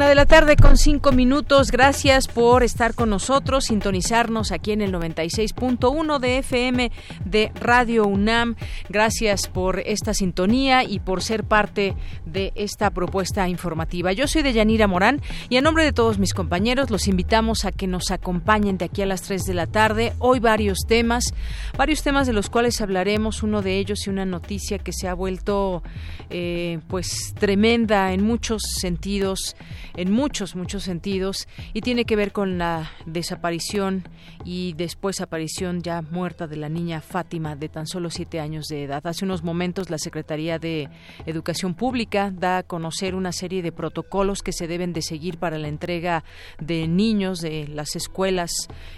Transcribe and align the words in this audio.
Una 0.00 0.08
de 0.08 0.14
la 0.14 0.24
tarde 0.24 0.56
con 0.56 0.78
cinco 0.78 1.12
minutos. 1.12 1.70
Gracias 1.70 2.26
por 2.26 2.62
estar 2.62 2.94
con 2.94 3.10
nosotros, 3.10 3.64
sintonizarnos 3.64 4.50
aquí 4.50 4.72
en 4.72 4.80
el 4.80 4.94
96.1 4.94 6.18
de 6.18 6.38
FM 6.38 6.90
de 7.26 7.52
Radio 7.60 8.06
UNAM. 8.06 8.56
Gracias 8.88 9.46
por 9.46 9.80
esta 9.80 10.14
sintonía 10.14 10.84
y 10.84 11.00
por 11.00 11.22
ser 11.22 11.44
parte 11.44 11.96
de 12.24 12.50
esta 12.54 12.88
propuesta 12.92 13.46
informativa. 13.50 14.10
Yo 14.12 14.26
soy 14.26 14.40
Deyanira 14.40 14.86
Morán 14.86 15.20
y 15.50 15.58
a 15.58 15.60
nombre 15.60 15.84
de 15.84 15.92
todos 15.92 16.18
mis 16.18 16.32
compañeros 16.32 16.88
los 16.88 17.06
invitamos 17.06 17.66
a 17.66 17.70
que 17.70 17.86
nos 17.86 18.10
acompañen 18.10 18.78
de 18.78 18.86
aquí 18.86 19.02
a 19.02 19.06
las 19.06 19.20
3 19.20 19.42
de 19.42 19.52
la 19.52 19.66
tarde. 19.66 20.14
Hoy 20.18 20.40
varios 20.40 20.78
temas, 20.88 21.24
varios 21.76 22.02
temas 22.02 22.26
de 22.26 22.32
los 22.32 22.48
cuales 22.48 22.80
hablaremos. 22.80 23.42
Uno 23.42 23.60
de 23.60 23.76
ellos 23.76 24.06
y 24.06 24.08
una 24.08 24.24
noticia 24.24 24.78
que 24.78 24.94
se 24.94 25.08
ha 25.08 25.12
vuelto 25.12 25.82
eh, 26.30 26.78
pues 26.88 27.34
tremenda 27.38 28.14
en 28.14 28.24
muchos 28.24 28.62
sentidos 28.80 29.56
en 29.96 30.12
muchos, 30.12 30.56
muchos 30.56 30.84
sentidos 30.84 31.48
y 31.72 31.80
tiene 31.80 32.04
que 32.04 32.16
ver 32.16 32.32
con 32.32 32.58
la 32.58 32.90
desaparición 33.06 34.04
y 34.44 34.74
después 34.74 35.20
aparición 35.20 35.82
ya 35.82 36.02
muerta 36.02 36.46
de 36.46 36.56
la 36.56 36.68
niña 36.68 37.00
Fátima 37.00 37.56
de 37.56 37.68
tan 37.68 37.86
solo 37.86 38.10
siete 38.10 38.40
años 38.40 38.66
de 38.66 38.84
edad. 38.84 39.06
Hace 39.06 39.24
unos 39.24 39.42
momentos 39.42 39.90
la 39.90 39.98
Secretaría 39.98 40.58
de 40.58 40.88
Educación 41.26 41.74
Pública 41.74 42.32
da 42.34 42.58
a 42.58 42.62
conocer 42.62 43.14
una 43.14 43.32
serie 43.32 43.62
de 43.62 43.72
protocolos 43.72 44.42
que 44.42 44.52
se 44.52 44.66
deben 44.66 44.92
de 44.92 45.02
seguir 45.02 45.38
para 45.38 45.58
la 45.58 45.68
entrega 45.68 46.24
de 46.58 46.88
niños 46.88 47.40
de 47.40 47.68
las 47.68 47.96
escuelas 47.96 48.50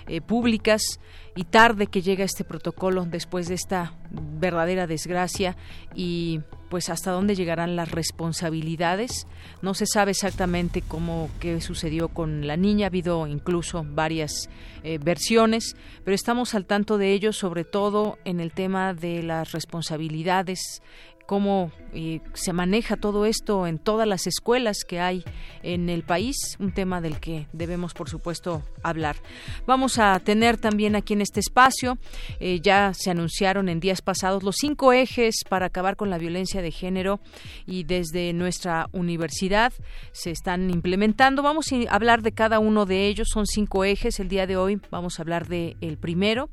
eh, 0.07 0.21
públicas 0.21 1.01
y 1.35 1.45
tarde 1.45 1.87
que 1.87 2.03
llega 2.03 2.25
este 2.25 2.45
protocolo 2.45 3.05
después 3.05 3.49
de 3.49 3.55
esta 3.55 3.95
verdadera 4.11 4.87
desgracia 4.87 5.57
y 5.95 6.41
pues 6.69 6.89
hasta 6.89 7.11
dónde 7.11 7.35
llegarán 7.35 7.77
las 7.77 7.91
responsabilidades. 7.91 9.27
No 9.61 9.75
se 9.75 9.85
sabe 9.87 10.13
exactamente 10.13 10.81
cómo 10.81 11.29
qué 11.39 11.61
sucedió 11.61 12.09
con 12.09 12.47
la 12.47 12.57
niña, 12.57 12.87
ha 12.87 12.89
habido 12.89 13.27
incluso 13.27 13.85
varias 13.87 14.49
eh, 14.83 14.99
versiones, 14.99 15.77
pero 16.03 16.15
estamos 16.15 16.55
al 16.55 16.65
tanto 16.65 16.97
de 16.97 17.13
ello, 17.13 17.35
sobre 17.35 17.65
todo 17.65 18.19
en 18.25 18.41
el 18.41 18.53
tema 18.53 18.95
de 18.95 19.23
las 19.23 19.53
responsabilidades 19.53 20.83
cómo 21.33 21.73
eh, 21.95 22.21
se 22.35 22.53
maneja 22.53 22.99
todo 22.99 23.25
esto 23.25 23.67
en 23.67 23.79
todas 23.79 24.07
las 24.07 24.27
escuelas 24.27 24.85
que 24.87 25.01
hay 25.01 25.25
en 25.63 25.89
el 25.89 26.03
país, 26.03 26.37
un 26.59 26.73
tema 26.73 27.01
del 27.01 27.21
que 27.21 27.47
debemos, 27.55 27.95
por 27.95 28.11
supuesto, 28.11 28.63
hablar. 28.83 29.17
Vamos 29.67 29.99
a 29.99 30.21
tener 30.21 30.59
también 30.59 30.95
aquí 30.95 31.15
en 31.15 31.23
este 31.23 31.41
espacio, 31.41 31.97
eh, 32.39 32.61
ya 32.61 32.93
se 32.93 33.11
anunciaron 33.11 33.71
en 33.71 33.81
días 33.81 34.03
pasados 34.03 34.43
los 34.43 34.57
cinco 34.61 34.93
ejes 34.93 35.37
para 35.49 35.65
acabar 35.65 35.97
con 35.97 36.11
la 36.11 36.19
violencia 36.19 36.61
de 36.61 36.71
género 36.71 37.19
y 37.65 37.85
desde 37.85 38.35
nuestra 38.35 38.91
universidad 38.93 39.73
se 40.13 40.33
están 40.33 40.69
implementando. 40.69 41.43
Vamos 41.43 41.73
a 41.73 41.95
hablar 41.95 42.21
de 42.21 42.33
cada 42.33 42.59
uno 42.59 42.85
de 42.85 43.07
ellos, 43.07 43.29
son 43.33 43.47
cinco 43.47 43.87
ejes. 43.87 44.21
El 44.21 44.29
día 44.29 44.47
de 44.47 44.59
hoy 44.59 44.83
vamos 44.91 45.19
a 45.19 45.23
hablar 45.23 45.49
de 45.49 45.79
el 45.81 45.97
primero, 45.97 46.51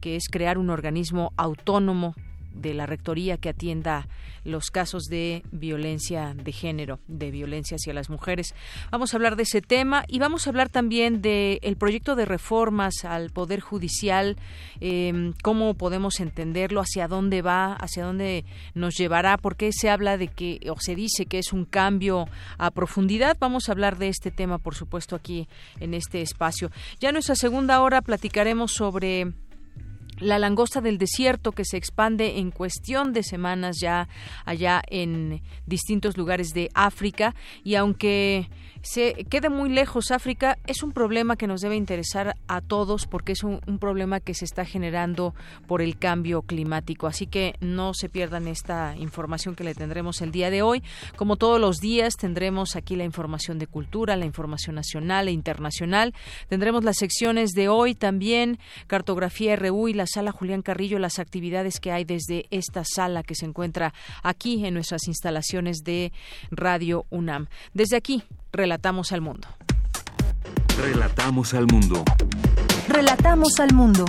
que 0.00 0.16
es 0.16 0.24
crear 0.30 0.56
un 0.56 0.70
organismo 0.70 1.34
autónomo 1.36 2.14
de 2.54 2.74
la 2.74 2.86
Rectoría 2.86 3.36
que 3.36 3.48
atienda 3.48 4.08
los 4.44 4.70
casos 4.70 5.04
de 5.04 5.42
violencia 5.52 6.34
de 6.34 6.52
género, 6.52 6.98
de 7.06 7.30
violencia 7.30 7.76
hacia 7.76 7.94
las 7.94 8.10
mujeres. 8.10 8.54
Vamos 8.90 9.12
a 9.12 9.16
hablar 9.16 9.36
de 9.36 9.44
ese 9.44 9.62
tema 9.62 10.04
y 10.08 10.18
vamos 10.18 10.46
a 10.46 10.50
hablar 10.50 10.68
también 10.68 11.22
del 11.22 11.58
el 11.62 11.76
proyecto 11.76 12.16
de 12.16 12.24
reformas 12.24 13.04
al 13.04 13.30
Poder 13.30 13.60
Judicial, 13.60 14.36
em, 14.80 15.32
cómo 15.42 15.74
podemos 15.74 16.20
entenderlo, 16.20 16.80
hacia 16.80 17.08
dónde 17.08 17.42
va, 17.42 17.74
hacia 17.74 18.04
dónde 18.04 18.44
nos 18.74 18.96
llevará, 18.96 19.38
porque 19.38 19.70
se 19.72 19.90
habla 19.90 20.16
de 20.18 20.28
que, 20.28 20.60
o 20.68 20.76
se 20.80 20.94
dice 20.94 21.26
que 21.26 21.38
es 21.38 21.52
un 21.52 21.64
cambio 21.64 22.26
a 22.58 22.70
profundidad. 22.70 23.36
Vamos 23.38 23.68
a 23.68 23.72
hablar 23.72 23.98
de 23.98 24.08
este 24.08 24.30
tema, 24.30 24.58
por 24.58 24.74
supuesto, 24.74 25.14
aquí 25.16 25.48
en 25.80 25.94
este 25.94 26.22
espacio. 26.22 26.70
Ya 27.00 27.10
en 27.10 27.14
nuestra 27.14 27.36
segunda 27.36 27.80
hora 27.80 28.02
platicaremos 28.02 28.72
sobre 28.72 29.32
la 30.22 30.38
langosta 30.38 30.80
del 30.80 30.98
desierto 30.98 31.52
que 31.52 31.64
se 31.64 31.76
expande 31.76 32.38
en 32.38 32.50
cuestión 32.50 33.12
de 33.12 33.22
semanas 33.22 33.76
ya 33.80 34.08
allá 34.44 34.82
en 34.88 35.42
distintos 35.66 36.16
lugares 36.16 36.50
de 36.54 36.70
África 36.74 37.34
y 37.64 37.74
aunque 37.74 38.48
se 38.82 39.14
quede 39.30 39.48
muy 39.48 39.70
lejos 39.70 40.10
África, 40.10 40.58
es 40.66 40.82
un 40.82 40.90
problema 40.92 41.36
que 41.36 41.46
nos 41.46 41.60
debe 41.60 41.76
interesar 41.76 42.36
a 42.48 42.60
todos 42.60 43.06
porque 43.06 43.32
es 43.32 43.44
un, 43.44 43.60
problema 43.78 44.20
que 44.20 44.34
se 44.34 44.44
está 44.44 44.64
generando 44.64 45.34
por 45.66 45.82
el 45.82 45.98
cambio 45.98 46.42
climático. 46.42 47.06
Así 47.06 47.26
que 47.26 47.54
no 47.60 47.94
se 47.94 48.08
pierdan 48.08 48.48
esta 48.48 48.94
información 48.98 49.54
que 49.54 49.64
le 49.64 49.74
tendremos 49.74 50.20
el 50.20 50.32
día 50.32 50.50
de 50.50 50.62
hoy. 50.62 50.82
Como 51.16 51.36
todos 51.36 51.60
los 51.60 51.78
días, 51.78 52.14
tendremos 52.16 52.74
aquí 52.74 52.96
la 52.96 53.04
información 53.04 53.58
de 53.58 53.66
cultura, 53.68 54.16
la 54.16 54.24
información 54.24 54.74
nacional 54.74 55.28
e 55.28 55.32
internacional. 55.32 56.12
Tendremos 56.48 56.84
las 56.84 56.96
secciones 56.96 57.52
de 57.52 57.68
hoy 57.68 57.94
también, 57.94 58.58
cartografía 58.88 59.54
RU 59.56 59.88
y 59.88 59.94
la 59.94 60.06
sala 60.12 60.32
Julián 60.32 60.62
Carrillo, 60.62 60.98
las 60.98 61.18
actividades 61.18 61.80
que 61.80 61.92
hay 61.92 62.04
desde 62.04 62.46
esta 62.50 62.84
sala 62.84 63.22
que 63.22 63.34
se 63.34 63.46
encuentra 63.46 63.94
aquí 64.22 64.64
en 64.64 64.74
nuestras 64.74 65.08
instalaciones 65.08 65.78
de 65.84 66.12
Radio 66.50 67.06
UNAM. 67.10 67.46
Desde 67.74 67.96
aquí, 67.96 68.22
Relatamos 68.54 69.12
al 69.12 69.22
mundo. 69.22 69.48
Relatamos 70.76 71.54
al 71.54 71.66
mundo. 71.66 72.04
Relatamos 72.86 73.58
al 73.60 73.72
mundo. 73.72 74.04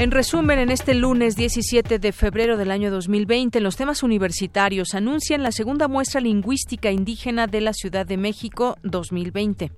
En 0.00 0.12
resumen, 0.12 0.58
en 0.58 0.70
este 0.70 0.94
lunes 0.94 1.36
17 1.36 1.98
de 1.98 2.12
febrero 2.12 2.56
del 2.56 2.70
año 2.70 2.90
2020, 2.90 3.60
los 3.60 3.76
temas 3.76 4.02
universitarios 4.02 4.94
anuncian 4.94 5.42
la 5.42 5.52
segunda 5.52 5.88
muestra 5.88 6.22
lingüística 6.22 6.90
indígena 6.90 7.46
de 7.46 7.60
la 7.60 7.74
Ciudad 7.74 8.06
de 8.06 8.16
México 8.16 8.78
2020. 8.82 9.70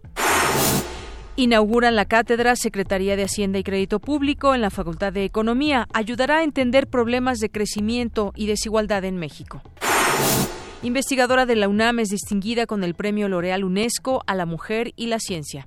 Inauguran 1.34 1.96
la 1.96 2.04
cátedra 2.04 2.54
Secretaría 2.54 3.16
de 3.16 3.24
Hacienda 3.24 3.58
y 3.58 3.64
Crédito 3.64 3.98
Público 3.98 4.54
en 4.54 4.60
la 4.60 4.70
Facultad 4.70 5.12
de 5.12 5.24
Economía. 5.24 5.88
Ayudará 5.92 6.36
a 6.36 6.44
entender 6.44 6.86
problemas 6.86 7.40
de 7.40 7.50
crecimiento 7.50 8.32
y 8.36 8.46
desigualdad 8.46 9.04
en 9.04 9.16
México. 9.16 9.60
Investigadora 10.84 11.46
de 11.46 11.56
la 11.56 11.66
UNAM 11.66 11.98
es 11.98 12.10
distinguida 12.10 12.66
con 12.66 12.84
el 12.84 12.94
Premio 12.94 13.28
L'Oreal 13.28 13.64
UNESCO 13.64 14.22
a 14.28 14.36
la 14.36 14.46
Mujer 14.46 14.92
y 14.94 15.06
la 15.06 15.18
Ciencia. 15.18 15.66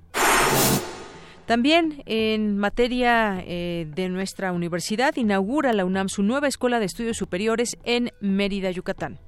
También 1.46 2.02
en 2.08 2.58
materia 2.58 3.44
eh, 3.46 3.88
de 3.94 4.10
nuestra 4.10 4.52
universidad 4.52 5.16
inaugura 5.16 5.74
la 5.74 5.86
UNAM 5.86 6.10
su 6.10 6.24
nueva 6.24 6.48
Escuela 6.48 6.80
de 6.80 6.86
Estudios 6.86 7.18
Superiores 7.18 7.78
en 7.84 8.12
Mérida, 8.20 8.72
Yucatán. 8.72 9.20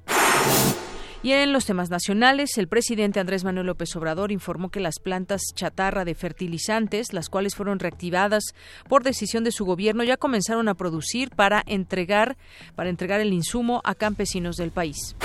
Y 1.22 1.32
en 1.32 1.52
los 1.52 1.66
temas 1.66 1.90
nacionales, 1.90 2.58
el 2.58 2.68
presidente 2.68 3.18
Andrés 3.18 3.42
Manuel 3.42 3.66
López 3.66 3.94
Obrador 3.96 4.30
informó 4.30 4.70
que 4.70 4.78
las 4.78 5.00
plantas 5.00 5.40
chatarra 5.54 6.04
de 6.04 6.14
fertilizantes, 6.14 7.12
las 7.12 7.28
cuales 7.28 7.56
fueron 7.56 7.80
reactivadas 7.80 8.54
por 8.88 9.02
decisión 9.02 9.42
de 9.42 9.50
su 9.50 9.64
gobierno, 9.64 10.04
ya 10.04 10.16
comenzaron 10.16 10.68
a 10.68 10.74
producir 10.74 11.30
para 11.30 11.62
entregar 11.66 12.36
para 12.76 12.90
entregar 12.90 13.20
el 13.20 13.32
insumo 13.32 13.80
a 13.84 13.96
campesinos 13.96 14.56
del 14.56 14.70
país. 14.70 15.16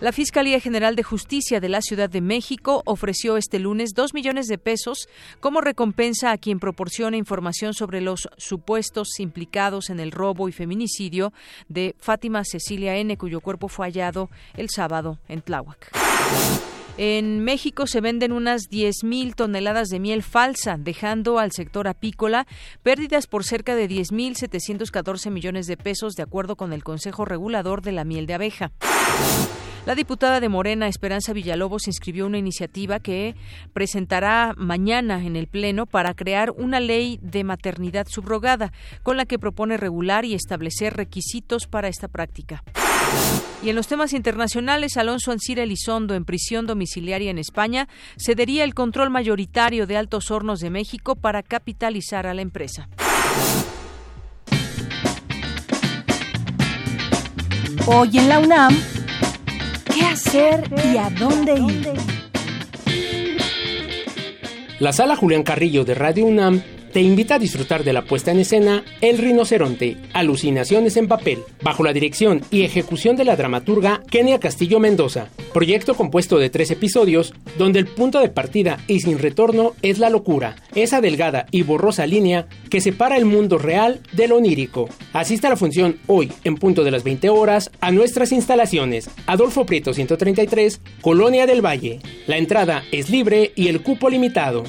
La 0.00 0.10
Fiscalía 0.12 0.58
General 0.58 0.96
de 0.96 1.04
Justicia 1.04 1.60
de 1.60 1.68
la 1.68 1.80
Ciudad 1.80 2.10
de 2.10 2.20
México 2.20 2.82
ofreció 2.84 3.36
este 3.36 3.60
lunes 3.60 3.94
dos 3.94 4.12
millones 4.12 4.48
de 4.48 4.58
pesos 4.58 5.08
como 5.40 5.60
recompensa 5.60 6.32
a 6.32 6.38
quien 6.38 6.58
proporciona 6.58 7.16
información 7.16 7.74
sobre 7.74 8.00
los 8.00 8.28
supuestos 8.36 9.20
implicados 9.20 9.90
en 9.90 10.00
el 10.00 10.10
robo 10.10 10.48
y 10.48 10.52
feminicidio 10.52 11.32
de 11.68 11.94
Fátima 12.00 12.44
Cecilia 12.44 12.96
N., 12.96 13.16
cuyo 13.16 13.40
cuerpo 13.40 13.68
fue 13.68 13.86
hallado 13.86 14.30
el 14.56 14.68
sábado 14.68 15.18
en 15.28 15.42
Tláhuac. 15.42 15.92
En 16.96 17.40
México 17.42 17.88
se 17.88 18.00
venden 18.00 18.30
unas 18.30 18.70
10.000 18.70 19.34
toneladas 19.34 19.88
de 19.88 19.98
miel 19.98 20.22
falsa, 20.22 20.76
dejando 20.78 21.40
al 21.40 21.50
sector 21.50 21.88
apícola 21.88 22.46
pérdidas 22.84 23.26
por 23.26 23.42
cerca 23.42 23.74
de 23.74 23.88
10.714 23.88 25.30
millones 25.32 25.66
de 25.66 25.76
pesos, 25.76 26.14
de 26.14 26.22
acuerdo 26.22 26.54
con 26.54 26.72
el 26.72 26.84
Consejo 26.84 27.24
Regulador 27.24 27.82
de 27.82 27.90
la 27.90 28.04
Miel 28.04 28.26
de 28.26 28.34
Abeja. 28.34 28.70
La 29.86 29.96
diputada 29.96 30.38
de 30.38 30.48
Morena, 30.48 30.86
Esperanza 30.86 31.32
Villalobos, 31.32 31.88
inscribió 31.88 32.26
una 32.26 32.38
iniciativa 32.38 33.00
que 33.00 33.34
presentará 33.72 34.54
mañana 34.56 35.22
en 35.26 35.34
el 35.34 35.48
Pleno 35.48 35.86
para 35.86 36.14
crear 36.14 36.52
una 36.52 36.78
ley 36.78 37.18
de 37.20 37.42
maternidad 37.42 38.06
subrogada, 38.08 38.72
con 39.02 39.16
la 39.16 39.26
que 39.26 39.40
propone 39.40 39.76
regular 39.76 40.24
y 40.24 40.34
establecer 40.34 40.94
requisitos 40.94 41.66
para 41.66 41.88
esta 41.88 42.06
práctica. 42.06 42.62
Y 43.62 43.70
en 43.70 43.76
los 43.76 43.86
temas 43.86 44.12
internacionales, 44.12 44.98
Alonso 44.98 45.32
Ancira 45.32 45.62
Elizondo, 45.62 46.14
en 46.14 46.26
prisión 46.26 46.66
domiciliaria 46.66 47.30
en 47.30 47.38
España, 47.38 47.88
cedería 48.18 48.62
el 48.62 48.74
control 48.74 49.08
mayoritario 49.08 49.86
de 49.86 49.96
Altos 49.96 50.30
Hornos 50.30 50.60
de 50.60 50.68
México 50.68 51.16
para 51.16 51.42
capitalizar 51.42 52.26
a 52.26 52.34
la 52.34 52.42
empresa. 52.42 52.88
Hoy 57.86 58.18
en 58.18 58.28
la 58.28 58.38
UNAM, 58.38 58.76
¿qué 59.94 60.04
hacer 60.04 60.70
y 60.92 60.98
a 60.98 61.08
dónde 61.10 61.54
ir? 61.54 61.92
La 64.78 64.92
sala 64.92 65.16
Julián 65.16 65.42
Carrillo 65.42 65.84
de 65.84 65.94
Radio 65.94 66.26
UNAM 66.26 66.62
te 66.94 67.02
invita 67.02 67.34
a 67.34 67.38
disfrutar 67.40 67.82
de 67.82 67.92
la 67.92 68.04
puesta 68.04 68.30
en 68.30 68.38
escena 68.38 68.84
El 69.00 69.18
Rinoceronte, 69.18 69.96
Alucinaciones 70.12 70.96
en 70.96 71.08
Papel, 71.08 71.40
bajo 71.60 71.82
la 71.82 71.92
dirección 71.92 72.42
y 72.52 72.62
ejecución 72.62 73.16
de 73.16 73.24
la 73.24 73.34
dramaturga 73.34 74.00
Kenia 74.08 74.38
Castillo 74.38 74.78
Mendoza. 74.78 75.26
Proyecto 75.52 75.94
compuesto 75.96 76.38
de 76.38 76.50
tres 76.50 76.70
episodios, 76.70 77.34
donde 77.58 77.80
el 77.80 77.88
punto 77.88 78.20
de 78.20 78.28
partida 78.28 78.78
y 78.86 79.00
sin 79.00 79.18
retorno 79.18 79.72
es 79.82 79.98
la 79.98 80.08
locura, 80.08 80.54
esa 80.76 81.00
delgada 81.00 81.46
y 81.50 81.62
borrosa 81.62 82.06
línea 82.06 82.46
que 82.70 82.80
separa 82.80 83.16
el 83.16 83.24
mundo 83.24 83.58
real 83.58 84.00
de 84.12 84.28
lo 84.28 84.36
onírico. 84.36 84.88
Asista 85.12 85.48
a 85.48 85.50
la 85.50 85.56
función 85.56 85.98
hoy, 86.06 86.32
en 86.44 86.54
punto 86.54 86.84
de 86.84 86.92
las 86.92 87.02
20 87.02 87.28
horas, 87.28 87.72
a 87.80 87.90
nuestras 87.90 88.30
instalaciones, 88.30 89.10
Adolfo 89.26 89.66
Prieto 89.66 89.94
133, 89.94 90.80
Colonia 91.00 91.46
del 91.46 91.60
Valle. 91.60 91.98
La 92.28 92.38
entrada 92.38 92.84
es 92.92 93.10
libre 93.10 93.50
y 93.56 93.66
el 93.66 93.82
cupo 93.82 94.08
limitado. 94.08 94.62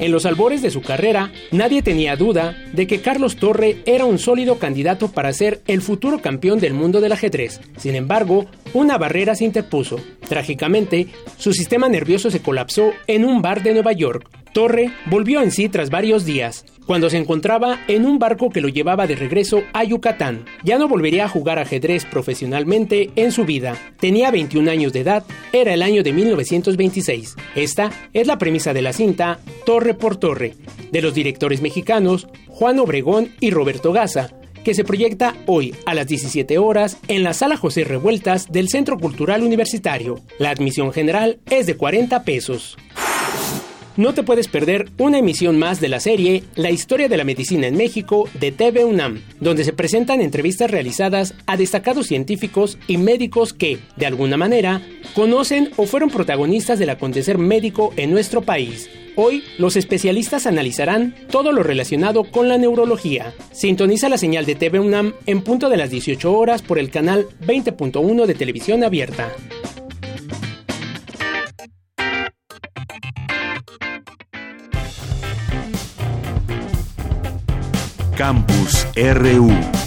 En 0.00 0.10
los 0.10 0.26
albores 0.26 0.60
de 0.60 0.70
su 0.70 0.82
carrera, 0.82 1.30
nadie 1.52 1.80
tenía 1.80 2.16
duda 2.16 2.56
de 2.72 2.86
que 2.88 3.00
Carlos 3.00 3.36
Torre 3.36 3.78
era 3.86 4.04
un 4.04 4.18
sólido 4.18 4.58
candidato 4.58 5.12
para 5.12 5.32
ser 5.32 5.60
el 5.66 5.82
futuro 5.82 6.20
campeón 6.20 6.58
del 6.58 6.74
mundo 6.74 7.00
del 7.00 7.12
ajedrez. 7.12 7.60
Sin 7.76 7.94
embargo, 7.94 8.46
una 8.72 8.98
barrera 8.98 9.36
se 9.36 9.44
interpuso. 9.44 10.00
Trágicamente, 10.28 11.06
su 11.38 11.52
sistema 11.52 11.88
nervioso 11.88 12.30
se 12.30 12.42
colapsó 12.42 12.90
en 13.06 13.24
un 13.24 13.40
bar 13.40 13.62
de 13.62 13.72
Nueva 13.72 13.92
York. 13.92 14.43
Torre 14.54 14.92
volvió 15.06 15.42
en 15.42 15.50
sí 15.50 15.68
tras 15.68 15.90
varios 15.90 16.24
días, 16.24 16.64
cuando 16.86 17.10
se 17.10 17.18
encontraba 17.18 17.80
en 17.88 18.06
un 18.06 18.20
barco 18.20 18.50
que 18.50 18.60
lo 18.60 18.68
llevaba 18.68 19.08
de 19.08 19.16
regreso 19.16 19.64
a 19.72 19.82
Yucatán. 19.82 20.46
Ya 20.62 20.78
no 20.78 20.86
volvería 20.86 21.24
a 21.24 21.28
jugar 21.28 21.58
ajedrez 21.58 22.04
profesionalmente 22.04 23.10
en 23.16 23.32
su 23.32 23.44
vida. 23.44 23.76
Tenía 23.98 24.30
21 24.30 24.70
años 24.70 24.92
de 24.92 25.00
edad, 25.00 25.24
era 25.52 25.74
el 25.74 25.82
año 25.82 26.04
de 26.04 26.12
1926. 26.12 27.34
Esta 27.56 27.90
es 28.12 28.28
la 28.28 28.38
premisa 28.38 28.72
de 28.72 28.82
la 28.82 28.92
cinta 28.92 29.40
Torre 29.66 29.92
por 29.92 30.16
Torre, 30.16 30.54
de 30.92 31.02
los 31.02 31.14
directores 31.14 31.60
mexicanos 31.60 32.28
Juan 32.46 32.78
Obregón 32.78 33.30
y 33.40 33.50
Roberto 33.50 33.92
Gaza, 33.92 34.30
que 34.62 34.74
se 34.74 34.84
proyecta 34.84 35.34
hoy 35.46 35.74
a 35.84 35.94
las 35.94 36.06
17 36.06 36.58
horas 36.58 36.98
en 37.08 37.24
la 37.24 37.34
Sala 37.34 37.56
José 37.56 37.82
Revueltas 37.82 38.52
del 38.52 38.68
Centro 38.68 39.00
Cultural 39.00 39.42
Universitario. 39.42 40.20
La 40.38 40.50
admisión 40.50 40.92
general 40.92 41.40
es 41.50 41.66
de 41.66 41.76
40 41.76 42.22
pesos. 42.22 42.76
No 43.96 44.12
te 44.12 44.24
puedes 44.24 44.48
perder 44.48 44.88
una 44.98 45.18
emisión 45.18 45.56
más 45.56 45.80
de 45.80 45.88
la 45.88 46.00
serie 46.00 46.42
La 46.56 46.72
historia 46.72 47.08
de 47.08 47.16
la 47.16 47.22
medicina 47.22 47.68
en 47.68 47.76
México 47.76 48.28
de 48.40 48.50
TV 48.50 48.84
UNAM, 48.84 49.22
donde 49.38 49.62
se 49.62 49.72
presentan 49.72 50.20
entrevistas 50.20 50.68
realizadas 50.68 51.34
a 51.46 51.56
destacados 51.56 52.08
científicos 52.08 52.76
y 52.88 52.98
médicos 52.98 53.52
que, 53.52 53.78
de 53.96 54.06
alguna 54.06 54.36
manera, 54.36 54.82
conocen 55.14 55.70
o 55.76 55.86
fueron 55.86 56.10
protagonistas 56.10 56.80
del 56.80 56.90
acontecer 56.90 57.38
médico 57.38 57.92
en 57.96 58.10
nuestro 58.10 58.42
país. 58.42 58.90
Hoy, 59.14 59.44
los 59.58 59.76
especialistas 59.76 60.46
analizarán 60.46 61.14
todo 61.30 61.52
lo 61.52 61.62
relacionado 61.62 62.24
con 62.24 62.48
la 62.48 62.58
neurología. 62.58 63.32
Sintoniza 63.52 64.08
la 64.08 64.18
señal 64.18 64.44
de 64.44 64.56
TV 64.56 64.80
UNAM 64.80 65.14
en 65.26 65.42
punto 65.42 65.68
de 65.68 65.76
las 65.76 65.90
18 65.90 66.32
horas 66.36 66.62
por 66.62 66.80
el 66.80 66.90
canal 66.90 67.28
20.1 67.46 68.26
de 68.26 68.34
televisión 68.34 68.82
abierta. 68.82 69.30
Campus 78.24 78.86
RU. 78.96 79.83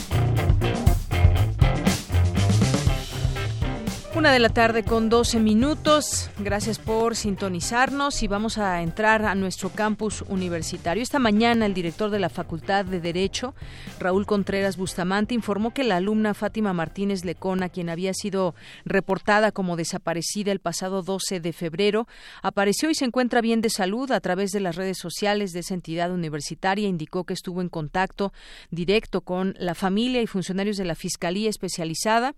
Una 4.17 4.31
de 4.31 4.39
la 4.39 4.49
tarde 4.49 4.81
con 4.81 5.09
12 5.09 5.39
minutos. 5.39 6.31
Gracias 6.39 6.79
por 6.79 7.15
sintonizarnos 7.15 8.23
y 8.23 8.27
vamos 8.27 8.57
a 8.57 8.81
entrar 8.81 9.23
a 9.23 9.35
nuestro 9.35 9.69
campus 9.69 10.23
universitario. 10.27 11.03
Esta 11.03 11.19
mañana 11.19 11.67
el 11.67 11.75
director 11.75 12.09
de 12.09 12.17
la 12.17 12.29
Facultad 12.29 12.83
de 12.83 12.99
Derecho, 12.99 13.53
Raúl 13.99 14.25
Contreras 14.25 14.75
Bustamante, 14.75 15.35
informó 15.35 15.71
que 15.71 15.83
la 15.83 15.97
alumna 15.97 16.33
Fátima 16.33 16.73
Martínez 16.73 17.25
Lecona, 17.25 17.69
quien 17.69 17.91
había 17.91 18.11
sido 18.15 18.55
reportada 18.85 19.51
como 19.51 19.75
desaparecida 19.75 20.51
el 20.51 20.61
pasado 20.61 21.03
12 21.03 21.39
de 21.39 21.53
febrero, 21.53 22.07
apareció 22.41 22.89
y 22.89 22.95
se 22.95 23.05
encuentra 23.05 23.41
bien 23.41 23.61
de 23.61 23.69
salud 23.69 24.11
a 24.11 24.19
través 24.19 24.49
de 24.49 24.61
las 24.61 24.77
redes 24.77 24.97
sociales 24.97 25.53
de 25.53 25.59
esa 25.59 25.75
entidad 25.75 26.11
universitaria. 26.11 26.87
Indicó 26.87 27.23
que 27.23 27.35
estuvo 27.35 27.61
en 27.61 27.69
contacto 27.69 28.33
directo 28.71 29.21
con 29.21 29.53
la 29.59 29.75
familia 29.75 30.23
y 30.23 30.27
funcionarios 30.27 30.77
de 30.77 30.85
la 30.85 30.95
Fiscalía 30.95 31.51
Especializada 31.51 32.33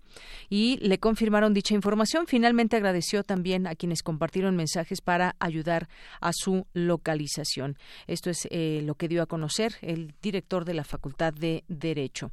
y 0.50 0.76
le 0.82 0.98
confirmaron 0.98 1.54
dicha 1.54 1.69
información. 1.74 2.26
Finalmente 2.26 2.76
agradeció 2.76 3.22
también 3.24 3.66
a 3.66 3.74
quienes 3.74 4.02
compartieron 4.02 4.56
mensajes 4.56 5.00
para 5.00 5.36
ayudar 5.38 5.88
a 6.20 6.32
su 6.32 6.66
localización. 6.72 7.76
Esto 8.06 8.30
es 8.30 8.48
eh, 8.50 8.82
lo 8.84 8.94
que 8.94 9.08
dio 9.08 9.22
a 9.22 9.26
conocer 9.26 9.74
el 9.82 10.14
director 10.22 10.64
de 10.64 10.74
la 10.74 10.84
Facultad 10.84 11.32
de 11.32 11.64
Derecho. 11.68 12.30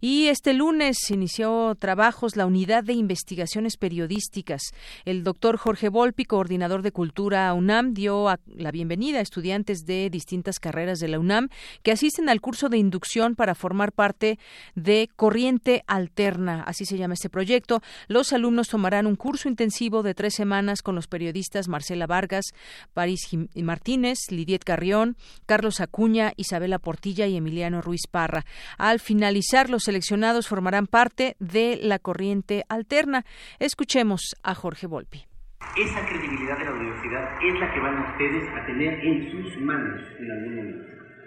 Y 0.00 0.26
este 0.26 0.52
lunes 0.52 1.10
inició 1.10 1.74
trabajos 1.78 2.36
la 2.36 2.46
Unidad 2.46 2.84
de 2.84 2.92
Investigaciones 2.92 3.76
Periodísticas. 3.76 4.62
El 5.04 5.24
doctor 5.24 5.56
Jorge 5.56 5.88
Volpi, 5.88 6.24
coordinador 6.24 6.82
de 6.82 6.92
Cultura 6.92 7.52
UNAM, 7.54 7.94
dio 7.94 8.28
la 8.46 8.70
bienvenida 8.70 9.18
a 9.18 9.22
estudiantes 9.22 9.84
de 9.86 10.10
distintas 10.10 10.58
carreras 10.58 10.98
de 10.98 11.08
la 11.08 11.18
UNAM 11.18 11.48
que 11.82 11.92
asisten 11.92 12.28
al 12.28 12.40
curso 12.40 12.68
de 12.68 12.78
inducción 12.78 13.34
para 13.34 13.54
formar 13.54 13.92
parte 13.92 14.38
de 14.74 15.08
Corriente 15.16 15.82
Alterna, 15.86 16.62
así 16.62 16.84
se 16.84 16.96
llama 16.96 17.14
este 17.14 17.30
proyecto. 17.30 17.82
Los 18.06 18.32
alumnos 18.32 18.68
tomarán 18.78 19.08
un 19.08 19.16
curso 19.16 19.48
intensivo 19.48 20.04
de 20.04 20.14
tres 20.14 20.34
semanas 20.34 20.82
con 20.82 20.94
los 20.94 21.08
periodistas 21.08 21.66
Marcela 21.66 22.06
Vargas, 22.06 22.54
París 22.94 23.28
Martínez, 23.56 24.30
Lidiet 24.30 24.62
Carrión, 24.62 25.16
Carlos 25.46 25.80
Acuña, 25.80 26.30
Isabela 26.36 26.78
Portilla 26.78 27.26
y 27.26 27.36
Emiliano 27.36 27.82
Ruiz 27.82 28.06
Parra. 28.08 28.44
Al 28.78 29.00
finalizar, 29.00 29.68
los 29.68 29.82
seleccionados 29.82 30.46
formarán 30.46 30.86
parte 30.86 31.34
de 31.40 31.80
la 31.82 31.98
corriente 31.98 32.62
alterna. 32.68 33.24
Escuchemos 33.58 34.36
a 34.44 34.54
Jorge 34.54 34.86
Volpi. 34.86 35.24
Esa 35.76 36.06
credibilidad 36.06 36.56
de 36.60 36.64
la 36.66 36.74
universidad 36.74 37.34
es 37.42 37.58
la 37.58 37.74
que 37.74 37.80
van 37.80 37.98
ustedes 38.12 38.44
a 38.54 38.64
tener 38.64 38.94
en 39.04 39.28
sus 39.32 39.60
manos 39.60 40.00
en 40.20 40.30
algún 40.30 40.54
momento. 40.54 40.84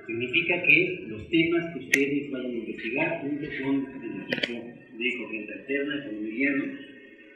Significa 0.07 0.55
que 0.63 1.05
los 1.09 1.27
temas 1.27 1.73
que 1.73 1.79
ustedes 1.83 2.31
van 2.31 2.45
a 2.45 2.47
investigar 2.47 3.21
junto 3.21 3.45
con 3.61 3.75
el 4.03 4.21
equipo 4.21 4.53
de 4.97 5.17
corriente 5.17 5.53
alterna, 5.53 6.05
con 6.05 6.15
Emiliano, 6.15 6.90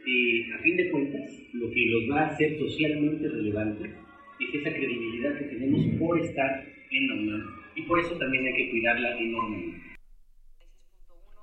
eh, 0.08 0.54
a 0.54 0.60
fin 0.60 0.78
de 0.78 0.90
cuentas, 0.92 1.42
lo 1.54 1.72
que 1.72 1.86
los 1.88 2.12
va 2.12 2.22
a 2.22 2.28
hacer 2.28 2.58
socialmente 2.58 3.28
relevantes 3.28 3.92
es 4.40 4.56
esa 4.62 4.70
credibilidad 4.74 5.38
que 5.38 5.46
tenemos 5.46 5.86
por 5.98 6.20
estar 6.20 6.66
en 6.92 7.08
la 7.08 7.16
UNAM 7.16 7.56
y 7.76 7.82
por 7.84 8.00
eso 8.00 8.16
también 8.18 8.46
hay 8.46 8.54
que 8.54 8.70
cuidarla 8.70 9.20
enormemente. 9.20 9.95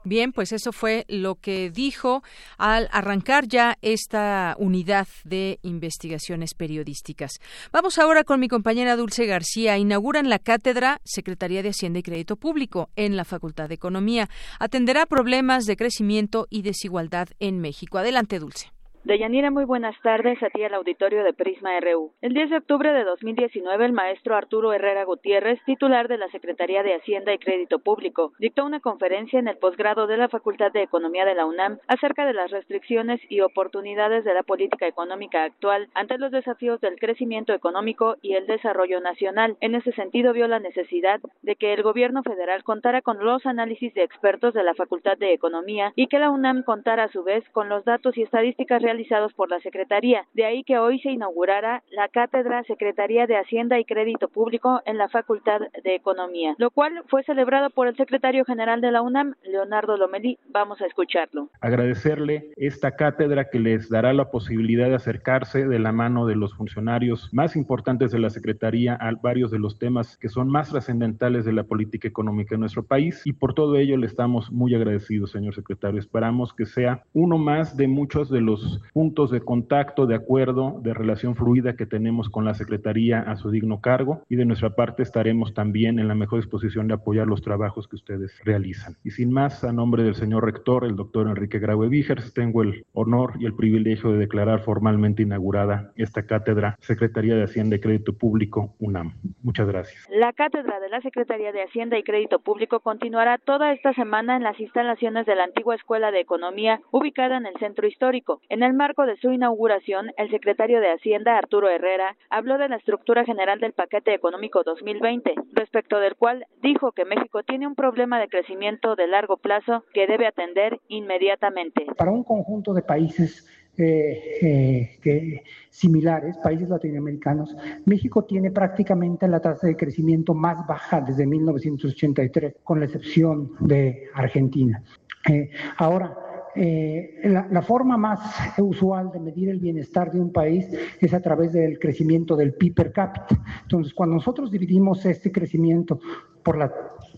Bien, 0.05 0.33
pues 0.33 0.51
eso 0.51 0.73
fue 0.73 1.05
lo 1.09 1.37
que 1.37 1.71
dijo 1.71 2.25
al 2.59 2.89
arrancar 2.91 3.47
ya 3.47 3.79
esta 3.83 4.57
unidad 4.59 5.07
de 5.23 5.61
investigaciones 5.63 6.55
periodísticas. 6.55 7.39
Vamos 7.71 7.99
ahora 7.99 8.25
con 8.25 8.41
mi 8.41 8.49
compañera 8.49 8.97
Dulce 8.97 9.27
García. 9.27 9.79
Inauguran 9.79 10.29
la 10.29 10.41
cátedra 10.41 11.01
Secretaría 11.05 11.63
de 11.63 11.69
Hacienda 11.69 12.01
y 12.01 12.03
Crédito 12.03 12.35
Público 12.35 12.91
en 12.97 13.17
la 13.17 13.25
Facultad 13.25 13.69
de 13.69 13.77
Economía. 13.77 14.29
Atenderá 14.59 15.07
problemas 15.07 15.67
de 15.67 15.77
crecimiento 15.77 16.49
y 16.51 16.63
desigualdad 16.63 17.29
en 17.39 17.61
México. 17.61 17.99
Adelante, 17.99 18.41
Dulce. 18.41 18.73
Deyanira, 19.05 19.51
muy 19.51 19.65
buenas 19.65 20.01
tardes 20.01 20.41
a 20.45 20.51
ti 20.51 20.63
al 20.63 20.75
auditorio 20.75 21.25
de 21.25 21.33
Prisma 21.33 21.71
RU. 21.81 22.13
El 22.21 22.35
10 22.35 22.51
de 22.51 22.57
octubre 22.59 22.93
de 22.93 23.03
2019, 23.03 23.85
el 23.85 23.93
maestro 23.93 24.37
Arturo 24.37 24.73
Herrera 24.73 25.03
Gutiérrez, 25.03 25.59
titular 25.67 26.07
de 26.07 26.19
la 26.19 26.29
Secretaría 26.29 26.85
de 26.85 26.95
Hacienda 26.95 27.35
y 27.35 27.39
Crédito 27.39 27.81
Público, 27.81 28.33
dictó 28.39 28.65
una 28.65 28.79
conferencia 28.79 29.41
en 29.41 29.49
el 29.49 29.57
posgrado 29.57 30.07
de 30.07 30.19
la 30.19 30.29
Facultad 30.29 30.71
de 30.71 30.83
Economía 30.83 31.25
de 31.25 31.35
la 31.35 31.47
UNAM 31.47 31.79
acerca 31.89 32.25
de 32.25 32.33
las 32.33 32.53
restricciones 32.53 33.21
y 33.29 33.41
oportunidades 33.41 34.23
de 34.25 34.35
la 34.35 34.45
política 34.45 34.87
económica 34.87 35.43
actual 35.43 35.89
ante 35.95 36.17
los 36.17 36.31
desafíos 36.31 36.81
del 36.81 37.01
crecimiento 37.01 37.53
económico 37.53 38.19
y 38.23 38.35
el 38.35 38.47
desarrollo 38.47 39.01
nacional. 39.01 39.57
En 39.61 39.75
ese 39.75 39.91
sentido, 39.95 40.33
vio 40.33 40.47
la 40.47 40.61
necesidad 40.61 41.21
de 41.43 41.57
que 41.57 41.73
el 41.73 41.83
gobierno 41.83 42.23
federal 42.23 42.63
contara 42.63 43.03
con 43.03 43.19
los 43.25 43.45
análisis 43.47 43.93
de 43.95 44.05
expertos 44.05 44.55
de 44.55 44.63
la 44.63 44.75
Facultad 44.75 45.19
de 45.19 45.33
Economía 45.33 45.93
y 45.97 46.07
que 46.07 46.21
la 46.21 46.31
UNAM 46.31 46.63
contara 46.63 47.03
a 47.03 47.13
su 47.13 47.25
vez 47.25 47.43
con 47.51 47.69
los 47.69 47.85
datos 47.85 48.17
y 48.17 48.23
estadísticas 48.23 48.81
realizados 48.93 49.33
por 49.33 49.49
la 49.49 49.59
Secretaría. 49.61 50.27
De 50.35 50.45
ahí 50.45 50.65
que 50.65 50.79
hoy 50.79 51.01
se 51.01 51.11
inaugurara 51.11 51.83
la 51.91 52.09
Cátedra 52.09 52.63
Secretaría 52.65 53.27
de 53.27 53.39
Hacienda 53.39 53.79
y 53.79 53.87
Crédito 53.87 54.29
Público 54.29 54.83
en 54.85 54.99
la 54.99 55.09
Facultad 55.09 55.61
de 55.83 55.95
Economía, 55.95 56.55
lo 56.59 56.71
cual 56.71 57.03
fue 57.09 57.23
celebrado 57.23 57.71
por 57.71 57.87
el 57.87 57.97
secretario 57.97 58.45
general 58.45 58.83
de 58.83 58.91
la 58.91 59.01
UNAM, 59.01 59.35
Leonardo 59.45 59.97
Lomelí. 59.97 60.39
Vamos 60.51 60.83
a 60.83 60.87
escucharlo. 60.87 61.49
Agradecerle 61.63 62.51
esta 62.57 62.95
cátedra 62.95 63.49
que 63.49 63.61
les 63.61 63.89
dará 63.89 64.13
la 64.13 64.31
posibilidad 64.31 64.89
de 64.89 64.97
acercarse 64.97 65.67
de 65.67 65.79
la 65.79 65.93
mano 65.93 66.27
de 66.27 66.37
los 66.37 66.55
funcionarios 66.55 67.31
más 67.33 67.57
importantes 67.57 68.13
de 68.13 68.19
la 68.19 68.29
Secretaría 68.29 68.95
a 68.97 69.11
varios 69.23 69.51
de 69.51 69.59
los 69.59 69.79
temas 69.79 70.19
que 70.19 70.29
son 70.29 70.49
más 70.49 70.69
trascendentales 70.69 71.47
de 71.47 71.55
la 71.55 71.65
política 71.65 72.09
económica 72.09 72.57
en 72.57 72.61
nuestro 72.61 72.83
país 72.83 73.23
y 73.25 73.33
por 73.33 73.55
todo 73.55 73.77
ello 73.77 73.97
le 73.97 74.07
estamos 74.07 74.53
muy 74.53 74.75
agradecidos, 74.75 75.31
señor 75.31 75.55
secretario. 75.55 75.99
Esperamos 75.99 76.53
que 76.53 76.67
sea 76.67 77.05
uno 77.15 77.39
más 77.39 77.75
de 77.75 77.89
muchos 77.89 78.29
de 78.29 78.43
los 78.43 78.82
puntos 78.93 79.31
de 79.31 79.41
contacto, 79.41 80.07
de 80.07 80.15
acuerdo, 80.15 80.81
de 80.83 80.95
relación 80.95 81.37
fluida 81.37 81.77
que 81.77 81.87
tenemos 81.87 82.29
con 82.29 82.45
la 82.45 82.55
Secretaría 82.55 83.21
a 83.21 83.37
su 83.37 83.51
digno 83.51 83.81
cargo 83.81 84.23
y 84.29 84.37
de 84.37 84.45
nuestra 84.45 84.71
parte 84.71 85.03
estaremos 85.03 85.55
también 85.55 85.99
en 85.99 86.09
la 86.09 86.15
mejor 86.15 86.41
disposición 86.41 86.89
de 86.89 86.95
apoyar 86.95 87.27
los 87.27 87.43
trabajos 87.43 87.89
que 87.89 87.97
ustedes 87.97 88.33
realizan. 88.45 88.97
Y 89.05 89.11
sin 89.11 89.33
más, 89.33 89.65
a 89.65 89.73
nombre 89.73 90.03
del 90.03 90.15
señor 90.15 90.45
rector, 90.45 90.85
el 90.85 90.97
doctor 90.97 91.29
Enrique 91.29 91.59
Graue 91.59 91.89
Vígers, 91.89 92.33
tengo 92.35 92.63
el 92.63 92.85
honor 92.93 93.35
y 93.39 93.47
el 93.47 93.55
privilegio 93.55 94.13
de 94.13 94.19
declarar 94.19 94.61
formalmente 94.61 95.23
inaugurada 95.23 95.93
esta 95.97 96.27
cátedra 96.27 96.77
Secretaría 96.81 97.35
de 97.35 97.45
Hacienda 97.45 97.77
y 97.77 97.81
Crédito 97.81 98.13
Público 98.13 98.75
UNAM. 98.79 99.15
Muchas 99.43 99.67
gracias. 99.67 100.07
La 100.11 100.33
cátedra 100.33 100.81
de 100.81 100.89
la 100.89 101.01
Secretaría 101.01 101.53
de 101.53 101.63
Hacienda 101.63 101.99
y 101.99 102.03
Crédito 102.03 102.41
Público 102.41 102.81
continuará 102.81 103.39
toda 103.39 103.73
esta 103.73 103.93
semana 103.95 104.37
en 104.37 104.43
las 104.43 104.59
instalaciones 104.61 105.27
de 105.27 105.37
la 105.37 105.45
antigua 105.45 105.75
Escuela 105.75 106.11
de 106.11 106.21
Economía 106.21 106.81
ubicada 106.91 107.37
en 107.37 107.47
el 107.47 107.55
centro 107.59 107.87
histórico. 107.87 108.41
En 108.49 108.63
el 108.63 108.72
marco 108.75 109.07
de 109.07 109.17
su 109.17 109.31
inauguración, 109.33 110.11
el 110.17 110.31
secretario 110.31 110.81
de 110.81 110.93
Hacienda, 110.93 111.37
Arturo 111.37 111.69
Herrera, 111.69 112.17
habló 112.31 112.59
de 112.59 112.69
la 112.69 112.77
estructura 112.77 113.25
general 113.25 113.61
del 113.61 113.73
paquete 113.73 114.15
económico 114.15 114.63
2020, 114.65 115.35
respecto 115.53 115.99
del 115.99 116.17
cual 116.17 116.47
dijo 116.63 116.93
que 116.93 117.05
México 117.05 117.43
tiene 117.43 117.67
un 117.67 117.75
problema 117.75 118.21
de 118.21 118.29
crecimiento 118.29 118.97
de 118.97 119.07
largo 119.07 119.37
plazo 119.37 119.85
que 119.93 120.07
debe 120.07 120.27
atender 120.27 120.81
inmediatamente. 120.89 121.87
Para 121.97 122.13
un 122.13 122.25
conjunto 122.25 122.75
de 122.75 122.83
países 122.83 123.47
eh, 123.79 124.99
eh, 125.03 125.43
similares, 125.71 126.37
países 126.39 126.69
latinoamericanos, 126.69 127.57
México 127.87 128.25
tiene 128.25 128.51
prácticamente 128.51 129.27
la 129.29 129.41
tasa 129.41 129.67
de 129.67 129.77
crecimiento 129.77 130.35
más 130.35 130.67
baja 130.67 131.01
desde 131.01 131.27
1983, 131.27 132.57
con 132.63 132.81
la 132.81 132.85
excepción 132.85 133.53
de 133.61 134.09
Argentina. 134.15 134.83
Eh, 135.31 135.51
ahora, 135.79 136.15
eh, 136.55 137.21
la, 137.25 137.47
la, 137.51 137.63
forma 137.63 137.97
más 137.97 138.21
usual 138.59 139.11
de 139.11 139.21
medir 139.21 139.49
el 139.49 139.59
bienestar 139.59 140.13
de 140.13 140.21
un 140.21 140.33
país 140.33 140.67
es 141.01 141.15
a 141.15 141.21
través 141.21 141.53
del 141.53 141.79
crecimiento 141.79 142.37
del 142.37 142.55
PIB 142.55 142.75
per 142.75 142.93
cápita. 142.93 143.43
Entonces, 143.63 143.95
cuando 143.95 144.17
nosotros 144.17 144.51
dividimos 144.51 145.05
este 145.07 145.33
crecimiento 145.33 145.99
por 146.43 146.59
la 146.59 146.71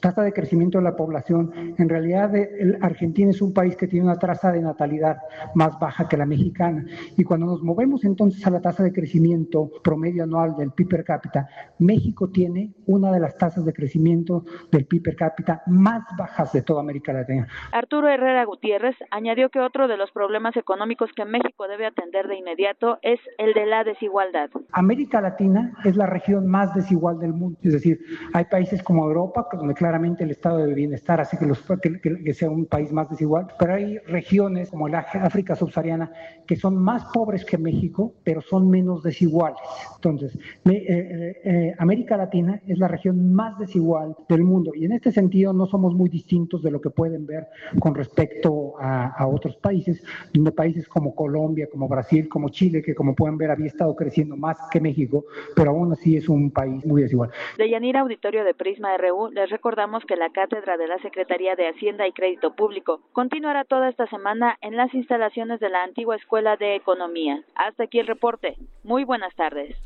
tasa 0.05 0.23
de 0.23 0.35
crecimiento 0.35 0.77
de 0.77 0.85
la 0.85 0.97
población, 0.97 1.75
en 1.79 1.89
realidad 1.89 2.37
eh, 2.37 2.51
el 2.61 2.77
Argentina 2.83 3.31
es 3.31 3.41
un 3.41 3.55
país 3.55 3.75
que 3.75 3.89
tiene 3.89 4.05
una 4.05 4.19
tasa 4.19 4.53
de 4.53 4.61
natalidad 4.61 5.17
más 5.55 5.79
baja 5.79 6.07
que 6.07 6.19
la 6.19 6.27
mexicana. 6.27 6.85
Y 7.17 7.25
cuando 7.25 7.47
nos 7.47 7.63
movemos 7.63 8.05
entonces 8.05 8.47
a 8.47 8.51
la 8.51 8.61
tasa 8.61 8.83
de 8.83 8.93
crecimiento 8.93 9.71
promedio 9.83 10.25
anual 10.25 10.57
del 10.59 10.73
PIB 10.73 10.89
per 10.89 11.05
cápita, 11.05 11.49
México 11.79 12.29
tiene 12.29 12.75
una 12.87 13.11
de 13.13 13.19
las 13.19 13.39
tasas 13.39 13.65
de 13.65 13.73
crecimiento 13.73 14.45
del 14.71 14.85
PIB 14.85 15.05
per 15.05 15.17
cápita 15.17 15.63
más 15.69 16.03
bajas 16.19 16.53
de 16.53 16.61
toda 16.61 16.83
América 16.83 17.15
Latina. 17.15 17.49
Arturo 17.73 18.09
Herrera 18.09 18.45
Gutiérrez 18.45 18.97
añadió 19.11 19.49
que 19.49 19.61
otro 19.61 19.89
de 19.89 19.97
los 19.97 20.11
problemas 20.13 20.55
económicos 20.59 21.09
que 21.17 21.25
México 21.25 21.67
debe 21.67 21.87
atender 21.87 22.29
de 22.29 22.37
inmediato 22.37 22.99
es 23.01 23.21
el 23.39 23.55
de 23.55 23.65
la 23.65 23.85
desigualdad. 23.85 24.51
América 24.73 25.23
Latina 25.23 25.73
es 25.83 25.97
la 25.97 26.05
región 26.05 26.47
más 26.47 26.75
desigual 26.75 27.19
del 27.21 27.33
mundo, 27.33 27.59
es 27.63 27.73
decir, 27.73 28.01
hay 28.35 28.45
países 28.45 28.83
como 28.83 29.07
Europa 29.07 29.49
donde 29.51 29.73
claramente 29.73 29.94
el 29.95 30.31
estado 30.31 30.59
de 30.59 30.75
bienestar 30.75 31.21
hace 31.21 31.39
que, 31.39 31.47
los, 31.47 31.61
que, 31.83 32.01
que, 32.01 32.35
sea 32.35 32.51
un 32.51 32.67
país 32.67 32.93
más 32.93 33.09
desigual, 33.09 33.47
pero 33.59 33.75
hay 33.75 33.99
regiones 33.99 34.71
como 34.71 34.89
la 34.89 35.01
África 35.01 35.55
subsahariana 35.55 36.11
que 36.47 36.57
son 36.57 36.77
más 36.77 37.05
pobres 37.13 37.45
que 37.45 37.59
México, 37.59 38.13
pero 38.25 38.41
son 38.41 38.69
menos 38.69 39.03
desiguales. 39.03 39.59
Entonces, 39.97 40.39
me, 40.65 40.75
eh, 40.75 40.85
eh, 40.89 41.41
eh, 41.45 41.75
América 41.79 42.17
Latina 42.17 42.61
es 42.67 42.79
la 42.79 42.89
región 42.89 43.33
más 43.33 43.59
desigual 43.59 44.17
del 44.29 44.43
mundo 44.43 44.73
y 44.75 44.85
en 44.85 44.93
este 44.93 45.13
sentido 45.13 45.53
no 45.53 45.67
somos 45.67 45.95
muy 45.95 46.09
distintos 46.09 46.63
de 46.63 46.71
lo 46.71 46.81
que 46.81 46.91
pueden 46.91 47.27
ver 47.27 47.47
con 47.79 47.95
respecto 47.95 48.75
a, 48.81 49.07
a 49.07 49.27
otros 49.27 49.57
países, 49.57 50.03
donde 50.33 50.53
países 50.53 50.89
como 50.89 51.15
Colombia, 51.15 51.69
como 51.71 51.89
Brasil, 51.89 52.29
como 52.29 52.49
Chile, 52.49 52.83
que 52.83 52.95
como 52.95 53.15
pueden 53.15 53.39
ver 53.39 53.51
había 53.51 53.67
estado 53.67 53.95
creciendo 53.95 54.37
más 54.37 54.59
que 54.71 54.81
México, 54.81 55.25
pero 55.55 55.71
aún 55.71 55.93
así 55.93 56.17
es 56.17 56.29
un 56.29 56.51
país 56.51 56.85
muy 56.85 57.03
desigual. 57.03 57.31
De 57.57 57.71
Yanira 57.71 58.01
Auditorio 58.01 58.45
de 58.45 58.55
Prisma 58.55 58.97
RU, 58.97 59.31
les 59.31 59.51
recordamos 59.51 59.84
que 60.07 60.17
la 60.17 60.31
cátedra 60.31 60.77
de 60.79 60.89
la 60.89 60.99
Secretaría 60.99 61.57
de 61.57 61.69
Hacienda 61.69 62.07
y 62.07 62.13
Crédito 62.13 62.55
Público 62.55 63.01
continuará 63.13 63.65
toda 63.65 63.91
esta 63.91 64.07
semana 64.07 64.57
en 64.63 64.77
las 64.77 64.95
instalaciones 64.95 65.61
de 65.61 65.69
la 65.69 65.83
antigua 65.83 66.17
Escuela 66.17 66.57
de 66.57 66.75
Economía. 66.75 67.43
Hasta 67.55 67.85
aquí 67.85 67.99
el 67.99 68.07
reporte. 68.07 68.57
Muy 68.83 69.05
buenas 69.05 69.35
tardes. 69.35 69.77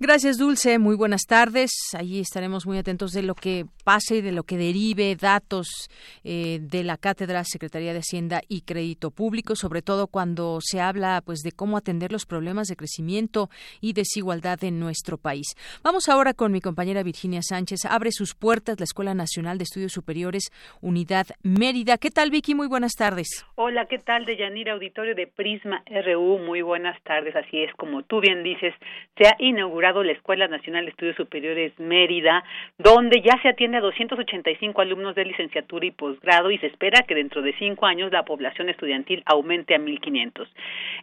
Gracias, 0.00 0.38
Dulce. 0.38 0.78
Muy 0.78 0.94
buenas 0.94 1.22
tardes. 1.26 1.72
Allí 1.98 2.20
estaremos 2.20 2.66
muy 2.66 2.78
atentos 2.78 3.10
de 3.10 3.22
lo 3.22 3.34
que 3.34 3.64
pase 3.84 4.18
y 4.18 4.20
de 4.20 4.30
lo 4.30 4.44
que 4.44 4.56
derive 4.56 5.16
datos 5.16 5.90
eh, 6.22 6.60
de 6.62 6.84
la 6.84 6.96
Cátedra 6.96 7.42
Secretaría 7.42 7.92
de 7.92 7.98
Hacienda 7.98 8.40
y 8.48 8.60
Crédito 8.60 9.10
Público, 9.10 9.56
sobre 9.56 9.82
todo 9.82 10.06
cuando 10.06 10.60
se 10.60 10.80
habla 10.80 11.20
pues 11.26 11.40
de 11.40 11.50
cómo 11.50 11.76
atender 11.76 12.12
los 12.12 12.26
problemas 12.26 12.68
de 12.68 12.76
crecimiento 12.76 13.50
y 13.80 13.92
desigualdad 13.92 14.62
en 14.62 14.78
nuestro 14.78 15.18
país. 15.18 15.56
Vamos 15.82 16.08
ahora 16.08 16.32
con 16.32 16.52
mi 16.52 16.60
compañera 16.60 17.02
Virginia 17.02 17.40
Sánchez. 17.42 17.84
Abre 17.84 18.12
sus 18.12 18.36
puertas 18.36 18.78
la 18.78 18.84
Escuela 18.84 19.14
Nacional 19.14 19.58
de 19.58 19.64
Estudios 19.64 19.92
Superiores 19.92 20.52
Unidad 20.80 21.26
Mérida. 21.42 21.98
¿Qué 21.98 22.12
tal, 22.12 22.30
Vicky? 22.30 22.54
Muy 22.54 22.68
buenas 22.68 22.92
tardes. 22.92 23.44
Hola, 23.56 23.86
¿qué 23.86 23.98
tal? 23.98 24.26
De 24.26 24.36
Yanira 24.36 24.74
Auditorio 24.74 25.16
de 25.16 25.26
Prisma 25.26 25.82
RU. 25.86 26.38
Muy 26.38 26.62
buenas 26.62 27.02
tardes. 27.02 27.34
Así 27.34 27.64
es, 27.64 27.74
como 27.74 28.04
tú 28.04 28.20
bien 28.20 28.44
dices, 28.44 28.72
se 29.16 29.26
ha 29.26 29.34
inaugurado 29.40 29.87
la 29.88 30.12
Escuela 30.12 30.48
Nacional 30.48 30.84
de 30.84 30.90
Estudios 30.90 31.16
Superiores 31.16 31.72
Mérida, 31.78 32.44
donde 32.76 33.22
ya 33.22 33.40
se 33.40 33.48
atiende 33.48 33.78
a 33.78 33.80
285 33.80 34.82
alumnos 34.82 35.14
de 35.14 35.24
licenciatura 35.24 35.86
y 35.86 35.90
posgrado 35.90 36.50
y 36.50 36.58
se 36.58 36.66
espera 36.66 37.02
que 37.08 37.14
dentro 37.14 37.40
de 37.40 37.54
cinco 37.54 37.86
años 37.86 38.12
la 38.12 38.24
población 38.24 38.68
estudiantil 38.68 39.22
aumente 39.24 39.74
a 39.74 39.78
1.500. 39.78 40.46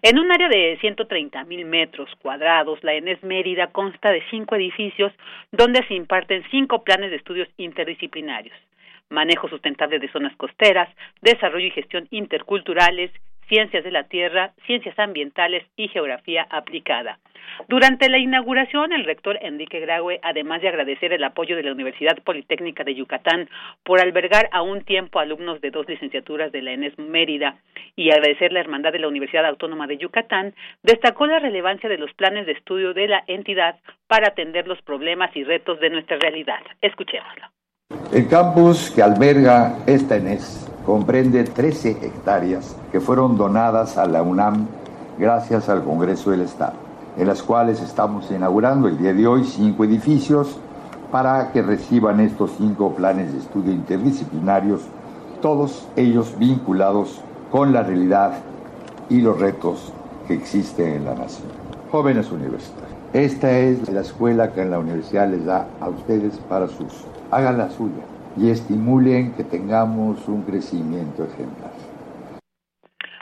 En 0.04 0.20
un 0.20 0.32
área 0.32 0.48
de 0.48 0.78
130 0.80 1.44
mil 1.46 1.66
metros 1.66 2.10
cuadrados, 2.22 2.84
la 2.84 2.94
ENES 2.94 3.24
Mérida 3.24 3.68
consta 3.68 4.12
de 4.12 4.24
cinco 4.30 4.56
edificios 4.56 5.12
donde 5.52 5.86
se 5.88 5.96
imparten 5.96 6.44
cinco 6.52 6.84
planes 6.84 7.10
de 7.10 7.18
estudios 7.18 7.50
interdisciplinarios 7.58 8.56
manejo 9.10 9.48
sustentable 9.48 10.00
de 10.00 10.12
zonas 10.12 10.36
costeras, 10.36 10.90
desarrollo 11.22 11.68
y 11.68 11.72
gestión 11.72 12.08
interculturales, 12.10 13.12
ciencias 13.48 13.84
de 13.84 13.92
la 13.92 14.04
tierra, 14.04 14.54
ciencias 14.66 14.98
ambientales 15.00 15.64
y 15.76 15.88
geografía 15.88 16.48
aplicada. 16.50 17.20
Durante 17.68 18.10
la 18.10 18.18
inauguración, 18.18 18.92
el 18.92 19.06
rector 19.06 19.38
Enrique 19.42 19.80
Graue, 19.80 20.20
además 20.24 20.62
de 20.62 20.70
agradecer 20.70 21.14
el 21.14 21.24
apoyo 21.24 21.56
de 21.56 21.64
la 21.64 21.72
Universidad 21.72 22.18
Politécnica 22.24 22.84
de 22.84 22.96
Yucatán 22.96 23.50
por 23.84 24.02
albergar 24.02 24.50
a 24.52 24.62
un 24.62 24.84
tiempo 24.84 25.20
alumnos 25.20 25.62
de 25.62 25.72
dos 25.72 25.88
licenciaturas 25.88 26.52
de 26.52 26.62
la 26.62 26.72
ENES 26.72 26.98
Mérida 26.98 27.58
y 27.96 28.12
agradecer 28.12 28.52
la 28.52 28.60
hermandad 28.60 28.92
de 28.92 29.00
la 29.00 29.08
Universidad 29.08 29.46
Autónoma 29.46 29.88
de 29.88 29.98
Yucatán, 29.98 30.54
destacó 30.84 31.28
la 31.28 31.40
relevancia 31.40 31.90
de 31.90 31.98
los 31.98 32.14
planes 32.14 32.46
de 32.46 32.54
estudio 32.54 32.94
de 32.94 33.08
la 33.08 33.24
entidad 33.28 33.80
para 34.08 34.30
atender 34.30 34.68
los 34.68 34.82
problemas 34.82 35.36
y 35.36 35.44
retos 35.44 35.80
de 35.80 35.90
nuestra 35.90 36.18
realidad. 36.18 36.62
Escuchémoslo. 36.82 37.48
El 38.16 38.28
campus 38.28 38.92
que 38.92 39.04
alberga 39.04 39.76
esta 39.86 40.16
ENES 40.16 40.66
comprende 40.86 41.44
13 41.44 41.92
hectáreas 42.02 42.76
que 42.92 43.02
fueron 43.02 43.38
donadas 43.38 43.98
a 43.98 44.06
la 44.06 44.24
UNAM 44.24 44.68
gracias 45.20 45.70
al 45.70 45.84
Congreso 45.84 46.32
del 46.32 46.42
Estado, 46.42 46.74
en 47.18 47.28
las 47.28 47.44
cuales 47.44 47.82
estamos 47.82 48.32
inaugurando 48.32 48.88
el 48.88 48.98
día 48.98 49.14
de 49.14 49.28
hoy 49.28 49.44
cinco 49.44 49.84
edificios 49.84 50.58
para 51.12 51.52
que 51.52 51.62
reciban 51.62 52.22
estos 52.22 52.52
cinco 52.58 52.96
planes 52.96 53.34
de 53.34 53.40
estudio 53.40 53.74
interdisciplinarios, 53.74 54.82
todos 55.42 55.88
ellos 55.96 56.34
vinculados 56.40 57.20
con 57.52 57.74
la 57.74 57.84
realidad 57.84 58.32
y 59.10 59.22
los 59.22 59.40
retos 59.40 59.92
que 60.28 60.34
existe 60.34 60.96
en 60.96 61.06
la 61.06 61.16
nación. 61.16 61.50
Jóvenes 61.92 62.32
universitarios, 62.32 62.95
esta 63.16 63.60
es 63.60 63.90
la 63.90 64.02
escuela 64.02 64.52
que 64.54 64.66
la 64.66 64.78
universidad 64.78 65.30
les 65.30 65.46
da 65.46 65.70
a 65.80 65.88
ustedes 65.88 66.38
para 66.50 66.68
sus. 66.68 67.08
Hagan 67.32 67.58
la 67.58 67.70
suya 67.70 68.04
y 68.36 68.50
estimulen 68.50 69.34
que 69.36 69.46
tengamos 69.46 70.28
un 70.28 70.42
crecimiento 70.42 71.24
ejemplar. 71.24 71.72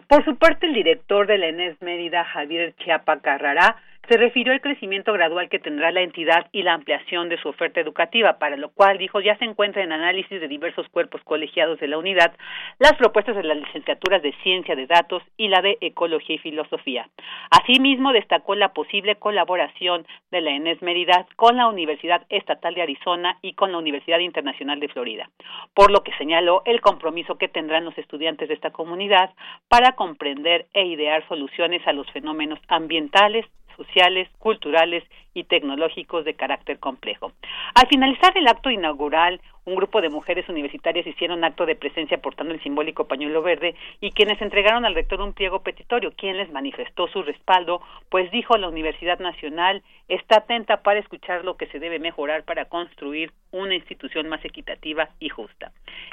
Por 0.07 0.25
su 0.25 0.35
parte, 0.35 0.65
el 0.65 0.73
director 0.73 1.27
de 1.27 1.37
la 1.37 1.47
ENES 1.49 1.79
Mérida, 1.81 2.25
Javier 2.25 2.73
Chiapa 2.77 3.19
Carrará, 3.19 3.75
se 4.07 4.17
refirió 4.17 4.51
al 4.51 4.61
crecimiento 4.61 5.13
gradual 5.13 5.47
que 5.47 5.59
tendrá 5.59 5.91
la 5.91 6.01
entidad 6.01 6.47
y 6.51 6.63
la 6.63 6.73
ampliación 6.73 7.29
de 7.29 7.37
su 7.37 7.47
oferta 7.47 7.79
educativa, 7.79 8.37
para 8.37 8.57
lo 8.57 8.69
cual, 8.69 8.97
dijo, 8.97 9.21
ya 9.21 9.37
se 9.37 9.45
encuentra 9.45 9.81
en 9.81 9.93
análisis 9.93 10.41
de 10.41 10.47
diversos 10.47 10.87
cuerpos 10.89 11.21
colegiados 11.23 11.79
de 11.79 11.87
la 11.87 11.97
unidad 11.97 12.33
las 12.79 12.95
propuestas 12.95 13.35
de 13.35 13.43
las 13.43 13.57
licenciaturas 13.57 14.21
de 14.21 14.33
Ciencia 14.43 14.75
de 14.75 14.87
Datos 14.87 15.23
y 15.37 15.47
la 15.47 15.61
de 15.61 15.77
Ecología 15.79 16.35
y 16.35 16.39
Filosofía. 16.39 17.07
Asimismo, 17.49 18.11
destacó 18.11 18.55
la 18.55 18.73
posible 18.73 19.15
colaboración 19.15 20.05
de 20.31 20.41
la 20.41 20.51
ENES 20.51 20.81
Mérida 20.81 21.25
con 21.37 21.55
la 21.55 21.67
Universidad 21.67 22.25
Estatal 22.29 22.75
de 22.75 22.81
Arizona 22.81 23.37
y 23.41 23.53
con 23.53 23.71
la 23.71 23.77
Universidad 23.77 24.19
Internacional 24.19 24.79
de 24.79 24.89
Florida, 24.89 25.29
por 25.73 25.91
lo 25.91 26.03
que 26.03 26.15
señaló 26.17 26.61
el 26.65 26.81
compromiso 26.81 27.37
que 27.37 27.47
tendrán 27.47 27.85
los 27.85 27.97
estudiantes 27.97 28.49
de 28.49 28.55
esta 28.55 28.71
comunidad 28.71 29.31
para 29.69 29.93
comprender 29.93 30.67
e 30.73 30.85
idear 30.85 31.25
soluciones 31.27 31.85
a 31.87 31.93
los 31.93 32.09
fenómenos 32.11 32.59
ambientales, 32.67 33.45
sociales, 33.75 34.29
culturales 34.39 35.03
y 35.33 35.45
tecnológicos 35.45 36.25
de 36.25 36.35
carácter 36.35 36.79
complejo. 36.79 37.31
Al 37.75 37.87
finalizar 37.87 38.37
el 38.37 38.47
acto 38.47 38.69
inaugural, 38.69 39.41
un 39.65 39.75
grupo 39.75 40.01
de 40.01 40.09
mujeres 40.09 40.47
universitarias 40.49 41.07
hicieron 41.07 41.43
acto 41.43 41.65
de 41.65 41.75
presencia 41.75 42.17
portando 42.17 42.53
el 42.53 42.61
simbólico 42.61 43.07
pañuelo 43.07 43.41
verde 43.41 43.75
y 44.01 44.11
quienes 44.11 44.41
entregaron 44.41 44.85
al 44.85 44.95
rector 44.95 45.21
un 45.21 45.33
pliego 45.33 45.63
petitorio, 45.63 46.13
quien 46.15 46.37
les 46.37 46.51
manifestó 46.51 47.07
su 47.07 47.23
respaldo, 47.23 47.81
pues 48.09 48.29
dijo 48.31 48.57
la 48.57 48.67
Universidad 48.67 49.19
Nacional 49.19 49.81
está 50.07 50.37
atenta 50.37 50.83
para 50.83 50.99
escuchar 50.99 51.45
lo 51.45 51.55
que 51.55 51.67
se 51.67 51.79
debe 51.79 51.99
mejorar 51.99 52.43
para 52.43 52.65
construir 52.65 53.31
una 53.51 53.75
institución 53.75 54.27
más 54.27 54.43
equitativa 54.43 55.09
y 55.19 55.29
justa. 55.29 55.71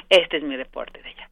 Este 0.09 0.37
es 0.37 0.43
mi 0.43 0.55
reporte 0.55 1.01
de 1.01 1.09
ella. 1.09 1.30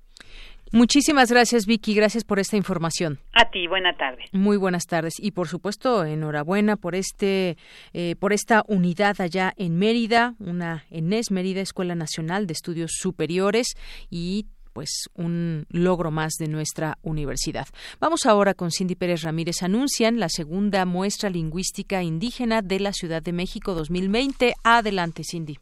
Muchísimas 0.71 1.31
gracias, 1.31 1.65
Vicky. 1.65 1.93
Gracias 1.93 2.23
por 2.23 2.39
esta 2.39 2.57
información. 2.57 3.19
A 3.33 3.49
ti, 3.49 3.67
buena 3.67 3.95
tarde. 3.97 4.25
Muy 4.31 4.57
buenas 4.57 4.85
tardes. 4.85 5.15
Y 5.17 5.31
por 5.31 5.47
supuesto, 5.47 6.05
enhorabuena 6.05 6.75
por 6.75 6.95
este, 6.95 7.57
eh, 7.93 8.15
por 8.19 8.33
esta 8.33 8.63
unidad 8.67 9.19
allá 9.19 9.53
en 9.57 9.77
Mérida, 9.77 10.35
una 10.39 10.85
ENES 10.91 11.31
Mérida, 11.31 11.61
Escuela 11.61 11.95
Nacional 11.95 12.47
de 12.47 12.53
Estudios 12.53 12.91
Superiores 12.99 13.75
y 14.09 14.47
pues 14.73 15.09
un 15.15 15.65
logro 15.69 16.11
más 16.11 16.33
de 16.39 16.47
nuestra 16.47 16.97
universidad. 17.01 17.67
Vamos 17.99 18.25
ahora 18.25 18.53
con 18.53 18.71
Cindy 18.71 18.95
Pérez 18.95 19.23
Ramírez. 19.23 19.63
Anuncian 19.63 20.19
la 20.19 20.29
segunda 20.29 20.85
muestra 20.85 21.29
lingüística 21.29 22.03
indígena 22.03 22.61
de 22.61 22.79
la 22.79 22.93
Ciudad 22.93 23.21
de 23.21 23.33
México 23.33 23.73
2020. 23.73 24.53
Adelante, 24.63 25.23
Cindy. 25.23 25.57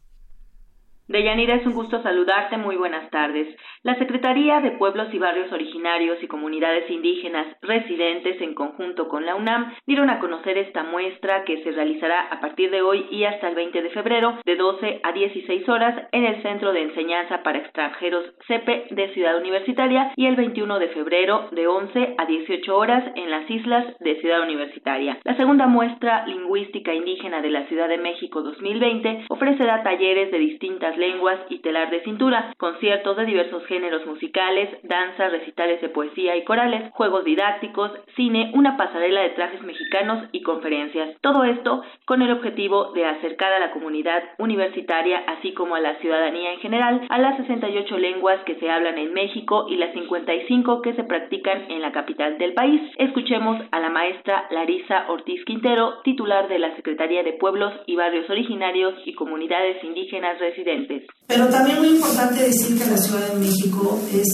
Deyanira, 1.08 1.54
es 1.54 1.64
un 1.64 1.72
gusto 1.72 2.02
saludarte. 2.02 2.58
Muy 2.58 2.76
buenas 2.76 3.08
tardes. 3.08 3.48
La 3.82 3.96
Secretaría 3.96 4.60
de 4.60 4.72
Pueblos 4.72 5.08
y 5.14 5.18
Barrios 5.18 5.50
Originarios 5.50 6.22
y 6.22 6.26
Comunidades 6.26 6.90
Indígenas 6.90 7.46
residentes 7.62 8.38
en 8.42 8.54
conjunto 8.54 9.08
con 9.08 9.24
la 9.24 9.34
UNAM 9.34 9.72
dieron 9.86 10.10
a 10.10 10.18
conocer 10.18 10.58
esta 10.58 10.82
muestra 10.82 11.44
que 11.44 11.62
se 11.62 11.70
realizará 11.70 12.26
a 12.30 12.40
partir 12.40 12.70
de 12.70 12.82
hoy 12.82 13.06
y 13.10 13.24
hasta 13.24 13.48
el 13.48 13.54
20 13.54 13.80
de 13.80 13.88
febrero 13.88 14.38
de 14.44 14.56
12 14.56 15.00
a 15.02 15.12
16 15.12 15.66
horas 15.70 16.08
en 16.12 16.26
el 16.26 16.42
Centro 16.42 16.74
de 16.74 16.82
Enseñanza 16.82 17.42
para 17.42 17.58
Extranjeros 17.58 18.26
CEPE 18.46 18.88
de 18.90 19.08
Ciudad 19.14 19.38
Universitaria 19.38 20.12
y 20.14 20.26
el 20.26 20.36
21 20.36 20.78
de 20.78 20.88
febrero 20.88 21.48
de 21.52 21.66
11 21.66 22.16
a 22.18 22.26
18 22.26 22.76
horas 22.76 23.04
en 23.14 23.30
las 23.30 23.50
islas 23.50 23.96
de 24.00 24.20
Ciudad 24.20 24.42
Universitaria. 24.42 25.18
La 25.24 25.36
segunda 25.38 25.68
muestra 25.68 26.26
lingüística 26.26 26.92
indígena 26.92 27.40
de 27.40 27.48
la 27.48 27.66
Ciudad 27.68 27.88
de 27.88 27.96
México 27.96 28.42
2020 28.42 29.24
ofrecerá 29.30 29.82
talleres 29.82 30.30
de 30.30 30.38
distintas 30.38 30.97
lenguas 30.98 31.38
y 31.48 31.60
telar 31.60 31.90
de 31.90 32.02
cintura, 32.02 32.54
conciertos 32.58 33.16
de 33.16 33.24
diversos 33.24 33.64
géneros 33.66 34.04
musicales, 34.06 34.68
danza, 34.82 35.28
recitales 35.28 35.80
de 35.80 35.88
poesía 35.88 36.36
y 36.36 36.44
corales, 36.44 36.90
juegos 36.92 37.24
didácticos, 37.24 37.92
cine, 38.16 38.50
una 38.54 38.76
pasarela 38.76 39.22
de 39.22 39.30
trajes 39.30 39.62
mexicanos 39.62 40.28
y 40.32 40.42
conferencias. 40.42 41.16
Todo 41.20 41.44
esto 41.44 41.82
con 42.04 42.22
el 42.22 42.32
objetivo 42.32 42.92
de 42.92 43.04
acercar 43.06 43.52
a 43.52 43.60
la 43.60 43.70
comunidad 43.70 44.22
universitaria, 44.38 45.18
así 45.26 45.52
como 45.54 45.74
a 45.74 45.80
la 45.80 45.96
ciudadanía 45.96 46.52
en 46.52 46.60
general, 46.60 47.06
a 47.08 47.18
las 47.18 47.36
68 47.38 47.98
lenguas 47.98 48.42
que 48.44 48.56
se 48.56 48.70
hablan 48.70 48.98
en 48.98 49.12
México 49.12 49.66
y 49.68 49.76
las 49.76 49.92
55 49.92 50.82
que 50.82 50.94
se 50.94 51.04
practican 51.04 51.70
en 51.70 51.82
la 51.82 51.92
capital 51.92 52.38
del 52.38 52.54
país. 52.54 52.80
Escuchemos 52.96 53.62
a 53.70 53.80
la 53.80 53.90
maestra 53.90 54.46
Larisa 54.50 55.06
Ortiz 55.08 55.44
Quintero, 55.44 56.00
titular 56.02 56.48
de 56.48 56.58
la 56.58 56.74
Secretaría 56.76 57.22
de 57.22 57.34
Pueblos 57.34 57.72
y 57.86 57.96
Barrios 57.96 58.28
Originarios 58.30 58.94
y 59.04 59.14
Comunidades 59.14 59.82
Indígenas 59.84 60.38
Residentes. 60.38 60.87
Pero 61.26 61.48
también 61.48 61.78
muy 61.78 61.88
importante 61.88 62.42
decir 62.42 62.78
que 62.78 62.90
la 62.90 62.96
Ciudad 62.96 63.28
de 63.28 63.38
México 63.38 64.00
es 64.12 64.28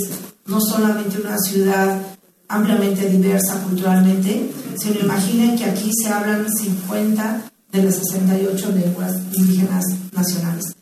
no 0.47 0.61
solamente 0.61 1.21
una 1.21 1.38
ciudad 1.38 2.01
ampliamente 2.49 3.09
diversa 3.09 3.61
culturalmente, 3.62 4.51
sino 4.77 5.01
imaginen 5.01 5.57
que 5.57 5.64
aquí 5.64 5.90
se 5.93 6.09
hablan 6.09 6.47
50 6.49 7.51
de 7.73 7.83
las 7.83 7.97
68 7.97 8.73
lenguas 8.73 9.12
indígenas 9.33 9.85
nacionales. 10.12 10.77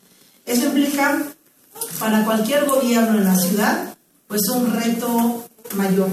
Eso 0.45 0.65
implica 0.67 1.23
para 1.99 2.23
cualquier 2.25 2.65
gobierno 2.65 3.17
en 3.17 3.25
la 3.25 3.35
ciudad, 3.35 3.95
pues 4.27 4.41
un 4.49 4.71
reto 4.73 5.45
mayor, 5.75 6.09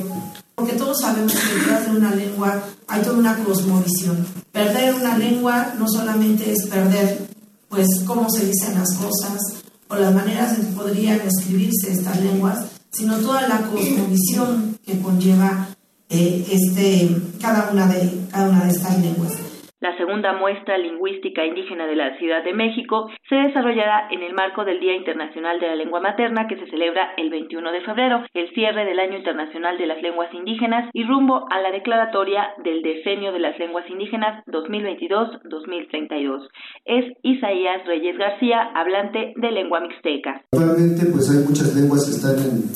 porque 0.54 0.72
todos 0.74 1.00
sabemos 1.00 1.34
que 1.34 1.54
detrás 1.58 1.84
de 1.84 1.96
una 1.96 2.14
lengua 2.14 2.62
hay 2.86 3.02
toda 3.02 3.18
una 3.18 3.36
cosmovisión. 3.44 4.26
Perder 4.52 4.94
una 4.94 5.18
lengua 5.18 5.74
no 5.78 5.86
solamente 5.88 6.52
es 6.52 6.66
perder 6.66 7.28
pues 7.70 7.86
cómo 8.04 8.28
se 8.28 8.46
dicen 8.46 8.74
las 8.74 8.94
cosas 8.96 9.40
o 9.88 9.94
las 9.94 10.12
maneras 10.12 10.58
en 10.58 10.66
que 10.66 10.72
podrían 10.72 11.20
escribirse 11.20 11.92
estas 11.92 12.20
lenguas, 12.20 12.66
sino 12.90 13.16
toda 13.18 13.48
la 13.48 13.62
cosmovisión 13.62 14.78
que 14.84 15.00
conlleva 15.00 15.68
eh, 16.08 16.44
este, 16.50 17.16
cada, 17.40 17.70
una 17.70 17.86
de, 17.86 18.26
cada 18.30 18.50
una 18.50 18.64
de 18.64 18.70
estas 18.72 18.98
lenguas. 19.00 19.32
La 19.80 19.96
segunda 19.96 20.34
muestra 20.34 20.76
lingüística 20.76 21.42
indígena 21.42 21.86
de 21.86 21.96
la 21.96 22.14
Ciudad 22.18 22.44
de 22.44 22.52
México 22.52 23.08
se 23.30 23.34
desarrollará 23.34 24.08
en 24.10 24.22
el 24.22 24.34
marco 24.34 24.62
del 24.66 24.78
Día 24.78 24.94
Internacional 24.94 25.58
de 25.58 25.68
la 25.68 25.74
Lengua 25.74 26.02
Materna 26.02 26.46
que 26.46 26.58
se 26.58 26.66
celebra 26.68 27.14
el 27.16 27.30
21 27.30 27.72
de 27.72 27.80
febrero, 27.80 28.20
el 28.34 28.52
cierre 28.52 28.84
del 28.84 29.00
Año 29.00 29.16
Internacional 29.16 29.78
de 29.78 29.86
las 29.86 30.02
Lenguas 30.02 30.28
Indígenas 30.34 30.90
y 30.92 31.04
rumbo 31.04 31.46
a 31.50 31.62
la 31.62 31.70
declaratoria 31.70 32.48
del 32.62 32.82
Decenio 32.82 33.32
de 33.32 33.38
las 33.38 33.58
Lenguas 33.58 33.88
Indígenas 33.88 34.44
2022-2032. 34.48 36.46
Es 36.84 37.16
Isaías 37.22 37.80
Reyes 37.86 38.18
García, 38.18 38.60
hablante 38.74 39.32
de 39.34 39.50
lengua 39.50 39.80
mixteca. 39.80 40.42
Actualmente 40.52 41.06
pues 41.06 41.30
hay 41.30 41.42
muchas 41.42 41.74
lenguas 41.74 42.04
que 42.04 42.16
están 42.16 42.36
en, 42.36 42.68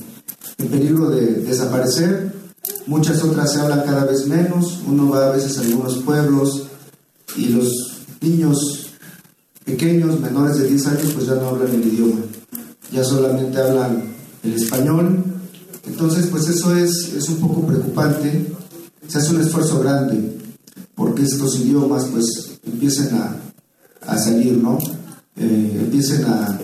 en 0.56 0.70
peligro 0.72 1.10
de 1.10 1.44
desaparecer, 1.44 2.32
muchas 2.86 3.22
otras 3.22 3.52
se 3.52 3.60
hablan 3.60 3.84
cada 3.84 4.06
vez 4.06 4.26
menos, 4.26 4.82
uno 4.88 5.10
va 5.10 5.28
a 5.28 5.32
veces 5.32 5.58
a 5.58 5.68
algunos 5.68 6.02
pueblos 6.02 6.70
y 7.37 7.47
los 7.47 7.70
niños 8.20 8.90
pequeños, 9.64 10.20
menores 10.20 10.59
de 10.59 10.68
10 10.68 10.87
años, 10.87 11.12
pues 11.14 11.27
ya 11.27 11.35
no 11.35 11.49
hablan 11.49 11.73
el 11.75 11.87
idioma, 11.87 12.20
ya 12.92 13.05
solamente 13.05 13.59
hablan 13.59 14.05
el 14.42 14.55
español. 14.55 15.25
Entonces, 15.87 16.27
pues 16.29 16.49
eso 16.49 16.77
es, 16.77 17.12
es 17.14 17.29
un 17.29 17.37
poco 17.37 17.66
preocupante. 17.66 18.53
Se 19.09 19.18
hace 19.18 19.35
un 19.35 19.40
esfuerzo 19.40 19.81
grande 19.81 20.38
porque 20.94 21.23
estos 21.23 21.59
idiomas 21.59 22.07
pues 22.07 22.59
empiecen 22.64 23.14
a, 23.14 23.37
a 24.07 24.18
salir, 24.18 24.57
¿no? 24.57 24.79
Eh, 25.37 25.81
empiecen 25.83 26.25
a, 26.25 26.59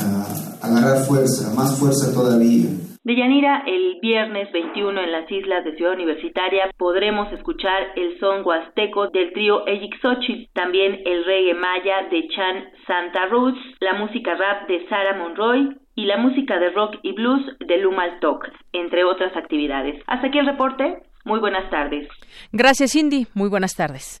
a 0.00 0.56
agarrar 0.60 1.06
fuerza, 1.06 1.52
más 1.54 1.76
fuerza 1.76 2.12
todavía. 2.12 2.68
De 3.06 3.14
Yanira, 3.14 3.62
el 3.68 4.00
viernes 4.02 4.50
21 4.50 5.00
en 5.00 5.12
las 5.12 5.30
islas 5.30 5.62
de 5.62 5.76
Ciudad 5.76 5.94
Universitaria 5.94 6.68
podremos 6.76 7.32
escuchar 7.32 7.92
el 7.94 8.18
son 8.18 8.44
huasteco 8.44 9.06
del 9.10 9.32
trío 9.32 9.62
Xochitl, 10.02 10.52
también 10.52 11.02
el 11.04 11.24
reggae 11.24 11.54
maya 11.54 12.08
de 12.10 12.26
Chan 12.26 12.64
Santa 12.84 13.26
Roots, 13.26 13.60
la 13.78 13.92
música 13.92 14.34
rap 14.34 14.66
de 14.66 14.88
Sarah 14.88 15.16
Monroy 15.16 15.76
y 15.94 16.06
la 16.06 16.16
música 16.16 16.58
de 16.58 16.70
rock 16.70 16.96
y 17.04 17.12
blues 17.12 17.42
de 17.60 17.78
Lumal 17.78 18.18
Talk, 18.18 18.50
entre 18.72 19.04
otras 19.04 19.36
actividades. 19.36 20.02
Hasta 20.08 20.26
aquí 20.26 20.40
el 20.40 20.46
reporte. 20.46 20.98
Muy 21.24 21.38
buenas 21.38 21.70
tardes. 21.70 22.08
Gracias, 22.50 22.90
Cindy. 22.90 23.28
Muy 23.34 23.48
buenas 23.48 23.76
tardes. 23.76 24.20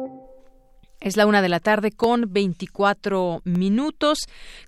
Es 1.01 1.17
la 1.17 1.25
una 1.25 1.41
de 1.41 1.49
la 1.49 1.59
tarde 1.59 1.91
con 1.91 2.31
24 2.31 3.41
minutos. 3.43 4.19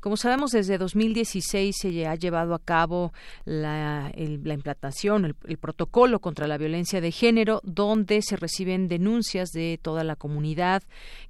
Como 0.02 0.18
sabemos, 0.18 0.50
desde 0.50 0.80
2016 0.80 1.76
se 1.80 2.08
ha 2.08 2.16
llevado 2.16 2.56
a 2.56 2.60
cabo 2.60 3.14
la, 3.46 4.12
la 4.16 4.54
implantación, 4.56 5.26
el, 5.26 5.36
el, 5.46 5.60
protocolo 5.60 6.18
contra 6.18 6.48
la 6.48 6.58
violencia 6.58 7.02
de 7.02 7.12
género, 7.12 7.62
donde 7.64 8.24
se 8.24 8.36
reciben 8.36 8.88
denuncias 8.88 9.50
de 9.50 9.80
toda 9.80 10.04
la 10.04 10.16
comunidad 10.16 10.82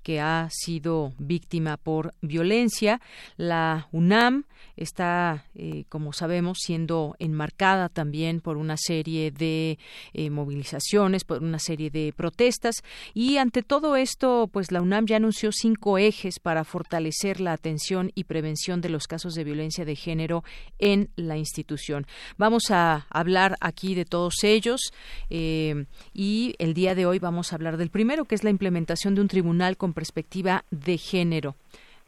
que 0.04 0.22
ha 0.22 0.48
sido 0.50 1.12
víctima 1.18 1.76
por 1.76 2.14
violencia. 2.22 3.02
La 3.36 3.90
UNAM 3.92 4.46
está, 4.78 5.46
eh, 5.56 5.84
como 5.90 6.14
sabemos, 6.14 6.60
siendo 6.62 7.18
enmarcada 7.20 7.90
también 7.90 8.40
por 8.40 8.56
una 8.56 8.78
serie 8.78 9.32
de 9.32 9.78
eh, 10.14 10.30
movilizaciones, 10.30 11.26
por 11.26 11.44
una 11.44 11.60
serie 11.60 11.90
de 11.90 12.14
protestas. 12.16 12.84
Y 13.14 13.36
ante 13.36 13.64
todo 13.64 13.98
esto, 13.98 14.50
pues 14.52 14.72
la 14.72 14.82
UNAM 14.82 14.93
ya 15.02 15.18
anunció 15.18 15.52
cinco 15.52 15.98
ejes 15.98 16.40
para 16.40 16.64
fortalecer 16.64 17.40
la 17.40 17.54
atención 17.54 18.12
y 18.16 18.26
prevención 18.26 18.82
de 18.82 18.90
los 18.90 19.08
casos 19.08 19.34
de 19.34 19.44
violencia 19.44 19.86
de 19.86 19.96
género 19.96 20.44
en 20.80 21.10
la 21.16 21.38
institución. 21.38 22.06
Vamos 22.38 22.70
a 22.70 23.08
hablar 23.10 23.56
aquí 23.60 23.96
de 23.96 24.06
todos 24.06 24.44
ellos 24.44 24.94
eh, 25.30 25.86
y 26.14 26.56
el 26.60 26.74
día 26.74 26.96
de 26.96 27.06
hoy 27.06 27.20
vamos 27.20 27.52
a 27.52 27.56
hablar 27.56 27.78
del 27.78 27.90
primero, 27.90 28.26
que 28.26 28.36
es 28.36 28.44
la 28.44 28.50
implementación 28.50 29.16
de 29.16 29.22
un 29.22 29.28
tribunal 29.28 29.78
con 29.78 29.94
perspectiva 29.94 30.66
de 30.72 30.98
género 30.98 31.56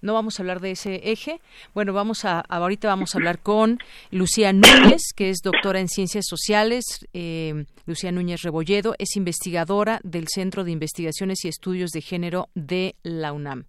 no 0.06 0.14
vamos 0.14 0.40
a 0.40 0.44
hablar 0.44 0.62
de 0.62 0.72
ese 0.72 1.12
eje. 1.12 1.42
Bueno, 1.74 1.92
vamos 1.92 2.26
a, 2.26 2.40
ahorita 2.40 2.88
vamos 2.88 3.14
a 3.14 3.18
hablar 3.18 3.40
con 3.40 3.80
Lucía 4.12 4.54
Núñez, 4.54 5.02
que 5.16 5.32
es 5.32 5.40
doctora 5.44 5.80
en 5.80 5.88
ciencias 5.88 6.26
sociales. 6.28 6.84
Eh, 7.14 7.66
Lucía 7.88 8.12
Núñez 8.12 8.42
Rebolledo 8.42 8.96
es 8.98 9.16
investigadora 9.16 10.00
del 10.04 10.28
Centro 10.28 10.64
de 10.64 10.72
Investigaciones 10.72 11.44
y 11.44 11.48
Estudios 11.48 11.92
de 11.92 12.02
Género 12.02 12.50
de 12.56 12.96
la 13.04 13.34
UNAM. 13.34 13.66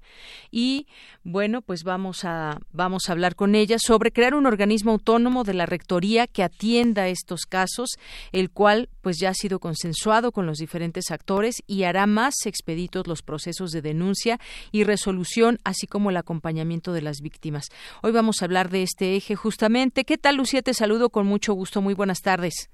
Y 0.50 0.86
bueno, 1.22 1.60
pues 1.60 1.82
vamos 1.82 2.24
a 2.24 2.60
vamos 2.72 3.08
a 3.08 3.12
hablar 3.12 3.34
con 3.34 3.54
ella 3.54 3.78
sobre 3.78 4.12
crear 4.12 4.34
un 4.34 4.46
organismo 4.46 4.92
autónomo 4.92 5.44
de 5.44 5.54
la 5.54 5.66
rectoría 5.66 6.26
que 6.26 6.42
atienda 6.42 7.08
estos 7.08 7.42
casos, 7.42 7.90
el 8.32 8.50
cual 8.50 8.88
pues 9.02 9.18
ya 9.18 9.30
ha 9.30 9.34
sido 9.34 9.58
consensuado 9.58 10.32
con 10.32 10.46
los 10.46 10.58
diferentes 10.58 11.10
actores 11.10 11.56
y 11.66 11.84
hará 11.84 12.06
más 12.06 12.34
expeditos 12.44 13.06
los 13.06 13.22
procesos 13.22 13.70
de 13.70 13.82
denuncia 13.82 14.38
y 14.72 14.84
resolución, 14.84 15.58
así 15.64 15.86
como 15.86 16.10
la 16.10 16.22
acompañamiento 16.26 16.92
de 16.92 17.02
las 17.02 17.20
víctimas. 17.22 17.68
Hoy 18.02 18.10
vamos 18.10 18.42
a 18.42 18.46
hablar 18.46 18.68
de 18.68 18.82
este 18.82 19.14
eje 19.14 19.36
justamente. 19.36 20.04
¿Qué 20.04 20.18
tal, 20.18 20.36
Lucía? 20.36 20.60
Te 20.60 20.74
saludo 20.74 21.08
con 21.08 21.24
mucho 21.24 21.54
gusto. 21.54 21.80
Muy 21.80 21.94
buenas 21.94 22.20
tardes. 22.20 22.68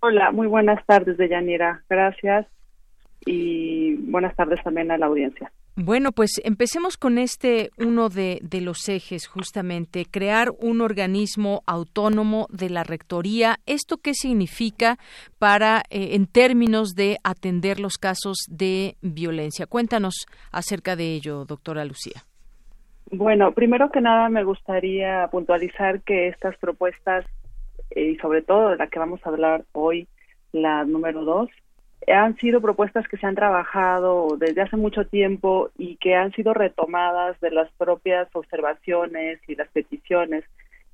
Hola, 0.00 0.32
muy 0.32 0.48
buenas 0.48 0.84
tardes, 0.84 1.16
Deyanira. 1.16 1.84
Gracias. 1.88 2.46
Y 3.24 3.94
buenas 4.10 4.34
tardes 4.34 4.60
también 4.64 4.90
a 4.90 4.98
la 4.98 5.06
audiencia. 5.06 5.52
Bueno, 5.76 6.12
pues 6.12 6.32
empecemos 6.44 6.98
con 6.98 7.16
este 7.16 7.70
uno 7.78 8.10
de, 8.10 8.40
de, 8.42 8.60
los 8.60 8.88
ejes, 8.90 9.26
justamente, 9.26 10.04
crear 10.04 10.50
un 10.58 10.82
organismo 10.82 11.62
autónomo 11.66 12.46
de 12.50 12.68
la 12.68 12.84
rectoría. 12.84 13.58
¿Esto 13.64 13.96
qué 13.96 14.12
significa 14.12 14.98
para, 15.38 15.84
eh, 15.88 16.10
en 16.12 16.26
términos 16.26 16.90
de 16.94 17.16
atender 17.24 17.80
los 17.80 17.96
casos 17.96 18.36
de 18.50 18.96
violencia? 19.00 19.66
Cuéntanos 19.66 20.26
acerca 20.50 20.94
de 20.94 21.14
ello, 21.14 21.46
doctora 21.46 21.86
Lucía. 21.86 22.24
Bueno, 23.14 23.52
primero 23.52 23.90
que 23.90 24.00
nada 24.00 24.30
me 24.30 24.42
gustaría 24.42 25.28
puntualizar 25.30 26.00
que 26.00 26.28
estas 26.28 26.56
propuestas, 26.56 27.26
eh, 27.90 28.12
y 28.12 28.16
sobre 28.16 28.40
todo 28.40 28.74
la 28.74 28.86
que 28.86 28.98
vamos 28.98 29.20
a 29.22 29.28
hablar 29.28 29.64
hoy, 29.72 30.08
la 30.52 30.84
número 30.86 31.22
dos, 31.22 31.50
han 32.08 32.38
sido 32.38 32.62
propuestas 32.62 33.06
que 33.06 33.18
se 33.18 33.26
han 33.26 33.34
trabajado 33.34 34.38
desde 34.38 34.62
hace 34.62 34.78
mucho 34.78 35.06
tiempo 35.06 35.68
y 35.76 35.96
que 35.96 36.14
han 36.14 36.32
sido 36.32 36.54
retomadas 36.54 37.38
de 37.40 37.50
las 37.50 37.70
propias 37.72 38.28
observaciones 38.32 39.40
y 39.46 39.56
las 39.56 39.68
peticiones 39.68 40.44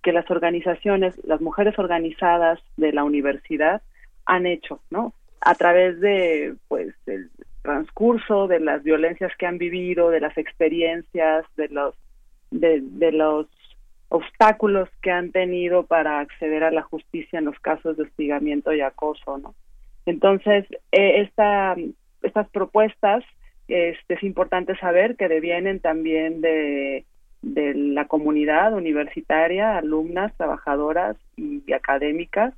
que 0.02 0.12
las 0.12 0.28
organizaciones, 0.28 1.14
las 1.24 1.40
mujeres 1.40 1.78
organizadas 1.78 2.59
de 2.76 2.92
la 2.92 3.04
universidad 3.04 3.81
han 4.26 4.44
hecho, 4.46 4.81
¿no? 4.90 5.14
A 5.40 5.54
través 5.54 6.00
de, 6.00 6.57
pues, 6.66 6.96
el 7.07 7.31
transcurso 7.62 8.48
de 8.48 8.59
las 8.59 8.83
violencias 8.83 9.31
que 9.38 9.46
han 9.46 9.59
vivido, 9.59 10.11
de 10.11 10.20
las 10.20 10.37
experiencias, 10.37 11.46
de 11.57 11.68
los 11.68 11.94
de, 12.51 13.13
los 13.13 13.47
obstáculos 14.09 14.89
que 15.03 15.11
han 15.11 15.33
tenido 15.33 15.85
para 15.85 16.21
acceder 16.21 16.65
a 16.65 16.71
la 16.71 16.83
justicia 16.83 17.39
en 17.39 17.47
los 17.47 17.59
casos 17.61 17.97
de 17.97 18.05
hostigamiento 18.05 18.73
y 18.73 18.81
acoso, 18.81 19.39
¿no? 19.39 19.55
Entonces, 20.07 20.65
esta, 20.91 21.77
estas 22.23 22.49
propuestas 22.49 23.23
este, 23.69 24.15
es 24.15 24.23
importante 24.23 24.75
saber 24.79 25.17
que 25.17 25.29
devienen 25.29 25.81
también 25.81 26.41
de, 26.41 27.05
de 27.43 27.75
la 27.75 28.07
comunidad 28.07 28.73
universitaria, 28.73 29.77
alumnas, 29.77 30.35
trabajadoras 30.37 31.17
y 31.37 31.73
académicas. 31.73 32.55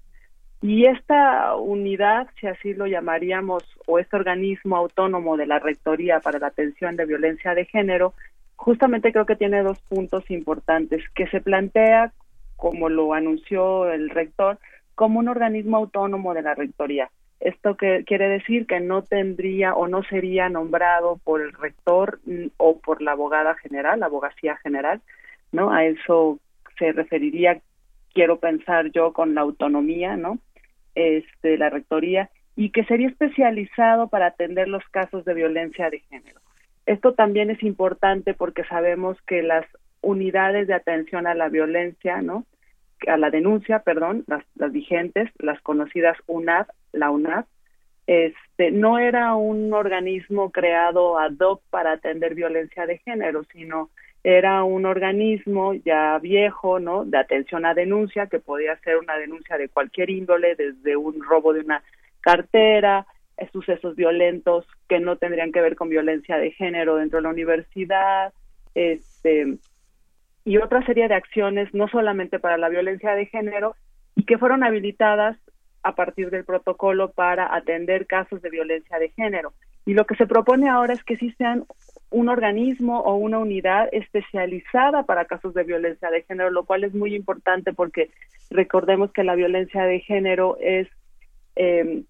Y 0.62 0.86
esta 0.86 1.56
unidad, 1.56 2.28
si 2.38 2.46
así 2.46 2.74
lo 2.74 2.86
llamaríamos, 2.86 3.64
o 3.86 3.98
este 3.98 4.16
organismo 4.16 4.76
autónomo 4.76 5.36
de 5.36 5.46
la 5.46 5.58
Rectoría 5.58 6.20
para 6.20 6.38
la 6.38 6.48
Atención 6.48 6.96
de 6.96 7.06
Violencia 7.06 7.54
de 7.54 7.64
Género, 7.64 8.14
justamente 8.60 9.10
creo 9.10 9.24
que 9.24 9.36
tiene 9.36 9.62
dos 9.62 9.80
puntos 9.88 10.30
importantes, 10.30 11.02
que 11.14 11.26
se 11.28 11.40
plantea, 11.40 12.12
como 12.56 12.90
lo 12.90 13.14
anunció 13.14 13.90
el 13.90 14.10
rector, 14.10 14.58
como 14.94 15.18
un 15.18 15.28
organismo 15.28 15.78
autónomo 15.78 16.34
de 16.34 16.42
la 16.42 16.54
rectoría. 16.54 17.10
Esto 17.40 17.78
que 17.78 18.04
quiere 18.04 18.28
decir 18.28 18.66
que 18.66 18.80
no 18.80 19.00
tendría 19.00 19.72
o 19.72 19.88
no 19.88 20.02
sería 20.02 20.50
nombrado 20.50 21.18
por 21.24 21.40
el 21.40 21.54
rector 21.54 22.20
mm, 22.26 22.48
o 22.58 22.78
por 22.78 23.00
la 23.00 23.12
abogada 23.12 23.54
general, 23.54 24.00
la 24.00 24.06
abogacía 24.06 24.56
general, 24.58 25.00
¿no? 25.52 25.72
A 25.72 25.86
eso 25.86 26.38
se 26.78 26.92
referiría, 26.92 27.62
quiero 28.12 28.40
pensar 28.40 28.92
yo, 28.92 29.14
con 29.14 29.34
la 29.34 29.40
autonomía, 29.40 30.18
¿no? 30.18 30.38
Este, 30.94 31.56
la 31.56 31.70
rectoría, 31.70 32.28
y 32.56 32.72
que 32.72 32.84
sería 32.84 33.08
especializado 33.08 34.08
para 34.08 34.26
atender 34.26 34.68
los 34.68 34.84
casos 34.90 35.24
de 35.24 35.32
violencia 35.32 35.88
de 35.88 36.00
género. 36.00 36.40
Esto 36.86 37.14
también 37.14 37.50
es 37.50 37.62
importante 37.62 38.34
porque 38.34 38.64
sabemos 38.64 39.16
que 39.26 39.42
las 39.42 39.66
unidades 40.00 40.66
de 40.66 40.74
atención 40.74 41.26
a 41.26 41.34
la 41.34 41.48
violencia, 41.48 42.22
¿no? 42.22 42.46
a 43.06 43.16
la 43.16 43.30
denuncia, 43.30 43.80
perdón, 43.80 44.24
las, 44.26 44.44
las 44.56 44.72
vigentes, 44.72 45.30
las 45.38 45.60
conocidas 45.62 46.16
UNAD, 46.26 46.66
la 46.92 47.10
UNAD, 47.10 47.44
este, 48.06 48.70
no 48.72 48.98
era 48.98 49.34
un 49.36 49.72
organismo 49.72 50.50
creado 50.50 51.18
ad 51.18 51.38
hoc 51.38 51.62
para 51.70 51.92
atender 51.92 52.34
violencia 52.34 52.86
de 52.86 52.98
género, 52.98 53.44
sino 53.52 53.90
era 54.22 54.64
un 54.64 54.84
organismo 54.84 55.74
ya 55.74 56.18
viejo, 56.18 56.78
¿no? 56.78 57.04
De 57.04 57.18
atención 57.18 57.64
a 57.64 57.72
denuncia, 57.72 58.26
que 58.26 58.38
podía 58.38 58.76
ser 58.80 58.98
una 58.98 59.16
denuncia 59.16 59.56
de 59.56 59.68
cualquier 59.68 60.10
índole, 60.10 60.56
desde 60.56 60.96
un 60.96 61.22
robo 61.22 61.52
de 61.52 61.60
una 61.60 61.82
cartera, 62.20 63.06
sucesos 63.52 63.96
violentos 63.96 64.66
que 64.88 65.00
no 65.00 65.16
tendrían 65.16 65.52
que 65.52 65.60
ver 65.60 65.76
con 65.76 65.88
violencia 65.88 66.36
de 66.36 66.50
género 66.52 66.96
dentro 66.96 67.18
de 67.18 67.22
la 67.22 67.30
universidad, 67.30 68.32
este, 68.74 69.58
y 70.44 70.58
otra 70.58 70.84
serie 70.86 71.08
de 71.08 71.14
acciones, 71.14 71.72
no 71.74 71.88
solamente 71.88 72.38
para 72.38 72.58
la 72.58 72.68
violencia 72.68 73.14
de 73.14 73.26
género, 73.26 73.74
y 74.14 74.24
que 74.24 74.38
fueron 74.38 74.64
habilitadas 74.64 75.36
a 75.82 75.94
partir 75.94 76.30
del 76.30 76.44
protocolo 76.44 77.10
para 77.12 77.54
atender 77.54 78.06
casos 78.06 78.42
de 78.42 78.50
violencia 78.50 78.98
de 78.98 79.10
género. 79.10 79.52
Y 79.86 79.94
lo 79.94 80.04
que 80.04 80.16
se 80.16 80.26
propone 80.26 80.68
ahora 80.68 80.92
es 80.92 81.02
que 81.02 81.16
sí 81.16 81.32
sean 81.38 81.64
un 82.10 82.28
organismo 82.28 83.00
o 83.00 83.14
una 83.14 83.38
unidad 83.38 83.88
especializada 83.92 85.04
para 85.04 85.24
casos 85.24 85.54
de 85.54 85.64
violencia 85.64 86.10
de 86.10 86.22
género, 86.22 86.50
lo 86.50 86.64
cual 86.64 86.84
es 86.84 86.94
muy 86.94 87.14
importante 87.14 87.72
porque 87.72 88.10
recordemos 88.50 89.12
que 89.12 89.24
la 89.24 89.34
violencia 89.34 89.84
de 89.84 90.00
género 90.00 90.58
es 90.60 90.88
eh, 91.56 92.02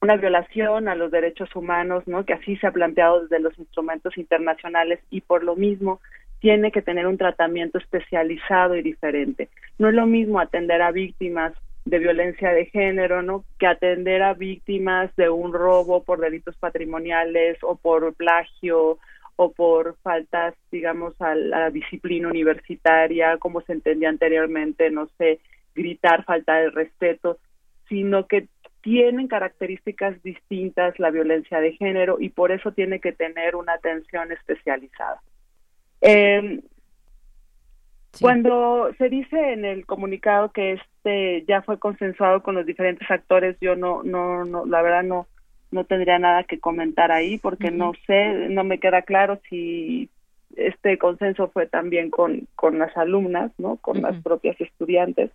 una 0.00 0.16
violación 0.16 0.88
a 0.88 0.94
los 0.94 1.10
derechos 1.10 1.54
humanos, 1.56 2.06
¿no? 2.06 2.24
Que 2.24 2.34
así 2.34 2.56
se 2.56 2.66
ha 2.66 2.72
planteado 2.72 3.22
desde 3.22 3.40
los 3.40 3.58
instrumentos 3.58 4.16
internacionales 4.18 5.00
y 5.10 5.20
por 5.20 5.42
lo 5.42 5.56
mismo 5.56 6.00
tiene 6.40 6.70
que 6.70 6.82
tener 6.82 7.06
un 7.06 7.16
tratamiento 7.16 7.78
especializado 7.78 8.76
y 8.76 8.82
diferente. 8.82 9.48
No 9.78 9.88
es 9.88 9.94
lo 9.94 10.06
mismo 10.06 10.38
atender 10.38 10.82
a 10.82 10.92
víctimas 10.92 11.52
de 11.86 11.98
violencia 11.98 12.50
de 12.50 12.66
género, 12.66 13.22
¿no? 13.22 13.44
Que 13.58 13.66
atender 13.66 14.22
a 14.22 14.34
víctimas 14.34 15.14
de 15.16 15.30
un 15.30 15.52
robo 15.52 16.02
por 16.02 16.20
delitos 16.20 16.56
patrimoniales 16.56 17.58
o 17.62 17.76
por 17.76 18.12
plagio 18.14 18.98
o 19.36 19.52
por 19.52 19.96
faltas, 20.02 20.54
digamos, 20.70 21.14
a 21.20 21.34
la 21.34 21.70
disciplina 21.70 22.28
universitaria, 22.28 23.36
como 23.38 23.60
se 23.60 23.74
entendía 23.74 24.08
anteriormente, 24.08 24.90
no 24.90 25.08
sé, 25.18 25.40
gritar, 25.74 26.24
falta 26.24 26.56
de 26.56 26.70
respeto, 26.70 27.38
sino 27.88 28.26
que 28.26 28.48
tienen 28.86 29.26
características 29.26 30.22
distintas 30.22 30.96
la 31.00 31.10
violencia 31.10 31.58
de 31.58 31.72
género 31.72 32.18
y 32.20 32.28
por 32.28 32.52
eso 32.52 32.70
tiene 32.70 33.00
que 33.00 33.10
tener 33.10 33.56
una 33.56 33.72
atención 33.72 34.30
especializada. 34.30 35.20
Eh, 36.00 36.60
Cuando 38.20 38.92
se 38.96 39.08
dice 39.08 39.54
en 39.54 39.64
el 39.64 39.86
comunicado 39.86 40.52
que 40.52 40.74
este 40.74 41.44
ya 41.48 41.62
fue 41.62 41.80
consensuado 41.80 42.44
con 42.44 42.54
los 42.54 42.64
diferentes 42.64 43.10
actores, 43.10 43.56
yo 43.60 43.74
no, 43.74 44.04
no, 44.04 44.44
no 44.44 44.64
la 44.66 44.82
verdad 44.82 45.02
no, 45.02 45.26
no 45.72 45.82
tendría 45.82 46.20
nada 46.20 46.44
que 46.44 46.60
comentar 46.60 47.10
ahí 47.10 47.38
porque 47.38 47.72
no 47.72 47.90
sé, 48.06 48.48
no 48.50 48.62
me 48.62 48.78
queda 48.78 49.02
claro 49.02 49.40
si 49.50 50.10
este 50.54 50.96
consenso 50.96 51.48
fue 51.48 51.66
también 51.66 52.08
con, 52.08 52.46
con 52.54 52.78
las 52.78 52.96
alumnas, 52.96 53.50
¿no? 53.58 53.78
Con 53.78 54.00
las 54.00 54.22
propias 54.22 54.60
estudiantes. 54.60 55.32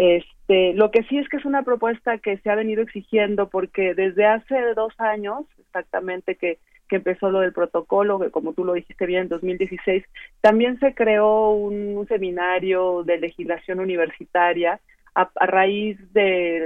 Este, 0.00 0.74
lo 0.74 0.92
que 0.92 1.02
sí 1.08 1.18
es 1.18 1.28
que 1.28 1.38
es 1.38 1.44
una 1.44 1.64
propuesta 1.64 2.18
que 2.18 2.38
se 2.38 2.50
ha 2.50 2.54
venido 2.54 2.82
exigiendo 2.82 3.48
porque 3.48 3.94
desde 3.94 4.26
hace 4.26 4.54
dos 4.76 4.92
años, 4.98 5.44
exactamente 5.58 6.36
que, 6.36 6.58
que 6.88 6.96
empezó 6.96 7.32
lo 7.32 7.40
del 7.40 7.52
protocolo, 7.52 8.20
que 8.20 8.30
como 8.30 8.52
tú 8.52 8.64
lo 8.64 8.74
dijiste 8.74 9.06
bien, 9.06 9.22
en 9.22 9.28
2016, 9.28 10.04
también 10.40 10.78
se 10.78 10.94
creó 10.94 11.50
un, 11.50 12.06
seminario 12.06 13.02
de 13.02 13.18
legislación 13.18 13.80
universitaria 13.80 14.78
a, 15.16 15.30
a 15.34 15.46
raíz 15.46 15.98
de 16.12 16.64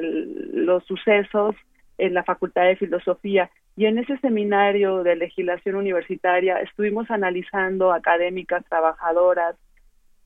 los 0.53 0.85
sucesos 0.85 1.57
en 1.97 2.12
la 2.12 2.25
Facultad 2.25 2.64
de 2.66 2.77
Filosofía. 2.77 3.51
Y 3.79 3.87
en 3.87 3.97
ese 3.97 4.18
seminario 4.18 5.03
de 5.03 5.16
legislación 5.16 5.77
universitaria 5.77 6.59
estuvimos 6.59 7.11
analizando 7.11 7.95
académicas, 7.95 8.62
trabajadoras 8.68 9.57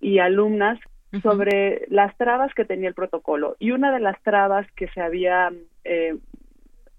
y 0.01 0.19
alumnas 0.19 0.81
sobre 1.23 1.87
las 1.89 2.17
trabas 2.17 2.53
que 2.55 2.65
tenía 2.65 2.89
el 2.89 2.95
protocolo. 2.95 3.57
Y 3.59 3.71
una 3.71 3.93
de 3.93 4.01
las 4.01 4.21
trabas 4.23 4.67
que 4.73 4.89
se 4.89 5.01
había 5.01 5.53
eh, 5.85 6.17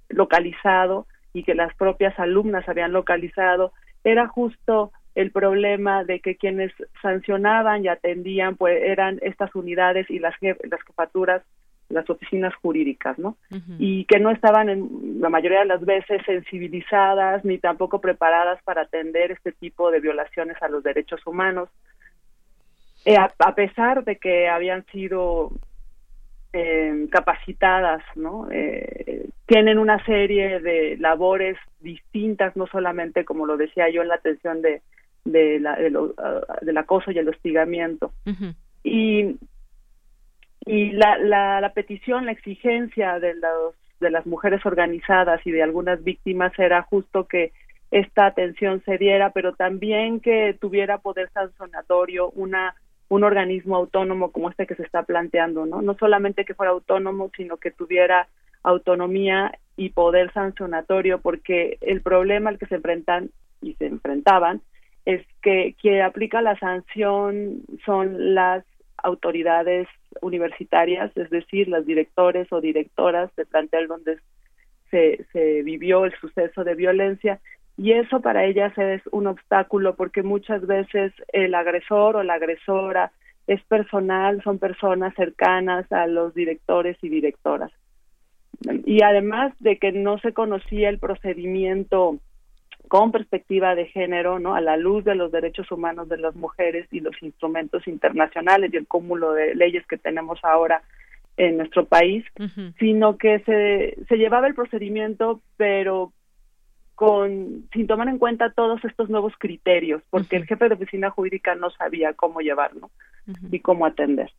localizado 0.10 1.08
y 1.34 1.44
que 1.44 1.56
las 1.56 1.74
propias 1.76 2.18
alumnas 2.20 2.68
habían 2.68 2.94
localizado 2.94 3.74
era 4.04 4.28
justo 4.28 4.92
el 5.16 5.32
problema 5.32 6.04
de 6.04 6.20
que 6.20 6.36
quienes 6.36 6.72
sancionaban 7.02 7.84
y 7.84 7.88
atendían 7.88 8.56
pues 8.56 8.82
eran 8.84 9.20
estas 9.22 9.54
unidades 9.56 10.10
y 10.10 10.20
las, 10.20 10.36
las 10.42 10.82
jefaturas 10.84 11.44
las 11.90 12.10
oficinas 12.10 12.54
jurídicas, 12.56 13.18
¿no? 13.18 13.38
Y 13.80 14.06
que 14.06 14.20
no 14.20 14.30
estaban 14.30 14.70
en 14.70 15.22
la 15.22 15.30
mayoría 15.30 15.60
de 15.60 15.66
las 15.66 15.86
veces 15.86 16.22
sensibilizadas 16.26 17.46
ni 17.46 17.60
tampoco 17.60 18.02
preparadas 18.02 18.62
para 18.64 18.82
atender 18.82 19.32
este 19.32 19.54
tipo 19.54 19.90
de 19.90 20.02
violaciones 20.02 20.62
a 20.62 20.68
los 20.68 20.84
derechos 20.84 21.26
humanos. 21.26 21.70
Eh, 23.10 23.16
a, 23.16 23.56
pesar 23.56 24.04
de 24.04 24.18
que 24.18 24.50
habían 24.50 24.86
sido 24.88 25.54
eh, 26.52 27.08
capacitadas, 27.10 28.04
¿no? 28.18 28.50
Eh, 28.52 29.30
tienen 29.46 29.78
una 29.78 30.04
serie 30.04 30.60
de 30.60 30.98
labores 30.98 31.56
distintas, 31.80 32.58
no 32.58 32.68
solamente, 32.68 33.24
como 33.24 33.46
lo 33.46 33.56
decía 33.56 33.90
yo, 33.90 34.02
en 34.02 34.10
la 34.10 34.16
atención 34.16 34.62
de, 34.62 34.82
de 35.24 35.58
la, 35.62 35.78
ah, 36.18 36.58
del 36.62 36.78
acoso 36.78 37.12
y 37.12 37.18
el 37.18 37.30
hostigamiento. 37.30 38.12
Y 38.84 39.38
y 40.66 40.92
la, 40.92 41.18
la, 41.18 41.62
la 41.62 41.72
petición, 41.72 42.26
la 42.26 42.34
exigencia 42.34 43.20
de, 43.20 43.36
los, 43.36 43.74
de 44.02 44.10
las 44.10 44.26
mujeres 44.26 44.66
organizadas 44.66 45.40
y 45.48 45.52
de 45.52 45.64
algunas 45.64 46.04
víctimas 46.04 46.52
era 46.60 46.82
justo 46.82 47.26
que 47.26 47.54
esta 47.90 48.26
atención 48.26 48.84
se 48.84 48.98
diera, 48.98 49.30
pero 49.30 49.54
también 49.54 50.20
que 50.20 50.58
tuviera 50.60 50.98
poder 50.98 51.30
sancionatorio 51.30 52.32
una 52.32 52.76
un 53.10 53.24
organismo 53.24 53.76
autónomo 53.76 54.32
como 54.32 54.50
este 54.50 54.68
que 54.68 54.76
se 54.76 54.84
está 54.84 55.04
planteando, 55.04 55.66
¿no? 55.66 55.82
No 55.82 55.96
solamente 55.96 56.46
que 56.46 56.54
fuera 56.54 56.72
autónomo, 56.72 57.32
sino 57.36 57.58
que 57.58 57.72
tuviera 57.72 58.28
autonomía 58.64 59.58
y 59.78 59.90
poder 59.90 60.32
sancionatorio, 60.34 61.20
porque 61.22 61.78
el 61.82 62.02
problema 62.02 62.50
al 62.50 62.58
que 62.58 62.66
se 62.66 62.76
enfrentan 62.76 63.30
y 63.62 63.76
se 63.76 63.86
enfrentaban 63.86 64.62
es 65.06 65.26
que 65.42 65.76
quien 65.80 66.02
aplica 66.02 66.42
la 66.42 66.58
sanción 66.60 67.62
son 67.86 68.36
las 68.36 68.66
autoridades 68.98 69.88
universitarias, 70.22 71.16
es 71.16 71.30
decir, 71.30 71.70
las 71.70 71.86
directores 71.86 72.52
o 72.52 72.60
directoras 72.60 73.34
de 73.36 73.46
plantel 73.46 73.88
donde 73.88 74.18
se, 74.92 75.26
se 75.32 75.62
vivió 75.64 76.06
el 76.06 76.14
suceso 76.20 76.64
de 76.64 76.76
violencia 76.76 77.40
y 77.78 77.92
eso 77.92 78.22
para 78.22 78.46
ellas 78.46 78.76
es 78.78 79.02
un 79.12 79.28
obstáculo 79.28 79.96
porque 79.96 80.24
muchas 80.24 80.66
veces 80.66 81.14
el 81.32 81.54
agresor 81.54 82.16
o 82.16 82.24
la 82.24 82.34
agresora 82.34 83.12
es 83.46 83.64
personal, 83.66 84.42
son 84.44 84.58
personas 84.58 85.14
cercanas 85.16 85.90
a 85.92 86.08
los 86.08 86.34
directores 86.34 86.98
y 87.02 87.10
directoras. 87.10 87.72
Y 88.86 89.04
además 89.04 89.54
de 89.60 89.78
que 89.78 89.92
no 89.92 90.18
se 90.18 90.34
conocía 90.34 90.90
el 90.90 90.98
procedimiento 90.98 92.18
con 92.88 93.12
perspectiva 93.12 93.76
de 93.76 93.86
género, 93.86 94.40
¿no? 94.40 94.56
A 94.56 94.62
la 94.62 94.76
luz 94.76 95.04
de 95.04 95.16
los 95.16 95.32
derechos 95.32 95.72
humanos 95.72 96.10
de 96.10 96.18
las 96.18 96.36
mujeres 96.36 96.88
y 96.92 97.00
los 97.00 97.22
instrumentos 97.22 97.88
internacionales 97.88 98.72
y 98.74 98.78
el 98.78 98.88
cúmulo 98.88 99.34
de 99.34 99.54
leyes 99.54 99.86
que 99.86 99.98
tenemos 99.98 100.40
ahora 100.44 100.82
en 101.36 101.58
nuestro 101.58 101.86
país, 101.86 102.26
sino 102.80 103.18
que 103.18 103.40
se, 103.40 103.96
se 104.08 104.18
llevaba 104.18 104.48
el 104.48 104.56
procedimiento, 104.56 105.40
pero 105.56 106.12
con 106.98 107.70
sin 107.72 107.86
tomar 107.86 108.08
en 108.08 108.18
cuenta 108.18 108.50
todos 108.50 108.84
estos 108.84 109.08
nuevos 109.08 109.32
criterios, 109.38 110.02
porque 110.10 110.36
el 110.36 110.48
jefe 110.48 110.68
de 110.68 110.74
oficina 110.74 111.12
jurídica 111.12 111.54
no 111.54 111.70
sabía 111.70 112.14
cómo 112.14 112.42
llevarlo 112.42 112.90
y 113.52 113.60
cómo 113.60 113.86
atender. 113.86 114.32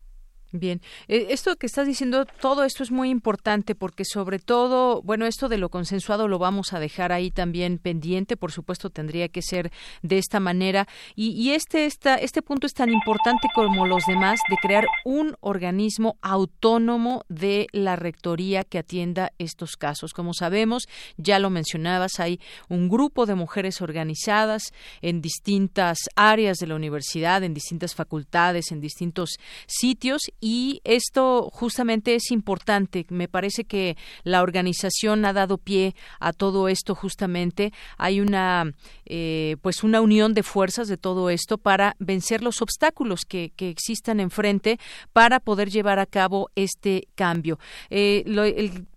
Bien, 0.51 0.81
eh, 1.09 1.27
esto 1.29 1.57
que 1.57 1.67
estás 1.67 1.87
diciendo, 1.87 2.25
todo 2.25 2.65
esto 2.65 2.83
es 2.83 2.91
muy 2.91 3.11
importante 3.11 3.75
porque 3.75 4.07
sobre 4.07 4.39
todo, 4.39 5.03
bueno, 5.03 5.27
esto 5.27 5.51
de 5.51 5.59
lo 5.59 5.69
consensuado 5.69 6.27
lo 6.27 6.39
vamos 6.39 6.73
a 6.73 6.81
dejar 6.81 7.13
ahí 7.13 7.31
también 7.31 7.77
pendiente, 7.77 8.39
por 8.39 8.51
supuesto 8.51 8.89
tendría 8.89 9.29
que 9.29 9.43
ser 9.43 9.71
de 10.01 10.17
esta 10.17 10.41
manera 10.41 10.89
y, 11.15 11.51
este, 11.51 11.85
esta, 11.85 12.15
este 12.15 12.41
punto 12.41 12.67
es 12.67 12.73
tan 12.73 12.89
importante 12.89 13.49
como 13.55 13.87
los 13.87 14.05
demás 14.07 14.41
de 14.49 14.57
crear 14.57 14.87
un 15.05 15.37
organismo 15.41 16.17
autónomo 16.23 17.25
de 17.29 17.67
la 17.73 17.97
rectoría 17.97 18.65
que 18.65 18.79
atienda 18.79 19.33
estos 19.37 19.77
casos. 19.77 20.15
Como 20.15 20.33
sabemos, 20.33 20.89
ya 21.19 21.39
lo 21.41 21.51
mencionabas, 21.51 22.21
hay 22.21 22.41
un 22.71 22.89
grupo 22.89 23.27
de 23.27 23.35
mujeres 23.35 23.83
organizadas 23.83 24.73
en 25.03 25.21
distintas 25.21 25.99
áreas 26.17 26.57
de 26.57 26.69
la 26.69 26.75
universidad, 26.75 27.45
en 27.45 27.53
distintas 27.53 27.95
facultades, 27.95 28.73
en 28.73 28.81
distintos 28.81 29.37
sitios 29.67 30.23
y 30.41 30.81
esto 30.85 31.51
justamente 31.53 32.15
es 32.15 32.31
importante. 32.31 33.05
Me 33.09 33.29
parece 33.29 33.65
que 33.65 33.97
la 34.23 34.43
organización 34.43 35.25
ha 35.25 35.33
dado 35.33 35.59
pie 35.59 35.95
a 36.21 36.33
todo 36.33 36.69
esto 36.69 36.95
justamente. 36.95 37.73
Hay 37.97 38.21
una 38.21 38.73
eh, 39.07 39.57
pues 39.63 39.83
una 39.83 40.01
unión 40.01 40.35
de 40.35 40.43
fuerzas 40.43 40.87
de 40.89 40.97
todo 40.97 41.31
esto 41.31 41.59
para 41.59 41.97
vencer 41.99 42.43
los 42.43 42.63
obstáculos 42.63 43.23
que, 43.27 43.53
que 43.57 43.69
existan 43.69 44.21
enfrente 44.21 44.79
para 45.13 45.41
poder 45.41 45.71
llevar 45.71 45.99
a 45.99 46.07
cabo 46.07 46.51
este 46.55 47.09
cambio. 47.15 47.59
Eh, 47.91 48.25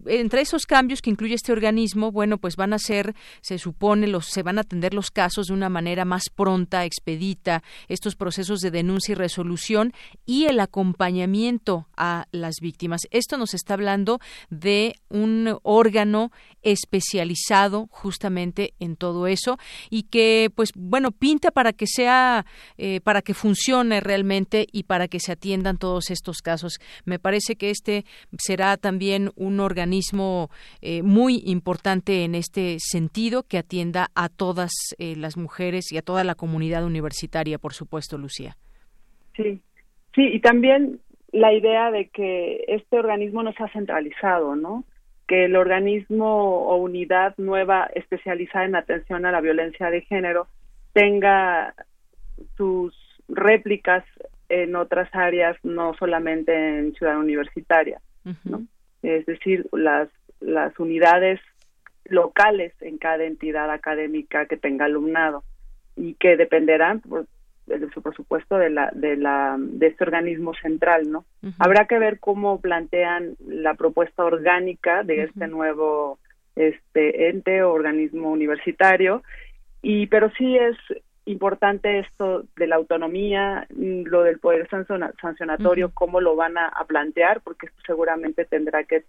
entre 0.06 0.42
esos 0.42 0.66
cambios 0.66 1.02
que 1.02 1.10
incluye 1.10 1.36
este 1.36 1.52
organismo, 1.52 2.12
bueno, 2.12 2.38
pues 2.38 2.56
van 2.56 2.74
a 2.74 2.80
ser, 2.80 3.16
se 3.42 3.58
supone, 3.58 4.08
los, 4.08 4.28
se 4.28 4.44
van 4.44 4.58
a 4.58 4.62
atender 4.62 4.94
los 4.94 5.12
casos 5.12 5.48
de 5.48 5.54
una 5.54 5.70
manera 5.70 6.06
más 6.06 6.24
pronta, 6.34 6.86
expedita, 6.86 7.64
estos 7.88 8.16
procesos 8.16 8.60
de 8.60 8.72
denuncia 8.72 9.14
y 9.14 9.16
resolución 9.16 9.94
y 10.26 10.46
el 10.46 10.60
acompañamiento 10.60 11.31
a 11.98 12.26
las 12.32 12.56
víctimas. 12.62 13.02
Esto 13.12 13.38
nos 13.38 13.54
está 13.54 13.74
hablando 13.74 14.20
de 14.50 14.96
un 15.10 15.58
órgano 15.64 16.32
especializado 16.62 17.88
justamente 17.90 18.74
en 18.80 18.96
todo 18.96 19.28
eso 19.28 19.58
y 19.90 20.04
que, 20.04 20.52
pues, 20.56 20.72
bueno, 20.76 21.12
pinta 21.12 21.52
para 21.52 21.74
que 21.74 21.88
sea, 21.88 22.46
eh, 22.78 23.02
para 23.02 23.22
que 23.22 23.34
funcione 23.34 24.00
realmente 24.00 24.68
y 24.72 24.84
para 24.84 25.08
que 25.08 25.20
se 25.20 25.32
atiendan 25.32 25.78
todos 25.78 26.12
estos 26.12 26.42
casos. 26.42 26.80
Me 27.06 27.20
parece 27.20 27.56
que 27.56 27.70
este 27.70 28.06
será 28.38 28.78
también 28.78 29.32
un 29.36 29.60
organismo 29.60 30.50
eh, 30.82 31.02
muy 31.04 31.42
importante 31.46 32.24
en 32.24 32.36
este 32.36 32.78
sentido 32.80 33.44
que 33.44 33.58
atienda 33.58 34.12
a 34.16 34.30
todas 34.30 34.72
eh, 34.98 35.16
las 35.16 35.38
mujeres 35.38 35.92
y 35.92 35.98
a 35.98 36.02
toda 36.02 36.24
la 36.24 36.36
comunidad 36.36 36.86
universitaria, 36.86 37.58
por 37.58 37.74
supuesto, 37.74 38.18
Lucía. 38.18 38.58
Sí, 39.36 39.62
sí, 40.14 40.24
y 40.34 40.40
también 40.42 41.00
la 41.32 41.54
idea 41.54 41.92
de 41.92 42.10
que 42.10 42.66
este 42.68 43.00
organismo 43.00 43.44
no 43.44 43.54
sea 43.54 43.70
centralizado, 43.70 44.56
¿no? 44.56 44.84
Que 45.28 45.46
el 45.46 45.56
organismo 45.56 46.66
o 46.68 46.76
unidad 46.78 47.36
nueva 47.38 47.90
especializada 47.96 48.66
en 48.66 48.76
atención 48.76 49.26
a 49.26 49.32
la 49.32 49.42
violencia 49.42 49.90
de 49.90 50.02
género 50.02 50.48
tenga 50.94 51.74
sus 52.58 52.94
réplicas 53.30 54.04
en 54.50 54.76
otras 54.76 55.10
áreas, 55.14 55.56
no 55.64 55.94
solamente 55.94 56.54
en 56.54 56.94
Ciudad 56.94 57.18
Universitaria, 57.18 58.02
¿no? 58.44 58.64
Es 59.02 59.26
decir, 59.26 59.68
las, 59.72 60.10
las 60.42 60.78
unidades 60.78 61.40
locales 62.06 62.74
en 62.82 62.98
cada 62.98 63.24
entidad 63.24 63.72
académica 63.72 64.46
que 64.48 64.58
tenga 64.58 64.86
alumnado 64.86 65.44
y 65.96 66.16
que 66.16 66.36
dependerán, 66.36 67.00
por, 67.00 67.26
por 68.04 68.16
supuesto 68.16 68.58
de 68.58 68.70
la 68.70 68.92
de 68.94 69.18
la 69.18 69.56
de 69.60 69.88
este 69.88 70.04
organismo 70.04 70.54
central 70.56 71.12
no 71.12 71.26
habrá 71.60 71.86
que 71.86 72.00
ver 72.00 72.20
cómo 72.20 72.60
plantean 72.60 73.36
la 73.46 73.74
propuesta 73.76 74.24
orgánica 74.24 75.04
de 75.04 75.24
este 75.24 75.48
nuevo 75.48 76.20
este 76.56 77.30
ente 77.30 77.64
o 77.64 77.72
organismo 77.72 78.32
universitario. 78.32 79.24
Y 79.82 80.08
pero 80.08 80.32
sí 80.38 80.58
es 80.58 80.78
importante 81.26 82.00
esto 82.00 82.44
de 82.58 82.68
la 82.68 82.76
autonomía 82.76 83.68
lo 83.70 84.24
del 84.24 84.40
poder 84.40 84.68
sancionatorio 85.22 85.92
cómo 85.94 86.20
lo 86.20 86.36
van 86.36 86.58
a, 86.58 86.72
plantear 86.88 87.42
porque 87.42 87.68
esto 87.68 87.80
seguramente 87.86 88.46
tendrá 88.46 88.84
que 88.84 89.06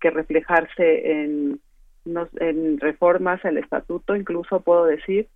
que 0.00 0.10
reflejarse 0.10 1.12
en 1.12 1.60
en 2.38 2.78
reformas 2.78 3.44
al 3.44 3.58
estatuto, 3.58 4.14
incluso 4.14 4.60
puedo 4.60 4.84
decir, 4.84 5.26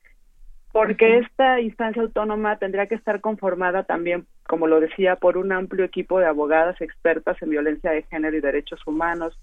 porque 0.73 1.19
esta 1.19 1.61
instancia 1.61 2.03
autónoma 2.03 2.57
tendría 2.59 2.87
que 2.87 2.95
estar 2.95 3.21
conformada 3.21 3.83
también, 3.83 4.27
como 4.47 4.67
lo 4.67 4.81
decía, 4.81 5.17
por 5.17 5.37
un 5.37 5.53
amplio 5.53 5.85
equipo 5.85 6.21
de 6.21 6.27
abogadas 6.27 6.81
expertas 6.81 7.41
en 7.43 7.51
violencia 7.51 7.91
de 7.91 8.03
género 8.05 8.37
y 8.37 8.41
derechos 8.41 8.81
humanos 8.87 9.39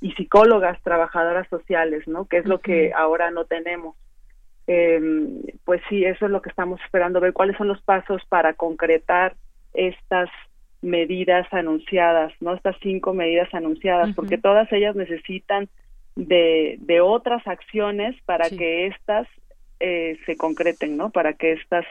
y 0.00 0.12
psicólogas, 0.12 0.80
trabajadoras 0.82 1.46
sociales, 1.48 2.08
¿no? 2.08 2.24
Que 2.24 2.38
es 2.38 2.46
lo 2.46 2.60
que 2.60 2.92
ahora 2.94 3.30
no 3.30 3.44
tenemos. 3.44 3.96
Eh, 4.66 5.00
pues 5.64 5.82
sí, 5.88 6.04
eso 6.04 6.26
es 6.26 6.30
lo 6.30 6.40
que 6.40 6.48
estamos 6.48 6.80
esperando, 6.84 7.20
ver 7.20 7.32
cuáles 7.32 7.56
son 7.56 7.68
los 7.68 7.82
pasos 7.82 8.22
para 8.28 8.54
concretar 8.54 9.34
estas 9.74 10.30
medidas 10.80 11.46
anunciadas, 11.52 12.32
¿no? 12.40 12.54
Estas 12.54 12.76
cinco 12.82 13.12
medidas 13.12 13.52
anunciadas, 13.52 14.14
porque 14.14 14.38
todas 14.38 14.72
ellas 14.72 14.96
necesitan 14.96 15.68
de, 16.16 16.76
de 16.80 17.00
otras 17.00 17.46
acciones 17.46 18.16
para 18.24 18.48
que 18.50 18.86
estas 18.86 19.28
eh, 19.82 20.18
se 20.24 20.36
concreten, 20.36 20.96
¿no? 20.96 21.10
Para 21.10 21.34
que 21.34 21.52
estas 21.52 21.84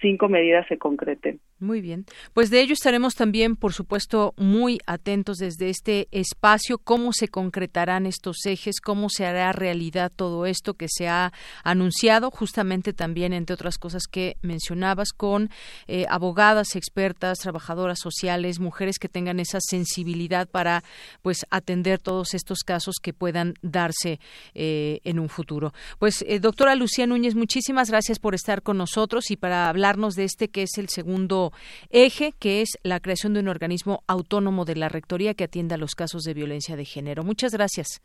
cinco 0.00 0.28
medidas 0.28 0.66
se 0.66 0.76
concreten. 0.76 1.40
Muy 1.60 1.80
bien. 1.80 2.06
Pues 2.34 2.50
de 2.50 2.60
ello 2.60 2.72
estaremos 2.72 3.16
también, 3.16 3.56
por 3.56 3.72
supuesto, 3.72 4.32
muy 4.36 4.78
atentos 4.86 5.38
desde 5.38 5.70
este 5.70 6.06
espacio, 6.12 6.78
cómo 6.78 7.12
se 7.12 7.26
concretarán 7.26 8.06
estos 8.06 8.46
ejes, 8.46 8.80
cómo 8.80 9.08
se 9.10 9.26
hará 9.26 9.50
realidad 9.50 10.12
todo 10.14 10.46
esto 10.46 10.74
que 10.74 10.86
se 10.88 11.08
ha 11.08 11.32
anunciado, 11.64 12.30
justamente 12.30 12.92
también, 12.92 13.32
entre 13.32 13.54
otras 13.54 13.76
cosas 13.76 14.04
que 14.06 14.36
mencionabas, 14.40 15.08
con 15.10 15.50
eh, 15.88 16.06
abogadas, 16.08 16.76
expertas, 16.76 17.38
trabajadoras 17.38 17.98
sociales, 17.98 18.60
mujeres 18.60 19.00
que 19.00 19.08
tengan 19.08 19.40
esa 19.40 19.58
sensibilidad 19.60 20.48
para, 20.48 20.84
pues, 21.22 21.44
atender 21.50 21.98
todos 21.98 22.34
estos 22.34 22.60
casos 22.60 22.96
que 23.02 23.12
puedan 23.12 23.54
darse 23.62 24.20
eh, 24.54 25.00
en 25.02 25.18
un 25.18 25.28
futuro. 25.28 25.72
Pues, 25.98 26.24
eh, 26.28 26.38
doctora 26.38 26.76
Lucía 26.76 27.08
Núñez, 27.08 27.34
muchísimas 27.34 27.90
gracias 27.90 28.20
por 28.20 28.36
estar 28.36 28.62
con 28.62 28.78
nosotros 28.78 29.32
y 29.32 29.36
para 29.36 29.68
hablarnos 29.68 30.14
de 30.14 30.22
este 30.22 30.50
que 30.50 30.62
es 30.62 30.78
el 30.78 30.88
segundo 30.88 31.47
eje, 31.90 32.32
que 32.38 32.62
es 32.62 32.78
la 32.82 33.00
creación 33.00 33.34
de 33.34 33.40
un 33.40 33.48
organismo 33.48 34.02
autónomo 34.06 34.64
de 34.64 34.76
la 34.76 34.88
Rectoría 34.88 35.34
que 35.34 35.44
atienda 35.44 35.76
los 35.76 35.94
casos 35.94 36.22
de 36.22 36.34
violencia 36.34 36.76
de 36.76 36.84
género. 36.84 37.24
Muchas 37.24 37.52
gracias. 37.52 38.00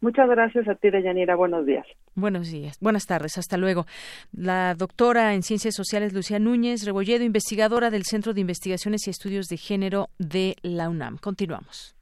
Muchas 0.00 0.28
gracias 0.28 0.68
a 0.68 0.74
ti, 0.74 0.90
Deyanira. 0.90 1.36
Buenos 1.36 1.64
días. 1.64 1.86
Buenos 2.14 2.50
días. 2.50 2.76
Buenas 2.80 3.06
tardes. 3.06 3.38
Hasta 3.38 3.56
luego. 3.56 3.86
La 4.32 4.74
doctora 4.74 5.34
en 5.34 5.42
Ciencias 5.42 5.74
Sociales, 5.74 6.12
Lucía 6.12 6.38
Núñez 6.38 6.84
Rebolledo, 6.84 7.24
investigadora 7.24 7.90
del 7.90 8.04
Centro 8.04 8.34
de 8.34 8.42
Investigaciones 8.42 9.06
y 9.06 9.10
Estudios 9.10 9.46
de 9.46 9.56
Género 9.56 10.08
de 10.18 10.56
la 10.62 10.88
UNAM. 10.88 11.16
Continuamos. 11.18 11.94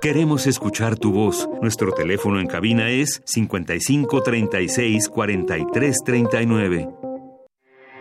Queremos 0.00 0.46
escuchar 0.46 0.96
tu 0.96 1.12
voz. 1.12 1.48
Nuestro 1.60 1.90
teléfono 1.90 2.38
en 2.38 2.46
cabina 2.46 2.88
es 2.88 3.20
55 3.24 4.22
36 4.22 5.08
43 5.08 5.96
39. 6.04 6.88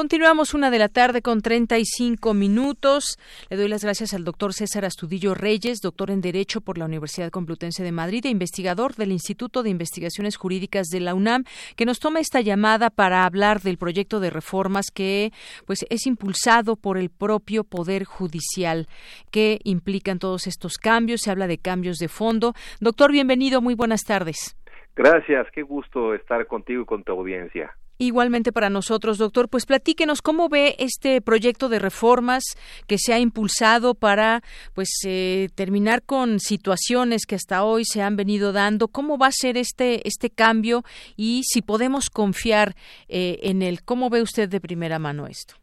Continuamos 0.00 0.54
una 0.54 0.70
de 0.70 0.78
la 0.78 0.88
tarde 0.88 1.20
con 1.20 1.42
35 1.42 2.32
minutos. 2.32 3.18
Le 3.50 3.58
doy 3.58 3.68
las 3.68 3.84
gracias 3.84 4.14
al 4.14 4.24
doctor 4.24 4.54
César 4.54 4.86
Astudillo 4.86 5.34
Reyes, 5.34 5.82
doctor 5.82 6.10
en 6.10 6.22
Derecho 6.22 6.62
por 6.62 6.78
la 6.78 6.86
Universidad 6.86 7.28
Complutense 7.28 7.82
de 7.82 7.92
Madrid 7.92 8.24
e 8.24 8.30
investigador 8.30 8.94
del 8.94 9.12
Instituto 9.12 9.62
de 9.62 9.68
Investigaciones 9.68 10.38
Jurídicas 10.38 10.86
de 10.86 11.00
la 11.00 11.12
UNAM, 11.12 11.44
que 11.76 11.84
nos 11.84 11.98
toma 11.98 12.20
esta 12.20 12.40
llamada 12.40 12.88
para 12.88 13.26
hablar 13.26 13.60
del 13.60 13.76
proyecto 13.76 14.20
de 14.20 14.30
reformas 14.30 14.86
que 14.90 15.32
pues 15.66 15.84
es 15.90 16.06
impulsado 16.06 16.76
por 16.76 16.96
el 16.96 17.10
propio 17.10 17.62
Poder 17.62 18.04
Judicial, 18.04 18.86
que 19.30 19.58
implican 19.64 20.18
todos 20.18 20.46
estos 20.46 20.78
cambios. 20.78 21.20
Se 21.20 21.30
habla 21.30 21.46
de 21.46 21.58
cambios 21.58 21.98
de 21.98 22.08
fondo. 22.08 22.54
Doctor, 22.80 23.12
bienvenido. 23.12 23.60
Muy 23.60 23.74
buenas 23.74 24.04
tardes. 24.04 24.56
Gracias. 24.96 25.46
Qué 25.52 25.60
gusto 25.60 26.14
estar 26.14 26.46
contigo 26.46 26.84
y 26.84 26.86
con 26.86 27.04
tu 27.04 27.12
audiencia. 27.12 27.76
Igualmente 28.02 28.50
para 28.50 28.70
nosotros, 28.70 29.18
doctor, 29.18 29.50
pues 29.50 29.66
platíquenos 29.66 30.22
cómo 30.22 30.48
ve 30.48 30.74
este 30.78 31.20
proyecto 31.20 31.68
de 31.68 31.78
reformas 31.78 32.42
que 32.86 32.96
se 32.96 33.12
ha 33.12 33.18
impulsado 33.18 33.94
para 33.94 34.40
pues 34.72 34.88
eh, 35.06 35.50
terminar 35.54 36.00
con 36.00 36.40
situaciones 36.40 37.26
que 37.26 37.34
hasta 37.34 37.62
hoy 37.62 37.84
se 37.84 38.00
han 38.00 38.16
venido 38.16 38.54
dando. 38.54 38.88
¿Cómo 38.88 39.18
va 39.18 39.26
a 39.26 39.32
ser 39.32 39.58
este 39.58 40.08
este 40.08 40.30
cambio 40.30 40.82
y 41.14 41.42
si 41.44 41.60
podemos 41.60 42.08
confiar 42.08 42.74
eh, 43.10 43.38
en 43.42 43.60
él? 43.60 43.82
¿Cómo 43.84 44.08
ve 44.08 44.22
usted 44.22 44.48
de 44.48 44.62
primera 44.62 44.98
mano 44.98 45.26
esto? 45.26 45.56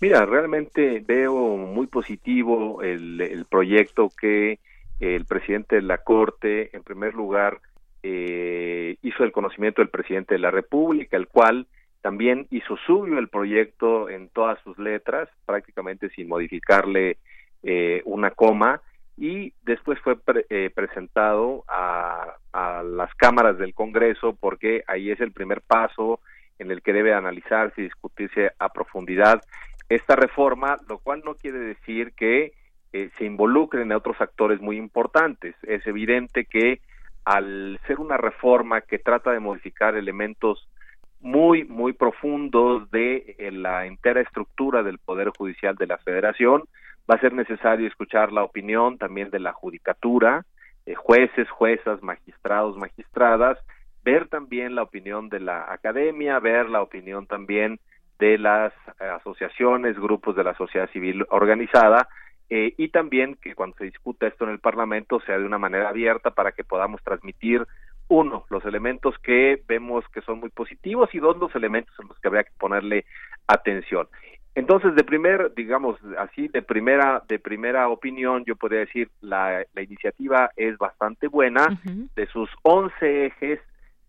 Mira, 0.00 0.26
realmente 0.26 1.04
veo 1.06 1.56
muy 1.56 1.86
positivo 1.86 2.82
el, 2.82 3.20
el 3.20 3.44
proyecto 3.44 4.10
que 4.20 4.58
el 4.98 5.24
presidente 5.24 5.76
de 5.76 5.82
la 5.82 5.98
Corte, 5.98 6.76
en 6.76 6.82
primer 6.82 7.14
lugar, 7.14 7.60
eh, 8.02 8.96
hizo 9.02 9.24
el 9.24 9.32
conocimiento 9.32 9.82
del 9.82 9.90
presidente 9.90 10.34
de 10.34 10.40
la 10.40 10.50
República, 10.50 11.16
el 11.16 11.28
cual 11.28 11.66
también 12.00 12.46
hizo 12.50 12.76
suyo 12.86 13.18
el 13.18 13.28
proyecto 13.28 14.08
en 14.08 14.28
todas 14.30 14.58
sus 14.62 14.78
letras, 14.78 15.28
prácticamente 15.44 16.08
sin 16.10 16.28
modificarle 16.28 17.18
eh, 17.62 18.02
una 18.04 18.30
coma, 18.30 18.80
y 19.16 19.52
después 19.62 19.98
fue 20.00 20.16
eh, 20.48 20.70
presentado 20.74 21.64
a, 21.68 22.36
a, 22.52 22.82
las 22.82 23.14
cámaras 23.16 23.58
del 23.58 23.74
Congreso 23.74 24.34
porque 24.40 24.82
ahí 24.86 25.10
es 25.10 25.20
el 25.20 25.32
primer 25.32 25.60
paso 25.60 26.20
en 26.58 26.70
el 26.70 26.80
que 26.80 26.94
debe 26.94 27.12
analizarse 27.12 27.82
y 27.82 27.84
discutirse 27.84 28.52
a 28.58 28.70
profundidad 28.70 29.42
esta 29.90 30.16
reforma, 30.16 30.78
lo 30.88 30.98
cual 30.98 31.20
no 31.24 31.34
quiere 31.34 31.58
decir 31.58 32.12
que 32.12 32.52
eh, 32.92 33.10
se 33.18 33.24
involucren 33.24 33.92
a 33.92 33.96
otros 33.96 34.20
actores 34.20 34.60
muy 34.60 34.76
importantes. 34.76 35.54
Es 35.62 35.86
evidente 35.86 36.44
que 36.44 36.80
al 37.24 37.78
ser 37.86 38.00
una 38.00 38.16
reforma 38.16 38.80
que 38.80 38.98
trata 38.98 39.32
de 39.32 39.40
modificar 39.40 39.96
elementos 39.96 40.68
muy, 41.20 41.64
muy 41.64 41.92
profundos 41.92 42.90
de 42.90 43.36
eh, 43.38 43.50
la 43.52 43.86
entera 43.86 44.20
estructura 44.20 44.82
del 44.82 44.98
Poder 44.98 45.30
Judicial 45.36 45.76
de 45.76 45.86
la 45.86 45.98
Federación, 45.98 46.64
va 47.10 47.16
a 47.16 47.20
ser 47.20 47.32
necesario 47.32 47.86
escuchar 47.86 48.32
la 48.32 48.42
opinión 48.42 48.96
también 48.96 49.30
de 49.30 49.40
la 49.40 49.52
judicatura, 49.52 50.44
de 50.86 50.94
jueces, 50.94 51.48
juezas, 51.50 52.02
magistrados, 52.02 52.76
magistradas, 52.76 53.58
ver 54.02 54.28
también 54.28 54.74
la 54.74 54.82
opinión 54.82 55.28
de 55.28 55.40
la 55.40 55.70
academia, 55.70 56.38
ver 56.38 56.70
la 56.70 56.82
opinión 56.82 57.26
también 57.26 57.78
de 58.18 58.38
las 58.38 58.72
eh, 59.00 59.04
asociaciones, 59.04 59.98
grupos 59.98 60.36
de 60.36 60.44
la 60.44 60.54
sociedad 60.54 60.88
civil 60.90 61.26
organizada, 61.30 62.08
eh, 62.50 62.74
y 62.76 62.88
también 62.88 63.36
que 63.40 63.54
cuando 63.54 63.76
se 63.76 63.84
discuta 63.84 64.26
esto 64.26 64.44
en 64.44 64.50
el 64.50 64.58
Parlamento 64.58 65.20
sea 65.20 65.38
de 65.38 65.46
una 65.46 65.58
manera 65.58 65.88
abierta 65.88 66.32
para 66.32 66.52
que 66.52 66.64
podamos 66.64 67.00
transmitir 67.02 67.66
uno, 68.08 68.44
los 68.50 68.64
elementos 68.64 69.16
que 69.22 69.62
vemos 69.68 70.04
que 70.12 70.20
son 70.22 70.40
muy 70.40 70.50
positivos 70.50 71.14
y 71.14 71.20
dos, 71.20 71.36
los 71.38 71.54
elementos 71.54 71.94
en 72.00 72.08
los 72.08 72.18
que 72.18 72.26
habría 72.26 72.42
que 72.42 72.52
ponerle 72.58 73.04
atención. 73.46 74.08
Entonces, 74.56 74.96
de 74.96 75.04
primer, 75.04 75.54
digamos 75.54 75.96
así, 76.18 76.48
de 76.48 76.60
primera, 76.60 77.22
de 77.28 77.38
primera 77.38 77.88
opinión, 77.88 78.44
yo 78.44 78.56
podría 78.56 78.80
decir 78.80 79.08
la, 79.20 79.64
la 79.72 79.82
iniciativa 79.82 80.50
es 80.56 80.76
bastante 80.76 81.28
buena. 81.28 81.68
De 82.16 82.26
sus 82.26 82.50
once 82.62 83.26
ejes, 83.26 83.60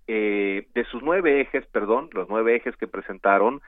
eh, 0.07 0.67
de 0.73 0.83
sus 0.85 1.03
nueve 1.03 1.41
ejes, 1.41 1.65
perdón, 1.67 2.09
los 2.13 2.27
nueve 2.27 2.55
ejes 2.55 2.75
que 2.77 2.87
presentaron, 2.87 3.61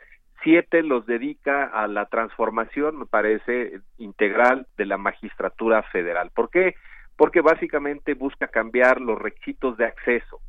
siete 0.43 0.83
los 0.83 1.05
dedica 1.05 1.65
a 1.65 1.87
la 1.87 2.05
transformación, 2.05 2.99
me 2.99 3.05
parece, 3.05 3.79
integral 3.97 4.67
de 4.77 4.85
la 4.85 4.97
magistratura 4.97 5.83
federal. 5.83 6.31
¿Por 6.35 6.49
qué? 6.49 6.75
Porque 7.15 7.41
básicamente 7.41 8.13
busca 8.13 8.47
cambiar 8.47 9.01
los 9.01 9.19
requisitos 9.19 9.77
de 9.77 9.85
acceso. 9.85 10.39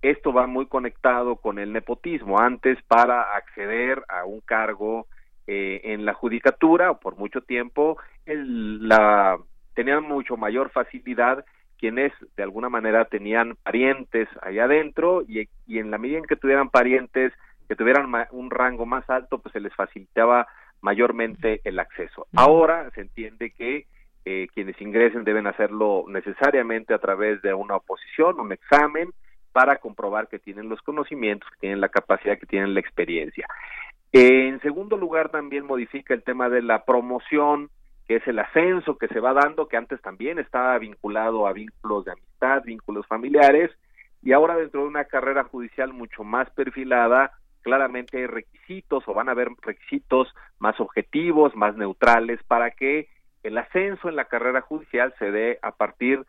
Esto 0.00 0.32
va 0.32 0.46
muy 0.46 0.66
conectado 0.66 1.36
con 1.36 1.58
el 1.58 1.72
nepotismo. 1.72 2.38
Antes, 2.38 2.78
para 2.88 3.34
acceder 3.36 4.02
a 4.08 4.24
un 4.24 4.40
cargo 4.40 5.06
eh, 5.46 5.80
en 5.84 6.04
la 6.04 6.14
judicatura, 6.14 6.90
o 6.90 7.00
por 7.00 7.16
mucho 7.16 7.40
tiempo, 7.40 7.98
tenían 8.24 10.02
mucho 10.04 10.36
mayor 10.36 10.70
facilidad 10.70 11.44
quienes 11.78 12.12
de 12.36 12.44
alguna 12.44 12.68
manera 12.68 13.06
tenían 13.06 13.56
parientes 13.64 14.28
allá 14.40 14.64
adentro 14.64 15.24
y 15.26 15.48
en 15.66 15.90
la 15.90 15.98
medida 15.98 16.18
en 16.18 16.24
que 16.24 16.36
tuvieran 16.36 16.70
parientes 16.70 17.32
que 17.72 17.76
tuvieran 17.76 18.12
un 18.32 18.50
rango 18.50 18.84
más 18.84 19.08
alto, 19.08 19.38
pues 19.38 19.54
se 19.54 19.60
les 19.60 19.74
facilitaba 19.74 20.46
mayormente 20.82 21.62
el 21.64 21.78
acceso. 21.78 22.26
Ahora 22.36 22.90
se 22.90 23.00
entiende 23.00 23.50
que 23.52 23.86
eh, 24.26 24.48
quienes 24.52 24.78
ingresen 24.78 25.24
deben 25.24 25.46
hacerlo 25.46 26.04
necesariamente 26.06 26.92
a 26.92 26.98
través 26.98 27.40
de 27.40 27.54
una 27.54 27.76
oposición, 27.76 28.38
un 28.40 28.52
examen, 28.52 29.08
para 29.52 29.76
comprobar 29.76 30.28
que 30.28 30.38
tienen 30.38 30.68
los 30.68 30.82
conocimientos, 30.82 31.48
que 31.48 31.60
tienen 31.60 31.80
la 31.80 31.88
capacidad, 31.88 32.38
que 32.38 32.44
tienen 32.44 32.74
la 32.74 32.80
experiencia. 32.80 33.46
En 34.12 34.60
segundo 34.60 34.98
lugar, 34.98 35.30
también 35.30 35.64
modifica 35.64 36.12
el 36.12 36.22
tema 36.22 36.50
de 36.50 36.60
la 36.60 36.84
promoción, 36.84 37.70
que 38.06 38.16
es 38.16 38.28
el 38.28 38.38
ascenso 38.38 38.98
que 38.98 39.08
se 39.08 39.20
va 39.20 39.32
dando, 39.32 39.66
que 39.66 39.78
antes 39.78 39.98
también 40.02 40.38
estaba 40.38 40.76
vinculado 40.78 41.46
a 41.46 41.54
vínculos 41.54 42.04
de 42.04 42.12
amistad, 42.12 42.64
vínculos 42.66 43.06
familiares, 43.06 43.70
y 44.22 44.32
ahora 44.32 44.56
dentro 44.56 44.82
de 44.82 44.88
una 44.88 45.04
carrera 45.06 45.44
judicial 45.44 45.94
mucho 45.94 46.22
más 46.22 46.50
perfilada, 46.50 47.32
claramente 47.62 48.18
hay 48.18 48.26
requisitos 48.26 49.04
o 49.06 49.14
van 49.14 49.28
a 49.28 49.32
haber 49.32 49.48
requisitos 49.62 50.28
más 50.58 50.78
objetivos, 50.80 51.54
más 51.56 51.76
neutrales 51.76 52.42
para 52.44 52.70
que 52.70 53.08
el 53.42 53.58
ascenso 53.58 54.08
en 54.08 54.16
la 54.16 54.26
carrera 54.26 54.60
judicial 54.60 55.14
se 55.18 55.30
dé 55.30 55.58
a 55.62 55.72
partir 55.72 56.24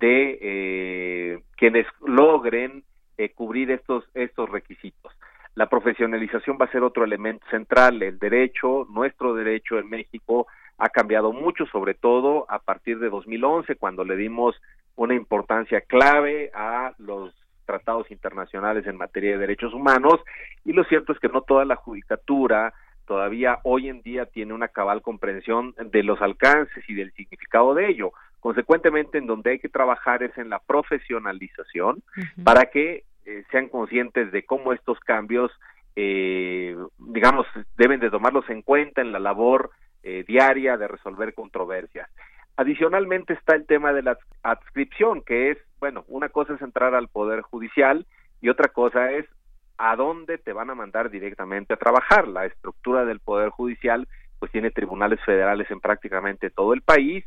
de 0.00 0.38
eh, 0.40 1.42
quienes 1.56 1.86
logren 2.06 2.84
eh, 3.16 3.30
cubrir 3.30 3.70
estos 3.70 4.04
estos 4.14 4.48
requisitos. 4.48 5.12
La 5.54 5.68
profesionalización 5.68 6.56
va 6.60 6.66
a 6.66 6.70
ser 6.70 6.82
otro 6.82 7.04
elemento 7.04 7.44
central. 7.50 8.00
El 8.02 8.18
derecho, 8.18 8.86
nuestro 8.90 9.34
derecho 9.34 9.78
en 9.78 9.88
México, 9.88 10.46
ha 10.78 10.88
cambiado 10.90 11.32
mucho, 11.32 11.66
sobre 11.66 11.94
todo 11.94 12.46
a 12.48 12.60
partir 12.60 13.00
de 13.00 13.10
2011, 13.10 13.74
cuando 13.74 14.04
le 14.04 14.16
dimos 14.16 14.54
una 14.94 15.14
importancia 15.14 15.80
clave 15.80 16.52
a 16.54 16.92
los 16.98 17.34
tratados 17.68 18.10
internacionales 18.10 18.86
en 18.86 18.96
materia 18.96 19.32
de 19.32 19.38
derechos 19.38 19.74
humanos 19.74 20.20
y 20.64 20.72
lo 20.72 20.84
cierto 20.84 21.12
es 21.12 21.18
que 21.18 21.28
no 21.28 21.42
toda 21.42 21.66
la 21.66 21.76
judicatura 21.76 22.72
todavía 23.04 23.58
hoy 23.64 23.88
en 23.88 24.00
día 24.02 24.24
tiene 24.26 24.54
una 24.54 24.68
cabal 24.68 25.02
comprensión 25.02 25.74
de 25.78 26.02
los 26.02 26.20
alcances 26.22 26.82
y 26.88 26.94
del 26.94 27.12
significado 27.12 27.74
de 27.74 27.88
ello. 27.88 28.12
Consecuentemente, 28.40 29.18
en 29.18 29.26
donde 29.26 29.50
hay 29.52 29.58
que 29.58 29.68
trabajar 29.68 30.22
es 30.22 30.36
en 30.38 30.48
la 30.48 30.60
profesionalización 30.60 32.02
para 32.44 32.66
que 32.66 33.04
eh, 33.26 33.44
sean 33.50 33.68
conscientes 33.68 34.30
de 34.32 34.44
cómo 34.44 34.72
estos 34.72 34.98
cambios, 35.00 35.50
eh, 35.96 36.76
digamos, 36.98 37.46
deben 37.76 38.00
de 38.00 38.10
tomarlos 38.10 38.48
en 38.48 38.62
cuenta 38.62 39.00
en 39.00 39.12
la 39.12 39.18
labor 39.18 39.70
eh, 40.02 40.24
diaria 40.26 40.76
de 40.76 40.88
resolver 40.88 41.34
controversias. 41.34 42.08
Adicionalmente 42.58 43.34
está 43.34 43.54
el 43.54 43.66
tema 43.66 43.92
de 43.92 44.02
la 44.02 44.18
adscripción, 44.42 45.22
que 45.22 45.52
es, 45.52 45.58
bueno, 45.78 46.04
una 46.08 46.28
cosa 46.28 46.54
es 46.54 46.60
entrar 46.60 46.92
al 46.92 47.06
Poder 47.06 47.42
Judicial 47.42 48.04
y 48.40 48.48
otra 48.48 48.66
cosa 48.72 49.12
es 49.12 49.26
a 49.76 49.94
dónde 49.94 50.38
te 50.38 50.52
van 50.52 50.68
a 50.68 50.74
mandar 50.74 51.08
directamente 51.08 51.72
a 51.72 51.76
trabajar. 51.76 52.26
La 52.26 52.46
estructura 52.46 53.04
del 53.04 53.20
Poder 53.20 53.50
Judicial 53.50 54.08
pues 54.40 54.50
tiene 54.50 54.72
tribunales 54.72 55.20
federales 55.24 55.70
en 55.70 55.78
prácticamente 55.78 56.50
todo 56.50 56.74
el 56.74 56.82
país 56.82 57.24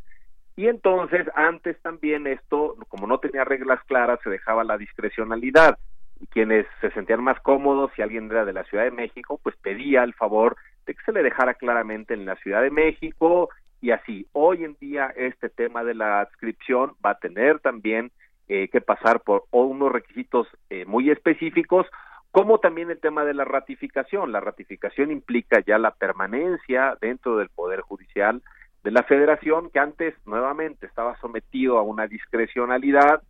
y 0.57 0.67
entonces 0.67 1.25
antes 1.33 1.81
también 1.81 2.27
esto, 2.27 2.75
como 2.89 3.07
no 3.07 3.19
tenía 3.19 3.45
reglas 3.45 3.79
claras, 3.85 4.19
se 4.25 4.29
dejaba 4.29 4.65
la 4.65 4.77
discrecionalidad 4.77 5.79
y 6.19 6.27
quienes 6.27 6.65
se 6.81 6.91
sentían 6.91 7.23
más 7.23 7.39
cómodos, 7.39 7.89
si 7.95 8.01
alguien 8.01 8.29
era 8.29 8.43
de 8.43 8.51
la 8.51 8.65
Ciudad 8.65 8.83
de 8.83 8.91
México, 8.91 9.39
pues 9.41 9.55
pedía 9.55 10.03
el 10.03 10.13
favor 10.13 10.57
de 10.85 10.93
que 10.93 11.03
se 11.05 11.13
le 11.13 11.23
dejara 11.23 11.53
claramente 11.53 12.15
en 12.15 12.25
la 12.25 12.35
Ciudad 12.35 12.61
de 12.61 12.69
México 12.69 13.49
y 13.81 13.91
así. 13.91 14.27
Hoy 14.31 14.63
en 14.63 14.77
día 14.79 15.11
este 15.15 15.49
tema 15.49 15.83
de 15.83 15.95
la 15.95 16.21
adscripción 16.21 16.93
va 17.03 17.11
a 17.11 17.19
tener 17.19 17.59
también 17.59 18.11
eh, 18.47 18.69
que 18.69 18.79
pasar 18.79 19.21
por 19.21 19.45
unos 19.49 19.91
requisitos 19.91 20.47
eh, 20.69 20.85
muy 20.85 21.09
específicos, 21.09 21.87
como 22.29 22.59
también 22.59 22.91
el 22.91 22.99
tema 22.99 23.25
de 23.25 23.33
la 23.33 23.43
ratificación. 23.43 24.31
La 24.31 24.39
ratificación 24.39 25.11
implica 25.11 25.59
ya 25.65 25.79
la 25.79 25.91
permanencia 25.91 26.95
dentro 27.01 27.37
del 27.37 27.49
Poder 27.49 27.81
Judicial 27.81 28.41
de 28.83 28.91
la 28.91 29.03
Federación, 29.03 29.69
que 29.71 29.79
antes 29.79 30.15
nuevamente 30.25 30.85
estaba 30.85 31.19
sometido 31.19 31.77
a 31.77 31.81
una 31.81 32.07
discrecionalidad, 32.07 33.21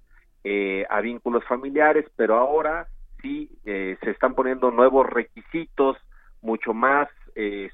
eh, 0.43 0.85
a 0.89 1.01
vínculos 1.01 1.43
familiares, 1.45 2.05
pero 2.15 2.35
ahora 2.37 2.87
sí 3.21 3.49
se 3.63 4.09
están 4.09 4.33
poniendo 4.33 4.71
nuevos 4.71 5.07
requisitos 5.07 5.95
mucho 6.41 6.73
más 6.73 7.07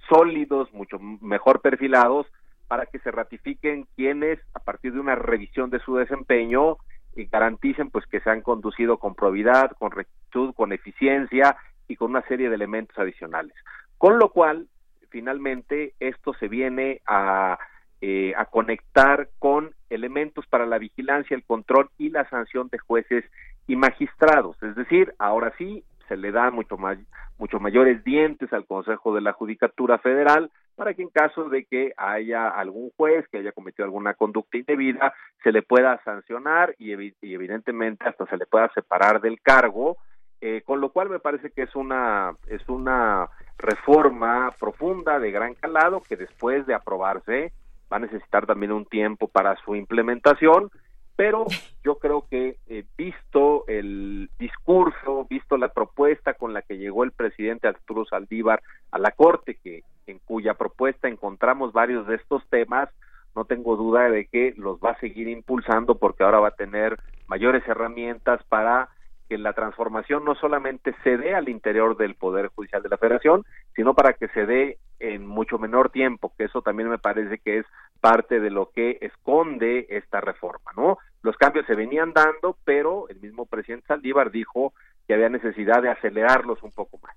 sólidos, 0.10 0.74
mucho 0.74 1.00
mejor 1.00 1.62
perfilados 1.62 2.28
para 2.68 2.86
que 2.86 3.00
se 3.00 3.12
ratifiquen 3.12 3.88
quienes, 3.96 4.40
a 4.54 4.60
partir 4.60 4.94
de 4.94 5.00
una 5.00 5.16
revisión 5.16 5.70
de 5.70 5.80
su 5.80 5.96
desempeño, 5.96 6.78
y 7.16 7.26
garanticen 7.26 7.90
pues 7.90 8.06
que 8.06 8.20
se 8.20 8.30
han 8.30 8.42
conducido 8.42 8.98
con 8.98 9.16
probidad, 9.16 9.72
con 9.72 9.92
rectitud, 9.92 10.54
con 10.54 10.72
eficiencia 10.72 11.58
y 11.88 11.96
con 11.96 12.12
una 12.12 12.22
serie 12.24 12.50
de 12.50 12.56
elementos 12.56 12.98
adicionales. 12.98 13.56
Con 13.98 14.20
lo 14.20 14.30
cual, 14.30 14.68
finalmente, 15.10 15.94
esto 16.00 16.34
se 16.36 16.48
viene 16.48 17.02
a, 17.08 17.58
eh, 18.02 18.34
a 18.38 18.46
conectar 18.46 19.30
con 19.40 19.72
elementos 19.90 20.46
para 20.48 20.66
la 20.66 20.78
vigilancia, 20.78 21.36
el 21.36 21.44
control 21.44 21.90
y 21.98 22.10
la 22.10 22.30
sanción 22.30 22.68
de 22.70 22.78
jueces 22.78 23.26
y 23.66 23.76
magistrados. 23.76 24.62
Es 24.62 24.76
decir, 24.76 25.14
ahora 25.18 25.54
sí 25.58 25.84
se 26.08 26.18
le 26.18 26.32
da 26.32 26.52
mucho, 26.52 26.78
más, 26.78 26.98
mucho 27.38 27.60
mayores 27.60 28.04
dientes 28.04 28.52
al 28.54 28.66
Consejo 28.66 29.14
de 29.14 29.22
la 29.22 29.34
Judicatura 29.34 29.98
Federal 29.98 30.50
para 30.76 30.94
que 30.94 31.02
en 31.02 31.10
caso 31.10 31.50
de 31.50 31.66
que 31.66 31.92
haya 31.98 32.50
algún 32.50 32.92
juez 32.96 33.28
que 33.30 33.40
haya 33.40 33.52
cometido 33.52 33.86
alguna 33.86 34.14
conducta 34.14 34.58
indebida, 34.58 35.12
se 35.44 35.52
le 35.52 35.64
pueda 35.64 36.00
sancionar 36.04 36.76
y, 36.78 36.92
evidentemente 36.92 38.08
hasta 38.08 38.28
se 38.28 38.38
le 38.38 38.46
pueda 38.46 38.72
separar 38.74 39.20
del 39.20 39.42
cargo, 39.42 39.98
eh, 40.40 40.62
con 40.66 40.80
lo 40.80 40.90
cual 40.90 41.10
me 41.10 41.20
parece 41.20 41.50
que 41.50 41.64
es 41.64 41.76
una, 41.76 42.36
es 42.48 42.68
una 42.70 43.28
reforma 43.58 44.52
profunda 44.60 45.20
de 45.20 45.32
gran 45.32 45.56
calado 45.56 46.04
que 46.08 46.16
después 46.16 46.68
de 46.68 46.76
aprobarse 46.76 47.54
va 47.92 47.98
a 47.98 48.02
necesitar 48.02 48.46
también 48.46 48.72
un 48.72 48.86
tiempo 48.86 49.28
para 49.28 49.56
su 49.64 49.76
implementación, 49.76 50.70
pero 51.18 51.46
yo 51.84 51.96
creo 51.96 52.26
que 52.30 52.58
eh, 52.68 52.86
visto 52.96 53.66
el 53.68 54.30
discurso, 54.38 55.26
visto 55.28 55.58
la 55.58 55.70
propuesta 55.70 56.36
con 56.36 56.54
la 56.54 56.62
que 56.62 56.78
llegó 56.78 57.04
el 57.04 57.12
presidente 57.12 57.68
Arturo 57.68 58.06
Saldívar 58.06 58.62
a 58.92 59.00
la 59.00 59.12
Corte, 59.12 59.58
que 59.62 59.84
en 60.06 60.20
cuya 60.20 60.54
propuesta 60.54 61.08
encontramos 61.08 61.74
varios 61.74 62.08
de 62.08 62.16
estos 62.16 62.48
temas, 62.50 62.90
no 63.36 63.46
tengo 63.46 63.76
duda 63.76 64.10
de 64.12 64.28
que 64.28 64.54
los 64.58 64.78
va 64.78 64.92
a 64.92 65.00
seguir 65.00 65.28
impulsando 65.28 65.98
porque 65.98 66.24
ahora 66.24 66.40
va 66.40 66.50
a 66.50 66.56
tener 66.56 67.00
mayores 67.28 67.68
herramientas 67.68 68.42
para 68.48 68.90
que 69.28 69.38
la 69.38 69.54
transformación 69.54 70.24
no 70.26 70.36
solamente 70.36 70.96
se 71.04 71.18
dé 71.18 71.36
al 71.36 71.50
interior 71.50 71.98
del 71.98 72.16
Poder 72.16 72.48
Judicial 72.48 72.82
de 72.82 72.90
la 72.90 72.98
Federación, 72.98 73.46
sino 73.76 73.94
para 73.94 74.14
que 74.14 74.28
se 74.30 74.46
dé 74.46 74.78
en 75.00 75.26
mucho 75.26 75.58
menor 75.60 75.90
tiempo, 75.90 76.34
que 76.38 76.46
eso 76.46 76.62
también 76.62 76.90
me 76.90 76.98
parece 76.98 77.38
que 77.40 77.60
es 77.60 77.66
parte 78.02 78.40
de 78.40 78.50
lo 78.50 78.72
que 78.72 78.98
esconde 79.02 79.88
esta 79.90 80.22
reforma, 80.22 80.72
¿no? 80.76 80.98
Los 81.22 81.36
cambios 81.38 81.66
se 81.66 81.76
venían 81.76 82.14
dando, 82.14 82.58
pero 82.64 83.10
el 83.10 83.20
mismo 83.20 83.46
presidente 83.46 83.88
Saldívar 83.88 84.32
dijo 84.32 84.74
que 85.08 85.14
había 85.14 85.30
necesidad 85.30 85.82
de 85.82 85.90
acelerarlos 85.90 86.62
un 86.64 86.72
poco 86.72 86.98
más. 87.00 87.16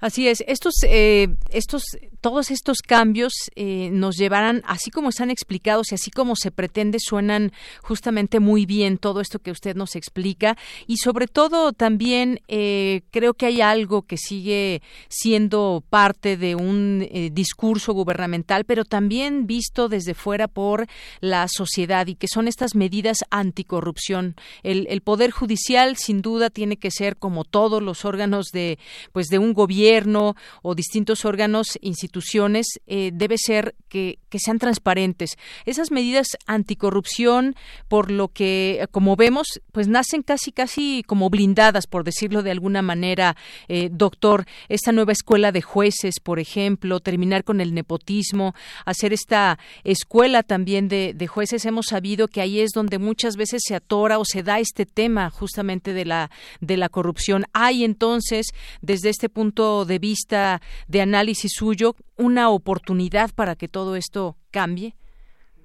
Así 0.00 0.28
es. 0.28 0.44
Estos, 0.46 0.74
eh, 0.84 1.28
estos, 1.50 1.82
todos 2.20 2.50
estos 2.50 2.78
cambios 2.78 3.32
eh, 3.54 3.88
nos 3.92 4.16
llevarán, 4.16 4.62
así 4.66 4.90
como 4.90 5.08
están 5.08 5.30
explicados 5.30 5.92
y 5.92 5.94
así 5.94 6.10
como 6.10 6.36
se 6.36 6.50
pretende, 6.50 6.98
suenan 7.00 7.52
justamente 7.82 8.40
muy 8.40 8.66
bien 8.66 8.98
todo 8.98 9.20
esto 9.20 9.38
que 9.38 9.50
usted 9.50 9.74
nos 9.74 9.96
explica 9.96 10.56
y 10.86 10.98
sobre 10.98 11.26
todo 11.26 11.72
también 11.72 12.40
eh, 12.48 13.02
creo 13.10 13.34
que 13.34 13.46
hay 13.46 13.60
algo 13.60 14.02
que 14.02 14.16
sigue 14.16 14.82
siendo 15.08 15.82
parte 15.88 16.36
de 16.36 16.54
un 16.54 17.08
discurso 17.32 17.92
gubernamental, 17.92 18.64
pero 18.64 18.84
también 18.84 19.46
visto 19.46 19.88
desde 19.88 20.14
fuera 20.14 20.48
por 20.48 20.86
la 21.20 21.46
sociedad 21.48 22.06
y 22.06 22.14
que 22.14 22.28
son 22.28 22.48
estas 22.48 22.74
medidas 22.74 23.18
anticorrupción. 23.30 24.36
El, 24.62 24.86
el 24.90 25.00
poder 25.00 25.30
judicial, 25.30 25.96
sin 25.96 26.22
duda, 26.22 26.50
tiene 26.50 26.76
que 26.76 26.90
ser 26.90 27.16
como 27.16 27.44
todos 27.44 27.82
los 27.82 28.04
órganos 28.04 28.50
de, 28.52 28.78
pues, 29.12 29.28
de 29.28 29.38
un 29.38 29.54
gobierno 29.56 30.36
o 30.62 30.76
distintos 30.76 31.24
órganos, 31.24 31.78
instituciones, 31.82 32.66
eh, 32.86 33.10
debe 33.12 33.36
ser 33.38 33.74
que, 33.88 34.18
sean 34.38 34.58
transparentes. 34.58 35.38
Esas 35.64 35.90
medidas 35.90 36.26
anticorrupción, 36.46 37.56
por 37.88 38.10
lo 38.10 38.28
que, 38.28 38.86
como 38.90 39.16
vemos, 39.16 39.62
pues 39.72 39.88
nacen 39.88 40.22
casi, 40.22 40.52
casi 40.52 41.02
como 41.06 41.30
blindadas, 41.30 41.86
por 41.86 42.04
decirlo 42.04 42.42
de 42.42 42.50
alguna 42.50 42.82
manera, 42.82 43.34
eh, 43.68 43.88
doctor. 43.90 44.44
Esta 44.68 44.92
nueva 44.92 45.12
escuela 45.12 45.52
de 45.52 45.62
jueces, 45.62 46.20
por 46.22 46.38
ejemplo, 46.38 47.00
terminar 47.00 47.44
con 47.44 47.62
el 47.62 47.72
nepotismo, 47.72 48.54
hacer 48.84 49.14
esta 49.14 49.58
escuela 49.84 50.42
también 50.42 50.88
de, 50.88 51.14
de 51.14 51.26
jueces. 51.26 51.64
Hemos 51.64 51.86
sabido 51.86 52.28
que 52.28 52.42
ahí 52.42 52.60
es 52.60 52.72
donde 52.74 52.98
muchas 52.98 53.36
veces 53.36 53.62
se 53.66 53.74
atora 53.74 54.18
o 54.18 54.26
se 54.26 54.42
da 54.42 54.60
este 54.60 54.84
tema 54.84 55.30
justamente 55.30 55.94
de 55.94 56.04
la, 56.04 56.30
de 56.60 56.76
la 56.76 56.90
corrupción. 56.90 57.46
Hay 57.54 57.84
entonces, 57.84 58.48
desde 58.82 59.08
este 59.08 59.30
punto 59.30 59.45
de 59.54 59.98
vista 59.98 60.60
de 60.88 61.00
análisis 61.00 61.52
suyo 61.54 61.94
una 62.16 62.50
oportunidad 62.50 63.30
para 63.34 63.54
que 63.54 63.68
todo 63.68 63.96
esto 63.96 64.36
cambie? 64.50 64.94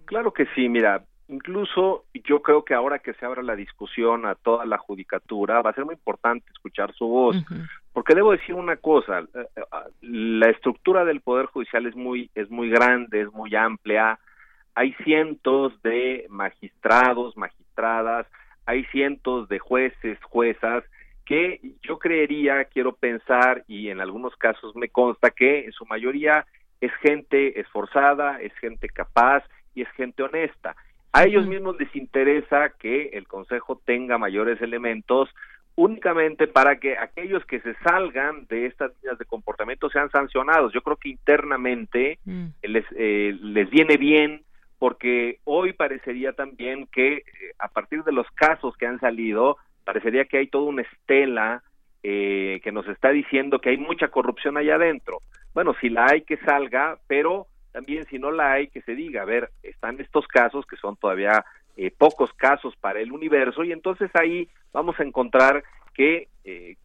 Claro 0.05 0.34
que 0.34 0.45
sí, 0.55 0.67
mira, 0.69 1.03
incluso 1.29 2.05
yo 2.25 2.41
creo 2.41 2.63
que 2.63 2.73
ahora 2.73 2.99
que 2.99 3.13
se 3.13 3.25
abra 3.25 3.41
la 3.41 3.55
discusión 3.55 4.25
a 4.25 4.36
toda 4.36 4.65
la 4.65 4.77
judicatura, 4.77 5.61
va 5.61 5.71
a 5.71 5.73
ser 5.73 5.86
muy 5.86 5.95
importante 5.95 6.45
escuchar 6.51 6.93
su 6.93 7.07
voz, 7.07 7.38
porque 7.93 8.13
debo 8.13 8.32
decir 8.32 8.55
una 8.55 8.75
cosa, 8.75 9.19
eh, 9.19 9.25
eh, 9.34 9.61
la 10.01 10.49
estructura 10.49 11.05
del 11.05 11.21
poder 11.21 11.45
judicial 11.47 11.86
es 11.86 11.95
muy 11.95 12.29
es 12.36 12.49
muy 12.49 12.69
grande, 12.69 13.21
es 13.21 13.32
muy 13.32 13.55
amplia, 13.55 14.19
hay 14.75 14.93
cientos 15.03 15.82
de 15.82 16.25
magistrados, 16.29 17.36
magistradas, 17.38 18.27
hay 18.65 18.84
cientos 18.86 19.49
de 19.49 19.59
jueces, 19.59 20.17
juezas 20.23 20.84
que 21.26 21.61
yo 21.82 21.99
creería, 21.99 22.65
quiero 22.65 22.93
pensar, 22.93 23.63
y 23.67 23.89
en 23.89 24.01
algunos 24.01 24.36
casos 24.36 24.76
me 24.76 24.89
consta 24.89 25.32
que 25.32 25.65
en 25.65 25.72
su 25.72 25.86
mayoría 25.86 26.45
es 26.80 26.91
gente 27.01 27.59
esforzada, 27.59 28.41
es 28.41 28.53
gente 28.55 28.89
capaz 28.89 29.43
y 29.76 29.84
es 29.84 29.89
gente 29.91 30.24
honesta. 30.24 30.76
A 31.13 31.26
ellos 31.26 31.45
mismos 31.45 31.78
les 31.80 31.93
interesa 31.95 32.69
que 32.80 33.09
el 33.13 33.28
Consejo 33.28 33.82
tenga 33.86 34.17
mayores 34.17 34.61
elementos 34.61 35.30
únicamente 35.76 36.47
para 36.47 36.78
que 36.78 36.97
aquellos 36.97 37.45
que 37.45 37.59
se 37.61 37.76
salgan 37.76 38.45
de 38.47 38.65
estas 38.65 38.91
líneas 39.01 39.17
de 39.17 39.26
comportamiento 39.26 39.89
sean 39.89 40.09
sancionados. 40.09 40.74
Yo 40.74 40.82
creo 40.82 40.97
que 40.97 41.09
internamente 41.09 42.19
mm. 42.26 42.45
les, 42.63 42.86
eh, 42.95 43.38
les 43.41 43.69
viene 43.69 43.97
bien 43.97 44.43
porque 44.80 45.39
hoy 45.43 45.74
parecería 45.74 46.34
también 46.34 46.88
que 46.88 47.17
eh, 47.17 47.24
a 47.59 47.67
partir 47.67 48.03
de 48.03 48.11
los 48.11 48.26
casos 48.32 48.76
que 48.78 48.88
han 48.88 48.99
salido, 48.99 49.57
parecería 49.84 50.25
que 50.25 50.38
hay 50.38 50.47
toda 50.47 50.65
una 50.65 50.82
estela 50.84 51.63
eh, 52.03 52.59
que 52.63 52.71
nos 52.71 52.88
está 52.88 53.09
diciendo 53.09 53.59
que 53.59 53.69
hay 53.69 53.77
mucha 53.77 54.07
corrupción 54.09 54.57
allá 54.57 54.75
adentro. 54.75 55.19
Bueno, 55.53 55.75
si 55.79 55.89
la 55.89 56.07
hay 56.09 56.21
que 56.21 56.38
salga, 56.38 56.97
pero 57.07 57.47
también 57.71 58.05
si 58.05 58.19
no 58.19 58.32
la 58.32 58.53
hay 58.53 58.67
que 58.67 58.82
se 58.82 58.95
diga, 58.95 59.21
a 59.21 59.25
ver, 59.25 59.49
están 59.63 59.99
estos 59.99 60.27
casos 60.27 60.65
que 60.65 60.77
son 60.77 60.95
todavía 60.97 61.45
eh, 61.77 61.91
pocos 61.95 62.32
casos 62.34 62.75
para 62.77 62.99
el 62.99 63.11
universo 63.11 63.63
y 63.63 63.71
entonces 63.71 64.11
ahí 64.13 64.49
vamos 64.73 64.99
a 64.99 65.03
encontrar 65.03 65.63
que 65.93 66.27
eh, 66.43 66.75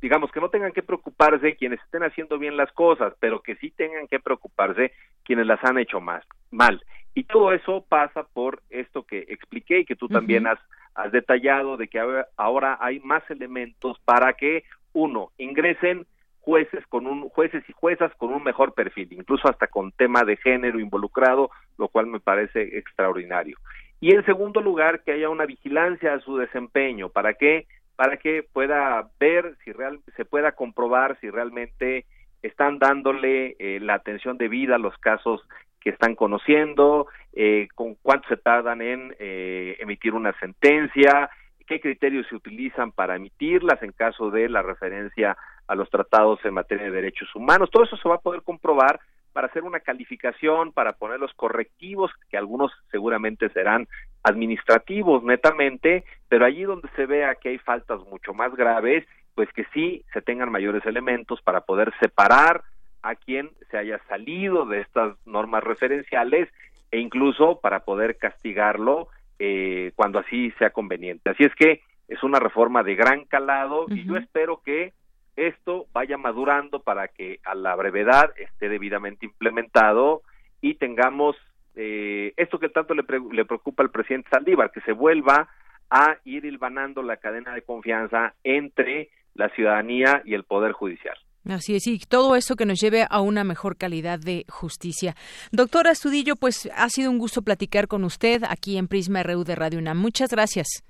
digamos 0.00 0.30
que 0.30 0.40
no 0.40 0.48
tengan 0.48 0.72
que 0.72 0.82
preocuparse 0.82 1.56
quienes 1.56 1.80
estén 1.80 2.02
haciendo 2.02 2.38
bien 2.38 2.56
las 2.56 2.70
cosas, 2.72 3.14
pero 3.20 3.40
que 3.40 3.56
sí 3.56 3.70
tengan 3.70 4.06
que 4.06 4.20
preocuparse 4.20 4.92
quienes 5.24 5.46
las 5.46 5.62
han 5.64 5.78
hecho 5.78 6.00
más 6.00 6.24
mal. 6.50 6.82
Y 7.14 7.24
todo 7.24 7.52
eso 7.52 7.84
pasa 7.88 8.22
por 8.22 8.62
esto 8.70 9.02
que 9.02 9.24
expliqué 9.28 9.80
y 9.80 9.84
que 9.84 9.96
tú 9.96 10.08
también 10.08 10.46
has, 10.46 10.58
has 10.98 11.12
detallado 11.12 11.76
de 11.76 11.86
que 11.86 12.00
ahora 12.36 12.76
hay 12.80 12.98
más 13.00 13.22
elementos 13.30 13.98
para 14.04 14.32
que 14.32 14.64
uno 14.92 15.30
ingresen 15.38 16.06
jueces 16.40 16.84
con 16.88 17.06
un 17.06 17.28
jueces 17.28 17.62
y 17.68 17.72
juezas 17.72 18.12
con 18.16 18.32
un 18.32 18.42
mejor 18.42 18.74
perfil, 18.74 19.12
incluso 19.12 19.48
hasta 19.48 19.68
con 19.68 19.92
tema 19.92 20.24
de 20.24 20.36
género 20.36 20.80
involucrado, 20.80 21.50
lo 21.78 21.86
cual 21.88 22.08
me 22.08 22.18
parece 22.18 22.78
extraordinario. 22.78 23.58
Y 24.00 24.12
en 24.12 24.24
segundo 24.24 24.60
lugar, 24.60 25.04
que 25.04 25.12
haya 25.12 25.28
una 25.28 25.46
vigilancia 25.46 26.14
a 26.14 26.20
su 26.20 26.36
desempeño, 26.36 27.10
¿para 27.10 27.34
qué? 27.34 27.66
Para 27.94 28.16
que 28.16 28.42
pueda 28.52 29.08
ver 29.20 29.56
si 29.64 29.72
real, 29.72 30.00
se 30.16 30.24
pueda 30.24 30.52
comprobar 30.52 31.16
si 31.20 31.30
realmente 31.30 32.06
están 32.42 32.80
dándole 32.80 33.54
eh, 33.60 33.78
la 33.80 33.94
atención 33.94 34.36
debida 34.36 34.76
a 34.76 34.78
los 34.78 34.96
casos 34.98 35.42
que 35.80 35.90
están 35.90 36.14
conociendo, 36.14 37.06
eh, 37.32 37.68
con 37.74 37.94
cuánto 37.96 38.28
se 38.28 38.36
tardan 38.36 38.82
en 38.82 39.14
eh, 39.18 39.76
emitir 39.80 40.14
una 40.14 40.32
sentencia, 40.38 41.30
qué 41.68 41.80
criterios 41.80 42.26
se 42.28 42.34
utilizan 42.34 42.92
para 42.92 43.16
emitirlas 43.16 43.82
en 43.82 43.92
caso 43.92 44.30
de 44.30 44.48
la 44.48 44.62
referencia 44.62 45.36
a 45.66 45.74
los 45.74 45.90
tratados 45.90 46.42
en 46.44 46.54
materia 46.54 46.86
de 46.86 46.90
derechos 46.90 47.28
humanos. 47.34 47.70
Todo 47.70 47.84
eso 47.84 47.96
se 47.98 48.08
va 48.08 48.16
a 48.16 48.20
poder 48.20 48.42
comprobar 48.42 48.98
para 49.34 49.48
hacer 49.48 49.62
una 49.62 49.80
calificación, 49.80 50.72
para 50.72 50.94
poner 50.94 51.20
los 51.20 51.32
correctivos, 51.34 52.10
que 52.30 52.38
algunos 52.38 52.72
seguramente 52.90 53.50
serán 53.50 53.86
administrativos 54.22 55.22
netamente, 55.22 56.04
pero 56.28 56.46
allí 56.46 56.64
donde 56.64 56.88
se 56.96 57.06
vea 57.06 57.34
que 57.34 57.50
hay 57.50 57.58
faltas 57.58 58.00
mucho 58.10 58.32
más 58.32 58.54
graves, 58.56 59.06
pues 59.34 59.48
que 59.52 59.64
sí 59.74 60.04
se 60.12 60.22
tengan 60.22 60.50
mayores 60.50 60.84
elementos 60.86 61.40
para 61.42 61.60
poder 61.60 61.92
separar 62.00 62.62
a 63.02 63.14
quien 63.14 63.50
se 63.70 63.78
haya 63.78 64.00
salido 64.08 64.66
de 64.66 64.80
estas 64.80 65.16
normas 65.26 65.62
referenciales 65.64 66.48
e 66.90 66.98
incluso 66.98 67.60
para 67.60 67.80
poder 67.80 68.16
castigarlo 68.16 69.08
eh, 69.38 69.92
cuando 69.94 70.18
así 70.18 70.52
sea 70.58 70.70
conveniente. 70.70 71.30
Así 71.30 71.44
es 71.44 71.54
que 71.54 71.82
es 72.08 72.22
una 72.22 72.40
reforma 72.40 72.82
de 72.82 72.94
gran 72.94 73.24
calado 73.24 73.86
y 73.88 74.04
yo 74.04 74.16
espero 74.16 74.62
que 74.64 74.92
esto 75.36 75.86
vaya 75.92 76.18
madurando 76.18 76.80
para 76.80 77.08
que 77.08 77.38
a 77.44 77.54
la 77.54 77.76
brevedad 77.76 78.32
esté 78.36 78.68
debidamente 78.68 79.26
implementado 79.26 80.22
y 80.60 80.74
tengamos 80.74 81.36
eh, 81.76 82.32
esto 82.36 82.58
que 82.58 82.68
tanto 82.68 82.94
le, 82.94 83.04
le 83.32 83.44
preocupa 83.44 83.82
al 83.82 83.90
presidente 83.90 84.30
Saldívar, 84.30 84.72
que 84.72 84.80
se 84.80 84.92
vuelva 84.92 85.48
a 85.90 86.16
ir 86.24 86.44
hilvanando 86.44 87.02
la 87.02 87.18
cadena 87.18 87.54
de 87.54 87.62
confianza 87.62 88.34
entre 88.42 89.10
la 89.34 89.48
ciudadanía 89.50 90.22
y 90.24 90.34
el 90.34 90.44
Poder 90.44 90.72
Judicial. 90.72 91.16
Así 91.48 91.74
es, 91.74 91.86
y 91.86 91.98
todo 91.98 92.36
esto 92.36 92.56
que 92.56 92.66
nos 92.66 92.78
lleve 92.78 93.06
a 93.08 93.20
una 93.20 93.42
mejor 93.42 93.76
calidad 93.76 94.18
de 94.18 94.44
justicia. 94.50 95.16
Doctora 95.50 95.92
Astudillo, 95.92 96.36
pues 96.36 96.68
ha 96.76 96.90
sido 96.90 97.10
un 97.10 97.18
gusto 97.18 97.40
platicar 97.40 97.88
con 97.88 98.04
usted 98.04 98.42
aquí 98.46 98.76
en 98.76 98.86
Prisma 98.86 99.22
RU 99.22 99.44
de 99.44 99.54
Radio 99.54 99.78
UNAM. 99.78 99.98
Muchas 99.98 100.30
gracias. 100.30 100.84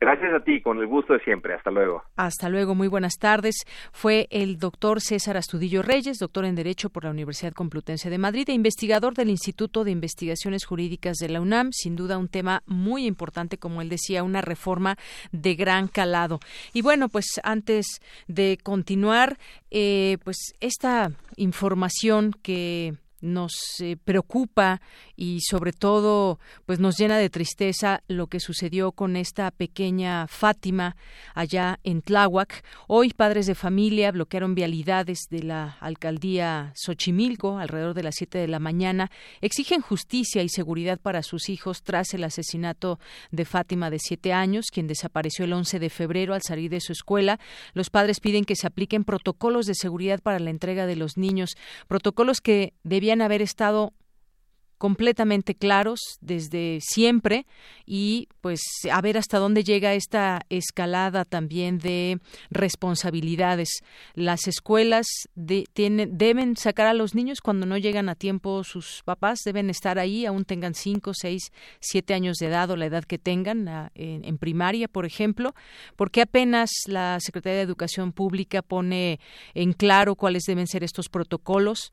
Gracias 0.00 0.32
a 0.32 0.44
ti, 0.44 0.62
con 0.62 0.78
el 0.78 0.86
gusto 0.86 1.12
de 1.12 1.20
siempre. 1.20 1.54
Hasta 1.54 1.72
luego. 1.72 2.04
Hasta 2.16 2.48
luego, 2.48 2.76
muy 2.76 2.86
buenas 2.86 3.14
tardes. 3.18 3.56
Fue 3.90 4.28
el 4.30 4.58
doctor 4.58 5.00
César 5.00 5.36
Astudillo 5.36 5.82
Reyes, 5.82 6.18
doctor 6.18 6.44
en 6.44 6.54
Derecho 6.54 6.88
por 6.88 7.02
la 7.02 7.10
Universidad 7.10 7.52
Complutense 7.52 8.08
de 8.08 8.18
Madrid 8.18 8.48
e 8.48 8.52
investigador 8.52 9.14
del 9.14 9.28
Instituto 9.28 9.82
de 9.82 9.90
Investigaciones 9.90 10.64
Jurídicas 10.66 11.16
de 11.16 11.28
la 11.28 11.40
UNAM. 11.40 11.70
Sin 11.72 11.96
duda, 11.96 12.16
un 12.16 12.28
tema 12.28 12.62
muy 12.66 13.06
importante, 13.06 13.58
como 13.58 13.82
él 13.82 13.88
decía, 13.88 14.22
una 14.22 14.40
reforma 14.40 14.96
de 15.32 15.56
gran 15.56 15.88
calado. 15.88 16.38
Y 16.72 16.82
bueno, 16.82 17.08
pues 17.08 17.40
antes 17.42 18.00
de 18.28 18.56
continuar, 18.62 19.36
eh, 19.72 20.18
pues 20.22 20.54
esta 20.60 21.10
información 21.36 22.34
que 22.40 22.94
nos 23.20 23.52
eh, 23.80 23.96
preocupa 24.02 24.80
y 25.16 25.40
sobre 25.40 25.72
todo 25.72 26.38
pues 26.66 26.78
nos 26.78 26.96
llena 26.96 27.18
de 27.18 27.30
tristeza 27.30 28.02
lo 28.08 28.28
que 28.28 28.40
sucedió 28.40 28.92
con 28.92 29.16
esta 29.16 29.50
pequeña 29.50 30.26
Fátima 30.28 30.96
allá 31.34 31.80
en 31.84 32.02
Tláhuac. 32.02 32.64
Hoy 32.86 33.10
padres 33.10 33.46
de 33.46 33.54
familia 33.54 34.12
bloquearon 34.12 34.54
vialidades 34.54 35.26
de 35.30 35.42
la 35.42 35.76
alcaldía 35.80 36.72
Xochimilco 36.76 37.58
alrededor 37.58 37.94
de 37.94 38.02
las 38.02 38.14
7 38.16 38.38
de 38.38 38.48
la 38.48 38.58
mañana. 38.58 39.10
Exigen 39.40 39.80
justicia 39.80 40.42
y 40.42 40.48
seguridad 40.48 40.98
para 41.00 41.22
sus 41.22 41.48
hijos 41.48 41.82
tras 41.82 42.14
el 42.14 42.24
asesinato 42.24 42.98
de 43.30 43.44
Fátima 43.44 43.90
de 43.90 43.98
7 43.98 44.32
años, 44.32 44.66
quien 44.72 44.86
desapareció 44.86 45.44
el 45.44 45.52
11 45.52 45.78
de 45.78 45.90
febrero 45.90 46.34
al 46.34 46.42
salir 46.42 46.70
de 46.70 46.80
su 46.80 46.92
escuela. 46.92 47.38
Los 47.74 47.90
padres 47.90 48.20
piden 48.20 48.44
que 48.44 48.56
se 48.56 48.66
apliquen 48.66 49.04
protocolos 49.04 49.66
de 49.66 49.74
seguridad 49.74 50.20
para 50.20 50.38
la 50.38 50.50
entrega 50.50 50.86
de 50.86 50.96
los 50.96 51.16
niños, 51.16 51.56
protocolos 51.88 52.40
que 52.40 52.74
debían 52.84 53.07
haber 53.10 53.42
estado 53.42 53.92
completamente 54.78 55.56
claros 55.56 56.00
desde 56.20 56.78
siempre 56.80 57.46
y 57.84 58.28
pues 58.40 58.60
a 58.90 59.00
ver 59.00 59.18
hasta 59.18 59.38
dónde 59.38 59.64
llega 59.64 59.94
esta 59.94 60.42
escalada 60.48 61.24
también 61.24 61.78
de 61.78 62.20
responsabilidades. 62.50 63.68
Las 64.14 64.46
escuelas 64.46 65.06
deben 65.34 66.56
sacar 66.56 66.86
a 66.86 66.94
los 66.94 67.14
niños 67.14 67.40
cuando 67.40 67.66
no 67.66 67.76
llegan 67.76 68.08
a 68.08 68.14
tiempo 68.14 68.62
sus 68.62 69.02
papás, 69.04 69.40
deben 69.44 69.68
estar 69.68 69.98
ahí, 69.98 70.24
aún 70.24 70.44
tengan 70.44 70.74
cinco, 70.74 71.12
seis, 71.12 71.50
siete 71.80 72.14
años 72.14 72.36
de 72.38 72.46
edad 72.46 72.70
o 72.70 72.76
la 72.76 72.86
edad 72.86 73.04
que 73.04 73.18
tengan 73.18 73.90
en, 73.94 74.24
en 74.24 74.38
primaria, 74.38 74.86
por 74.86 75.04
ejemplo, 75.04 75.54
porque 75.96 76.22
apenas 76.22 76.70
la 76.86 77.18
Secretaría 77.20 77.56
de 77.56 77.64
Educación 77.64 78.12
Pública 78.12 78.62
pone 78.62 79.18
en 79.54 79.72
claro 79.72 80.14
cuáles 80.14 80.44
deben 80.44 80.68
ser 80.68 80.84
estos 80.84 81.08
protocolos 81.08 81.92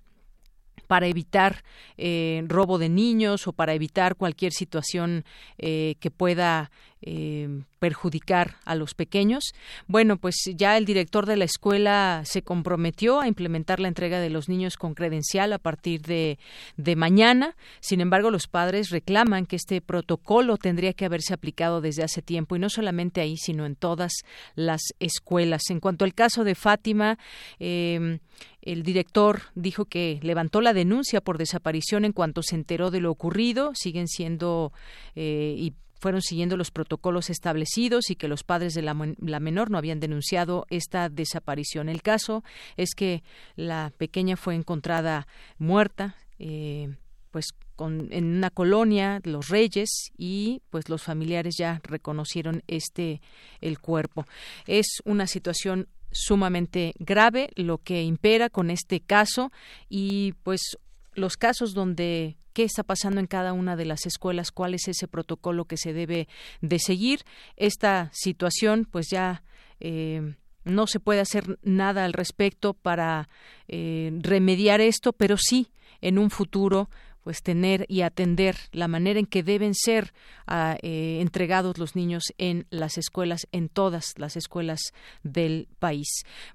para 0.87 1.07
evitar 1.07 1.63
eh, 1.97 2.43
robo 2.47 2.77
de 2.77 2.89
niños 2.89 3.47
o 3.47 3.53
para 3.53 3.73
evitar 3.73 4.15
cualquier 4.15 4.51
situación 4.51 5.25
eh, 5.57 5.95
que 5.99 6.11
pueda 6.11 6.71
eh, 7.07 7.61
perjudicar 7.77 8.55
a 8.65 8.73
los 8.73 8.95
pequeños. 8.95 9.53
Bueno, 9.85 10.17
pues 10.17 10.37
ya 10.55 10.75
el 10.75 10.85
director 10.85 11.27
de 11.27 11.35
la 11.35 11.45
escuela 11.45 12.23
se 12.25 12.41
comprometió 12.41 13.19
a 13.21 13.27
implementar 13.27 13.79
la 13.79 13.87
entrega 13.87 14.19
de 14.19 14.31
los 14.31 14.49
niños 14.49 14.75
con 14.75 14.95
credencial 14.95 15.53
a 15.53 15.59
partir 15.59 16.01
de, 16.01 16.39
de 16.77 16.95
mañana. 16.95 17.55
Sin 17.79 18.01
embargo, 18.01 18.31
los 18.31 18.47
padres 18.47 18.89
reclaman 18.89 19.45
que 19.45 19.55
este 19.55 19.81
protocolo 19.81 20.57
tendría 20.57 20.93
que 20.93 21.05
haberse 21.05 21.35
aplicado 21.35 21.79
desde 21.79 22.01
hace 22.01 22.23
tiempo 22.23 22.55
y 22.55 22.59
no 22.59 22.69
solamente 22.69 23.21
ahí, 23.21 23.37
sino 23.37 23.67
en 23.67 23.75
todas 23.75 24.13
las 24.55 24.81
escuelas. 24.99 25.69
En 25.69 25.79
cuanto 25.79 26.05
al 26.05 26.15
caso 26.15 26.43
de 26.43 26.55
Fátima, 26.55 27.19
eh, 27.59 28.19
el 28.65 28.83
director 28.83 29.43
dijo 29.53 29.85
que 29.85 30.19
levantó 30.23 30.59
la 30.59 30.73
denuncia 30.73 31.21
por 31.21 31.37
desaparición 31.37 32.03
en 32.03 32.11
cuanto 32.11 32.41
se 32.41 32.55
enteró 32.55 32.89
de 32.91 32.99
lo 32.99 33.11
ocurrido. 33.11 33.71
Siguen 33.75 34.07
siendo 34.07 34.73
eh, 35.15 35.55
y 35.57 35.73
fueron 35.99 36.21
siguiendo 36.21 36.57
los 36.57 36.71
protocolos 36.71 37.29
establecidos 37.29 38.09
y 38.09 38.15
que 38.15 38.27
los 38.27 38.43
padres 38.43 38.73
de 38.73 38.81
la, 38.81 38.93
menor 39.39 39.71
no 39.71 39.77
habían 39.77 39.99
denunciado 39.99 40.65
esta 40.69 41.09
desaparición. 41.09 41.89
El 41.89 42.01
caso 42.01 42.43
es 42.75 42.95
que 42.95 43.23
la 43.55 43.93
pequeña 43.97 44.35
fue 44.35 44.55
encontrada 44.55 45.27
muerta. 45.57 46.15
Eh, 46.37 46.95
pues 47.31 47.47
con, 47.75 48.07
en 48.11 48.37
una 48.37 48.49
colonia 48.49 49.19
los 49.25 49.49
Reyes 49.49 50.11
y 50.17 50.61
pues 50.69 50.87
los 50.87 51.03
familiares 51.03 51.55
ya 51.57 51.81
reconocieron 51.83 52.63
este 52.67 53.21
el 53.59 53.79
cuerpo 53.79 54.25
es 54.67 55.01
una 55.03 55.27
situación 55.27 55.89
sumamente 56.15 56.93
grave 56.97 57.49
lo 57.55 57.77
que 57.77 58.03
impera 58.03 58.49
con 58.49 58.71
este 58.71 59.01
caso 59.01 59.51
y 59.89 60.33
pues 60.43 60.77
los 61.13 61.37
casos 61.37 61.73
donde 61.73 62.37
qué 62.53 62.63
está 62.63 62.83
pasando 62.83 63.19
en 63.19 63.27
cada 63.27 63.51
una 63.51 63.75
de 63.75 63.85
las 63.85 64.05
escuelas, 64.05 64.51
cuál 64.51 64.73
es 64.73 64.87
ese 64.87 65.07
protocolo 65.07 65.65
que 65.65 65.77
se 65.77 65.91
debe 65.91 66.29
de 66.61 66.79
seguir. 66.79 67.19
Esta 67.57 68.09
situación, 68.13 68.87
pues 68.89 69.07
ya 69.11 69.43
eh, 69.81 70.35
no 70.63 70.87
se 70.87 71.01
puede 71.01 71.19
hacer 71.19 71.59
nada 71.63 72.05
al 72.05 72.13
respecto 72.13 72.73
para 72.73 73.27
eh, 73.67 74.11
remediar 74.21 74.79
esto, 74.79 75.11
pero 75.11 75.35
sí 75.37 75.67
en 75.99 76.17
un 76.17 76.29
futuro 76.29 76.89
pues 77.25 77.41
tener 77.41 77.87
y 77.89 78.01
atender 78.01 78.55
la 78.71 78.87
manera 78.87 79.19
en 79.19 79.25
que 79.25 79.41
deben 79.41 79.73
ser 79.73 80.13
ah, 80.45 80.77
eh, 80.83 81.17
entregados 81.21 81.79
los 81.79 81.95
niños 81.95 82.25
en 82.37 82.67
las 82.69 82.99
escuelas, 82.99 83.47
en 83.51 83.67
todas 83.67 84.13
las 84.17 84.37
escuelas 84.37 84.79
del 85.23 85.67
país. 85.79 86.07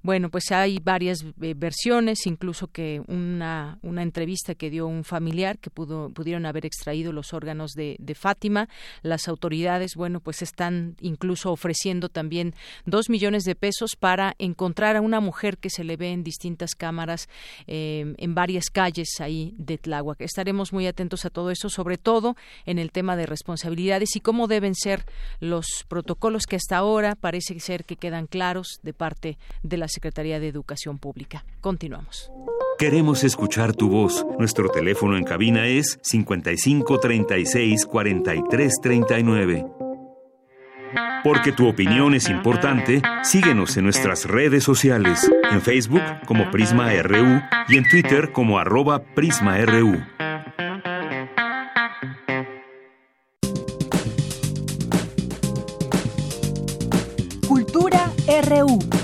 Bueno, 0.03 0.31
pues 0.31 0.53
hay 0.53 0.79
varias 0.79 1.25
eh, 1.43 1.55
versiones, 1.57 2.25
incluso 2.25 2.69
que 2.69 3.03
una, 3.09 3.81
una 3.83 4.05
entrevista 4.05 4.55
que 4.55 4.71
dio 4.71 4.87
un 4.87 5.03
familiar 5.03 5.59
que 5.59 5.71
pudo, 5.71 6.11
pudieron 6.11 6.47
haber 6.47 6.65
extraído 6.65 7.13
los 7.13 7.33
órganos 7.33 7.73
de, 7.73 7.97
de 7.99 8.15
Fátima. 8.15 8.69
Las 9.03 9.27
autoridades, 9.27 9.97
bueno, 9.97 10.21
pues 10.21 10.41
están 10.41 10.95
incluso 11.01 11.51
ofreciendo 11.51 12.11
también 12.11 12.55
dos 12.87 13.11
millones 13.11 13.43
de 13.43 13.57
pesos 13.57 13.97
para 13.97 14.37
encontrar 14.39 14.95
a 14.95 15.01
una 15.01 15.19
mujer 15.19 15.59
que 15.59 15.69
se 15.69 15.83
le 15.83 15.97
ve 15.97 16.13
en 16.13 16.23
distintas 16.23 16.77
cámaras 16.77 17.29
eh, 17.67 18.15
en 18.19 18.35
varias 18.37 18.71
calles 18.71 19.21
ahí 19.21 19.53
de 19.59 19.77
Tláhuac. 19.77 20.21
Estaremos 20.21 20.60
muy 20.73 20.87
atentos 20.87 21.25
a 21.25 21.31
todo 21.31 21.51
eso, 21.51 21.69
sobre 21.69 21.99
todo 21.99 22.37
en 22.67 22.79
el 22.79 22.93
tema 22.93 23.17
de 23.17 23.27
responsabilidades 23.27 24.15
y 24.17 24.21
cómo 24.21 24.47
deben 24.47 24.75
ser 24.75 25.05
los 25.41 25.85
protocolos 25.89 26.45
que 26.47 26.57
hasta 26.57 26.77
ahora 26.77 27.17
parece 27.17 27.59
ser 27.61 27.85
que 27.85 27.97
quedan 27.97 28.27
claros 28.27 28.81
de 28.83 28.93
parte 28.93 29.39
de 29.63 29.77
la 29.77 29.89
Secretaría 29.89 30.41
de 30.41 30.49
Educación 30.49 30.99
Pública. 30.99 31.45
Continuamos. 31.61 32.31
Queremos 32.79 33.25
escuchar 33.25 33.75
tu 33.75 33.89
voz. 33.89 34.25
Nuestro 34.39 34.69
teléfono 34.69 35.17
en 35.17 35.25
cabina 35.25 35.67
es 35.67 35.99
55 36.03 36.99
36 36.99 37.87
43 37.87 38.75
39. 38.83 39.67
Porque 41.23 41.53
tu 41.53 41.69
opinión 41.69 42.15
es 42.15 42.29
importante, 42.29 43.03
síguenos 43.23 43.77
en 43.77 43.85
nuestras 43.85 44.25
redes 44.25 44.65
sociales, 44.65 45.31
en 45.51 45.61
Facebook 45.61 46.03
como 46.27 46.51
Prisma 46.51 46.91
RU 47.03 47.43
y 47.69 47.77
en 47.77 47.89
Twitter 47.89 48.33
como 48.33 48.59
arroba 48.59 49.03
PrismaRU. 49.15 50.01
Cultura 57.47 58.13
RU. 58.49 59.00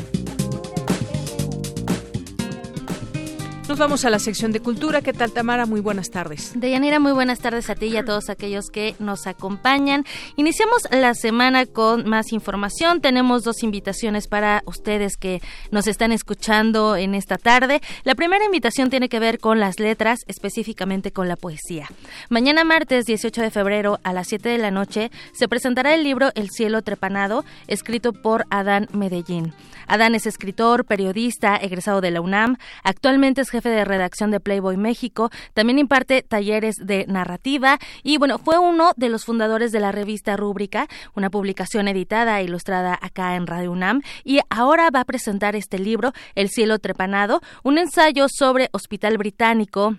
Vamos 3.78 4.06
a 4.06 4.10
la 4.10 4.18
sección 4.18 4.52
de 4.52 4.60
cultura. 4.60 5.02
¿Qué 5.02 5.12
tal, 5.12 5.32
Tamara? 5.32 5.66
Muy 5.66 5.80
buenas 5.80 6.10
tardes. 6.10 6.52
Deyanira, 6.54 6.98
muy 6.98 7.12
buenas 7.12 7.40
tardes 7.40 7.68
a 7.68 7.74
ti 7.74 7.86
y 7.86 7.96
a 7.98 8.06
todos 8.06 8.30
aquellos 8.30 8.70
que 8.70 8.94
nos 8.98 9.26
acompañan. 9.26 10.06
Iniciamos 10.36 10.88
la 10.90 11.12
semana 11.12 11.66
con 11.66 12.08
más 12.08 12.32
información. 12.32 13.02
Tenemos 13.02 13.42
dos 13.42 13.62
invitaciones 13.62 14.28
para 14.28 14.62
ustedes 14.64 15.18
que 15.18 15.42
nos 15.70 15.88
están 15.88 16.10
escuchando 16.10 16.96
en 16.96 17.14
esta 17.14 17.36
tarde. 17.36 17.82
La 18.04 18.14
primera 18.14 18.46
invitación 18.46 18.88
tiene 18.88 19.10
que 19.10 19.20
ver 19.20 19.38
con 19.38 19.60
las 19.60 19.78
letras, 19.78 20.20
específicamente 20.26 21.12
con 21.12 21.28
la 21.28 21.36
poesía. 21.36 21.86
Mañana 22.30 22.64
martes 22.64 23.04
18 23.04 23.42
de 23.42 23.50
febrero 23.50 24.00
a 24.04 24.14
las 24.14 24.28
7 24.28 24.48
de 24.48 24.58
la 24.58 24.70
noche 24.70 25.10
se 25.34 25.48
presentará 25.48 25.94
el 25.94 26.02
libro 26.02 26.30
El 26.34 26.48
cielo 26.48 26.80
trepanado, 26.80 27.44
escrito 27.66 28.14
por 28.14 28.46
Adán 28.48 28.88
Medellín. 28.92 29.52
Adán 29.86 30.14
es 30.14 30.26
escritor, 30.26 30.84
periodista, 30.84 31.56
egresado 31.56 32.00
de 32.00 32.10
la 32.10 32.20
UNAM. 32.20 32.56
Actualmente 32.82 33.42
es 33.42 33.50
jefe 33.50 33.65
de 33.70 33.84
redacción 33.84 34.30
de 34.30 34.40
Playboy 34.40 34.76
México. 34.76 35.30
También 35.54 35.78
imparte 35.78 36.22
talleres 36.22 36.76
de 36.76 37.06
narrativa 37.06 37.78
y, 38.02 38.18
bueno, 38.18 38.38
fue 38.38 38.58
uno 38.58 38.92
de 38.96 39.08
los 39.08 39.24
fundadores 39.24 39.72
de 39.72 39.80
la 39.80 39.92
revista 39.92 40.36
Rúbrica, 40.36 40.88
una 41.14 41.30
publicación 41.30 41.88
editada 41.88 42.40
e 42.40 42.44
ilustrada 42.44 42.98
acá 43.00 43.36
en 43.36 43.46
Radio 43.46 43.72
UNAM. 43.72 44.02
Y 44.24 44.40
ahora 44.50 44.90
va 44.94 45.00
a 45.00 45.04
presentar 45.04 45.56
este 45.56 45.78
libro, 45.78 46.12
El 46.34 46.48
cielo 46.48 46.78
trepanado, 46.78 47.40
un 47.62 47.78
ensayo 47.78 48.26
sobre 48.28 48.68
Hospital 48.72 49.18
Británico 49.18 49.96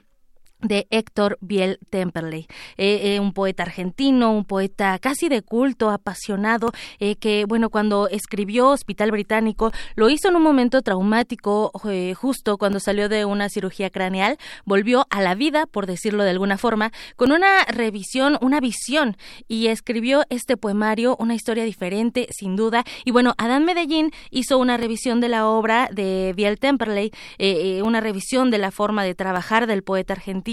de 0.62 0.88
Héctor 0.90 1.38
Biel 1.40 1.80
Temperley, 1.90 2.48
eh, 2.78 3.16
eh, 3.16 3.20
un 3.20 3.32
poeta 3.34 3.64
argentino, 3.64 4.32
un 4.32 4.44
poeta 4.44 4.98
casi 4.98 5.30
de 5.30 5.44
culto, 5.44 5.92
apasionado, 5.92 6.72
eh, 7.00 7.16
que 7.16 7.46
bueno, 7.46 7.70
cuando 7.70 8.08
escribió 8.08 8.70
Hospital 8.70 9.12
Británico, 9.12 9.72
lo 9.96 10.10
hizo 10.10 10.30
en 10.30 10.36
un 10.36 10.44
momento 10.44 10.82
traumático, 10.82 11.72
justo 12.16 12.58
cuando 12.58 12.80
salió 12.80 13.08
de 13.08 13.26
una 13.26 13.50
cirugía 13.50 13.90
craneal, 13.90 14.38
volvió 14.66 15.06
a 15.10 15.22
la 15.22 15.36
vida, 15.36 15.68
por 15.68 15.86
decirlo 15.86 16.24
de 16.24 16.32
alguna 16.32 16.58
forma, 16.58 16.92
con 17.16 17.32
una 17.32 17.64
revisión, 17.66 18.38
una 18.42 18.60
visión, 18.60 19.16
y 19.48 19.68
escribió 19.68 20.24
este 20.30 20.58
poemario, 20.58 21.16
una 21.20 21.36
historia 21.36 21.66
diferente, 21.66 22.28
sin 22.32 22.56
duda, 22.56 22.84
y 23.06 23.12
bueno, 23.12 23.36
Adán 23.38 23.64
Medellín 23.64 24.12
hizo 24.32 24.58
una 24.58 24.78
revisión 24.78 25.22
de 25.22 25.30
la 25.30 25.48
obra 25.48 25.90
de 25.92 26.34
Biel 26.36 26.60
Temperley, 26.60 27.12
una 27.84 28.02
revisión 28.02 28.50
de 28.50 28.58
la 28.58 28.72
forma 28.72 29.04
de 29.04 29.14
trabajar 29.14 29.68
del 29.68 29.84
poeta 29.84 30.14
argentino, 30.14 30.47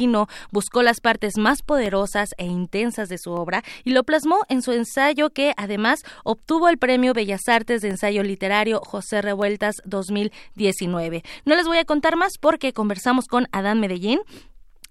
buscó 0.51 0.83
las 0.83 1.01
partes 1.01 1.37
más 1.39 1.63
poderosas 1.63 2.31
e 2.37 2.47
intensas 2.47 3.09
de 3.09 3.19
su 3.19 3.33
obra 3.33 3.63
y 3.85 3.91
lo 3.91 4.03
plasmó 4.03 4.41
en 4.49 4.63
su 4.63 4.73
ensayo 4.73 5.31
que 5.31 5.53
además 5.57 6.01
obtuvo 6.25 6.69
el 6.69 6.79
Premio 6.79 7.15
Bellas 7.15 7.49
Artes 7.49 7.81
de 7.81 7.89
Ensayo 7.89 8.23
Literario 8.23 8.81
José 8.81 9.23
Revueltas 9.23 9.77
2019. 9.85 11.23
No 11.45 11.55
les 11.55 11.67
voy 11.67 11.79
a 11.79 11.85
contar 11.85 12.17
más 12.17 12.33
porque 12.41 12.73
conversamos 12.73 13.27
con 13.27 13.47
Adán 13.53 13.81
Medellín, 13.81 14.21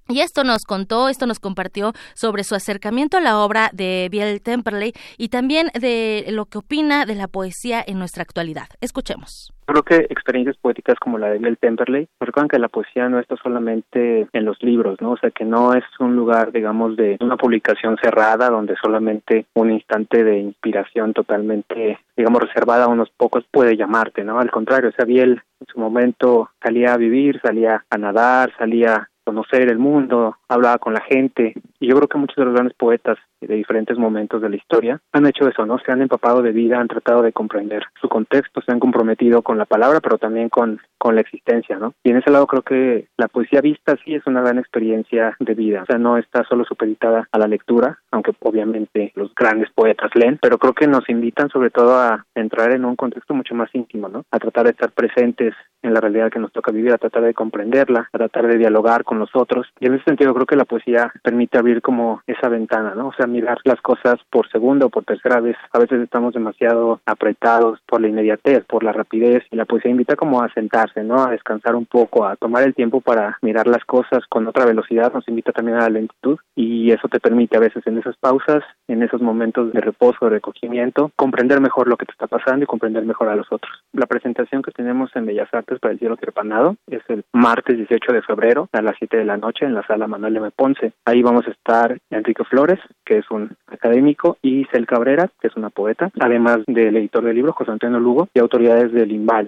y 0.09 0.19
esto 0.19 0.43
nos 0.43 0.63
contó, 0.63 1.09
esto 1.09 1.25
nos 1.25 1.39
compartió 1.39 1.93
sobre 2.13 2.43
su 2.43 2.55
acercamiento 2.55 3.17
a 3.17 3.21
la 3.21 3.39
obra 3.39 3.69
de 3.73 4.07
Biel 4.11 4.41
Temperley 4.41 4.93
y 5.17 5.29
también 5.29 5.67
de 5.79 6.25
lo 6.29 6.45
que 6.45 6.57
opina 6.57 7.05
de 7.05 7.15
la 7.15 7.27
poesía 7.27 7.83
en 7.85 7.99
nuestra 7.99 8.23
actualidad. 8.23 8.67
Escuchemos. 8.81 9.53
Creo 9.65 9.83
que 9.83 9.95
experiencias 10.09 10.57
poéticas 10.57 10.99
como 10.99 11.17
la 11.17 11.29
de 11.29 11.39
Biel 11.39 11.57
Temperley 11.57 12.09
recuerdan 12.19 12.49
que 12.49 12.59
la 12.59 12.67
poesía 12.67 13.07
no 13.07 13.19
está 13.19 13.37
solamente 13.37 14.27
en 14.33 14.45
los 14.45 14.61
libros, 14.61 14.99
¿no? 14.99 15.11
O 15.11 15.17
sea, 15.17 15.31
que 15.31 15.45
no 15.45 15.73
es 15.73 15.85
un 15.99 16.15
lugar, 16.15 16.51
digamos, 16.51 16.97
de 16.97 17.17
una 17.21 17.37
publicación 17.37 17.97
cerrada 18.01 18.49
donde 18.49 18.75
solamente 18.81 19.45
un 19.53 19.71
instante 19.71 20.23
de 20.25 20.37
inspiración 20.39 21.13
totalmente, 21.13 21.99
digamos, 22.17 22.41
reservada 22.41 22.85
a 22.85 22.89
unos 22.89 23.09
pocos 23.15 23.45
puede 23.49 23.77
llamarte, 23.77 24.25
¿no? 24.25 24.39
Al 24.39 24.51
contrario, 24.51 24.89
o 24.89 24.93
sea, 24.93 25.05
Biel 25.05 25.41
en 25.61 25.67
su 25.67 25.79
momento 25.79 26.49
salía 26.61 26.93
a 26.93 26.97
vivir, 26.97 27.39
salía 27.41 27.85
a 27.89 27.97
nadar, 27.97 28.51
salía 28.57 29.09
conocer 29.23 29.69
el 29.69 29.79
mundo, 29.79 30.37
hablaba 30.47 30.77
con 30.77 30.93
la 30.93 31.01
gente. 31.01 31.53
Y 31.79 31.87
yo 31.87 31.95
creo 31.95 32.07
que 32.07 32.17
muchos 32.17 32.35
de 32.35 32.45
los 32.45 32.53
grandes 32.53 32.75
poetas 32.75 33.17
de 33.47 33.55
diferentes 33.55 33.97
momentos 33.97 34.41
de 34.41 34.49
la 34.49 34.55
historia 34.55 34.99
han 35.11 35.25
hecho 35.25 35.47
eso, 35.47 35.65
¿no? 35.65 35.77
Se 35.79 35.91
han 35.91 36.01
empapado 36.01 36.41
de 36.41 36.51
vida, 36.51 36.79
han 36.79 36.87
tratado 36.87 37.21
de 37.21 37.33
comprender 37.33 37.83
su 38.01 38.09
contexto, 38.09 38.61
se 38.61 38.71
han 38.71 38.79
comprometido 38.79 39.41
con 39.41 39.57
la 39.57 39.65
palabra, 39.65 39.99
pero 40.01 40.17
también 40.17 40.49
con, 40.49 40.79
con 40.97 41.15
la 41.15 41.21
existencia, 41.21 41.77
¿no? 41.77 41.93
Y 42.03 42.11
en 42.11 42.17
ese 42.17 42.31
lado 42.31 42.47
creo 42.47 42.61
que 42.61 43.07
la 43.17 43.27
poesía 43.27 43.61
vista 43.61 43.95
sí 44.03 44.15
es 44.15 44.25
una 44.27 44.41
gran 44.41 44.59
experiencia 44.59 45.35
de 45.39 45.53
vida. 45.53 45.83
O 45.83 45.85
sea, 45.85 45.97
no 45.97 46.17
está 46.17 46.43
solo 46.43 46.65
supeditada 46.65 47.27
a 47.31 47.37
la 47.37 47.47
lectura, 47.47 47.99
aunque 48.11 48.33
obviamente 48.39 49.11
los 49.15 49.33
grandes 49.35 49.69
poetas 49.73 50.11
leen, 50.15 50.39
pero 50.41 50.57
creo 50.57 50.73
que 50.73 50.87
nos 50.87 51.07
invitan 51.09 51.49
sobre 51.49 51.69
todo 51.69 51.95
a 51.95 52.25
entrar 52.35 52.71
en 52.73 52.85
un 52.85 52.95
contexto 52.95 53.33
mucho 53.33 53.55
más 53.55 53.73
íntimo, 53.73 54.09
¿no? 54.09 54.25
A 54.31 54.39
tratar 54.39 54.65
de 54.65 54.71
estar 54.71 54.91
presentes 54.91 55.53
en 55.81 55.93
la 55.93 55.99
realidad 55.99 56.31
que 56.31 56.39
nos 56.39 56.51
toca 56.51 56.71
vivir, 56.71 56.93
a 56.93 56.97
tratar 56.97 57.23
de 57.23 57.33
comprenderla, 57.33 58.09
a 58.11 58.17
tratar 58.17 58.47
de 58.47 58.57
dialogar 58.57 59.03
con 59.03 59.19
los 59.19 59.29
otros. 59.33 59.67
Y 59.79 59.87
en 59.87 59.95
ese 59.95 60.05
sentido 60.05 60.33
creo 60.33 60.45
que 60.45 60.55
la 60.55 60.65
poesía 60.65 61.11
permite 61.21 61.57
abrir 61.57 61.81
como 61.81 62.21
esa 62.25 62.49
ventana, 62.49 62.93
¿no? 62.95 63.09
O 63.09 63.13
sea, 63.13 63.27
mirar 63.33 63.57
las 63.65 63.81
cosas 63.81 64.15
por 64.29 64.49
segunda 64.49 64.85
o 64.85 64.89
por 64.89 65.03
tercera 65.03 65.41
vez. 65.41 65.57
A 65.71 65.79
veces 65.79 66.01
estamos 66.01 66.33
demasiado 66.33 67.01
apretados 67.05 67.79
por 67.85 67.99
la 67.99 68.07
inmediatez, 68.07 68.63
por 68.65 68.83
la 68.83 68.93
rapidez, 68.93 69.43
y 69.51 69.55
la 69.55 69.65
poesía 69.65 69.91
invita 69.91 70.15
como 70.15 70.41
a 70.41 70.53
sentarse, 70.53 71.03
¿no? 71.03 71.23
A 71.23 71.31
descansar 71.31 71.75
un 71.75 71.85
poco, 71.85 72.25
a 72.25 72.35
tomar 72.35 72.63
el 72.63 72.73
tiempo 72.73 73.01
para 73.01 73.37
mirar 73.41 73.67
las 73.67 73.83
cosas 73.85 74.25
con 74.29 74.47
otra 74.47 74.65
velocidad, 74.65 75.11
nos 75.13 75.27
invita 75.27 75.51
también 75.51 75.77
a 75.77 75.81
la 75.81 75.89
lentitud, 75.89 76.37
y 76.55 76.91
eso 76.91 77.07
te 77.07 77.19
permite 77.19 77.57
a 77.57 77.59
veces 77.59 77.85
en 77.87 77.97
esas 77.97 78.15
pausas, 78.17 78.63
en 78.87 79.03
esos 79.03 79.21
momentos 79.21 79.73
de 79.73 79.81
reposo, 79.81 80.25
de 80.25 80.31
recogimiento, 80.31 81.11
comprender 81.15 81.59
mejor 81.59 81.87
lo 81.87 81.97
que 81.97 82.05
te 82.05 82.11
está 82.11 82.27
pasando 82.27 82.63
y 82.63 82.67
comprender 82.67 83.05
mejor 83.05 83.29
a 83.29 83.35
los 83.35 83.51
otros. 83.51 83.71
La 83.91 84.05
presentación 84.05 84.61
que 84.61 84.71
tenemos 84.71 85.15
en 85.15 85.25
Bellas 85.25 85.53
Artes 85.53 85.79
para 85.79 85.93
el 85.93 85.99
cielo 85.99 86.17
trepanado 86.17 86.75
es 86.87 87.01
el 87.09 87.23
martes 87.33 87.77
18 87.77 88.13
de 88.13 88.21
febrero 88.21 88.69
a 88.71 88.81
las 88.81 88.95
7 88.99 89.17
de 89.17 89.25
la 89.25 89.37
noche 89.37 89.65
en 89.65 89.73
la 89.73 89.85
sala 89.85 90.07
Manuel 90.07 90.37
M. 90.37 90.51
Ponce. 90.51 90.93
Ahí 91.05 91.21
vamos 91.21 91.47
a 91.47 91.51
estar 91.51 91.97
Enrique 92.09 92.43
Flores, 92.43 92.79
que 93.05 93.17
es 93.17 93.22
un 93.31 93.55
académico, 93.67 94.37
y 94.41 94.65
Cel 94.65 94.85
Cabrera, 94.85 95.29
que 95.39 95.47
es 95.47 95.55
una 95.55 95.69
poeta, 95.69 96.11
además 96.19 96.59
del 96.67 96.95
editor 96.97 97.23
del 97.23 97.35
libro, 97.35 97.53
José 97.53 97.71
Antonio 97.71 97.99
Lugo, 97.99 98.27
y 98.33 98.39
autoridades 98.39 98.91
del 98.91 99.11
IMBAL. 99.11 99.47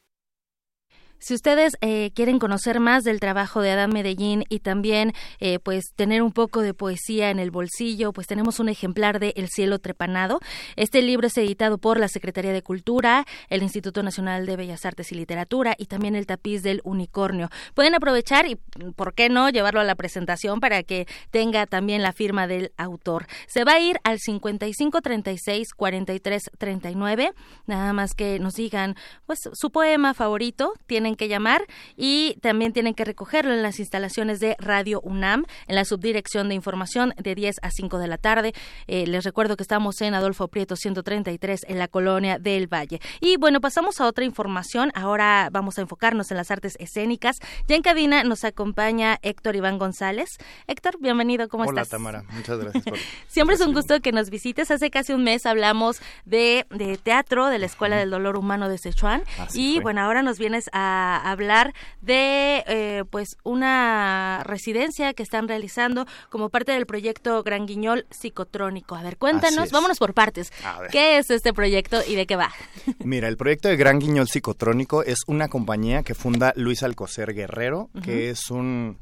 Si 1.26 1.34
ustedes 1.34 1.74
eh, 1.82 2.12
quieren 2.14 2.38
conocer 2.38 2.80
más 2.80 3.04
del 3.04 3.20
trabajo 3.20 3.60
de 3.62 3.72
Adán 3.72 3.90
Medellín 3.92 4.44
y 4.48 4.60
también 4.60 5.12
eh, 5.40 5.58
pues 5.58 5.86
tener 5.96 6.22
un 6.22 6.32
poco 6.32 6.62
de 6.62 6.76
poesía 6.76 7.32
en 7.32 7.40
el 7.40 7.50
bolsillo, 7.50 8.14
pues 8.14 8.28
tenemos 8.28 8.60
un 8.60 8.70
ejemplar 8.70 9.20
de 9.20 9.34
El 9.36 9.50
cielo 9.50 9.80
trepanado. 9.80 10.40
Este 10.76 11.02
libro 11.02 11.26
es 11.26 11.36
editado 11.40 11.80
por 11.80 12.00
la 12.00 12.10
Secretaría 12.10 12.54
de 12.54 12.62
Cultura, 12.62 13.26
el 13.50 13.64
Instituto 13.64 14.04
Nacional 14.04 14.46
de 14.46 14.56
Bellas 14.56 14.86
Artes 14.86 15.12
y 15.12 15.16
Literatura 15.16 15.74
y 15.80 15.88
también 15.88 16.16
el 16.16 16.28
tapiz 16.28 16.62
del 16.62 16.80
unicornio. 16.84 17.50
Pueden 17.74 17.96
aprovechar 17.96 18.46
y, 18.46 18.58
¿por 18.96 19.16
qué 19.16 19.28
no?, 19.30 19.50
llevarlo 19.50 19.80
a 19.80 19.84
la 19.84 19.96
presentación 19.96 20.60
para 20.60 20.84
que 20.84 21.08
tenga 21.32 21.66
también 21.66 22.04
la 22.04 22.14
firma 22.14 22.46
del 22.46 22.72
autor. 22.78 23.26
Se 23.48 23.64
va 23.64 23.72
a 23.72 23.80
ir 23.80 23.98
al 24.04 24.20
55 24.20 25.02
36 25.02 25.74
43 25.76 26.44
39. 26.60 27.34
Nada 27.66 27.94
más 27.94 28.14
que 28.14 28.38
nos 28.38 28.54
digan 28.54 28.94
pues 29.26 29.40
su 29.52 29.72
poema 29.72 30.14
favorito. 30.14 30.74
Tienen 30.86 31.15
tienen 31.16 31.18
que 31.18 31.28
llamar 31.28 31.66
y 31.96 32.38
también 32.42 32.74
tienen 32.74 32.94
que 32.94 33.06
recogerlo 33.06 33.54
en 33.54 33.62
las 33.62 33.80
instalaciones 33.80 34.40
de 34.40 34.56
Radio 34.60 35.02
UNAM, 35.02 35.46
en 35.68 35.76
la 35.76 35.86
subdirección 35.86 36.50
de 36.50 36.56
información 36.56 37.14
de 37.18 37.36
10 37.36 37.58
a 37.62 37.72
5 37.72 37.98
de 38.00 38.08
la 38.08 38.18
tarde. 38.18 38.54
Eh, 38.88 39.08
les 39.08 39.24
recuerdo 39.24 39.56
que 39.56 39.64
estamos 39.64 40.02
en 40.02 40.14
Adolfo 40.14 40.48
Prieto 40.48 40.76
133 40.76 41.66
en 41.68 41.80
la 41.80 41.88
colonia 41.88 42.38
del 42.40 42.68
Valle. 42.68 43.00
Y 43.22 43.38
bueno, 43.38 43.62
pasamos 43.62 44.02
a 44.02 44.06
otra 44.06 44.26
información. 44.26 44.92
Ahora 44.96 45.50
vamos 45.52 45.78
a 45.78 45.82
enfocarnos 45.82 46.32
en 46.32 46.38
las 46.38 46.52
artes 46.52 46.76
escénicas. 46.80 47.40
Ya 47.68 47.76
en 47.76 47.82
cabina 47.82 48.24
nos 48.24 48.44
acompaña 48.44 49.18
Héctor 49.22 49.56
Iván 49.56 49.78
González. 49.78 50.38
Héctor, 50.68 50.98
bienvenido, 51.00 51.48
¿cómo 51.48 51.66
estás? 51.66 51.88
Hola, 51.88 51.98
Tamara, 51.98 52.24
muchas 52.32 52.60
gracias. 52.60 52.84
Por... 52.84 52.98
Siempre 53.28 53.56
es 53.56 53.62
un 53.62 53.74
gusto 53.74 54.00
que 54.02 54.12
nos 54.12 54.30
visites. 54.30 54.72
Hace 54.72 54.90
casi 54.90 55.14
un 55.14 55.24
mes 55.24 55.46
hablamos 55.46 56.02
de, 56.26 56.66
de 56.70 56.98
teatro 56.98 57.48
de 57.48 57.60
la 57.60 57.66
Escuela 57.66 57.98
del 57.98 58.10
Dolor 58.10 58.38
Humano 58.38 58.70
de 58.70 58.78
Sichuan. 58.78 59.24
y 59.54 59.80
bueno, 59.80 60.02
ahora 60.02 60.22
nos 60.22 60.40
vienes 60.40 60.70
a 60.74 60.95
hablar 61.18 61.74
de 62.02 62.64
eh, 62.68 63.04
pues 63.10 63.38
una 63.44 64.44
residencia 64.44 65.14
que 65.14 65.24
están 65.24 65.48
realizando 65.48 66.06
como 66.30 66.50
parte 66.50 66.72
del 66.72 66.86
proyecto 66.86 67.44
Gran 67.44 67.66
Guiñol 67.66 68.06
Psicotrónico. 68.10 68.96
A 68.96 69.04
ver, 69.04 69.18
cuéntanos, 69.18 69.72
vámonos 69.72 70.00
por 70.00 70.14
partes. 70.14 70.52
¿Qué 70.92 71.18
es 71.18 71.30
este 71.30 71.54
proyecto 71.54 72.02
y 72.08 72.16
de 72.16 72.26
qué 72.26 72.36
va? 72.36 72.52
Mira, 73.04 73.28
el 73.28 73.38
proyecto 73.38 73.70
de 73.70 73.78
Gran 73.78 74.00
Guiñol 74.00 74.28
Psicotrónico 74.28 75.04
es 75.04 75.20
una 75.28 75.48
compañía 75.48 76.04
que 76.04 76.16
funda 76.16 76.54
Luis 76.56 76.84
Alcocer 76.84 77.34
Guerrero, 77.34 77.90
que 78.04 78.30
es 78.30 78.50
un 78.50 78.98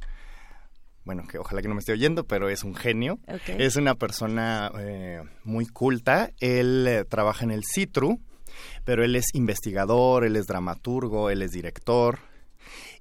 bueno, 1.06 1.24
que 1.30 1.38
ojalá 1.38 1.62
que 1.62 1.68
no 1.68 1.76
me 1.76 1.80
esté 1.80 1.92
oyendo, 1.92 2.26
pero 2.26 2.50
es 2.50 2.64
un 2.64 2.76
genio. 2.76 3.20
Es 3.48 3.76
una 3.76 3.96
persona 3.96 4.72
eh, 4.80 5.22
muy 5.44 5.66
culta. 5.66 6.32
Él 6.40 6.86
eh, 6.88 7.04
trabaja 7.04 7.44
en 7.44 7.52
el 7.52 7.62
CITRU, 7.64 8.22
pero 8.86 9.04
él 9.04 9.16
es 9.16 9.26
investigador, 9.34 10.26
él 10.26 10.36
es 10.36 10.48
dramaturgo, 10.48 11.30
él 11.30 11.42
es 11.42 11.52
director 11.52 12.20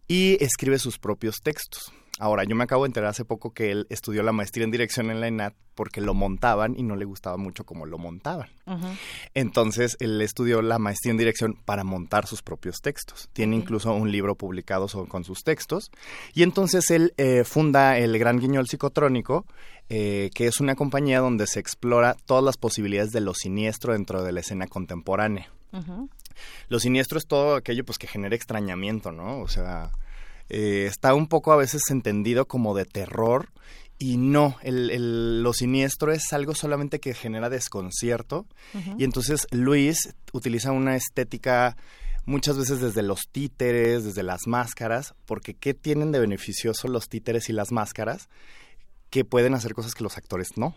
y 0.09 0.42
escribe 0.42 0.78
sus 0.78 0.98
propios 0.98 1.36
textos. 1.42 1.92
Ahora, 2.18 2.44
yo 2.44 2.54
me 2.54 2.64
acabo 2.64 2.84
de 2.84 2.88
enterar 2.88 3.10
hace 3.10 3.24
poco 3.24 3.52
que 3.52 3.70
él 3.70 3.86
estudió 3.88 4.22
la 4.22 4.32
maestría 4.32 4.64
en 4.64 4.70
dirección 4.70 5.10
en 5.10 5.20
la 5.20 5.28
ENAT 5.28 5.54
porque 5.74 6.02
lo 6.02 6.12
montaban 6.12 6.74
y 6.78 6.82
no 6.82 6.94
le 6.94 7.06
gustaba 7.06 7.38
mucho 7.38 7.64
cómo 7.64 7.86
lo 7.86 7.96
montaban. 7.96 8.50
Entonces, 9.32 9.96
él 9.98 10.20
estudió 10.20 10.60
la 10.60 10.78
maestría 10.78 11.12
en 11.12 11.16
dirección 11.16 11.54
para 11.64 11.84
montar 11.84 12.26
sus 12.26 12.42
propios 12.42 12.82
textos. 12.82 13.30
Tiene 13.32 13.56
incluso 13.56 13.94
un 13.94 14.12
libro 14.12 14.34
publicado 14.34 14.88
con 15.08 15.24
sus 15.24 15.42
textos. 15.42 15.90
Y 16.34 16.42
entonces 16.42 16.90
él 16.90 17.14
eh, 17.16 17.44
funda 17.44 17.96
el 17.96 18.18
Gran 18.18 18.38
Guiñol 18.38 18.68
Psicotrónico, 18.68 19.46
eh, 19.88 20.30
que 20.34 20.46
es 20.46 20.60
una 20.60 20.74
compañía 20.74 21.20
donde 21.20 21.46
se 21.46 21.60
explora 21.60 22.14
todas 22.26 22.44
las 22.44 22.58
posibilidades 22.58 23.12
de 23.12 23.22
lo 23.22 23.32
siniestro 23.32 23.94
dentro 23.94 24.22
de 24.22 24.32
la 24.32 24.40
escena 24.40 24.66
contemporánea. 24.66 25.50
Lo 26.68 26.78
siniestro 26.78 27.18
es 27.18 27.26
todo 27.26 27.56
aquello 27.56 27.84
pues 27.84 27.96
que 27.96 28.06
genera 28.06 28.36
extrañamiento, 28.36 29.12
¿no? 29.12 29.40
O 29.40 29.48
sea, 29.48 29.90
eh, 30.55 30.84
está 30.86 31.14
un 31.14 31.28
poco 31.28 31.50
a 31.50 31.57
veces 31.57 31.80
entendido 31.88 32.46
como 32.46 32.74
de 32.74 32.84
terror 32.84 33.48
y 33.98 34.18
no, 34.18 34.57
el, 34.62 35.42
lo 35.42 35.55
siniestro 35.55 36.12
es 36.12 36.34
algo 36.34 36.55
solamente 36.55 37.00
que 37.00 37.14
genera 37.14 37.48
desconcierto 37.48 38.44
y 38.98 39.05
entonces 39.05 39.46
Luis 39.50 40.14
utiliza 40.34 40.72
una 40.72 40.94
estética 40.94 41.78
muchas 42.26 42.59
veces 42.59 42.82
desde 42.82 43.03
los 43.03 43.28
títeres, 43.32 44.05
desde 44.05 44.22
las 44.22 44.46
máscaras, 44.46 45.14
porque 45.24 45.55
¿qué 45.55 45.72
tienen 45.72 46.12
de 46.12 46.20
beneficioso 46.20 46.86
los 46.86 47.09
títeres 47.09 47.48
y 47.48 47.55
las 47.55 47.72
máscaras? 47.72 48.28
que 49.09 49.26
pueden 49.26 49.53
hacer 49.53 49.74
cosas 49.74 49.94
que 49.94 50.03
los 50.03 50.16
actores 50.16 50.57
no. 50.57 50.74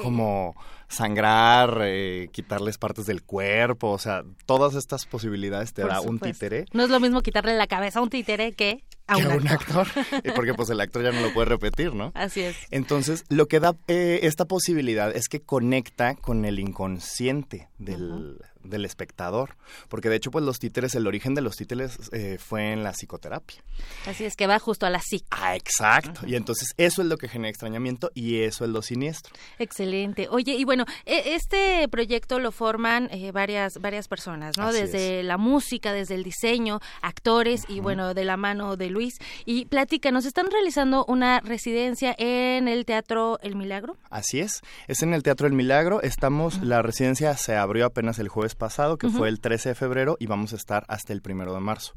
Como 0.00 0.54
sangrar, 0.94 1.80
eh, 1.82 2.28
quitarles 2.32 2.78
partes 2.78 3.06
del 3.06 3.22
cuerpo, 3.22 3.90
o 3.90 3.98
sea, 3.98 4.24
todas 4.46 4.74
estas 4.74 5.06
posibilidades 5.06 5.72
te 5.72 5.82
da 5.82 6.00
un 6.00 6.18
títere. 6.18 6.66
No 6.72 6.84
es 6.84 6.90
lo 6.90 7.00
mismo 7.00 7.20
quitarle 7.22 7.54
la 7.56 7.66
cabeza 7.66 7.98
a 7.98 8.02
un 8.02 8.10
títere 8.10 8.52
que 8.52 8.84
a 9.06 9.16
un, 9.18 9.46
actor. 9.48 9.86
Porque 10.34 10.54
pues 10.54 10.70
el 10.70 10.80
actor 10.80 11.02
ya 11.02 11.12
no 11.12 11.20
lo 11.20 11.32
puede 11.34 11.46
repetir, 11.46 11.94
¿no? 11.94 12.12
Así 12.14 12.40
es. 12.40 12.56
Entonces, 12.70 13.24
lo 13.28 13.46
que 13.46 13.60
da 13.60 13.76
eh, 13.86 14.20
esta 14.22 14.46
posibilidad 14.46 15.14
es 15.14 15.28
que 15.28 15.40
conecta 15.40 16.14
con 16.14 16.44
el 16.44 16.58
inconsciente 16.58 17.68
del, 17.78 18.38
del 18.64 18.84
espectador, 18.84 19.56
porque 19.88 20.08
de 20.08 20.16
hecho 20.16 20.30
pues 20.30 20.44
los 20.44 20.58
títeres, 20.58 20.94
el 20.94 21.06
origen 21.06 21.34
de 21.34 21.42
los 21.42 21.56
títeres 21.56 21.98
eh, 22.12 22.38
fue 22.38 22.72
en 22.72 22.82
la 22.82 22.92
psicoterapia. 22.92 23.62
Así 24.06 24.24
es 24.24 24.36
que 24.36 24.46
va 24.46 24.58
justo 24.58 24.86
a 24.86 24.90
la 24.90 25.00
psic. 25.00 25.24
Ah, 25.30 25.54
exacto. 25.54 26.26
Y 26.26 26.34
entonces 26.34 26.74
eso 26.76 27.02
es 27.02 27.08
lo 27.08 27.16
que 27.16 27.28
genera 27.28 27.50
extrañamiento 27.50 28.10
y 28.14 28.40
eso 28.40 28.64
es 28.64 28.70
lo 28.70 28.82
siniestro. 28.82 29.34
Excelente. 29.58 30.28
Oye, 30.30 30.54
y 30.54 30.64
bueno, 30.64 30.83
e, 31.04 31.34
este 31.34 31.88
proyecto 31.88 32.38
lo 32.38 32.52
forman 32.52 33.08
eh, 33.10 33.32
varias 33.32 33.78
varias 33.80 34.08
personas, 34.08 34.56
¿no? 34.56 34.72
desde 34.72 35.22
la 35.22 35.36
música, 35.38 35.92
desde 35.92 36.14
el 36.14 36.24
diseño, 36.24 36.80
actores 37.02 37.64
y 37.68 37.80
bueno, 37.80 38.14
de 38.14 38.24
la 38.24 38.36
mano 38.36 38.76
de 38.76 38.90
Luis. 38.90 39.18
Y 39.44 39.66
nos 40.12 40.24
¿están 40.24 40.50
realizando 40.50 41.04
una 41.06 41.40
residencia 41.40 42.14
en 42.18 42.68
el 42.68 42.84
Teatro 42.84 43.38
El 43.42 43.56
Milagro? 43.56 43.96
Así 44.10 44.40
es, 44.40 44.62
es 44.88 45.02
en 45.02 45.14
el 45.14 45.22
Teatro 45.22 45.46
El 45.46 45.52
Milagro. 45.52 46.02
Estamos, 46.02 46.62
la 46.62 46.82
residencia 46.82 47.36
se 47.36 47.56
abrió 47.56 47.86
apenas 47.86 48.18
el 48.18 48.28
jueves 48.28 48.54
pasado, 48.54 48.96
que 48.96 49.08
fue 49.08 49.28
el 49.28 49.40
13 49.40 49.70
de 49.70 49.74
febrero, 49.74 50.16
y 50.18 50.26
vamos 50.26 50.52
a 50.52 50.56
estar 50.56 50.84
hasta 50.88 51.12
el 51.12 51.22
primero 51.22 51.54
de 51.54 51.60
marzo. 51.60 51.94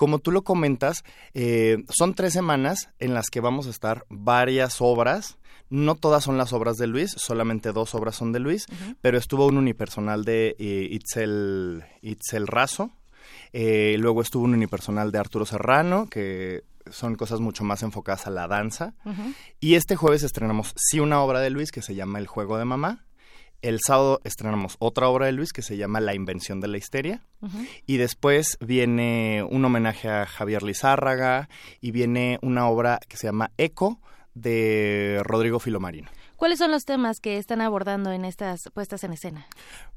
Como 0.00 0.18
tú 0.18 0.32
lo 0.32 0.44
comentas, 0.44 1.04
eh, 1.34 1.84
son 1.90 2.14
tres 2.14 2.32
semanas 2.32 2.88
en 3.00 3.12
las 3.12 3.28
que 3.28 3.40
vamos 3.40 3.66
a 3.66 3.70
estar 3.70 4.06
varias 4.08 4.80
obras. 4.80 5.36
No 5.68 5.94
todas 5.94 6.24
son 6.24 6.38
las 6.38 6.54
obras 6.54 6.78
de 6.78 6.86
Luis, 6.86 7.10
solamente 7.18 7.72
dos 7.72 7.94
obras 7.94 8.16
son 8.16 8.32
de 8.32 8.38
Luis, 8.38 8.64
pero 9.02 9.18
estuvo 9.18 9.44
un 9.44 9.58
unipersonal 9.58 10.24
de 10.24 10.56
eh, 10.58 10.88
Itzel, 10.90 11.84
Itzel 12.00 12.46
Razo, 12.46 12.92
eh, 13.52 13.96
luego 13.98 14.22
estuvo 14.22 14.44
un 14.44 14.54
unipersonal 14.54 15.12
de 15.12 15.18
Arturo 15.18 15.44
Serrano, 15.44 16.06
que 16.08 16.64
son 16.90 17.16
cosas 17.16 17.40
mucho 17.40 17.62
más 17.64 17.82
enfocadas 17.82 18.26
a 18.26 18.30
la 18.30 18.48
danza. 18.48 18.94
Y 19.60 19.74
este 19.74 19.96
jueves 19.96 20.22
estrenamos 20.22 20.72
sí 20.76 20.98
una 20.98 21.20
obra 21.20 21.40
de 21.40 21.50
Luis 21.50 21.72
que 21.72 21.82
se 21.82 21.94
llama 21.94 22.20
El 22.20 22.26
juego 22.26 22.56
de 22.56 22.64
mamá, 22.64 23.04
el 23.62 23.80
sábado 23.84 24.20
estrenamos 24.24 24.76
otra 24.78 25.08
obra 25.08 25.26
de 25.26 25.32
Luis 25.32 25.52
que 25.52 25.62
se 25.62 25.76
llama 25.76 26.00
La 26.00 26.14
invención 26.14 26.60
de 26.60 26.68
la 26.68 26.78
histeria. 26.78 27.22
Y 27.86 27.96
después 27.96 28.58
viene 28.60 29.44
un 29.48 29.64
homenaje 29.64 30.08
a 30.08 30.26
Javier 30.26 30.62
Lizárraga 30.62 31.48
y 31.80 31.90
viene 31.90 32.38
una 32.42 32.68
obra 32.68 33.00
que 33.08 33.16
se 33.16 33.26
llama 33.26 33.50
Eco 33.56 34.00
de 34.34 35.20
Rodrigo 35.24 35.58
Filomarino. 35.58 36.10
¿Cuáles 36.36 36.58
son 36.58 36.70
los 36.70 36.84
temas 36.84 37.20
que 37.20 37.36
están 37.36 37.60
abordando 37.60 38.12
en 38.12 38.24
estas 38.24 38.62
puestas 38.72 39.04
en 39.04 39.12
escena? 39.12 39.46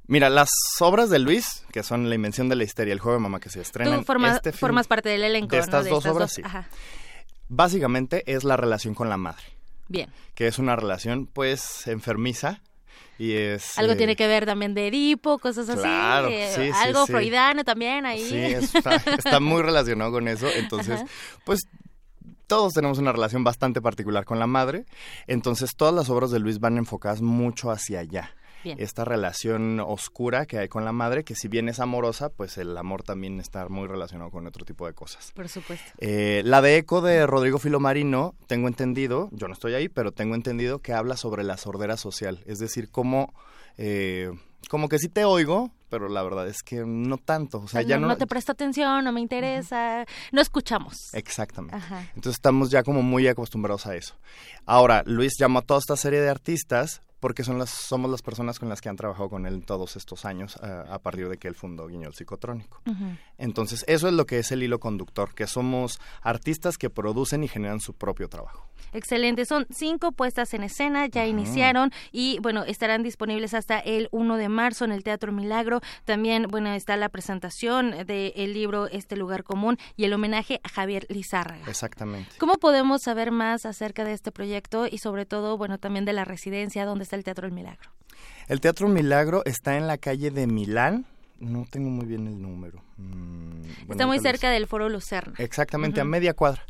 Mira, 0.08 0.30
las 0.30 0.50
obras 0.82 1.10
de 1.10 1.20
Luis, 1.20 1.66
que 1.72 1.84
son 1.84 2.10
La 2.10 2.16
invención 2.16 2.50
de 2.50 2.58
la 2.58 2.66
histeria, 2.66 2.92
El 2.92 3.00
juego 3.00 3.18
de 3.18 3.24
mamá 3.24 3.40
que 3.40 3.50
se 3.50 3.62
estrena. 3.62 4.04
Tú 4.04 4.26
este 4.26 4.52
formas 4.52 4.88
parte 4.88 5.08
del 5.08 5.24
elenco. 5.24 5.56
De 5.56 5.62
estas 5.62 5.88
dos 5.88 6.06
obras, 6.06 6.34
sí. 6.34 6.42
Básicamente 7.48 8.24
es 8.26 8.44
la 8.44 8.58
relación 8.58 8.94
con 8.94 9.10
la 9.10 9.16
madre. 9.16 9.44
Bien. 9.88 10.10
Que 10.36 10.48
es 10.48 10.60
una 10.60 10.76
relación, 10.76 11.28
pues, 11.28 11.88
enfermiza 11.88 12.62
y 13.24 13.32
es, 13.34 13.78
algo 13.78 13.96
tiene 13.96 14.14
eh, 14.14 14.16
que 14.18 14.28
ver 14.28 14.46
también 14.46 14.74
de 14.74 14.88
Edipo, 14.88 15.40
cosas 15.40 15.70
así. 15.70 15.80
Claro, 15.80 16.28
sí, 16.28 16.70
algo 16.76 17.08
freudiano 17.08 17.64
también 17.64 18.06
ahí. 18.06 18.28
Sí, 18.28 18.38
está, 18.38 19.40
muy 19.40 19.62
relacionado 19.64 20.12
con 20.12 20.28
eso. 20.28 20.48
Entonces, 20.54 21.00
pues 21.46 21.62
todos 22.48 22.74
tenemos 22.74 22.98
una 22.98 23.14
relación 23.14 23.46
bastante 23.46 23.82
particular 23.82 24.26
con 24.26 24.40
la 24.40 24.48
madre. 24.48 24.84
Entonces, 25.26 25.70
todas 25.78 25.94
las 25.94 26.10
obras 26.10 26.32
de 26.32 26.40
Luis 26.40 26.60
van 26.60 26.78
enfocadas 26.78 27.22
mucho 27.22 27.72
hacia 27.72 28.00
allá 28.00 28.36
esta 28.64 29.06
relación 29.06 29.80
oscura 29.80 30.46
que 30.46 30.60
hay 30.60 30.68
con 30.68 30.86
la 30.86 30.92
madre, 30.92 31.24
que 31.24 31.36
si 31.36 31.48
bien 31.48 31.70
es 31.70 31.80
amorosa, 31.80 32.30
pues 32.30 32.58
el 32.58 32.78
amor 32.78 33.04
también 33.04 33.40
está 33.40 33.68
muy 33.70 33.88
relacionado 33.88 34.32
con 34.32 34.48
otro 34.48 34.66
tipo 34.66 34.86
de 34.88 34.94
cosas. 34.94 35.32
Por 35.34 35.50
supuesto. 35.50 35.92
Eh, 35.98 36.42
la 36.46 36.62
de 36.62 36.78
Eco 36.78 37.02
de 37.02 37.26
Rodrigo 37.28 37.60
Filomarino, 37.60 38.36
tengo 38.48 38.68
entendido, 38.68 39.30
yo 39.32 39.48
no 39.48 39.54
estoy 39.54 39.74
ahí, 39.74 39.90
pero 39.90 40.12
tengo 40.12 40.36
entendido 40.36 40.80
que 40.80 40.94
habla 40.94 41.18
sobre 41.18 41.44
la 41.44 41.58
sordera 41.58 41.98
social, 41.98 42.44
es 42.46 42.60
decir, 42.60 42.90
cómo... 42.90 43.34
Eh, 43.78 44.32
como 44.70 44.88
que 44.88 44.98
sí 44.98 45.10
te 45.10 45.26
oigo, 45.26 45.72
pero 45.90 46.10
la 46.10 46.24
verdad 46.24 46.48
es 46.48 46.64
que 46.64 46.84
no 46.86 47.18
tanto. 47.18 47.60
O 47.60 47.68
sea, 47.68 47.82
ya 47.82 48.00
no, 48.00 48.08
no, 48.08 48.18
te 48.18 48.28
presta 48.28 48.54
atención, 48.54 49.04
no 49.04 49.12
me 49.12 49.22
interesa, 49.22 50.06
no 50.32 50.42
escuchamos. 50.42 51.14
Exactamente. 51.14 51.78
Entonces 52.16 52.38
estamos 52.38 52.72
ya 52.72 52.82
como 52.84 53.04
muy 53.04 53.28
acostumbrados 53.28 53.86
a 53.86 53.96
eso. 53.96 54.16
Ahora, 54.66 55.04
Luis 55.06 55.34
llamó 55.38 55.60
a 55.60 55.62
toda 55.62 55.80
esta 55.80 55.96
serie 55.96 56.22
de 56.22 56.30
artistas 56.30 57.02
porque 57.24 57.46
son 57.46 57.58
las, 57.58 57.70
somos 57.70 58.12
las 58.12 58.22
personas 58.22 58.60
con 58.60 58.68
las 58.68 58.82
que 58.82 58.90
han 58.90 58.98
trabajado 58.98 59.30
con 59.30 59.46
él 59.46 59.64
todos 59.64 59.96
estos 59.96 60.26
años 60.26 60.60
eh, 60.62 60.84
a 60.90 61.00
partir 61.00 61.30
de 61.30 61.38
que 61.38 61.48
él 61.48 61.56
fundó 61.56 61.88
Guiñol 61.88 62.14
Psicotrónico. 62.14 62.82
Entonces, 63.38 63.86
eso 63.88 64.10
es 64.10 64.14
lo 64.14 64.26
que 64.26 64.40
es 64.40 64.52
el 64.52 64.62
hilo 64.62 64.82
conductor, 64.82 65.34
que 65.34 65.48
somos 65.48 66.02
artistas 66.22 66.78
que 66.78 66.90
producen 66.90 67.46
y 67.46 67.48
generan 67.48 67.80
su 67.80 67.94
propio 67.94 68.28
trabajo. 68.28 68.68
Excelente, 68.92 69.46
son 69.46 69.66
cinco 69.70 70.12
puestas 70.12 70.54
en 70.54 70.64
escena, 70.64 71.08
ya 71.08 71.26
iniciaron 71.26 71.92
y 72.12 72.40
bueno, 72.42 72.64
estarán 72.64 73.04
disponibles 73.04 73.54
hasta 73.54 73.80
el 73.80 74.10
1 74.12 74.38
de 74.38 74.50
marzo 74.50 74.86
en 74.86 74.92
el 74.92 75.04
Teatro 75.04 75.32
Milagro. 75.32 75.82
También, 76.06 76.48
bueno, 76.50 76.72
está 76.74 76.98
la 76.98 77.10
presentación 77.10 77.92
del 78.06 78.54
libro 78.54 78.88
Este 78.88 79.16
lugar 79.16 79.44
común 79.44 79.78
y 79.96 80.06
el 80.06 80.14
homenaje 80.14 80.60
a 80.64 80.70
Javier 80.70 81.06
Lizárraga. 81.10 81.66
Exactamente. 81.68 82.32
¿Cómo 82.38 82.56
podemos 82.56 83.02
saber 83.04 83.32
más 83.32 83.66
acerca 83.66 84.04
de 84.04 84.14
este 84.14 84.32
proyecto 84.32 84.88
y 84.90 84.98
sobre 84.98 85.26
todo, 85.26 85.58
bueno, 85.58 85.78
también 85.78 86.06
de 86.06 86.14
la 86.14 86.26
residencia 86.26 86.86
donde 86.86 87.04
está 87.04 87.16
el 87.16 87.24
Teatro 87.24 87.48
El 87.48 87.54
Milagro? 87.54 87.92
El 88.48 88.60
Teatro 88.60 88.90
Milagro 88.90 89.42
está 89.46 89.78
en 89.78 89.88
la 89.88 89.98
calle 89.98 90.30
de 90.32 90.48
Milán, 90.48 91.06
no 91.44 91.66
tengo 91.70 91.90
muy 91.90 92.06
bien 92.06 92.28
el 92.28 92.42
número. 92.42 92.82
Mm, 92.98 93.92
Está 93.92 94.08
muy 94.08 94.20
cerca 94.20 94.50
del 94.50 94.68
Foro 94.68 94.90
Lucerna. 94.90 95.34
Exactamente, 95.38 96.00
a 96.02 96.06
media 96.06 96.34
cuadra. 96.34 96.66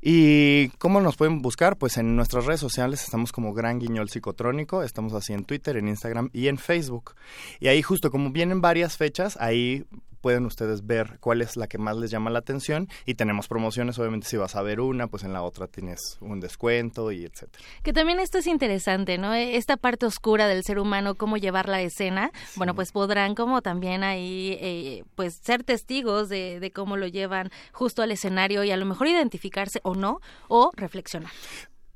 ¿Y 0.00 0.68
cómo 0.78 1.00
nos 1.00 1.16
pueden 1.16 1.42
buscar? 1.42 1.76
Pues 1.76 1.96
en 1.96 2.14
nuestras 2.16 2.46
redes 2.46 2.60
sociales 2.60 3.02
estamos 3.02 3.32
como 3.32 3.52
Gran 3.52 3.78
Guiñol 3.78 4.08
Psicotrónico, 4.08 4.82
estamos 4.82 5.12
así 5.14 5.32
en 5.32 5.44
Twitter, 5.44 5.76
en 5.76 5.88
Instagram 5.88 6.30
y 6.32 6.48
en 6.48 6.58
Facebook. 6.58 7.14
Y 7.60 7.68
ahí 7.68 7.82
justo 7.82 8.10
como 8.10 8.30
vienen 8.30 8.60
varias 8.60 8.96
fechas, 8.96 9.36
ahí 9.40 9.84
pueden 10.22 10.46
ustedes 10.46 10.86
ver 10.86 11.18
cuál 11.20 11.42
es 11.42 11.56
la 11.56 11.66
que 11.66 11.76
más 11.76 11.96
les 11.98 12.10
llama 12.10 12.30
la 12.30 12.38
atención 12.38 12.88
y 13.04 13.14
tenemos 13.14 13.48
promociones, 13.48 13.98
obviamente 13.98 14.26
si 14.28 14.38
vas 14.38 14.56
a 14.56 14.62
ver 14.62 14.80
una, 14.80 15.08
pues 15.08 15.24
en 15.24 15.34
la 15.34 15.42
otra 15.42 15.66
tienes 15.66 16.16
un 16.20 16.40
descuento 16.40 17.12
y 17.12 17.24
etcétera. 17.24 17.62
Que 17.82 17.92
también 17.92 18.20
esto 18.20 18.38
es 18.38 18.46
interesante, 18.46 19.18
¿no? 19.18 19.34
Esta 19.34 19.76
parte 19.76 20.06
oscura 20.06 20.46
del 20.46 20.64
ser 20.64 20.78
humano, 20.78 21.16
cómo 21.16 21.36
llevar 21.36 21.68
la 21.68 21.82
escena, 21.82 22.30
bueno, 22.56 22.74
pues 22.74 22.92
podrán 22.92 23.34
como 23.34 23.60
también 23.60 24.04
ahí, 24.04 24.56
eh, 24.60 25.04
pues 25.16 25.34
ser 25.42 25.64
testigos 25.64 26.28
de, 26.28 26.60
de 26.60 26.70
cómo 26.70 26.96
lo 26.96 27.06
llevan 27.06 27.50
justo 27.72 28.02
al 28.02 28.12
escenario 28.12 28.64
y 28.64 28.70
a 28.70 28.76
lo 28.76 28.86
mejor 28.86 29.08
identificarse 29.08 29.80
o 29.82 29.94
no, 29.94 30.20
o 30.48 30.70
reflexionar. 30.76 31.32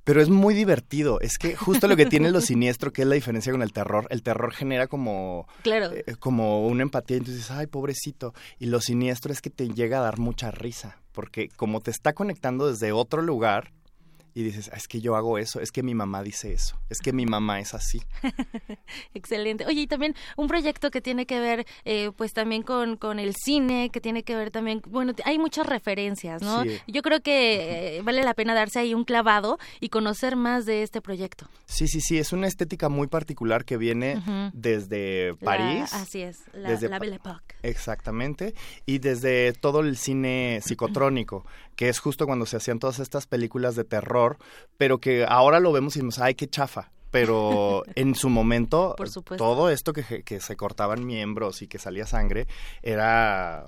Pero 0.06 0.22
es 0.22 0.28
muy 0.28 0.54
divertido. 0.54 1.18
Es 1.20 1.36
que 1.36 1.56
justo 1.56 1.88
lo 1.88 1.96
que 1.96 2.06
tiene 2.06 2.30
lo 2.30 2.40
siniestro, 2.40 2.92
que 2.92 3.02
es 3.02 3.08
la 3.08 3.16
diferencia 3.16 3.50
con 3.50 3.60
el 3.60 3.72
terror, 3.72 4.06
el 4.10 4.22
terror 4.22 4.52
genera 4.52 4.86
como, 4.86 5.48
claro. 5.62 5.90
Eh, 5.92 6.14
como 6.20 6.64
una 6.68 6.82
empatía. 6.82 7.16
Entonces 7.16 7.42
dices, 7.42 7.50
ay, 7.50 7.66
pobrecito. 7.66 8.32
Y 8.60 8.66
lo 8.66 8.80
siniestro 8.80 9.32
es 9.32 9.42
que 9.42 9.50
te 9.50 9.68
llega 9.68 9.98
a 9.98 10.02
dar 10.02 10.18
mucha 10.18 10.52
risa. 10.52 11.00
Porque 11.10 11.48
como 11.48 11.80
te 11.80 11.90
está 11.90 12.12
conectando 12.12 12.70
desde 12.70 12.92
otro 12.92 13.20
lugar, 13.20 13.72
y 14.36 14.42
dices, 14.42 14.68
ah, 14.70 14.76
es 14.76 14.86
que 14.86 15.00
yo 15.00 15.16
hago 15.16 15.38
eso, 15.38 15.62
es 15.62 15.72
que 15.72 15.82
mi 15.82 15.94
mamá 15.94 16.22
dice 16.22 16.52
eso, 16.52 16.78
es 16.90 17.00
que 17.00 17.14
mi 17.14 17.24
mamá 17.24 17.58
es 17.58 17.72
así. 17.72 18.02
Excelente. 19.14 19.64
Oye, 19.64 19.80
y 19.80 19.86
también 19.86 20.14
un 20.36 20.46
proyecto 20.46 20.90
que 20.90 21.00
tiene 21.00 21.24
que 21.24 21.40
ver, 21.40 21.66
eh, 21.86 22.10
pues 22.14 22.34
también 22.34 22.62
con, 22.62 22.98
con 22.98 23.18
el 23.18 23.34
cine, 23.34 23.88
que 23.88 23.98
tiene 23.98 24.24
que 24.24 24.36
ver 24.36 24.50
también, 24.50 24.82
bueno, 24.88 25.14
hay 25.24 25.38
muchas 25.38 25.66
referencias, 25.66 26.42
¿no? 26.42 26.64
Yo 26.86 27.00
creo 27.00 27.22
que 27.22 27.96
eh, 27.96 28.02
vale 28.02 28.22
la 28.22 28.34
pena 28.34 28.52
darse 28.52 28.78
ahí 28.78 28.92
un 28.92 29.04
clavado 29.04 29.58
y 29.80 29.88
conocer 29.88 30.36
más 30.36 30.66
de 30.66 30.82
este 30.82 31.00
proyecto. 31.00 31.48
Sí, 31.64 31.88
sí, 31.88 32.02
sí, 32.02 32.18
es 32.18 32.34
una 32.34 32.46
estética 32.46 32.90
muy 32.90 33.06
particular 33.06 33.64
que 33.64 33.78
viene 33.78 34.22
desde 34.52 35.34
París. 35.36 35.94
así 35.94 36.20
es, 36.20 36.42
la, 36.52 36.78
la 36.78 36.98
Belle 36.98 37.16
Époque. 37.16 37.54
Exactamente, 37.62 38.54
y 38.84 38.98
desde 38.98 39.54
todo 39.54 39.80
el 39.80 39.96
cine 39.96 40.60
psicotrónico 40.62 41.46
que 41.76 41.90
es 41.90 41.98
justo 42.00 42.26
cuando 42.26 42.46
se 42.46 42.56
hacían 42.56 42.78
todas 42.78 42.98
estas 42.98 43.26
películas 43.26 43.76
de 43.76 43.84
terror, 43.84 44.25
pero 44.76 44.98
que 44.98 45.24
ahora 45.28 45.60
lo 45.60 45.72
vemos 45.72 45.96
y 45.96 46.00
decimos, 46.00 46.18
ay, 46.18 46.34
qué 46.34 46.48
chafa. 46.48 46.90
Pero 47.10 47.82
en 47.94 48.14
su 48.14 48.28
momento, 48.28 48.94
todo 49.38 49.70
esto 49.70 49.92
que, 49.92 50.22
que 50.22 50.40
se 50.40 50.56
cortaban 50.56 51.06
miembros 51.06 51.62
y 51.62 51.68
que 51.68 51.78
salía 51.78 52.06
sangre 52.06 52.46
era 52.82 53.64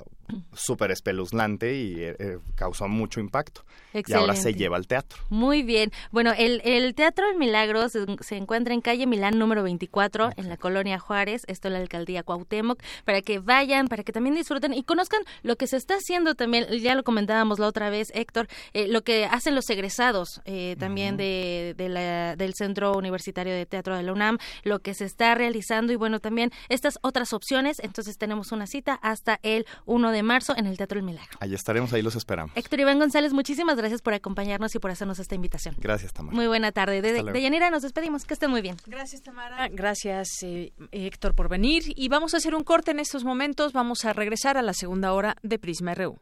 súper 0.53 0.91
espeluznante 0.91 1.74
y 1.74 2.03
eh, 2.03 2.16
eh, 2.18 2.39
causó 2.55 2.89
mucho 2.89 3.20
impacto. 3.20 3.64
Y 3.95 4.12
ahora 4.12 4.37
se 4.37 4.55
lleva 4.55 4.76
al 4.76 4.87
teatro. 4.87 5.22
Muy 5.31 5.62
bien. 5.62 5.91
Bueno, 6.12 6.33
el, 6.37 6.61
el 6.64 6.95
Teatro 6.95 7.26
del 7.26 7.39
Milagro 7.39 7.89
se, 7.89 8.37
encuentra 8.37 8.74
en 8.74 8.81
calle 8.81 9.07
Milán 9.07 9.39
número 9.39 9.62
24, 9.62 10.31
en 10.37 10.49
la 10.49 10.57
colonia 10.57 10.99
Juárez, 10.99 11.43
esto 11.47 11.68
es 11.68 11.72
la 11.72 11.81
alcaldía 11.81 12.22
Cuauhtémoc, 12.22 12.81
para 13.05 13.22
que 13.22 13.39
vayan, 13.39 13.89
para 13.89 14.05
que 14.05 14.12
también 14.12 14.35
disfruten 14.37 14.74
y 14.74 14.83
conozcan 14.83 15.22
lo 15.43 15.57
que 15.57 15.66
se 15.66 15.76
está 15.76 15.95
haciendo 15.95 16.35
también, 16.35 16.66
ya 16.81 16.95
lo 16.95 17.03
comentábamos 17.03 17.59
la 17.59 17.66
otra 17.66 17.89
vez, 17.89 18.12
Héctor, 18.14 18.47
eh, 18.74 18.89
lo 18.89 19.03
que 19.03 19.24
hacen 19.24 19.55
los 19.55 19.68
egresados 19.70 20.43
también 20.79 21.16
de, 21.16 21.74
la, 21.79 22.37
del 22.37 22.55
Centro 22.55 22.93
Universitario 22.97 23.55
de 23.55 23.66
Teatro 23.66 23.97
de 23.97 24.03
la 24.03 24.12
UNAM, 24.12 24.39
lo 24.64 24.81
que 24.81 24.95
se 24.95 25.05
está 25.05 25.35
realizando 25.35 25.93
y 25.93 25.97
bueno, 25.97 26.20
también 26.20 26.51
estas 26.68 26.99
otras 27.03 27.33
opciones. 27.33 27.81
Entonces 27.81 28.18
tenemos 28.18 28.53
una 28.53 28.66
cita 28.66 28.95
hasta 28.95 29.39
el 29.43 29.66
1 29.87 30.12
de 30.12 30.18
de 30.19 30.23
marzo 30.25 30.55
en 30.57 30.66
el 30.66 30.77
Teatro 30.77 30.99
El 30.99 31.05
Milagro. 31.05 31.39
Ahí 31.41 31.55
estaremos, 31.55 31.93
ahí 31.93 32.03
los 32.03 32.16
esperamos. 32.16 32.57
Héctor 32.57 32.81
Iván 32.81 32.99
González, 32.99 33.33
muchísimas 33.33 33.77
gracias 33.77 34.03
por 34.03 34.14
acompañarnos 34.14 34.75
y 34.75 34.79
por 34.81 34.91
hacernos 34.91 35.19
esta 35.21 35.35
invitación. 35.37 35.77
Gracias, 35.79 36.12
Tamara. 36.12 36.35
Muy 36.35 36.49
buena 36.49 36.73
tarde. 36.73 37.01
De, 37.01 37.23
de 37.23 37.43
Yanira 37.43 37.71
nos 37.71 37.83
despedimos. 37.83 38.25
Que 38.25 38.35
estén 38.35 38.51
muy 38.51 38.61
bien. 38.61 38.77
Gracias, 38.87 39.23
Tamara. 39.23 39.69
Gracias, 39.69 40.29
eh, 40.43 40.73
Héctor, 40.91 41.35
por 41.35 41.49
venir. 41.49 41.85
Y 41.95 42.09
vamos 42.09 42.35
a 42.35 42.39
hacer 42.39 42.55
un 42.55 42.64
corte 42.64 42.91
en 42.91 42.99
estos 42.99 43.25
momentos. 43.25 43.73
Vamos 43.73 44.05
a 44.05 44.12
regresar 44.12 44.57
a 44.59 44.62
la 44.62 44.75
segunda 44.75 45.12
hora 45.12 45.37
de 45.43 45.59
Prisma 45.59 45.95
RU. 45.95 46.19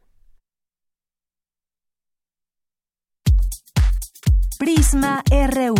Prisma 4.59 5.23
RU. 5.29 5.75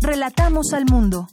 Relatamos 0.00 0.72
al 0.72 0.84
mundo. 0.84 1.28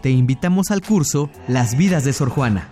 Te 0.00 0.10
invitamos 0.10 0.70
al 0.70 0.82
curso 0.82 1.30
Las 1.48 1.76
vidas 1.76 2.04
de 2.04 2.12
Sor 2.12 2.30
Juana. 2.30 2.68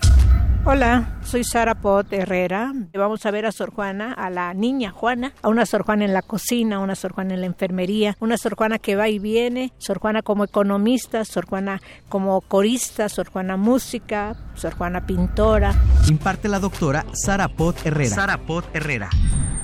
Hola, 0.64 1.18
soy 1.22 1.44
Sara 1.44 1.76
Pot 1.76 2.12
Herrera. 2.12 2.74
Vamos 2.92 3.24
a 3.24 3.30
ver 3.30 3.46
a 3.46 3.52
Sor 3.52 3.70
Juana, 3.70 4.12
a 4.12 4.28
la 4.28 4.52
niña 4.52 4.90
Juana, 4.90 5.32
a 5.40 5.48
una 5.48 5.64
Sor 5.64 5.82
Juana 5.82 6.04
en 6.04 6.12
la 6.12 6.20
cocina, 6.20 6.80
una 6.80 6.94
Sor 6.94 7.12
Juana 7.12 7.34
en 7.34 7.40
la 7.40 7.46
enfermería, 7.46 8.16
una 8.20 8.36
Sor 8.36 8.54
Juana 8.54 8.78
que 8.78 8.94
va 8.94 9.08
y 9.08 9.18
viene, 9.18 9.72
Sor 9.78 9.98
Juana 9.98 10.20
como 10.20 10.44
economista, 10.44 11.24
Sor 11.24 11.46
Juana 11.46 11.80
como 12.10 12.40
corista, 12.42 13.08
Sor 13.08 13.30
Juana 13.30 13.56
música, 13.56 14.36
Sor 14.56 14.74
Juana 14.74 15.06
pintora. 15.06 15.74
Imparte 16.08 16.48
la 16.48 16.58
doctora 16.58 17.06
Sara 17.12 17.48
Pot 17.48 17.86
Herrera. 17.86 18.14
Sara 18.14 18.38
Pot 18.38 18.66
Herrera. 18.74 19.08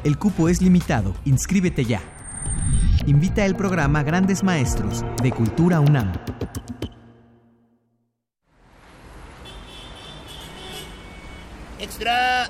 El 0.04 0.18
cupo 0.18 0.50
es 0.50 0.62
limitado, 0.62 1.16
inscríbete 1.24 1.86
ya. 1.86 2.02
Invita 3.06 3.46
el 3.46 3.56
programa 3.56 4.04
Grandes 4.04 4.44
Maestros 4.44 5.06
de 5.24 5.32
Cultura 5.32 5.80
UNAM. 5.80 6.12
Extra, 11.80 12.50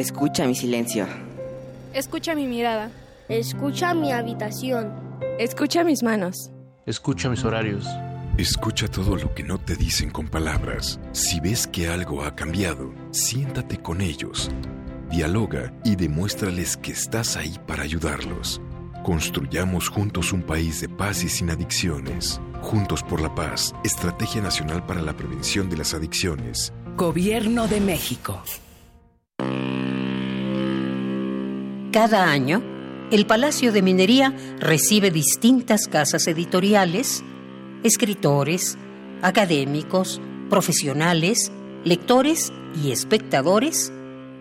Escucha 0.00 0.46
mi 0.46 0.54
silencio. 0.54 1.06
Escucha 1.92 2.34
mi 2.34 2.46
mirada. 2.46 2.90
Escucha 3.28 3.92
mi 3.92 4.12
habitación. 4.12 4.94
Escucha 5.38 5.84
mis 5.84 6.02
manos. 6.02 6.50
Escucha 6.86 7.28
mis 7.28 7.44
horarios. 7.44 7.86
Escucha 8.38 8.88
todo 8.88 9.16
lo 9.16 9.34
que 9.34 9.42
no 9.42 9.58
te 9.58 9.76
dicen 9.76 10.08
con 10.08 10.26
palabras. 10.28 10.98
Si 11.12 11.38
ves 11.40 11.66
que 11.66 11.88
algo 11.88 12.24
ha 12.24 12.34
cambiado, 12.34 12.94
siéntate 13.10 13.76
con 13.76 14.00
ellos. 14.00 14.50
Dialoga 15.10 15.70
y 15.84 15.96
demuéstrales 15.96 16.78
que 16.78 16.92
estás 16.92 17.36
ahí 17.36 17.58
para 17.66 17.82
ayudarlos. 17.82 18.62
Construyamos 19.04 19.90
juntos 19.90 20.32
un 20.32 20.40
país 20.40 20.80
de 20.80 20.88
paz 20.88 21.24
y 21.24 21.28
sin 21.28 21.50
adicciones. 21.50 22.40
Juntos 22.62 23.02
por 23.02 23.20
la 23.20 23.34
paz, 23.34 23.74
Estrategia 23.84 24.40
Nacional 24.40 24.82
para 24.86 25.02
la 25.02 25.12
Prevención 25.14 25.68
de 25.68 25.76
las 25.76 25.92
Adicciones. 25.92 26.72
Gobierno 26.96 27.68
de 27.68 27.82
México. 27.82 28.42
Cada 31.92 32.30
año, 32.30 32.62
el 33.10 33.26
Palacio 33.26 33.72
de 33.72 33.82
Minería 33.82 34.32
recibe 34.60 35.10
distintas 35.10 35.88
casas 35.88 36.28
editoriales, 36.28 37.24
escritores, 37.82 38.78
académicos, 39.22 40.20
profesionales, 40.48 41.50
lectores 41.82 42.52
y 42.80 42.92
espectadores 42.92 43.92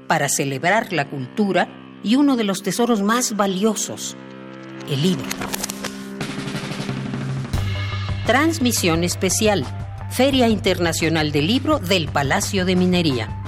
para 0.06 0.30
celebrar 0.30 0.94
la 0.94 1.10
cultura 1.10 1.68
y 2.04 2.18
uno 2.18 2.36
de 2.36 2.44
los 2.44 2.62
tesoros 2.62 3.02
más 3.02 3.36
valiosos, 3.36 4.16
el 4.88 5.02
libro. 5.02 5.26
Transmisión 8.28 9.04
especial, 9.04 9.66
Feria 10.12 10.48
Internacional 10.50 11.32
del 11.32 11.48
Libro 11.48 11.80
del 11.80 12.10
Palacio 12.10 12.64
de 12.66 12.76
Minería. 12.76 13.42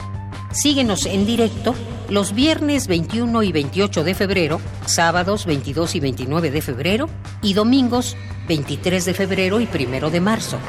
Síguenos 0.51 1.05
en 1.05 1.27
directo 1.27 1.75
los 2.11 2.35
viernes 2.35 2.87
21 2.87 3.41
y 3.41 3.53
28 3.53 4.03
de 4.03 4.13
febrero, 4.13 4.59
sábados 4.85 5.45
22 5.45 5.95
y 5.95 5.99
29 6.01 6.51
de 6.51 6.61
febrero 6.61 7.09
y 7.41 7.53
domingos 7.53 8.17
23 8.49 9.05
de 9.05 9.13
febrero 9.13 9.61
y 9.61 9.69
1 9.73 10.09
de 10.09 10.19
marzo. 10.19 10.59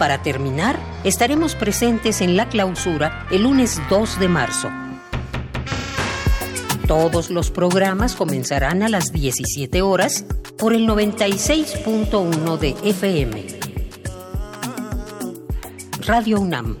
Para 0.00 0.20
terminar, 0.22 0.76
estaremos 1.04 1.54
presentes 1.54 2.20
en 2.20 2.36
la 2.36 2.48
clausura 2.48 3.24
el 3.30 3.44
lunes 3.44 3.80
2 3.88 4.18
de 4.18 4.28
marzo. 4.28 4.68
Todos 6.88 7.30
los 7.30 7.52
programas 7.52 8.16
comenzarán 8.16 8.82
a 8.82 8.88
las 8.88 9.12
17 9.12 9.80
horas 9.80 10.26
por 10.58 10.72
el 10.72 10.88
96.1 10.88 12.58
de 12.58 12.74
FM. 12.82 13.46
Radio 16.00 16.40
UNAM. 16.40 16.76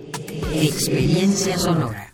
Experiencia 0.52 1.56
sonora. 1.58 2.13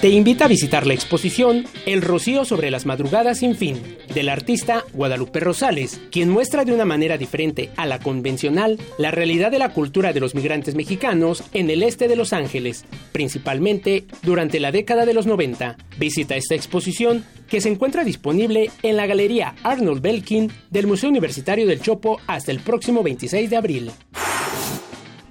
te 0.00 0.10
invita 0.10 0.44
a 0.44 0.48
visitar 0.48 0.86
la 0.86 0.94
exposición 0.94 1.64
El 1.84 2.02
Rocío 2.02 2.44
sobre 2.44 2.70
las 2.70 2.86
Madrugadas 2.86 3.38
sin 3.38 3.56
fin, 3.56 3.98
del 4.14 4.28
artista 4.28 4.84
Guadalupe 4.92 5.40
Rosales, 5.40 6.00
quien 6.12 6.30
muestra 6.30 6.64
de 6.64 6.72
una 6.72 6.84
manera 6.84 7.18
diferente 7.18 7.70
a 7.76 7.84
la 7.84 7.98
convencional 7.98 8.78
la 8.96 9.10
realidad 9.10 9.50
de 9.50 9.58
la 9.58 9.72
cultura 9.72 10.12
de 10.12 10.20
los 10.20 10.36
migrantes 10.36 10.76
mexicanos 10.76 11.42
en 11.52 11.68
el 11.68 11.82
este 11.82 12.06
de 12.06 12.14
Los 12.14 12.32
Ángeles, 12.32 12.84
principalmente 13.10 14.04
durante 14.22 14.60
la 14.60 14.70
década 14.70 15.04
de 15.04 15.14
los 15.14 15.26
90. 15.26 15.76
Visita 15.98 16.36
esta 16.36 16.54
exposición 16.54 17.24
que 17.48 17.60
se 17.60 17.68
encuentra 17.68 18.04
disponible 18.04 18.70
en 18.84 18.96
la 18.96 19.06
Galería 19.06 19.56
Arnold 19.64 20.00
Belkin 20.00 20.52
del 20.70 20.86
Museo 20.86 21.10
Universitario 21.10 21.66
del 21.66 21.80
Chopo 21.80 22.20
hasta 22.28 22.52
el 22.52 22.60
próximo 22.60 23.02
26 23.02 23.50
de 23.50 23.56
abril. 23.56 23.90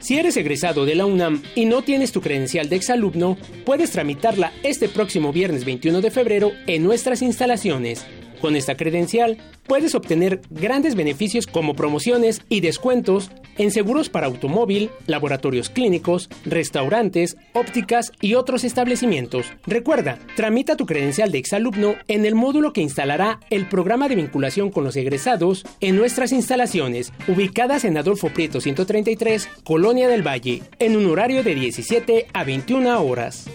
Si 0.08 0.18
eres 0.18 0.38
egresado 0.38 0.86
de 0.86 0.96
la 0.96 1.06
UNAM 1.06 1.44
y 1.54 1.66
no 1.66 1.82
tienes 1.82 2.14
tu 2.14 2.22
credencial 2.22 2.70
de 2.70 2.78
exalumno, 2.78 3.38
puedes 3.66 3.92
tramitarla 3.92 4.54
este 4.64 4.88
próximo 4.88 5.34
viernes 5.34 5.66
21 5.66 6.00
de 6.00 6.12
febrero 6.12 6.54
en 6.66 6.86
nuestras 6.86 7.22
instalaciones. 7.22 8.06
Con 8.42 8.56
esta 8.56 8.78
credencial 8.78 9.38
puedes 9.66 9.96
obtener 9.96 10.42
grandes 10.50 10.96
beneficios 10.96 11.48
como 11.48 11.76
promociones 11.76 12.42
y 12.50 12.62
descuentos 12.62 13.32
en 13.58 13.72
seguros 13.72 14.10
para 14.10 14.28
automóvil, 14.28 14.90
laboratorios 15.08 15.70
clínicos, 15.70 16.30
restaurantes, 16.46 17.38
ópticas 17.54 18.12
y 18.22 18.36
otros 18.36 18.64
establecimientos. 18.64 19.48
Recuerda, 19.66 20.20
tramita 20.36 20.78
tu 20.78 20.86
credencial 20.86 21.32
de 21.32 21.40
exalumno 21.40 21.96
en 22.08 22.26
el 22.26 22.36
módulo 22.36 22.74
que 22.74 22.82
instalará 22.82 23.40
el 23.50 23.68
programa 23.68 24.08
de 24.08 24.16
vinculación 24.16 24.70
con 24.70 24.84
los 24.84 24.96
egresados 24.96 25.66
en 25.82 25.96
nuestras 25.96 26.32
instalaciones, 26.32 27.12
ubicadas 27.28 27.84
en 27.86 27.98
Adolfo 27.98 28.30
Prieto 28.30 28.62
133, 28.62 29.50
Colonia 29.64 30.08
del 30.08 30.26
Valle, 30.26 30.62
en 30.80 30.96
un 30.96 31.08
horario 31.08 31.44
de 31.44 31.56
17 31.56 32.28
a 32.34 32.44
21 32.44 33.02
horas. 33.02 33.48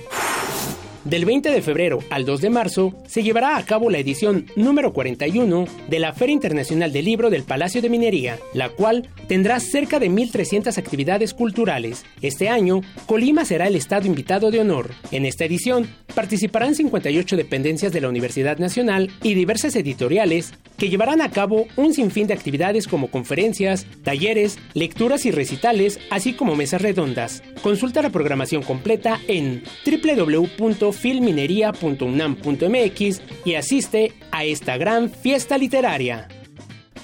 Del 1.05 1.24
20 1.24 1.50
de 1.50 1.62
febrero 1.62 1.98
al 2.11 2.24
2 2.24 2.40
de 2.40 2.50
marzo 2.50 2.94
se 3.09 3.24
llevará 3.24 3.57
a 3.57 3.64
cabo 3.64 3.90
la 3.90 3.98
edición 3.98 4.46
número 4.55 4.92
41 4.92 5.66
de 5.88 5.98
la 5.98 6.12
Feria 6.12 6.34
Internacional 6.34 6.92
del 6.92 7.07
Libro 7.07 7.28
del 7.28 7.42
Palacio 7.42 7.82
de 7.82 7.90
Minería, 7.90 8.38
la 8.55 8.68
cual 8.68 9.09
tendrá 9.26 9.59
cerca 9.59 9.98
de 9.98 10.09
1.300 10.09 10.78
actividades 10.78 11.34
culturales. 11.34 12.05
Este 12.20 12.48
año, 12.48 12.82
Colima 13.07 13.44
será 13.44 13.66
el 13.66 13.74
estado 13.74 14.07
invitado 14.07 14.53
de 14.53 14.61
honor. 14.61 14.90
En 15.11 15.26
esta 15.26 15.44
edición 15.44 15.88
participarán 16.14 16.76
58 16.76 17.36
dependencias 17.36 17.92
de 17.92 18.00
la 18.00 18.09
Universidad 18.09 18.59
Nacional 18.59 19.11
y 19.24 19.34
diversas 19.34 19.74
editoriales 19.74 20.55
que 20.82 20.88
llevarán 20.88 21.20
a 21.20 21.30
cabo 21.30 21.68
un 21.76 21.94
sinfín 21.94 22.26
de 22.26 22.34
actividades 22.34 22.88
como 22.88 23.06
conferencias, 23.06 23.86
talleres, 24.02 24.58
lecturas 24.74 25.24
y 25.26 25.30
recitales, 25.30 26.00
así 26.10 26.32
como 26.32 26.56
mesas 26.56 26.82
redondas. 26.82 27.44
Consulta 27.62 28.02
la 28.02 28.10
programación 28.10 28.64
completa 28.64 29.20
en 29.28 29.62
www 29.86 30.92
filminería.unam.mx 30.92 33.22
y 33.44 33.54
asiste 33.54 34.12
a 34.32 34.44
esta 34.44 34.76
gran 34.76 35.08
fiesta 35.08 35.56
literaria. 35.56 36.26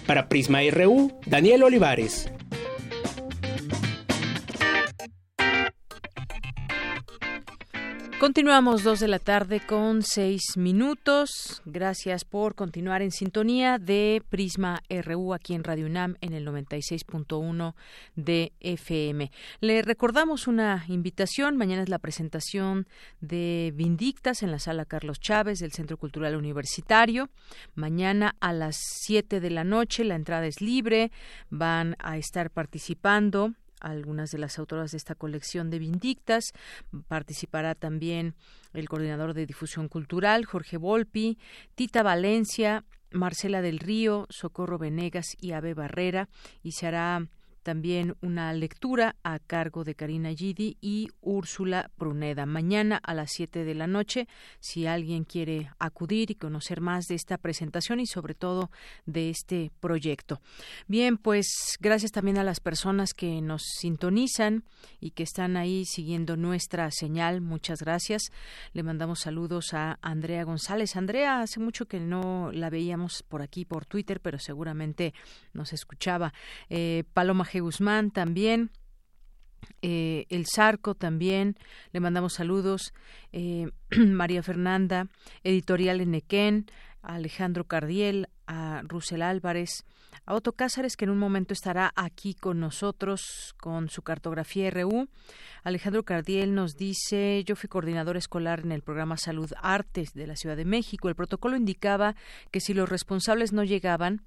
Para 0.09 0.29
Prisma 0.29 0.59
RU, 0.73 1.13
Daniel 1.27 1.63
Olivares. 1.63 2.33
Continuamos 8.21 8.83
dos 8.83 8.99
de 8.99 9.07
la 9.07 9.21
tarde 9.21 9.61
con 9.61 10.03
seis 10.03 10.57
minutos. 10.57 11.63
Gracias 11.65 12.25
por 12.25 12.57
continuar 12.57 13.01
en 13.01 13.13
sintonía 13.13 13.79
de 13.79 14.25
Prisma 14.29 14.83
RU 14.91 15.35
aquí 15.35 15.55
en 15.55 15.63
Radio 15.63 15.87
UNAM 15.87 16.17
en 16.21 16.33
el 16.33 16.45
96.1 16.45 17.75
de 18.17 18.53
FM. 18.59 19.31
Le 19.61 19.83
recordamos 19.83 20.49
una 20.49 20.85
invitación. 20.89 21.57
Mañana 21.57 21.85
es 21.85 21.89
la 21.89 22.01
presentación 22.01 22.89
de 23.21 23.73
Vindictas 23.77 24.43
en 24.43 24.51
la 24.51 24.59
sala 24.59 24.85
Carlos 24.85 25.21
Chávez 25.21 25.61
del 25.61 25.71
Centro 25.71 25.97
Cultural 25.97 26.35
Universitario. 26.35 27.31
Mañana 27.77 28.35
a 28.41 28.53
las 28.53 28.79
7 29.05 29.39
de 29.39 29.51
la 29.51 29.63
noche 29.63 30.03
la 30.03 30.17
entrada 30.17 30.49
es 30.49 30.61
libre. 30.61 31.13
Van 31.51 31.95
a 32.01 32.19
estar 32.19 32.51
participando 32.51 33.53
algunas 33.81 34.31
de 34.31 34.39
las 34.39 34.59
autoras 34.59 34.91
de 34.91 34.97
esta 34.97 35.15
colección 35.15 35.71
de 35.71 35.79
Vindictas. 35.79 36.53
Participará 37.09 37.75
también 37.75 38.35
el 38.73 38.89
coordinador 38.89 39.35
de 39.35 39.47
difusión 39.47 39.89
cultural, 39.89 40.45
Jorge 40.45 40.77
Volpi, 40.77 41.39
Tita 41.75 42.03
Valencia, 42.03 42.85
Marcela 43.11 43.63
del 43.63 43.79
Río, 43.79 44.27
Socorro 44.31 44.79
Venegas 44.79 45.37
y 45.41 45.53
Ave 45.53 45.75
Barrera, 45.75 46.29
y 46.63 46.73
se 46.73 46.87
hará 46.87 47.27
también 47.63 48.17
una 48.21 48.53
lectura 48.53 49.17
a 49.23 49.39
cargo 49.39 49.85
de 49.85 49.95
Karina 49.95 50.31
Gidi 50.31 50.77
y 50.81 51.09
Úrsula 51.21 51.91
Pruneda. 51.97 52.47
Mañana 52.47 53.01
a 53.03 53.15
las 53.15 53.31
7 53.33 53.65
de 53.65 53.75
la 53.75 53.87
noche, 53.87 54.29
si 54.61 54.87
alguien 54.87 55.25
quiere 55.25 55.71
acudir 55.79 56.31
y 56.31 56.35
conocer 56.35 56.81
más 56.81 57.07
de 57.07 57.15
esta 57.15 57.39
presentación 57.39 58.01
y 58.01 58.07
sobre 58.07 58.35
todo 58.35 58.71
de 59.07 59.31
este 59.31 59.71
proyecto. 59.81 60.41
Bien, 60.87 61.17
pues 61.19 61.77
gracias 61.81 62.13
también 62.13 62.39
a 62.39 62.45
las 62.45 62.61
personas 62.61 63.15
que 63.15 63.41
nos 63.41 63.63
sintonizan 63.63 64.65
y 65.01 65.11
que 65.11 65.23
están 65.23 65.57
ahí 65.57 65.85
siguiendo 65.85 66.37
nuestra 66.37 66.91
señal. 66.91 67.41
Muchas 67.41 67.81
gracias. 67.81 68.23
Le 68.73 68.83
mandamos 68.83 69.21
saludos 69.21 69.75
a 69.75 69.99
Andrea 70.03 70.45
González. 70.45 70.97
Andrea, 70.97 71.41
hace 71.41 71.61
mucho 71.61 71.87
que 71.87 72.01
no 72.01 72.51
la 72.53 72.71
veíamos 72.71 73.23
por 73.23 73.43
aquí, 73.43 73.65
por 73.65 73.87
Twitter, 73.87 74.21
pero 74.21 74.39
seguramente 74.39 75.15
nos 75.53 75.73
escuchaba. 75.73 76.33
Eh, 76.69 77.05
Paloma 77.15 77.45
G. 77.49 77.61
Guzmán 77.61 78.11
también. 78.11 78.71
Eh, 79.83 80.27
el 80.29 80.47
Zarco 80.47 80.95
también, 80.95 81.57
le 81.93 82.01
mandamos 82.01 82.35
saludos. 82.35 82.93
Eh, 83.33 83.71
María 83.97 84.43
Fernanda, 84.43 85.09
editorial 85.45 86.01
Enequén, 86.01 86.67
a 87.03 87.15
Alejandro 87.15 87.65
Cardiel, 87.65 88.29
a 88.47 88.83
Rusel 88.85 89.23
Álvarez, 89.23 89.85
a 90.27 90.35
Otto 90.35 90.53
Cázares, 90.53 90.97
que 90.97 91.05
en 91.05 91.11
un 91.11 91.19
momento 91.19 91.53
estará 91.53 91.93
aquí 91.95 92.35
con 92.35 92.61
nosotros 92.61 93.55
con 93.61 93.89
su 93.89 94.03
cartografía 94.03 94.71
RU. 94.71 95.09
Alejandro 95.63 96.03
Cardiel 96.03 96.55
nos 96.55 96.77
dice, 96.77 97.45
yo 97.45 97.57
fui 97.57 97.69
coordinador 97.69 98.17
escolar 98.17 98.61
en 98.61 98.73
el 98.73 98.83
programa 98.83 99.17
Salud 99.17 99.51
Artes 99.63 100.13
de 100.13 100.27
la 100.27 100.37
Ciudad 100.37 100.57
de 100.57 100.65
México. 100.65 101.09
El 101.09 101.15
protocolo 101.15 101.57
indicaba 101.57 102.17
que 102.51 102.61
si 102.61 102.75
los 102.75 102.89
responsables 102.89 103.53
no 103.53 103.65
llegaban, 103.65 104.23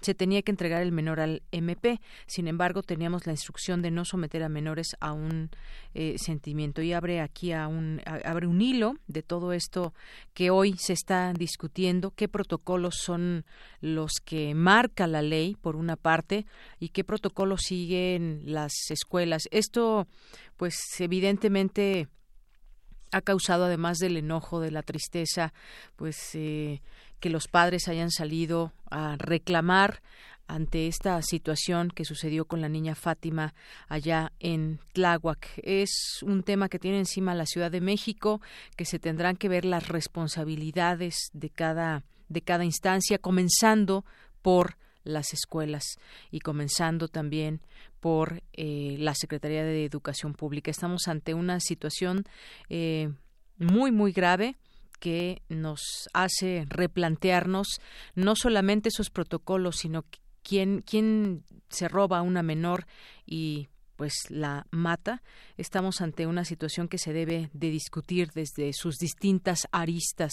se 0.00 0.14
tenía 0.14 0.42
que 0.42 0.50
entregar 0.50 0.82
el 0.82 0.92
menor 0.92 1.20
al 1.20 1.42
MP. 1.52 2.00
Sin 2.26 2.48
embargo, 2.48 2.82
teníamos 2.82 3.26
la 3.26 3.32
instrucción 3.32 3.82
de 3.82 3.90
no 3.90 4.04
someter 4.04 4.42
a 4.42 4.48
menores 4.48 4.96
a 5.00 5.12
un 5.12 5.50
eh, 5.94 6.16
sentimiento. 6.18 6.82
Y 6.82 6.92
abre 6.92 7.20
aquí 7.20 7.52
a 7.52 7.68
un, 7.68 8.00
abre 8.24 8.46
un 8.46 8.60
hilo 8.60 8.94
de 9.06 9.22
todo 9.22 9.52
esto 9.52 9.94
que 10.34 10.50
hoy 10.50 10.74
se 10.78 10.92
está 10.92 11.32
discutiendo, 11.32 12.10
qué 12.10 12.28
protocolos 12.28 12.96
son 12.96 13.44
los 13.80 14.12
que 14.24 14.54
marca 14.54 15.06
la 15.06 15.22
ley, 15.22 15.56
por 15.60 15.76
una 15.76 15.96
parte, 15.96 16.46
y 16.78 16.90
qué 16.90 17.04
protocolos 17.04 17.62
siguen 17.62 18.42
las 18.44 18.72
escuelas. 18.90 19.42
Esto, 19.50 20.06
pues, 20.56 20.76
evidentemente 20.98 22.08
ha 23.12 23.22
causado 23.22 23.64
además 23.64 23.98
del 23.98 24.16
enojo, 24.16 24.60
de 24.60 24.70
la 24.70 24.82
tristeza, 24.82 25.52
pues 25.96 26.16
eh, 26.34 26.82
que 27.20 27.30
los 27.30 27.48
padres 27.48 27.88
hayan 27.88 28.10
salido 28.10 28.72
a 28.90 29.16
reclamar 29.16 30.02
ante 30.48 30.86
esta 30.86 31.20
situación 31.22 31.90
que 31.90 32.04
sucedió 32.04 32.44
con 32.44 32.60
la 32.60 32.68
niña 32.68 32.94
Fátima 32.94 33.54
allá 33.88 34.32
en 34.38 34.78
Tláhuac. 34.92 35.48
Es 35.62 36.22
un 36.22 36.42
tema 36.42 36.68
que 36.68 36.78
tiene 36.78 36.98
encima 36.98 37.34
la 37.34 37.46
Ciudad 37.46 37.70
de 37.70 37.80
México, 37.80 38.40
que 38.76 38.84
se 38.84 38.98
tendrán 38.98 39.36
que 39.36 39.48
ver 39.48 39.64
las 39.64 39.88
responsabilidades 39.88 41.16
de 41.32 41.50
cada 41.50 42.04
de 42.28 42.42
cada 42.42 42.64
instancia, 42.64 43.18
comenzando 43.18 44.04
por 44.42 44.76
las 45.04 45.32
escuelas 45.32 45.84
y 46.30 46.40
comenzando 46.40 47.08
también 47.08 47.60
por 48.00 48.42
eh, 48.52 48.96
la 48.98 49.14
Secretaría 49.14 49.64
de 49.64 49.84
Educación 49.84 50.34
Pública. 50.34 50.70
Estamos 50.70 51.06
ante 51.06 51.34
una 51.34 51.60
situación 51.60 52.24
eh, 52.68 53.10
muy, 53.58 53.92
muy 53.92 54.12
grave 54.12 54.56
que 54.98 55.42
nos 55.48 56.08
hace 56.12 56.64
replantearnos 56.68 57.80
no 58.14 58.34
solamente 58.36 58.88
esos 58.88 59.10
protocolos, 59.10 59.76
sino 59.76 60.04
quién, 60.42 60.82
quién 60.82 61.44
se 61.68 61.88
roba 61.88 62.18
a 62.18 62.22
una 62.22 62.42
menor 62.42 62.86
y 63.24 63.68
pues 63.96 64.12
la 64.28 64.66
mata. 64.70 65.22
Estamos 65.56 66.00
ante 66.00 66.26
una 66.26 66.44
situación 66.44 66.88
que 66.88 66.98
se 66.98 67.12
debe 67.12 67.50
de 67.52 67.70
discutir 67.70 68.30
desde 68.34 68.72
sus 68.72 68.96
distintas 68.96 69.66
aristas 69.72 70.32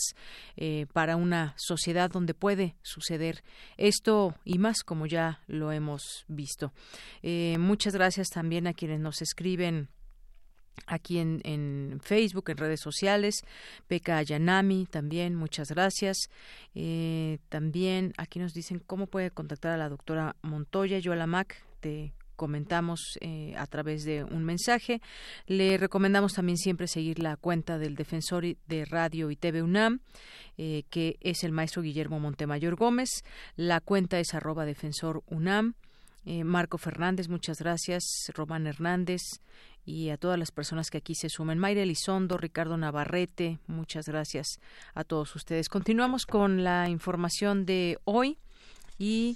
eh, 0.58 0.86
para 0.94 1.16
una 1.16 1.56
sociedad 1.58 2.12
donde 2.12 2.34
puede 2.34 2.76
suceder 2.84 3.44
esto 3.78 4.36
y 4.44 4.60
más 4.60 4.84
como 4.84 5.06
ya 5.06 5.42
lo 5.48 5.72
hemos 5.72 6.26
visto. 6.28 6.74
Eh, 7.22 7.58
muchas 7.58 7.94
gracias 7.94 8.28
también 8.30 8.68
a 8.68 8.74
quienes 8.74 9.00
nos 9.00 9.22
escriben 9.22 9.90
aquí 10.86 11.20
en, 11.20 12.00
Facebook, 12.04 12.50
en 12.50 12.58
redes 12.58 12.82
sociales. 12.82 13.44
Peka 13.88 14.18
Ayanami 14.18 14.86
también, 14.86 15.36
muchas 15.36 15.70
gracias. 15.70 16.30
Eh, 16.76 17.40
también 17.50 18.14
aquí 18.18 18.40
nos 18.40 18.54
dicen 18.54 18.80
cómo 18.80 19.08
puede 19.08 19.32
contactar 19.32 19.72
a 19.74 19.78
la 19.78 19.90
doctora 19.90 20.36
Montoya. 20.42 21.00
Yo 21.00 21.14
a 21.14 21.16
la 21.16 21.28
MAC 21.28 21.56
te 21.80 22.14
comentamos 22.36 23.18
eh, 23.22 23.54
a 23.58 23.68
través 23.68 24.04
de 24.04 24.24
un 24.24 24.44
mensaje. 24.44 25.02
Le 25.46 25.78
recomendamos 25.78 26.34
también 26.34 26.58
siempre 26.58 26.88
seguir 26.88 27.20
la 27.20 27.38
cuenta 27.38 27.78
del 27.78 27.96
defensor 27.96 28.44
de 28.44 28.86
radio 28.86 29.32
y 29.32 29.36
TV 29.36 29.62
UNAM, 29.62 30.00
eh, 30.58 30.84
que 30.90 31.18
es 31.22 31.44
el 31.44 31.52
maestro 31.52 31.82
Guillermo 31.82 32.20
Montemayor 32.20 32.76
Gómez. 32.76 33.24
La 33.56 33.80
cuenta 33.80 34.20
es 34.20 34.34
arroba 34.34 34.66
defensor 34.66 35.24
UNAM. 35.28 35.76
Marco 36.26 36.78
Fernández, 36.78 37.28
muchas 37.28 37.60
gracias. 37.60 38.06
Román 38.34 38.66
Hernández, 38.66 39.22
y 39.86 40.10
a 40.10 40.18
todas 40.18 40.40
las 40.40 40.52
personas 40.52 40.90
que 40.90 40.98
aquí 40.98 41.16
se 41.16 41.30
sumen. 41.30 41.60
Mayra 41.60 41.82
Elizondo, 41.82 42.38
Ricardo 42.38 42.78
Navarrete, 42.78 43.60
muchas 43.68 44.08
gracias 44.08 44.60
a 44.94 45.04
todos 45.04 45.36
ustedes. 45.36 45.70
Continuamos 45.70 46.26
con 46.26 46.64
la 46.64 46.90
información 46.90 47.66
de 47.66 47.98
hoy 48.06 48.38
y 48.98 49.36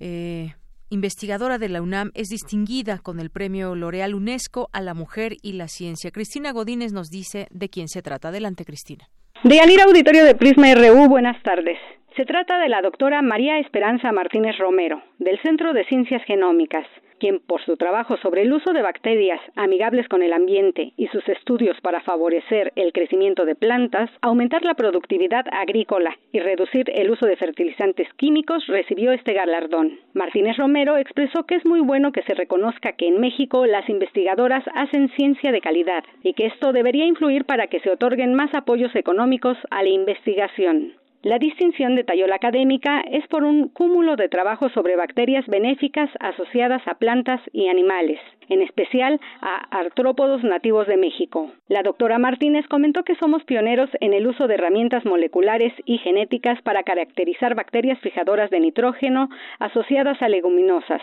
eh, 0.00 0.54
investigadora 0.90 1.58
de 1.58 1.68
la 1.68 1.82
UNAM 1.82 2.10
es 2.14 2.28
distinguida 2.28 2.98
con 2.98 3.20
el 3.20 3.30
premio 3.30 3.74
L'Oreal 3.74 4.14
UNESCO 4.14 4.68
a 4.72 4.80
la 4.80 4.94
mujer 4.94 5.34
y 5.42 5.54
la 5.54 5.68
ciencia. 5.68 6.10
Cristina 6.10 6.52
Godínez 6.52 6.92
nos 6.92 7.10
dice 7.10 7.48
de 7.50 7.68
quién 7.68 7.88
se 7.88 8.02
trata. 8.02 8.28
Adelante, 8.28 8.64
Cristina. 8.64 9.04
De 9.42 9.56
Yanira 9.56 9.84
Auditorio 9.84 10.24
de 10.24 10.34
Prisma 10.34 10.74
RU, 10.74 11.08
buenas 11.08 11.42
tardes. 11.42 11.78
Se 12.16 12.24
trata 12.24 12.58
de 12.58 12.68
la 12.68 12.80
doctora 12.80 13.20
María 13.22 13.58
Esperanza 13.58 14.12
Martínez 14.12 14.56
Romero, 14.58 15.02
del 15.18 15.38
Centro 15.42 15.72
de 15.72 15.84
Ciencias 15.86 16.22
Genómicas 16.24 16.86
quien 17.24 17.40
por 17.40 17.64
su 17.64 17.78
trabajo 17.78 18.18
sobre 18.18 18.42
el 18.42 18.52
uso 18.52 18.74
de 18.74 18.82
bacterias 18.82 19.40
amigables 19.56 20.06
con 20.08 20.22
el 20.22 20.34
ambiente 20.34 20.92
y 20.98 21.06
sus 21.06 21.26
estudios 21.26 21.74
para 21.80 22.02
favorecer 22.02 22.70
el 22.76 22.92
crecimiento 22.92 23.46
de 23.46 23.54
plantas, 23.54 24.10
aumentar 24.20 24.62
la 24.62 24.74
productividad 24.74 25.46
agrícola 25.50 26.18
y 26.32 26.40
reducir 26.40 26.90
el 26.94 27.10
uso 27.10 27.24
de 27.24 27.36
fertilizantes 27.36 28.12
químicos, 28.18 28.66
recibió 28.66 29.12
este 29.12 29.32
galardón. 29.32 29.98
Martínez 30.12 30.58
Romero 30.58 30.98
expresó 30.98 31.44
que 31.44 31.54
es 31.54 31.64
muy 31.64 31.80
bueno 31.80 32.12
que 32.12 32.24
se 32.24 32.34
reconozca 32.34 32.92
que 32.92 33.08
en 33.08 33.18
México 33.20 33.64
las 33.64 33.88
investigadoras 33.88 34.62
hacen 34.74 35.08
ciencia 35.16 35.50
de 35.50 35.62
calidad 35.62 36.04
y 36.22 36.34
que 36.34 36.44
esto 36.44 36.74
debería 36.74 37.06
influir 37.06 37.46
para 37.46 37.68
que 37.68 37.80
se 37.80 37.88
otorguen 37.88 38.34
más 38.34 38.54
apoyos 38.54 38.94
económicos 38.94 39.56
a 39.70 39.82
la 39.82 39.88
investigación. 39.88 40.92
La 41.24 41.38
distinción, 41.38 41.94
detalló 41.94 42.26
la 42.26 42.34
académica, 42.34 43.00
es 43.00 43.26
por 43.28 43.44
un 43.44 43.68
cúmulo 43.68 44.14
de 44.14 44.28
trabajos 44.28 44.70
sobre 44.72 44.94
bacterias 44.94 45.46
benéficas 45.46 46.10
asociadas 46.20 46.86
a 46.86 46.96
plantas 46.96 47.40
y 47.50 47.68
animales, 47.68 48.20
en 48.50 48.60
especial 48.60 49.18
a 49.40 49.56
artrópodos 49.70 50.44
nativos 50.44 50.86
de 50.86 50.98
México. 50.98 51.50
La 51.66 51.82
doctora 51.82 52.18
Martínez 52.18 52.66
comentó 52.68 53.04
que 53.04 53.14
somos 53.14 53.42
pioneros 53.44 53.88
en 54.00 54.12
el 54.12 54.26
uso 54.26 54.46
de 54.46 54.56
herramientas 54.56 55.06
moleculares 55.06 55.72
y 55.86 55.96
genéticas 55.96 56.60
para 56.60 56.82
caracterizar 56.82 57.54
bacterias 57.54 57.98
fijadoras 58.00 58.50
de 58.50 58.60
nitrógeno 58.60 59.30
asociadas 59.60 60.20
a 60.20 60.28
leguminosas. 60.28 61.00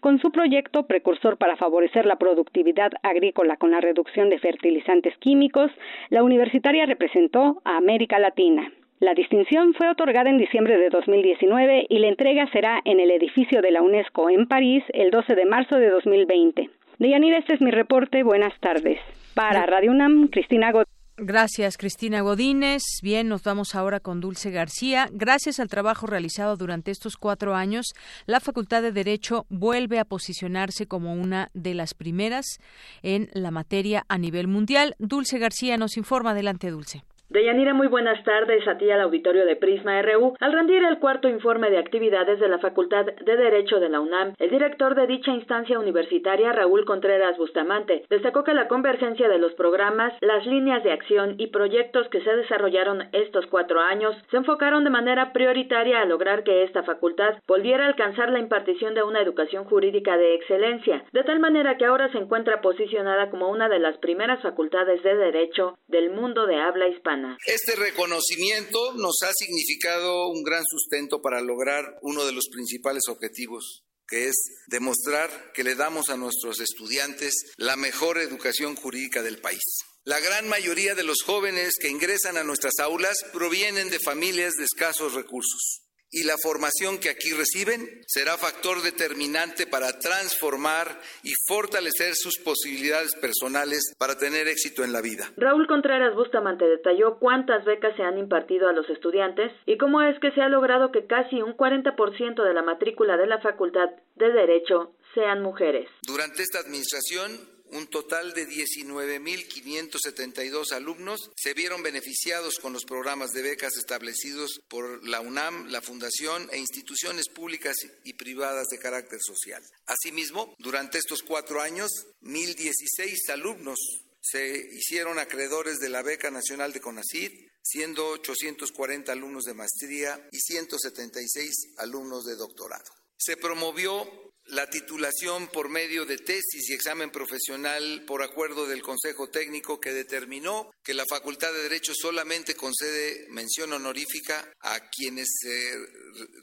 Con 0.00 0.20
su 0.20 0.32
proyecto 0.32 0.86
precursor 0.86 1.36
para 1.36 1.56
favorecer 1.56 2.06
la 2.06 2.16
productividad 2.16 2.92
agrícola 3.02 3.58
con 3.58 3.72
la 3.72 3.82
reducción 3.82 4.30
de 4.30 4.38
fertilizantes 4.38 5.14
químicos, 5.18 5.70
la 6.08 6.22
universitaria 6.22 6.86
representó 6.86 7.60
a 7.66 7.76
América 7.76 8.18
Latina. 8.18 8.72
La 9.00 9.14
distinción 9.14 9.72
fue 9.72 9.88
otorgada 9.88 10.28
en 10.28 10.36
diciembre 10.36 10.76
de 10.76 10.90
2019 10.90 11.86
y 11.88 11.98
la 12.00 12.08
entrega 12.08 12.46
será 12.52 12.82
en 12.84 13.00
el 13.00 13.10
edificio 13.10 13.62
de 13.62 13.70
la 13.70 13.80
UNESCO 13.80 14.28
en 14.28 14.46
París 14.46 14.84
el 14.92 15.10
12 15.10 15.36
de 15.36 15.46
marzo 15.46 15.76
de 15.76 15.88
2020. 15.88 16.68
Deyanira, 16.98 17.38
este 17.38 17.54
es 17.54 17.62
mi 17.62 17.70
reporte. 17.70 18.22
Buenas 18.22 18.52
tardes. 18.60 18.98
Para 19.34 19.64
Radio 19.64 19.90
UNAM, 19.90 20.28
Cristina 20.28 20.70
Godínez. 20.70 20.90
Gracias, 21.16 21.78
Cristina 21.78 22.20
Godínez. 22.20 22.82
Bien, 23.02 23.26
nos 23.26 23.42
vamos 23.42 23.74
ahora 23.74 24.00
con 24.00 24.20
Dulce 24.20 24.50
García. 24.50 25.08
Gracias 25.12 25.60
al 25.60 25.68
trabajo 25.68 26.06
realizado 26.06 26.58
durante 26.58 26.90
estos 26.90 27.16
cuatro 27.16 27.54
años, 27.54 27.94
la 28.26 28.40
Facultad 28.40 28.82
de 28.82 28.92
Derecho 28.92 29.46
vuelve 29.48 29.98
a 29.98 30.04
posicionarse 30.04 30.86
como 30.86 31.14
una 31.14 31.48
de 31.54 31.72
las 31.72 31.94
primeras 31.94 32.58
en 33.02 33.30
la 33.32 33.50
materia 33.50 34.04
a 34.08 34.18
nivel 34.18 34.46
mundial. 34.46 34.94
Dulce 34.98 35.38
García 35.38 35.78
nos 35.78 35.96
informa. 35.96 36.32
Adelante, 36.32 36.70
Dulce. 36.70 37.02
Deyanira, 37.30 37.74
muy 37.74 37.86
buenas 37.86 38.24
tardes 38.24 38.66
a 38.66 38.76
ti 38.76 38.90
al 38.90 39.02
auditorio 39.02 39.46
de 39.46 39.54
Prisma 39.54 40.02
RU. 40.02 40.34
Al 40.40 40.52
rendir 40.52 40.82
el 40.82 40.98
cuarto 40.98 41.28
informe 41.28 41.70
de 41.70 41.78
actividades 41.78 42.40
de 42.40 42.48
la 42.48 42.58
Facultad 42.58 43.06
de 43.06 43.36
Derecho 43.36 43.78
de 43.78 43.88
la 43.88 44.00
UNAM, 44.00 44.34
el 44.36 44.50
director 44.50 44.96
de 44.96 45.06
dicha 45.06 45.30
instancia 45.30 45.78
universitaria, 45.78 46.52
Raúl 46.52 46.84
Contreras 46.84 47.38
Bustamante, 47.38 48.02
destacó 48.10 48.42
que 48.42 48.52
la 48.52 48.66
convergencia 48.66 49.28
de 49.28 49.38
los 49.38 49.52
programas, 49.52 50.12
las 50.20 50.44
líneas 50.44 50.82
de 50.82 50.90
acción 50.90 51.36
y 51.38 51.46
proyectos 51.46 52.08
que 52.08 52.20
se 52.20 52.34
desarrollaron 52.34 53.04
estos 53.12 53.46
cuatro 53.46 53.78
años 53.78 54.16
se 54.32 54.38
enfocaron 54.38 54.82
de 54.82 54.90
manera 54.90 55.32
prioritaria 55.32 56.02
a 56.02 56.06
lograr 56.06 56.42
que 56.42 56.64
esta 56.64 56.82
facultad 56.82 57.34
volviera 57.46 57.84
a 57.84 57.86
alcanzar 57.90 58.30
la 58.32 58.40
impartición 58.40 58.94
de 58.94 59.04
una 59.04 59.20
educación 59.20 59.66
jurídica 59.66 60.16
de 60.16 60.34
excelencia, 60.34 61.04
de 61.12 61.22
tal 61.22 61.38
manera 61.38 61.76
que 61.76 61.84
ahora 61.84 62.10
se 62.10 62.18
encuentra 62.18 62.60
posicionada 62.60 63.30
como 63.30 63.50
una 63.50 63.68
de 63.68 63.78
las 63.78 63.96
primeras 63.98 64.42
facultades 64.42 65.00
de 65.04 65.14
derecho 65.14 65.78
del 65.86 66.10
mundo 66.10 66.46
de 66.48 66.56
habla 66.56 66.88
hispana. 66.88 67.19
Este 67.46 67.76
reconocimiento 67.76 68.94
nos 68.94 69.16
ha 69.22 69.32
significado 69.32 70.28
un 70.28 70.42
gran 70.42 70.64
sustento 70.64 71.22
para 71.22 71.40
lograr 71.40 71.98
uno 72.02 72.24
de 72.24 72.32
los 72.32 72.48
principales 72.48 73.02
objetivos 73.08 73.84
que 74.10 74.26
es 74.26 74.34
demostrar 74.66 75.52
que 75.54 75.62
le 75.62 75.76
damos 75.76 76.08
a 76.08 76.16
nuestros 76.16 76.58
estudiantes 76.58 77.52
la 77.56 77.76
mejor 77.76 78.18
educación 78.18 78.74
jurídica 78.74 79.22
del 79.22 79.38
país. 79.38 79.62
La 80.02 80.18
gran 80.18 80.48
mayoría 80.48 80.96
de 80.96 81.04
los 81.04 81.22
jóvenes 81.22 81.74
que 81.80 81.88
ingresan 81.90 82.36
a 82.36 82.42
nuestras 82.42 82.80
aulas 82.80 83.16
provienen 83.32 83.88
de 83.88 84.00
familias 84.00 84.54
de 84.54 84.64
escasos 84.64 85.14
recursos 85.14 85.82
y 86.10 86.24
la 86.24 86.36
formación 86.42 86.98
que 86.98 87.10
aquí 87.10 87.32
reciben 87.32 88.02
será 88.06 88.36
factor 88.36 88.82
determinante 88.82 89.66
para 89.66 89.98
transformar 89.98 91.00
y 91.22 91.30
fortalecer 91.46 92.14
sus 92.14 92.38
posibilidades 92.38 93.14
personales 93.16 93.94
para 93.98 94.16
tener 94.16 94.48
éxito 94.48 94.84
en 94.84 94.92
la 94.92 95.00
vida. 95.00 95.30
Raúl 95.36 95.66
Contreras 95.66 96.14
Bustamante 96.14 96.64
detalló 96.64 97.18
cuántas 97.18 97.64
becas 97.64 97.94
se 97.96 98.02
han 98.02 98.18
impartido 98.18 98.68
a 98.68 98.72
los 98.72 98.88
estudiantes 98.90 99.52
y 99.66 99.78
cómo 99.78 100.02
es 100.02 100.18
que 100.20 100.32
se 100.32 100.40
ha 100.40 100.48
logrado 100.48 100.90
que 100.90 101.06
casi 101.06 101.42
un 101.42 101.56
40% 101.56 102.44
de 102.44 102.54
la 102.54 102.62
matrícula 102.62 103.16
de 103.16 103.26
la 103.26 103.40
Facultad 103.40 103.90
de 104.16 104.32
Derecho 104.32 104.94
sean 105.14 105.42
mujeres. 105.42 105.88
Durante 106.06 106.42
esta 106.42 106.58
administración 106.58 107.59
un 107.72 107.86
total 107.86 108.34
de 108.34 108.48
19.572 108.48 110.72
alumnos 110.72 111.30
se 111.36 111.54
vieron 111.54 111.82
beneficiados 111.82 112.58
con 112.58 112.72
los 112.72 112.84
programas 112.84 113.30
de 113.30 113.42
becas 113.42 113.76
establecidos 113.76 114.60
por 114.68 115.06
la 115.06 115.20
UNAM, 115.20 115.68
la 115.68 115.80
Fundación 115.80 116.48
e 116.52 116.58
instituciones 116.58 117.28
públicas 117.28 117.76
y 118.04 118.14
privadas 118.14 118.68
de 118.68 118.78
carácter 118.78 119.20
social. 119.22 119.62
Asimismo, 119.86 120.54
durante 120.58 120.98
estos 120.98 121.22
cuatro 121.22 121.60
años, 121.60 121.90
1.016 122.22 123.30
alumnos 123.30 123.78
se 124.20 124.68
hicieron 124.74 125.18
acreedores 125.18 125.78
de 125.78 125.88
la 125.88 126.02
beca 126.02 126.30
nacional 126.30 126.72
de 126.72 126.80
CONACYT, 126.80 127.50
siendo 127.62 128.08
840 128.08 129.12
alumnos 129.12 129.44
de 129.44 129.54
maestría 129.54 130.28
y 130.30 130.38
176 130.38 131.74
alumnos 131.78 132.24
de 132.24 132.36
doctorado. 132.36 132.84
Se 133.16 133.36
promovió 133.36 134.29
la 134.46 134.68
titulación 134.68 135.48
por 135.48 135.68
medio 135.68 136.04
de 136.04 136.18
tesis 136.18 136.68
y 136.68 136.74
examen 136.74 137.10
profesional 137.10 138.04
por 138.06 138.22
acuerdo 138.22 138.66
del 138.66 138.82
Consejo 138.82 139.28
Técnico 139.28 139.78
que 139.78 139.92
determinó 139.92 140.70
que 140.82 140.94
la 140.94 141.04
Facultad 141.08 141.52
de 141.52 141.62
Derecho 141.62 141.92
solamente 141.94 142.54
concede 142.54 143.26
mención 143.30 143.72
honorífica 143.72 144.52
a 144.60 144.90
quienes 144.90 145.28
se 145.40 145.78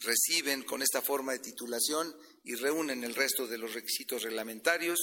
reciben 0.01 0.63
con 0.63 0.81
esta 0.81 1.01
forma 1.01 1.33
de 1.33 1.39
titulación 1.39 2.15
y 2.43 2.55
reúnen 2.55 3.03
el 3.03 3.15
resto 3.15 3.45
de 3.45 3.57
los 3.57 3.73
requisitos 3.73 4.23
reglamentarios, 4.23 4.99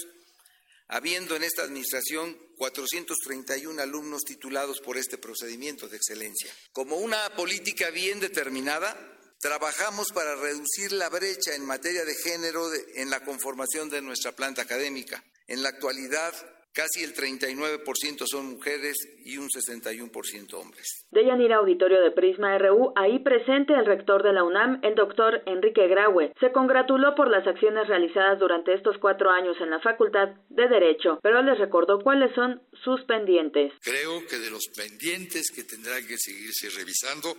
habiendo 0.89 1.37
en 1.37 1.45
esta 1.45 1.63
administración 1.63 2.39
431 2.57 3.83
alumnos 3.83 4.23
titulados 4.23 4.81
por 4.81 4.97
este 4.97 5.19
procedimiento 5.19 5.89
de 5.89 5.97
excelencia. 5.97 6.51
Como 6.73 6.97
una 6.97 7.35
política 7.37 7.91
bien 7.91 8.21
determinada, 8.21 8.97
Trabajamos 9.41 10.09
para 10.13 10.35
reducir 10.37 10.93
la 10.93 11.09
brecha 11.09 11.55
en 11.55 11.67
materia 11.67 12.05
de 12.05 12.15
género 12.15 12.63
en 12.97 13.11
la 13.11 13.21
conformación 13.21 13.91
de 13.91 14.03
nuestra 14.03 14.33
planta 14.33 14.63
académica. 14.63 15.23
En 15.47 15.63
la 15.63 15.69
actualidad, 15.69 16.33
casi 16.75 17.05
el 17.05 17.15
39% 17.15 18.27
son 18.27 18.51
mujeres 18.51 18.97
y 19.25 19.39
un 19.39 19.49
61% 19.49 20.55
hombres. 20.55 21.07
De 21.11 21.25
Yanira 21.25 21.57
Auditorio 21.57 22.03
de 22.03 22.11
Prisma 22.11 22.59
RU, 22.59 22.93
ahí 22.97 23.21
presente 23.21 23.73
el 23.73 23.87
rector 23.87 24.23
de 24.23 24.33
la 24.33 24.43
UNAM, 24.43 24.81
el 24.83 24.95
doctor 24.95 25.43
Enrique 25.47 25.87
Graue, 25.87 26.33
se 26.41 26.51
congratuló 26.53 27.15
por 27.15 27.31
las 27.31 27.47
acciones 27.47 27.87
realizadas 27.87 28.39
durante 28.41 28.75
estos 28.75 28.99
cuatro 28.99 29.31
años 29.31 29.57
en 29.61 29.71
la 29.71 29.81
Facultad 29.81 30.31
de 30.49 30.69
Derecho, 30.69 31.21
pero 31.23 31.43
les 31.43 31.59
recordó 31.59 32.01
cuáles 32.01 32.35
son 32.35 32.61
sus 32.83 33.03
pendientes. 33.05 33.73
Creo 33.83 34.27
que 34.27 34.39
de 34.39 34.51
los 34.51 34.67
pendientes 34.75 35.51
que 35.55 35.63
tendrán 35.63 36.05
que 36.07 36.19
seguirse 36.19 36.69
revisando 36.71 37.37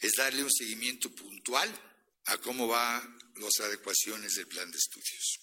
es 0.00 0.12
darle 0.16 0.42
un 0.42 0.52
seguimiento 0.52 1.10
puntual 1.14 1.68
a 2.26 2.38
cómo 2.38 2.66
van 2.66 3.18
las 3.36 3.60
adecuaciones 3.60 4.34
del 4.34 4.46
plan 4.46 4.70
de 4.70 4.78
estudios. 4.78 5.40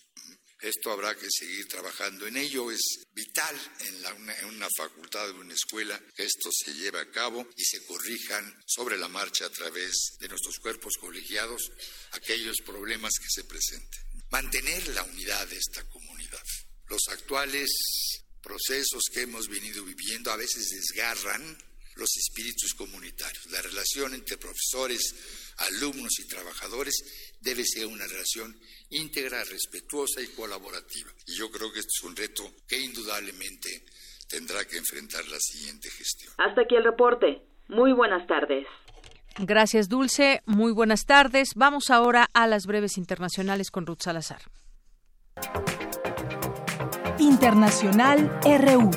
Esto 0.60 0.92
habrá 0.92 1.16
que 1.16 1.28
seguir 1.30 1.68
trabajando 1.68 2.26
en 2.26 2.36
ello. 2.36 2.72
Es 2.72 2.82
vital 3.14 3.56
en, 3.82 4.30
en, 4.40 4.46
una 4.46 4.68
facultad 4.76 5.30
o 5.30 5.42
una 5.42 5.54
escuela 5.54 6.02
que 6.16 6.24
esto 6.24 6.50
se 6.52 6.74
lleve 6.74 7.00
a 7.00 7.12
cabo 7.12 7.48
y 7.56 7.64
se 7.64 7.86
corrijan 7.86 8.64
sobre 8.66 8.98
la 8.98 9.08
marcha 9.08 9.46
a 9.46 9.52
través 9.52 10.18
de 10.20 10.28
nuestros 10.28 10.58
cuerpos 10.58 10.96
colegiados 11.00 11.72
aquellos 12.14 12.58
problemas 12.66 13.14
que 13.20 13.30
se 13.30 13.44
presenten. 13.44 14.02
Mantener 14.32 14.88
la 14.90 15.04
unidad 15.04 15.48
de 15.48 15.58
esta 15.58 15.88
comunidad. 15.90 16.44
Los 16.88 17.08
actuales 17.10 17.70
procesos 18.42 19.04
que 19.14 19.22
hemos 19.22 19.48
venido 19.48 19.84
viviendo 19.84 20.32
a 20.32 20.38
veces 20.38 20.70
desgarran 20.70 21.58
los 21.98 22.16
espíritus 22.18 22.74
comunitarios. 22.74 23.46
La 23.52 23.62
relación 23.62 24.14
entre 24.14 24.38
profesores, 24.38 25.54
alumnos 25.58 26.20
y 26.20 26.28
trabajadores 26.28 26.96
debe 27.42 27.64
ser 27.66 27.86
una 27.88 28.06
relación 28.06 28.56
íntegra, 28.90 29.44
respetuosa 29.44 30.22
y 30.22 30.28
colaborativa. 30.28 31.12
Y 31.26 31.36
yo 31.36 31.50
creo 31.52 31.72
que 31.72 31.80
este 31.80 31.92
es 31.98 32.04
un 32.04 32.16
reto 32.16 32.44
que 32.68 32.80
indudablemente 32.80 33.86
tendrá 34.30 34.64
que 34.66 34.78
enfrentar 34.78 35.26
la 35.28 35.40
siguiente 35.40 35.90
gestión. 35.90 36.34
Hasta 36.38 36.62
aquí 36.62 36.76
el 36.76 36.84
reporte. 36.84 37.42
Muy 37.70 37.94
buenas 37.94 38.26
tardes. 38.28 38.66
Gracias, 39.40 39.88
Dulce. 39.88 40.42
Muy 40.46 40.72
buenas 40.72 41.06
tardes. 41.06 41.54
Vamos 41.56 41.90
ahora 41.90 42.28
a 42.34 42.48
las 42.48 42.66
breves 42.66 42.98
internacionales 42.98 43.72
con 43.72 43.86
Ruth 43.86 44.02
Salazar. 44.02 44.42
Internacional 47.20 48.40
RU. 48.44 48.92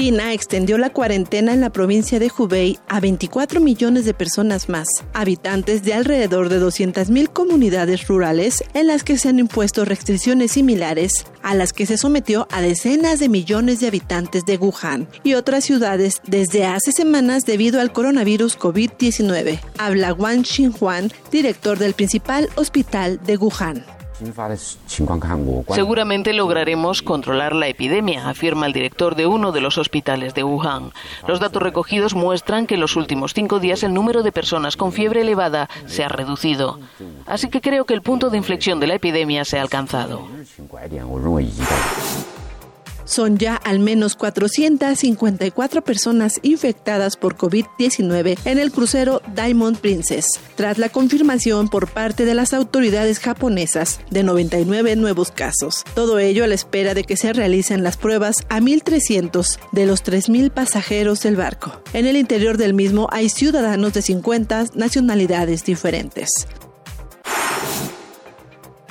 China 0.00 0.32
extendió 0.32 0.78
la 0.78 0.88
cuarentena 0.88 1.52
en 1.52 1.60
la 1.60 1.68
provincia 1.68 2.18
de 2.18 2.32
Hubei 2.34 2.78
a 2.88 3.00
24 3.00 3.60
millones 3.60 4.06
de 4.06 4.14
personas 4.14 4.70
más, 4.70 4.88
habitantes 5.12 5.82
de 5.82 5.92
alrededor 5.92 6.48
de 6.48 6.58
200.000 6.58 7.28
comunidades 7.28 8.08
rurales 8.08 8.64
en 8.72 8.86
las 8.86 9.04
que 9.04 9.18
se 9.18 9.28
han 9.28 9.38
impuesto 9.38 9.84
restricciones 9.84 10.52
similares 10.52 11.26
a 11.42 11.54
las 11.54 11.74
que 11.74 11.84
se 11.84 11.98
sometió 11.98 12.48
a 12.50 12.62
decenas 12.62 13.18
de 13.18 13.28
millones 13.28 13.80
de 13.80 13.88
habitantes 13.88 14.46
de 14.46 14.56
Wuhan 14.56 15.06
y 15.22 15.34
otras 15.34 15.64
ciudades 15.64 16.22
desde 16.26 16.64
hace 16.64 16.92
semanas 16.92 17.44
debido 17.44 17.78
al 17.78 17.92
coronavirus 17.92 18.58
COVID-19. 18.58 19.60
Habla 19.76 20.14
Wang 20.14 20.44
Xinhuan, 20.46 21.12
director 21.30 21.78
del 21.78 21.92
principal 21.92 22.48
hospital 22.56 23.20
de 23.26 23.36
Wuhan. 23.36 23.99
Seguramente 25.68 26.32
lograremos 26.32 27.02
controlar 27.02 27.54
la 27.54 27.68
epidemia, 27.68 28.28
afirma 28.28 28.66
el 28.66 28.72
director 28.72 29.14
de 29.14 29.26
uno 29.26 29.52
de 29.52 29.60
los 29.60 29.78
hospitales 29.78 30.34
de 30.34 30.44
Wuhan. 30.44 30.92
Los 31.26 31.40
datos 31.40 31.62
recogidos 31.62 32.14
muestran 32.14 32.66
que 32.66 32.74
en 32.74 32.80
los 32.80 32.96
últimos 32.96 33.34
cinco 33.34 33.60
días 33.60 33.82
el 33.82 33.94
número 33.94 34.22
de 34.22 34.32
personas 34.32 34.76
con 34.76 34.92
fiebre 34.92 35.22
elevada 35.22 35.68
se 35.86 36.04
ha 36.04 36.08
reducido. 36.08 36.78
Así 37.26 37.48
que 37.48 37.60
creo 37.60 37.84
que 37.84 37.94
el 37.94 38.02
punto 38.02 38.30
de 38.30 38.38
inflexión 38.38 38.80
de 38.80 38.86
la 38.86 38.94
epidemia 38.94 39.44
se 39.44 39.58
ha 39.58 39.62
alcanzado. 39.62 40.26
Son 43.10 43.38
ya 43.38 43.56
al 43.56 43.80
menos 43.80 44.14
454 44.14 45.82
personas 45.82 46.38
infectadas 46.44 47.16
por 47.16 47.36
COVID-19 47.36 48.38
en 48.44 48.58
el 48.60 48.70
crucero 48.70 49.20
Diamond 49.34 49.78
Princess, 49.78 50.26
tras 50.54 50.78
la 50.78 50.90
confirmación 50.90 51.68
por 51.68 51.90
parte 51.90 52.24
de 52.24 52.34
las 52.34 52.54
autoridades 52.54 53.18
japonesas 53.18 53.98
de 54.12 54.22
99 54.22 54.94
nuevos 54.94 55.32
casos. 55.32 55.82
Todo 55.96 56.20
ello 56.20 56.44
a 56.44 56.46
la 56.46 56.54
espera 56.54 56.94
de 56.94 57.02
que 57.02 57.16
se 57.16 57.32
realicen 57.32 57.82
las 57.82 57.96
pruebas 57.96 58.36
a 58.48 58.60
1.300 58.60 59.58
de 59.72 59.86
los 59.86 60.04
3.000 60.04 60.52
pasajeros 60.52 61.20
del 61.22 61.34
barco. 61.34 61.82
En 61.92 62.06
el 62.06 62.16
interior 62.16 62.58
del 62.58 62.74
mismo 62.74 63.08
hay 63.10 63.28
ciudadanos 63.28 63.92
de 63.92 64.02
50 64.02 64.66
nacionalidades 64.76 65.64
diferentes. 65.64 66.46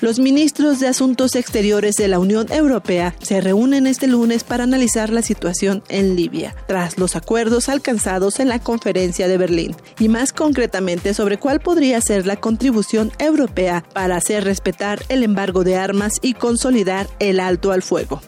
Los 0.02 0.18
ministros 0.18 0.80
de 0.80 0.88
Asuntos 0.88 1.36
Exteriores 1.36 1.96
de 1.96 2.08
la 2.08 2.20
Unión 2.20 2.50
Europea 2.54 3.16
se 3.22 3.42
reúnen 3.42 3.86
este 3.86 4.08
lunes 4.08 4.46
para 4.46 4.64
analizar 4.64 5.10
la 5.10 5.22
situación 5.22 5.84
en 5.90 6.16
Libia, 6.16 6.56
tras 6.68 6.98
los 6.98 7.18
acuerdos 7.18 7.68
alcanzados 7.68 8.40
en 8.40 8.48
la 8.48 8.60
conferencia 8.60 9.28
de 9.28 9.38
Berlín, 9.38 9.76
y 10.00 10.08
más 10.08 10.32
concretamente 10.32 11.14
sobre 11.14 11.38
cuál 11.38 11.60
podría 11.60 12.00
ser 12.00 12.26
la 12.26 12.38
contribución 12.38 13.12
europea 13.20 13.84
para 13.94 14.16
hacer 14.16 14.46
respetar 14.46 15.04
el 15.10 15.22
embargo 15.22 15.66
de 15.66 15.76
armas 15.76 16.14
y 16.22 16.34
consolidar 16.34 17.10
el 17.20 17.42
alto 17.42 17.74
al 17.74 17.82
fuego. 17.82 18.22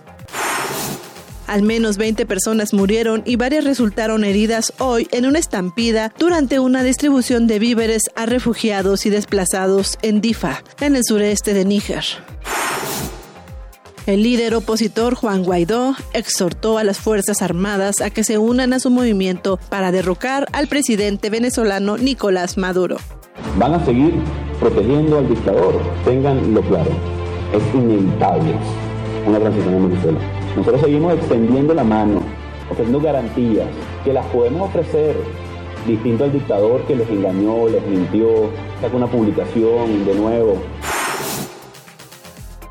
Al 1.52 1.64
menos 1.64 1.98
20 1.98 2.26
personas 2.26 2.74
murieron 2.74 3.24
y 3.26 3.36
varias 3.36 3.66
resultaron 3.66 4.24
heridas 4.24 4.72
hoy 4.80 5.10
en 5.12 5.26
una 5.26 5.38
estampida 5.38 6.14
durante 6.18 6.60
una 6.60 6.82
distribución 6.82 7.46
de 7.46 7.60
víveres 7.60 8.04
a 8.16 8.26
refugiados 8.26 9.06
y 9.06 9.10
desplazados 9.10 9.98
en 10.02 10.22
Difa, 10.22 10.64
en 10.80 10.96
el 10.96 11.04
sureste 11.04 11.54
de 11.54 11.66
Níger. 11.66 12.06
El 14.06 14.24
líder 14.24 14.56
opositor 14.56 15.14
Juan 15.16 15.44
Guaidó 15.44 15.94
exhortó 16.14 16.78
a 16.78 16.86
las 16.86 17.00
Fuerzas 17.00 17.42
Armadas 17.42 18.00
a 18.00 18.12
que 18.12 18.24
se 18.24 18.38
unan 18.38 18.72
a 18.72 18.80
su 18.80 18.90
movimiento 18.90 19.60
para 19.70 19.92
derrocar 19.92 20.48
al 20.54 20.68
presidente 20.68 21.30
venezolano 21.30 21.98
Nicolás 21.98 22.58
Maduro. 22.58 22.96
Van 23.58 23.74
a 23.74 23.86
seguir 23.86 24.14
protegiendo 24.58 25.18
al 25.18 25.28
dictador, 25.28 25.82
tenganlo 26.06 26.62
claro. 26.62 26.92
Es 27.54 27.76
inevitable 27.76 28.56
una 29.28 29.38
transición 29.38 29.74
en 29.74 29.90
Venezuela. 29.90 30.41
Nosotros 30.56 30.82
seguimos 30.82 31.14
extendiendo 31.14 31.74
la 31.74 31.84
mano, 31.84 32.22
ofreciendo 32.70 33.00
garantías 33.00 33.68
que 34.04 34.14
las 34.14 34.26
podemos 34.28 34.70
ofrecer 34.70 35.16
distinto 35.88 36.26
al 36.26 36.34
dictador 36.34 36.86
que 36.86 36.96
les 36.96 37.10
engañó, 37.10 37.68
les 37.68 37.86
mintió, 37.88 38.50
saca 38.82 38.96
una 38.96 39.08
publicación 39.08 40.06
de 40.06 40.14
nuevo. 40.16 40.62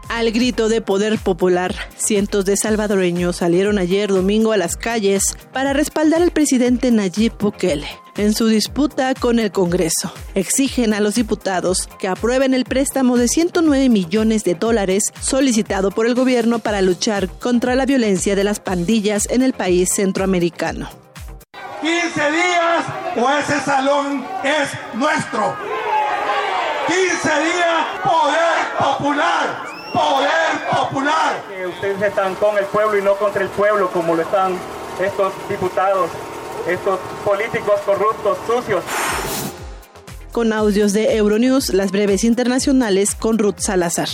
Al 0.09 0.33
grito 0.33 0.69
de 0.69 0.81
poder 0.81 1.19
popular, 1.19 1.75
cientos 1.97 2.45
de 2.45 2.57
salvadoreños 2.57 3.37
salieron 3.37 3.79
ayer 3.79 4.11
domingo 4.11 4.53
a 4.53 4.57
las 4.57 4.77
calles 4.77 5.37
para 5.53 5.73
respaldar 5.73 6.23
al 6.23 6.33
presidente 6.33 6.91
Nayib 6.91 7.33
Bukele 7.39 7.87
en 8.21 8.35
su 8.35 8.47
disputa 8.49 9.15
con 9.15 9.39
el 9.39 9.51
Congreso. 9.51 10.13
Exigen 10.35 10.93
a 10.93 11.01
los 11.01 11.15
diputados 11.15 11.89
que 11.99 12.07
aprueben 12.07 12.55
el 12.55 12.65
préstamo 12.65 13.17
de 13.17 13.29
109 13.29 13.89
millones 13.89 14.45
de 14.45 14.55
dólares 14.55 15.05
solicitado 15.21 15.91
por 15.91 16.07
el 16.07 16.15
gobierno 16.15 16.59
para 16.59 16.83
luchar 16.83 17.29
contra 17.29 17.75
la 17.75 17.87
violencia 17.87 18.37
de 18.37 18.45
las 18.45 18.61
pandillas 18.61 19.27
en 19.31 19.43
el 19.43 19.55
país 19.55 19.91
centroamericano. 19.95 20.89
15 21.81 22.31
días 22.31 22.85
o 23.17 23.31
ese 23.31 23.61
salón 23.65 24.25
es 24.45 24.69
nuestro. 24.95 25.57
15 26.87 27.01
días, 27.01 27.87
poder 28.03 28.79
popular, 28.79 29.63
poder 29.95 30.69
popular. 30.71 31.43
Que 31.49 31.67
ustedes 31.67 32.03
están 32.03 32.35
con 32.35 32.59
el 32.59 32.67
pueblo 32.67 32.99
y 32.99 33.03
no 33.03 33.17
contra 33.17 33.43
el 33.43 33.49
pueblo, 33.49 33.91
como 33.91 34.15
lo 34.15 34.23
están 34.23 34.59
estos 35.01 35.33
diputados, 35.49 36.11
estos 36.69 36.99
políticos 37.25 37.81
corruptos, 37.85 38.39
sucios. 38.47 38.85
Con 40.33 40.53
audios 40.53 40.93
de 40.93 41.17
Euronews, 41.17 41.73
las 41.73 41.91
breves 41.91 42.25
internacionales 42.25 43.15
con 43.15 43.39
Ruth 43.39 43.59
Salazar. 43.59 44.09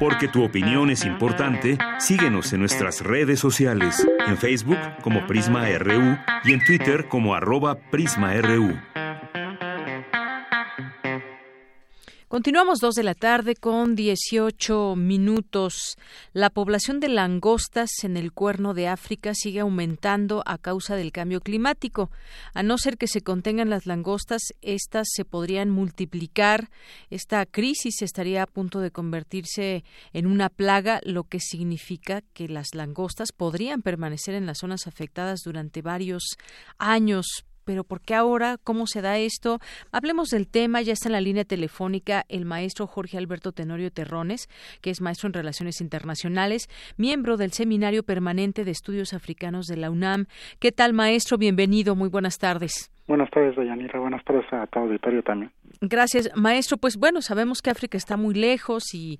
Porque 0.00 0.28
tu 0.28 0.44
opinión 0.44 0.90
es 0.90 1.04
importante, 1.04 1.78
síguenos 1.98 2.52
en 2.52 2.60
nuestras 2.60 3.00
redes 3.00 3.40
sociales, 3.40 4.06
en 4.26 4.36
Facebook 4.36 4.78
como 5.02 5.26
Prisma 5.26 5.66
RU 5.78 6.18
y 6.44 6.52
en 6.52 6.64
Twitter 6.64 7.08
como 7.08 7.34
arroba 7.34 7.76
PrismaRU. 7.90 8.74
Continuamos 12.34 12.80
dos 12.80 12.96
de 12.96 13.04
la 13.04 13.14
tarde 13.14 13.54
con 13.54 13.94
18 13.94 14.96
minutos. 14.96 15.96
La 16.32 16.50
población 16.50 16.98
de 16.98 17.06
langostas 17.06 17.90
en 18.02 18.16
el 18.16 18.32
cuerno 18.32 18.74
de 18.74 18.88
África 18.88 19.34
sigue 19.34 19.60
aumentando 19.60 20.42
a 20.44 20.58
causa 20.58 20.96
del 20.96 21.12
cambio 21.12 21.40
climático. 21.40 22.10
A 22.52 22.64
no 22.64 22.76
ser 22.76 22.98
que 22.98 23.06
se 23.06 23.20
contengan 23.20 23.70
las 23.70 23.86
langostas, 23.86 24.42
estas 24.62 25.06
se 25.12 25.24
podrían 25.24 25.70
multiplicar. 25.70 26.70
Esta 27.08 27.46
crisis 27.46 28.02
estaría 28.02 28.42
a 28.42 28.48
punto 28.48 28.80
de 28.80 28.90
convertirse 28.90 29.84
en 30.12 30.26
una 30.26 30.48
plaga, 30.48 30.98
lo 31.04 31.22
que 31.22 31.38
significa 31.38 32.22
que 32.32 32.48
las 32.48 32.74
langostas 32.74 33.28
podrían 33.30 33.80
permanecer 33.80 34.34
en 34.34 34.46
las 34.46 34.58
zonas 34.58 34.88
afectadas 34.88 35.42
durante 35.44 35.82
varios 35.82 36.36
años 36.78 37.44
pero 37.64 37.84
¿por 37.84 38.00
qué 38.00 38.14
ahora? 38.14 38.56
¿Cómo 38.62 38.86
se 38.86 39.02
da 39.02 39.18
esto? 39.18 39.58
Hablemos 39.92 40.30
del 40.30 40.48
tema. 40.48 40.82
Ya 40.82 40.92
está 40.92 41.08
en 41.08 41.12
la 41.14 41.20
línea 41.20 41.44
telefónica 41.44 42.24
el 42.28 42.44
maestro 42.44 42.86
Jorge 42.86 43.18
Alberto 43.18 43.52
Tenorio 43.52 43.90
Terrones, 43.90 44.48
que 44.80 44.90
es 44.90 45.00
maestro 45.00 45.28
en 45.28 45.34
Relaciones 45.34 45.80
Internacionales, 45.80 46.68
miembro 46.96 47.36
del 47.36 47.52
Seminario 47.52 48.02
Permanente 48.02 48.64
de 48.64 48.70
Estudios 48.70 49.12
Africanos 49.14 49.66
de 49.66 49.76
la 49.76 49.90
UNAM. 49.90 50.26
¿Qué 50.58 50.72
tal, 50.72 50.92
maestro? 50.92 51.38
Bienvenido. 51.38 51.94
Muy 51.96 52.08
buenas 52.08 52.38
tardes. 52.38 52.90
Buenas 53.06 53.30
tardes, 53.30 53.54
Dayanira. 53.56 53.98
Buenas 54.00 54.24
tardes 54.24 54.50
a 54.52 54.66
todo 54.66 54.84
auditorio 54.84 55.22
también. 55.22 55.50
Gracias, 55.80 56.30
maestro. 56.34 56.76
Pues 56.76 56.96
bueno, 56.96 57.22
sabemos 57.22 57.60
que 57.60 57.70
África 57.70 57.98
está 57.98 58.16
muy 58.16 58.34
lejos 58.34 58.94
y, 58.94 59.18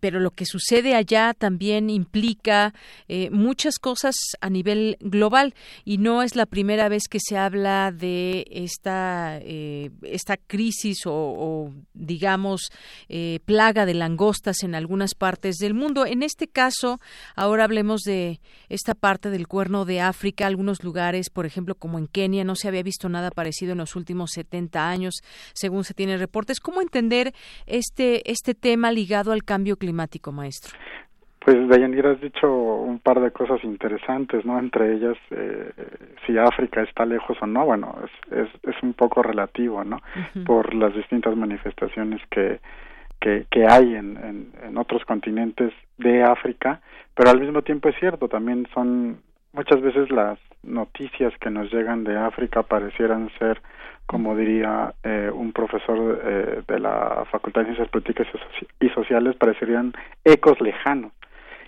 pero 0.00 0.20
lo 0.20 0.30
que 0.30 0.44
sucede 0.46 0.94
allá 0.94 1.34
también 1.34 1.90
implica 1.90 2.74
eh, 3.08 3.30
muchas 3.30 3.78
cosas 3.78 4.16
a 4.40 4.50
nivel 4.50 4.96
global 5.00 5.54
y 5.84 5.98
no 5.98 6.22
es 6.22 6.36
la 6.36 6.46
primera 6.46 6.88
vez 6.88 7.04
que 7.08 7.20
se 7.20 7.36
habla 7.36 7.92
de 7.92 8.46
esta 8.50 9.38
eh, 9.42 9.90
esta 10.02 10.36
crisis 10.36 11.02
o, 11.06 11.72
digamos 11.94 12.70
eh, 13.08 13.40
plaga 13.44 13.86
de 13.86 13.94
langostas 13.94 14.62
en 14.62 14.74
algunas 14.74 15.14
partes 15.14 15.56
del 15.56 15.74
mundo. 15.74 16.06
En 16.06 16.22
este 16.22 16.48
caso, 16.48 17.00
ahora 17.36 17.64
hablemos 17.64 18.02
de 18.02 18.40
esta 18.68 18.94
parte 18.94 19.30
del 19.30 19.48
Cuerno 19.48 19.84
de 19.84 20.00
África. 20.00 20.46
Algunos 20.46 20.82
lugares, 20.82 21.30
por 21.30 21.46
ejemplo, 21.46 21.74
como 21.74 21.98
en 21.98 22.06
Kenia, 22.06 22.44
no 22.44 22.56
se 22.56 22.68
había 22.68 22.82
visto 22.82 23.08
nada 23.08 23.30
parecido 23.30 23.72
en 23.72 23.78
los 23.78 23.96
últimos 23.96 24.30
70 24.32 24.88
años 24.88 25.22
según 25.68 25.84
se 25.84 25.92
tiene 25.92 26.16
reportes. 26.16 26.60
¿Cómo 26.60 26.80
entender 26.80 27.32
este, 27.66 28.30
este 28.30 28.54
tema 28.54 28.90
ligado 28.90 29.32
al 29.32 29.44
cambio 29.44 29.76
climático, 29.76 30.32
maestro? 30.32 30.72
Pues, 31.44 31.68
Dayanira, 31.68 32.12
has 32.12 32.20
dicho 32.22 32.50
un 32.50 32.98
par 33.00 33.20
de 33.20 33.30
cosas 33.30 33.62
interesantes, 33.64 34.46
¿no? 34.46 34.58
Entre 34.58 34.94
ellas, 34.94 35.16
eh, 35.30 35.70
si 36.26 36.38
África 36.38 36.82
está 36.82 37.04
lejos 37.04 37.36
o 37.42 37.46
no, 37.46 37.66
bueno, 37.66 37.94
es, 38.30 38.48
es, 38.62 38.82
un 38.82 38.94
poco 38.94 39.22
relativo, 39.22 39.84
¿no? 39.84 39.98
Por 40.46 40.74
las 40.74 40.94
distintas 40.94 41.36
manifestaciones 41.36 42.22
que, 42.30 42.60
que, 43.20 43.46
que 43.50 43.66
hay 43.66 43.94
en, 43.94 44.50
en, 44.62 44.78
otros 44.78 45.04
continentes 45.04 45.72
de 45.98 46.22
África, 46.22 46.80
pero 47.14 47.30
al 47.30 47.40
mismo 47.40 47.60
tiempo 47.62 47.90
es 47.90 47.96
cierto, 47.98 48.28
también 48.28 48.66
son 48.72 49.20
muchas 49.58 49.80
veces 49.80 50.10
las 50.10 50.38
noticias 50.62 51.32
que 51.40 51.50
nos 51.50 51.72
llegan 51.72 52.04
de 52.04 52.16
África 52.16 52.62
parecieran 52.62 53.28
ser 53.38 53.60
como 54.06 54.34
diría 54.34 54.94
eh, 55.02 55.30
un 55.30 55.52
profesor 55.52 56.22
eh, 56.24 56.62
de 56.66 56.80
la 56.80 57.26
Facultad 57.30 57.60
de 57.60 57.66
Ciencias 57.66 57.90
Políticas 57.90 58.26
y 58.80 58.88
Sociales, 58.88 59.36
parecerían 59.36 59.92
ecos 60.24 60.58
lejanos. 60.62 61.12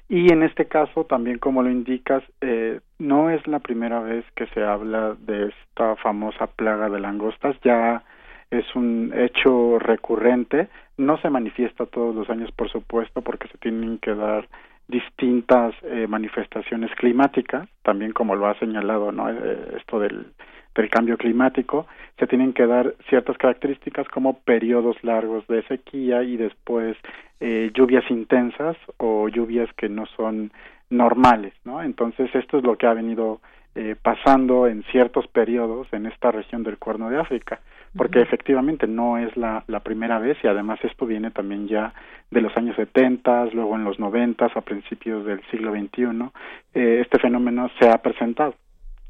Y 0.08 0.32
en 0.32 0.42
este 0.42 0.64
caso, 0.64 1.04
también 1.04 1.38
como 1.38 1.62
lo 1.62 1.70
indicas, 1.70 2.22
eh, 2.40 2.80
no 2.98 3.28
es 3.28 3.46
la 3.46 3.58
primera 3.58 4.00
vez 4.00 4.24
que 4.36 4.46
se 4.54 4.64
habla 4.64 5.16
de 5.20 5.48
esta 5.48 5.96
famosa 5.96 6.46
plaga 6.46 6.88
de 6.88 6.98
langostas, 6.98 7.56
ya 7.62 8.04
es 8.50 8.64
un 8.74 9.12
hecho 9.14 9.78
recurrente, 9.78 10.68
no 10.96 11.18
se 11.18 11.28
manifiesta 11.28 11.84
todos 11.84 12.14
los 12.14 12.30
años, 12.30 12.50
por 12.52 12.70
supuesto, 12.70 13.20
porque 13.20 13.48
se 13.48 13.58
tienen 13.58 13.98
que 13.98 14.14
dar 14.14 14.48
distintas 14.90 15.74
manifestaciones 16.08 16.90
climáticas, 16.96 17.68
también 17.82 18.12
como 18.12 18.34
lo 18.34 18.46
ha 18.46 18.58
señalado, 18.58 19.12
¿no? 19.12 19.28
esto 19.76 19.98
del 20.00 20.26
del 20.74 20.88
cambio 20.88 21.16
climático, 21.16 21.86
se 22.18 22.26
tienen 22.26 22.52
que 22.52 22.66
dar 22.66 22.94
ciertas 23.08 23.36
características 23.38 24.08
como 24.08 24.38
periodos 24.40 24.96
largos 25.02 25.46
de 25.48 25.62
sequía 25.64 26.22
y 26.22 26.36
después 26.36 26.96
eh, 27.40 27.70
lluvias 27.74 28.08
intensas 28.10 28.76
o 28.98 29.28
lluvias 29.28 29.68
que 29.74 29.88
no 29.88 30.06
son 30.16 30.52
normales, 30.90 31.54
¿no? 31.64 31.82
Entonces 31.82 32.30
esto 32.34 32.58
es 32.58 32.64
lo 32.64 32.76
que 32.76 32.86
ha 32.86 32.94
venido 32.94 33.40
eh, 33.74 33.96
pasando 34.00 34.66
en 34.66 34.82
ciertos 34.90 35.26
periodos 35.28 35.86
en 35.92 36.06
esta 36.06 36.30
región 36.32 36.62
del 36.62 36.78
Cuerno 36.78 37.08
de 37.10 37.18
África, 37.18 37.60
porque 37.96 38.20
efectivamente 38.20 38.86
no 38.86 39.18
es 39.18 39.36
la, 39.36 39.64
la 39.66 39.80
primera 39.80 40.18
vez 40.18 40.36
y 40.42 40.46
además 40.46 40.78
esto 40.82 41.06
viene 41.06 41.30
también 41.30 41.68
ya 41.68 41.92
de 42.30 42.40
los 42.40 42.56
años 42.56 42.76
70, 42.76 43.46
luego 43.46 43.76
en 43.76 43.84
los 43.84 43.98
90, 43.98 44.46
a 44.46 44.60
principios 44.60 45.24
del 45.24 45.42
siglo 45.50 45.72
XXI, 45.72 46.30
eh, 46.74 47.00
este 47.02 47.18
fenómeno 47.18 47.70
se 47.78 47.88
ha 47.88 47.98
presentado. 47.98 48.54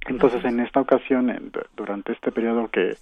Entonces, 0.07 0.43
en 0.45 0.61
esta 0.61 0.81
ocasión, 0.81 1.53
durante 1.77 2.12
este 2.12 2.32
periodo 2.32 2.69
que 2.69 2.97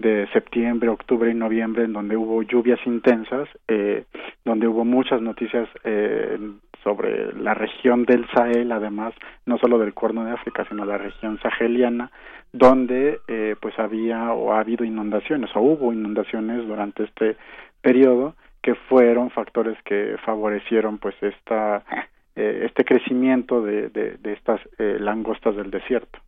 de 0.00 0.26
septiembre, 0.32 0.88
octubre 0.88 1.30
y 1.30 1.34
noviembre, 1.34 1.84
en 1.84 1.92
donde 1.92 2.16
hubo 2.16 2.42
lluvias 2.42 2.80
intensas, 2.86 3.48
eh, 3.68 4.04
donde 4.44 4.66
hubo 4.66 4.84
muchas 4.84 5.20
noticias 5.20 5.68
eh, 5.84 6.38
sobre 6.82 7.32
la 7.34 7.54
región 7.54 8.04
del 8.04 8.26
Sahel, 8.34 8.72
además, 8.72 9.14
no 9.46 9.58
solo 9.58 9.78
del 9.78 9.92
Cuerno 9.92 10.24
de 10.24 10.32
África, 10.32 10.64
sino 10.68 10.84
la 10.84 10.98
región 10.98 11.38
saheliana, 11.40 12.10
donde 12.52 13.20
eh, 13.28 13.54
pues 13.60 13.78
había 13.78 14.32
o 14.32 14.52
ha 14.52 14.60
habido 14.60 14.84
inundaciones 14.84 15.50
o 15.54 15.60
hubo 15.60 15.92
inundaciones 15.92 16.66
durante 16.66 17.04
este 17.04 17.36
periodo 17.82 18.34
que 18.62 18.74
fueron 18.74 19.30
factores 19.30 19.78
que 19.84 20.16
favorecieron 20.24 20.98
pues 20.98 21.14
esta 21.22 21.84
eh, 22.36 22.66
este 22.66 22.84
crecimiento 22.84 23.62
de, 23.62 23.88
de, 23.90 24.16
de 24.18 24.32
estas 24.32 24.60
eh, 24.78 24.96
langostas 24.98 25.56
del 25.56 25.70
desierto. 25.70 26.18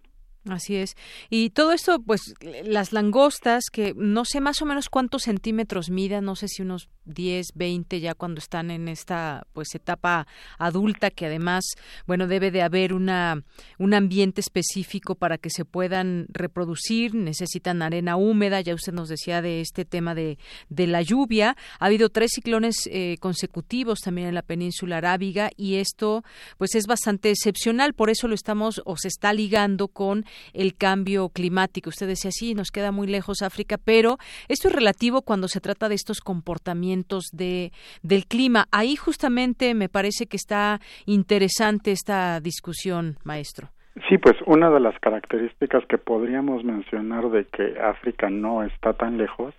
Así 0.48 0.76
es. 0.76 0.96
Y 1.30 1.50
todo 1.50 1.72
esto, 1.72 2.00
pues 2.02 2.34
las 2.64 2.92
langostas, 2.92 3.64
que 3.70 3.94
no 3.96 4.24
sé 4.24 4.40
más 4.40 4.60
o 4.60 4.66
menos 4.66 4.88
cuántos 4.88 5.22
centímetros 5.22 5.90
midan, 5.90 6.24
no 6.24 6.34
sé 6.34 6.48
si 6.48 6.62
unos 6.62 6.88
10, 7.04 7.52
20 7.54 8.00
ya 8.00 8.14
cuando 8.14 8.38
están 8.38 8.70
en 8.70 8.88
esta 8.88 9.46
pues 9.52 9.74
etapa 9.74 10.26
adulta 10.58 11.10
que 11.10 11.26
además, 11.26 11.64
bueno, 12.06 12.26
debe 12.26 12.50
de 12.50 12.62
haber 12.62 12.92
una 12.92 13.42
un 13.78 13.94
ambiente 13.94 14.40
específico 14.40 15.14
para 15.14 15.38
que 15.38 15.50
se 15.50 15.64
puedan 15.64 16.26
reproducir, 16.28 17.14
necesitan 17.14 17.82
arena 17.82 18.16
húmeda, 18.16 18.60
ya 18.60 18.74
usted 18.74 18.92
nos 18.92 19.08
decía 19.08 19.42
de 19.42 19.60
este 19.60 19.84
tema 19.84 20.14
de, 20.14 20.38
de 20.68 20.86
la 20.86 21.02
lluvia. 21.02 21.56
Ha 21.78 21.86
habido 21.86 22.08
tres 22.08 22.32
ciclones 22.34 22.88
eh, 22.90 23.16
consecutivos 23.20 24.00
también 24.00 24.28
en 24.28 24.34
la 24.34 24.42
península 24.42 24.98
arábiga 24.98 25.50
y 25.56 25.76
esto 25.76 26.24
pues 26.58 26.74
es 26.74 26.86
bastante 26.86 27.30
excepcional, 27.30 27.94
por 27.94 28.10
eso 28.10 28.28
lo 28.28 28.34
estamos 28.34 28.80
o 28.84 28.96
se 28.96 29.08
está 29.08 29.32
ligando 29.32 29.88
con 29.88 30.24
el 30.52 30.74
cambio 30.74 31.28
climático. 31.30 31.90
Usted 31.90 32.06
decía, 32.06 32.30
sí, 32.32 32.54
nos 32.54 32.70
queda 32.70 32.92
muy 32.92 33.06
lejos 33.06 33.42
África, 33.42 33.78
pero 33.78 34.18
esto 34.48 34.68
es 34.68 34.74
relativo 34.74 35.22
cuando 35.22 35.48
se 35.48 35.60
trata 35.60 35.88
de 35.88 35.94
estos 35.94 36.20
comportamientos 36.20 36.91
de, 37.32 37.72
del 38.02 38.26
clima. 38.26 38.66
Ahí 38.70 38.96
justamente 38.96 39.74
me 39.74 39.88
parece 39.88 40.26
que 40.26 40.36
está 40.36 40.80
interesante 41.06 41.92
esta 41.92 42.40
discusión, 42.40 43.16
maestro. 43.24 43.68
Sí, 44.08 44.16
pues 44.18 44.36
una 44.46 44.70
de 44.70 44.80
las 44.80 44.98
características 45.00 45.84
que 45.86 45.98
podríamos 45.98 46.64
mencionar 46.64 47.28
de 47.30 47.44
que 47.44 47.78
África 47.78 48.30
no 48.30 48.62
está 48.62 48.94
tan 48.94 49.18
lejos 49.18 49.54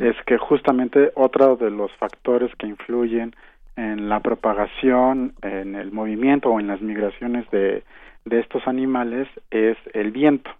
es 0.00 0.14
que 0.24 0.38
justamente 0.38 1.10
otro 1.16 1.56
de 1.56 1.68
los 1.68 1.90
factores 1.96 2.54
que 2.56 2.68
influyen 2.68 3.34
en 3.76 4.08
la 4.08 4.20
propagación, 4.20 5.34
en 5.42 5.74
el 5.74 5.90
movimiento 5.90 6.48
o 6.50 6.60
en 6.60 6.68
las 6.68 6.80
migraciones 6.80 7.50
de, 7.50 7.82
de 8.24 8.40
estos 8.40 8.66
animales 8.68 9.28
es 9.50 9.76
el 9.92 10.12
viento. 10.12 10.50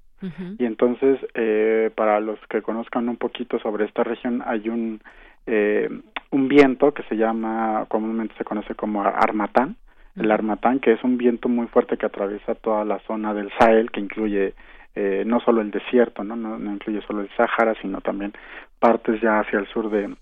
Y 0.59 0.64
entonces, 0.64 1.18
eh, 1.34 1.90
para 1.94 2.18
los 2.18 2.38
que 2.48 2.62
conozcan 2.62 3.10
un 3.10 3.16
poquito 3.18 3.59
sobre 3.59 3.84
esta 3.84 4.05
región, 4.05 4.42
hay 4.46 4.70
un, 4.70 5.02
eh, 5.46 5.88
un 6.30 6.48
viento 6.48 6.92
que 6.92 7.02
se 7.04 7.16
llama, 7.16 7.86
comúnmente 7.88 8.34
se 8.36 8.44
conoce 8.44 8.74
como 8.74 9.02
armatán, 9.02 9.76
el 10.16 10.30
Armatán, 10.30 10.78
que 10.78 10.92
es 10.92 11.02
un 11.02 11.18
viento 11.18 11.48
muy 11.48 11.66
fuerte 11.66 11.96
que 11.96 12.06
atraviesa 12.06 12.54
toda 12.54 12.84
la 12.84 13.00
zona 13.00 13.34
del 13.34 13.50
Sahel, 13.58 13.90
que 13.90 14.00
incluye 14.00 14.54
eh, 14.94 15.24
no 15.26 15.40
solo 15.40 15.60
el 15.60 15.72
desierto, 15.72 16.22
¿no? 16.22 16.36
¿no? 16.36 16.72
incluye 16.72 17.00
solo 17.02 17.22
el 17.22 17.30
Sáhara, 17.36 17.74
sino 17.82 18.00
también 18.00 18.32
partes 18.78 19.20
ya 19.20 19.40
hacia 19.40 19.58
el 19.58 19.66
sur 19.66 19.90
de 19.90 20.14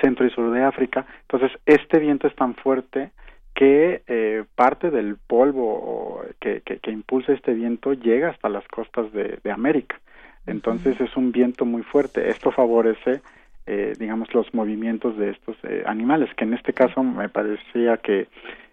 centro 0.00 0.26
y 0.26 0.30
sur 0.30 0.50
de 0.50 0.62
África. 0.62 1.04
Entonces, 1.22 1.52
este 1.66 1.98
viento 1.98 2.26
es 2.26 2.34
tan 2.36 2.54
fuerte 2.54 3.10
que 3.54 4.02
eh, 4.06 4.44
parte 4.54 4.90
del 4.90 5.16
polvo 5.16 6.22
que, 6.40 6.62
que, 6.64 6.78
que, 6.78 6.90
impulsa 6.90 7.32
este 7.32 7.52
viento 7.52 7.92
llega 7.92 8.30
hasta 8.30 8.48
las 8.48 8.66
costas 8.68 9.12
de, 9.12 9.40
de 9.42 9.50
América. 9.50 9.98
Entonces 10.46 10.98
es 11.00 11.14
un 11.16 11.32
viento 11.32 11.66
muy 11.66 11.82
fuerte. 11.82 12.30
Esto 12.30 12.50
favorece, 12.52 13.20
eh, 13.68 13.92
digamos, 13.98 14.32
los 14.34 14.52
movimientos 14.54 15.16
de 15.18 15.30
estos 15.30 15.56
eh, 15.62 15.82
animales, 15.86 16.30
que 16.34 16.44
en 16.44 16.54
este 16.54 16.72
caso 16.72 17.02
me 17.02 17.28
parecía 17.28 17.98
que, 17.98 18.26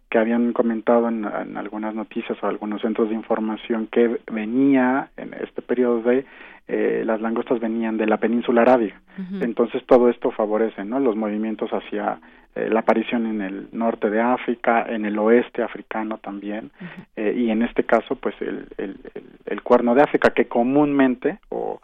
que 0.10 0.18
habían 0.18 0.54
comentado 0.54 1.10
en, 1.10 1.26
en, 1.26 1.58
algunas 1.58 1.94
noticias 1.94 2.38
o 2.42 2.48
algunos 2.48 2.82
centros 2.82 3.10
de 3.10 3.16
información 3.16 3.88
que 3.88 4.20
venía 4.32 5.10
en 5.18 5.34
este 5.34 5.62
periodo 5.62 6.02
de 6.02 6.26
eh, 6.68 7.04
las 7.06 7.22
langostas 7.22 7.60
venían 7.60 7.98
de 7.98 8.08
la 8.08 8.18
península 8.18 8.64
arábiga. 8.64 9.00
Entonces 9.40 9.86
todo 9.86 10.10
esto 10.10 10.32
favorece 10.32 10.84
¿no? 10.84 11.00
los 11.00 11.16
movimientos 11.16 11.70
hacia 11.72 12.20
eh, 12.56 12.70
la 12.72 12.80
aparición 12.80 13.28
en 13.28 13.42
el 13.42 13.68
norte 13.72 14.10
de 14.10 14.20
África, 14.20 14.84
en 14.90 15.06
el 15.06 15.18
oeste 15.20 15.62
africano 15.62 16.18
también, 16.18 16.72
eh, 17.16 17.34
y 17.38 17.52
en 17.52 17.62
este 17.62 17.84
caso 17.84 18.16
pues 18.16 18.36
el, 18.42 18.68
el, 18.78 18.98
el, 19.46 19.62
cuerno 19.62 19.94
de 19.94 20.02
África 20.02 20.32
que 20.32 20.48
comúnmente 20.48 21.38
o, 21.50 21.80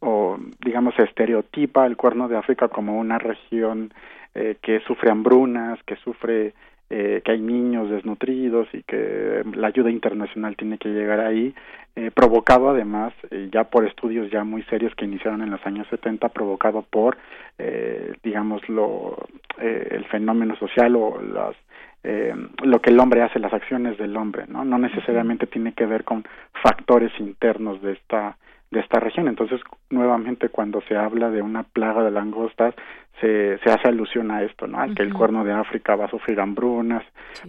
o 0.00 0.38
digamos 0.64 0.98
estereotipa 0.98 1.86
el 1.86 1.96
cuerno 1.96 2.28
de 2.28 2.36
África 2.36 2.68
como 2.68 2.98
una 2.98 3.18
región 3.18 3.92
eh, 4.34 4.56
que 4.62 4.80
sufre 4.80 5.10
hambrunas, 5.10 5.82
que 5.84 5.96
sufre 5.96 6.54
eh, 6.90 7.22
que 7.24 7.32
hay 7.32 7.40
niños 7.40 7.88
desnutridos 7.88 8.68
y 8.72 8.82
que 8.82 9.44
la 9.54 9.68
ayuda 9.68 9.90
internacional 9.90 10.56
tiene 10.56 10.76
que 10.76 10.88
llegar 10.88 11.20
ahí, 11.20 11.54
eh, 11.94 12.10
provocado 12.12 12.70
además, 12.70 13.12
eh, 13.30 13.48
ya 13.52 13.64
por 13.64 13.86
estudios 13.86 14.30
ya 14.30 14.42
muy 14.42 14.62
serios 14.64 14.94
que 14.96 15.04
iniciaron 15.04 15.42
en 15.42 15.50
los 15.50 15.64
años 15.64 15.86
70, 15.88 16.28
provocado 16.30 16.82
por, 16.82 17.16
eh, 17.58 18.14
digamos, 18.22 18.68
lo, 18.68 19.16
eh, 19.58 19.88
el 19.92 20.04
fenómeno 20.06 20.56
social 20.56 20.96
o 20.96 21.20
las 21.22 21.54
eh, 22.02 22.34
lo 22.62 22.80
que 22.80 22.90
el 22.90 22.98
hombre 22.98 23.22
hace, 23.22 23.38
las 23.38 23.52
acciones 23.52 23.98
del 23.98 24.16
hombre, 24.16 24.44
¿no? 24.48 24.64
No 24.64 24.78
necesariamente 24.78 25.46
tiene 25.46 25.74
que 25.74 25.84
ver 25.84 26.04
con 26.04 26.24
factores 26.62 27.12
internos 27.18 27.82
de 27.82 27.92
esta 27.92 28.36
de 28.70 28.80
esta 28.80 29.00
región. 29.00 29.28
Entonces, 29.28 29.60
nuevamente, 29.90 30.48
cuando 30.48 30.80
se 30.82 30.96
habla 30.96 31.30
de 31.30 31.42
una 31.42 31.64
plaga 31.64 32.04
de 32.04 32.10
langostas, 32.10 32.74
se, 33.20 33.58
se 33.58 33.70
hace 33.70 33.88
alusión 33.88 34.30
a 34.30 34.42
esto, 34.42 34.66
¿no? 34.66 34.80
A 34.80 34.88
que 34.94 35.02
el 35.02 35.12
cuerno 35.12 35.44
de 35.44 35.52
África 35.52 35.96
va 35.96 36.06
a 36.06 36.10
sufrir 36.10 36.40
hambrunas, 36.40 37.04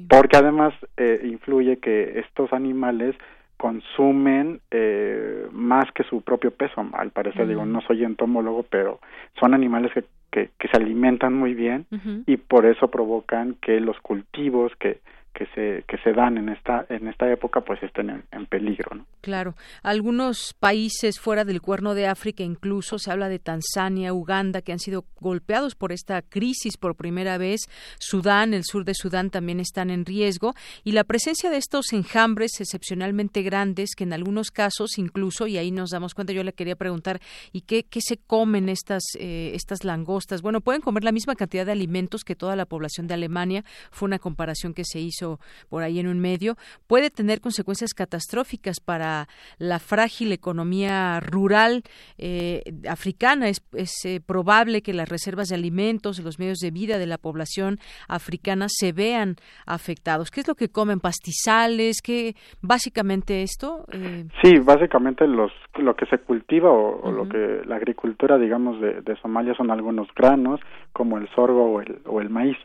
porque 0.10 0.38
además 0.38 0.74
eh, 0.98 1.22
influye 1.24 1.78
que 1.78 2.20
estos 2.20 2.52
animales 2.52 3.16
consumen 3.58 4.60
eh, 4.72 5.46
más 5.52 5.86
que 5.92 6.04
su 6.04 6.22
propio 6.24 6.52
peso, 6.52 6.84
al 6.94 7.12
parecer, 7.12 7.48
digo, 7.48 7.64
no 7.64 7.80
soy 7.82 8.04
entomólogo, 8.04 8.64
pero 8.64 9.00
son 9.40 9.54
animales 9.54 9.92
que, 9.94 10.04
que, 10.32 10.50
que 10.58 10.68
se 10.68 10.78
alimentan 10.78 11.36
muy 11.36 11.54
bien 11.54 11.86
y 12.26 12.38
por 12.38 12.66
eso 12.66 12.90
provocan 12.90 13.56
que 13.62 13.80
los 13.80 14.00
cultivos 14.00 14.72
que 14.80 15.00
que 15.34 15.46
se 15.56 15.84
que 15.88 15.98
se 16.04 16.14
dan 16.14 16.38
en 16.38 16.50
esta 16.50 16.86
en 16.90 17.08
esta 17.08 17.32
época 17.32 17.62
pues 17.62 17.82
estén 17.84 18.10
en, 18.10 18.24
en, 18.32 18.46
peligro 18.46 18.96
¿no? 18.96 19.06
claro. 19.22 19.56
Algunos 19.82 20.54
países 20.60 21.20
fuera 21.20 21.46
del 21.46 21.62
cuerno 21.62 21.94
de 21.94 22.08
África 22.08 22.44
incluso 22.44 23.00
se 23.00 23.12
habla 23.12 23.30
de 23.30 23.40
Tanzania 23.40 24.14
Uganda 24.14 24.62
que 24.62 24.72
han 24.72 24.80
sido 24.80 25.06
golpeados 25.20 25.76
por 25.76 25.92
esta 25.92 26.22
crisis 26.22 26.78
por 26.78 26.96
primera 26.96 27.38
vez. 27.38 27.62
Sudán 27.98 28.54
el 28.54 28.64
sur 28.64 28.84
de 28.84 28.94
Sudán 28.94 29.30
también 29.30 29.60
están 29.60 29.90
en 29.90 30.06
riesgo. 30.06 30.54
Y 30.84 30.92
la 30.92 31.04
presencia 31.04 31.50
de 31.50 31.58
estos 31.58 31.94
enjambres 31.94 32.60
excepcionalmente 32.60 33.42
grandes 33.42 33.96
que 33.96 34.04
en 34.04 34.14
algunos 34.14 34.52
casos 34.52 34.98
incluso 34.98 35.48
y 35.48 35.58
ahí 35.58 35.72
nos 35.72 35.92
damos 35.92 36.14
cuenta 36.14 36.34
yo 36.34 36.44
le 36.44 36.54
quería 36.54 36.76
preguntar 36.76 37.20
y 37.52 37.62
qué, 37.62 37.84
qué 37.84 38.02
se 38.02 38.18
comen 38.18 38.70
estas 38.70 39.04
eh, 39.18 39.52
estas 39.54 39.84
langostas 39.84 40.42
bueno 40.42 40.62
pueden 40.62 40.82
comer 40.82 41.04
la 41.04 41.12
misma 41.12 41.36
cantidad 41.36 41.66
de 41.66 41.72
alimentos 41.72 42.24
que 42.24 42.36
toda 42.36 42.56
la 42.56 42.66
población 42.66 43.08
de 43.08 43.14
Alemania. 43.14 43.64
Fue 43.92 44.08
una 44.08 44.20
comparación 44.20 44.74
que 44.74 44.84
se 44.84 45.00
hizo 45.00 45.21
por 45.70 45.84
ahí 45.84 46.00
en 46.00 46.08
un 46.08 46.20
medio, 46.20 46.56
puede 46.88 47.10
tener 47.10 47.42
consecuencias 47.42 47.94
catastróficas 47.94 48.80
para 48.80 49.28
la 49.58 49.80
frágil 49.80 50.32
economía 50.32 51.20
rural 51.20 51.84
eh, 52.18 52.64
africana. 52.90 53.48
Es, 53.48 53.62
es 53.74 53.94
eh, 54.06 54.22
probable 54.26 54.82
que 54.82 54.94
las 54.94 55.10
reservas 55.10 55.50
de 55.50 55.56
alimentos, 55.56 56.20
los 56.20 56.40
medios 56.40 56.60
de 56.60 56.72
vida 56.72 56.98
de 56.98 57.08
la 57.08 57.18
población 57.18 57.78
africana 58.08 58.68
se 58.70 58.92
vean 58.92 59.36
afectados. 59.66 60.32
¿Qué 60.32 60.42
es 60.42 60.48
lo 60.48 60.56
que 60.56 60.70
comen? 60.70 61.00
¿Pastizales? 61.00 62.02
¿Qué 62.02 62.36
básicamente 62.62 63.42
esto? 63.44 63.86
Eh... 63.92 64.26
Sí, 64.42 64.60
básicamente 64.60 65.28
los, 65.28 65.52
lo 65.78 65.96
que 65.96 66.06
se 66.06 66.18
cultiva 66.20 66.70
o, 66.70 66.98
uh 66.98 67.02
-huh. 67.02 67.08
o 67.08 67.12
lo 67.12 67.30
que 67.30 67.62
la 67.66 67.76
agricultura, 67.76 68.38
digamos, 68.38 68.80
de, 68.80 69.02
de, 69.02 69.16
Somalia 69.18 69.54
son 69.56 69.72
algunos 69.72 70.08
granos, 70.16 70.60
como 70.94 71.18
el 71.18 71.28
sorgo 71.30 71.66
o 71.66 71.82
el, 71.82 72.00
o 72.06 72.22
el 72.22 72.30
maíz, 72.30 72.58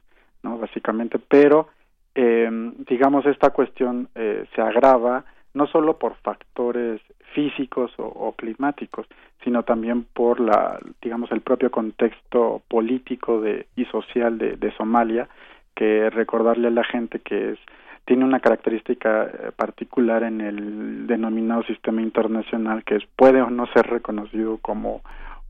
¿no? 0.42 0.58
Básicamente, 0.58 1.18
pero 1.18 1.68
eh, 2.18 2.48
digamos, 2.88 3.26
esta 3.26 3.50
cuestión 3.50 4.08
eh, 4.14 4.46
se 4.54 4.62
agrava 4.62 5.24
no 5.52 5.66
solo 5.66 5.98
por 5.98 6.16
factores 6.16 7.00
físicos 7.34 7.92
o, 7.98 8.32
climáticos, 8.32 9.06
sino 9.44 9.62
también 9.62 10.06
por 10.14 10.40
la, 10.40 10.80
digamos, 11.02 11.30
el 11.30 11.42
propio 11.42 11.70
contexto 11.70 12.62
político 12.68 13.42
de, 13.42 13.66
y 13.76 13.84
social 13.86 14.38
de, 14.38 14.56
de 14.56 14.72
Somalia, 14.72 15.28
que 15.74 16.08
recordarle 16.08 16.68
a 16.68 16.70
la 16.70 16.84
gente 16.84 17.20
que 17.20 17.52
es 17.52 17.58
tiene 18.06 18.24
una 18.24 18.40
característica 18.40 19.24
eh, 19.24 19.52
particular 19.54 20.22
en 20.22 20.40
el 20.40 21.06
denominado 21.06 21.64
sistema 21.64 22.00
internacional 22.00 22.84
que 22.84 22.96
es 22.96 23.04
puede 23.16 23.42
o 23.42 23.50
no 23.50 23.66
ser 23.74 23.86
reconocido 23.88 24.58
como 24.58 25.02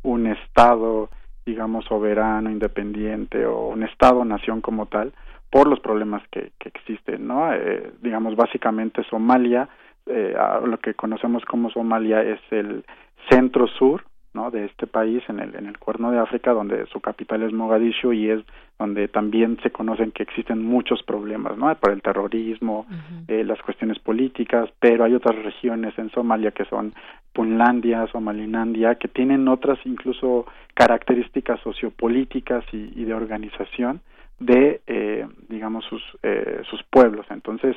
un 0.02 0.26
estado 0.26 1.10
digamos 1.44 1.84
soberano 1.84 2.50
independiente 2.50 3.44
o 3.44 3.68
un 3.68 3.82
estado 3.82 4.24
nación 4.24 4.62
como 4.62 4.86
tal 4.86 5.12
por 5.50 5.68
los 5.68 5.80
problemas 5.80 6.22
que, 6.30 6.52
que 6.58 6.68
existen, 6.68 7.26
¿no? 7.26 7.52
Eh, 7.52 7.92
digamos, 8.02 8.36
básicamente 8.36 9.04
Somalia, 9.04 9.68
eh, 10.06 10.34
lo 10.64 10.78
que 10.78 10.94
conocemos 10.94 11.44
como 11.44 11.70
Somalia 11.70 12.22
es 12.22 12.40
el 12.50 12.84
centro-sur, 13.30 14.04
¿no? 14.34 14.50
De 14.50 14.66
este 14.66 14.86
país 14.86 15.22
en 15.28 15.40
el, 15.40 15.54
en 15.54 15.66
el 15.66 15.78
Cuerno 15.78 16.10
de 16.10 16.18
África, 16.18 16.52
donde 16.52 16.86
su 16.86 17.00
capital 17.00 17.42
es 17.42 17.52
Mogadishu 17.52 18.12
y 18.12 18.30
es 18.30 18.42
donde 18.78 19.08
también 19.08 19.58
se 19.62 19.70
conocen 19.70 20.12
que 20.12 20.22
existen 20.22 20.62
muchos 20.62 21.02
problemas, 21.02 21.56
¿no? 21.56 21.74
Por 21.76 21.92
el 21.92 22.02
terrorismo, 22.02 22.86
uh 22.88 22.92
-huh. 22.92 23.24
eh, 23.28 23.44
las 23.44 23.60
cuestiones 23.62 23.98
políticas, 23.98 24.68
pero 24.78 25.04
hay 25.04 25.14
otras 25.14 25.42
regiones 25.42 25.98
en 25.98 26.10
Somalia 26.10 26.50
que 26.50 26.66
son 26.66 26.92
Punlandia, 27.32 28.06
Somalilandia, 28.08 28.96
que 28.96 29.08
tienen 29.08 29.48
otras 29.48 29.78
incluso 29.86 30.46
características 30.74 31.58
sociopolíticas 31.60 32.64
y, 32.72 32.92
y 32.94 33.04
de 33.04 33.14
organización, 33.14 34.00
de 34.38 34.80
eh, 34.86 35.26
digamos 35.48 35.84
sus 35.86 36.02
eh, 36.22 36.62
sus 36.68 36.82
pueblos. 36.84 37.26
Entonces 37.30 37.76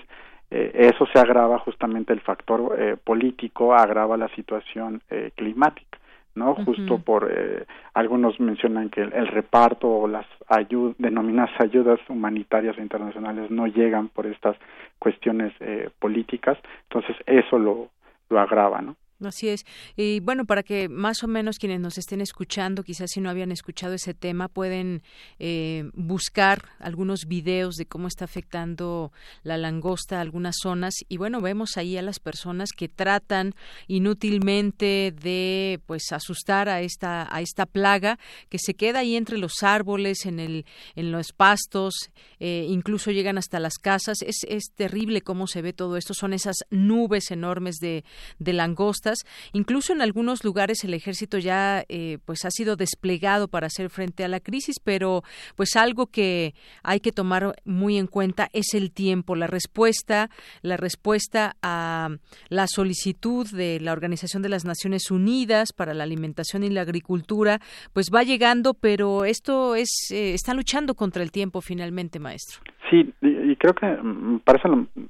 eh, 0.51 0.71
eso 0.91 1.05
se 1.13 1.19
agrava 1.19 1.59
justamente 1.59 2.13
el 2.13 2.21
factor 2.21 2.75
eh, 2.77 2.97
político 3.03 3.73
agrava 3.73 4.17
la 4.17 4.29
situación 4.29 5.01
eh, 5.09 5.31
climática 5.35 5.99
no 6.35 6.51
uh 6.51 6.55
-huh. 6.57 6.65
justo 6.65 6.99
por 6.99 7.29
eh, 7.31 7.65
algunos 7.93 8.39
mencionan 8.39 8.89
que 8.89 9.01
el, 9.01 9.13
el 9.13 9.27
reparto 9.27 9.87
o 9.89 10.07
las 10.07 10.25
ayud 10.47 10.95
denominadas 10.97 11.51
ayudas 11.59 11.99
humanitarias 12.07 12.77
internacionales 12.77 13.49
no 13.51 13.67
llegan 13.67 14.07
por 14.09 14.25
estas 14.25 14.55
cuestiones 14.99 15.53
eh, 15.59 15.89
políticas. 15.99 16.57
Entonces 16.83 17.15
eso 17.25 17.57
lo 17.57 17.89
lo 18.29 18.39
agrava 18.39 18.81
no 18.81 18.95
Así 19.21 19.49
es. 19.49 19.65
Y 19.97 20.21
bueno, 20.21 20.45
para 20.45 20.63
que 20.63 20.87
más 20.87 21.23
o 21.23 21.27
menos 21.27 21.59
quienes 21.59 21.81
nos 21.81 21.97
estén 21.97 22.21
escuchando, 22.21 22.83
quizás 22.83 23.11
si 23.11 23.19
no 23.19 23.29
habían 23.29 23.51
escuchado 23.51 23.93
ese 23.93 24.13
tema, 24.13 24.47
pueden 24.47 25.03
eh, 25.39 25.89
buscar 25.93 26.63
algunos 26.79 27.25
videos 27.27 27.75
de 27.75 27.85
cómo 27.85 28.07
está 28.07 28.23
afectando 28.23 29.11
la 29.43 29.57
langosta 29.57 30.17
a 30.17 30.21
algunas 30.21 30.55
zonas. 30.61 30.93
Y 31.09 31.17
bueno, 31.17 31.41
vemos 31.41 31.75
ahí 31.75 31.97
a 31.97 32.01
las 32.01 32.19
personas 32.19 32.69
que 32.71 32.87
tratan 32.87 33.55
inútilmente 33.87 35.13
de 35.21 35.81
pues 35.85 36.13
asustar 36.13 36.69
a 36.69 36.79
esta, 36.79 37.27
a 37.29 37.41
esta 37.41 37.65
plaga 37.65 38.19
que 38.47 38.57
se 38.57 38.73
queda 38.73 38.99
ahí 38.99 39.17
entre 39.17 39.37
los 39.37 39.63
árboles, 39.63 40.25
en, 40.25 40.39
el, 40.39 40.65
en 40.95 41.11
los 41.11 41.33
pastos, 41.33 42.09
eh, 42.39 42.67
incluso 42.69 43.11
llegan 43.11 43.37
hasta 43.37 43.59
las 43.59 43.79
casas. 43.79 44.21
Es, 44.21 44.45
es 44.47 44.71
terrible 44.73 45.21
cómo 45.21 45.45
se 45.47 45.61
ve 45.61 45.73
todo 45.73 45.97
esto. 45.97 46.13
Son 46.13 46.31
esas 46.31 46.55
nubes 46.69 47.31
enormes 47.31 47.79
de, 47.79 48.05
de 48.37 48.53
langosta 48.53 49.08
Incluso 49.53 49.93
en 49.93 50.01
algunos 50.01 50.43
lugares 50.43 50.83
el 50.83 50.93
ejército 50.93 51.37
ya 51.37 51.83
eh, 51.89 52.17
pues 52.25 52.45
ha 52.45 52.51
sido 52.51 52.75
desplegado 52.75 53.47
para 53.47 53.67
hacer 53.67 53.89
frente 53.89 54.23
a 54.23 54.27
la 54.27 54.39
crisis, 54.39 54.75
pero 54.83 55.23
pues 55.55 55.75
algo 55.75 56.07
que 56.07 56.53
hay 56.83 56.99
que 56.99 57.11
tomar 57.11 57.53
muy 57.65 57.97
en 57.97 58.07
cuenta 58.07 58.47
es 58.53 58.73
el 58.73 58.91
tiempo, 58.91 59.35
la 59.35 59.47
respuesta, 59.47 60.29
la 60.61 60.77
respuesta 60.77 61.55
a 61.61 62.09
la 62.49 62.67
solicitud 62.67 63.47
de 63.51 63.79
la 63.79 63.93
Organización 63.93 64.43
de 64.43 64.49
las 64.49 64.65
Naciones 64.65 65.11
Unidas 65.11 65.73
para 65.73 65.93
la 65.93 66.03
alimentación 66.03 66.63
y 66.63 66.69
la 66.69 66.81
agricultura, 66.81 67.59
pues 67.93 68.07
va 68.13 68.23
llegando, 68.23 68.73
pero 68.73 69.25
esto 69.25 69.75
es 69.75 69.89
eh, 70.11 70.33
está 70.33 70.53
luchando 70.53 70.95
contra 70.95 71.23
el 71.23 71.31
tiempo 71.31 71.61
finalmente, 71.61 72.19
maestro. 72.19 72.59
Sí, 72.89 73.13
y 73.21 73.55
creo 73.55 73.73
que 73.73 73.85
mm, 73.85 74.33
me 74.33 74.39
parece 74.39 74.67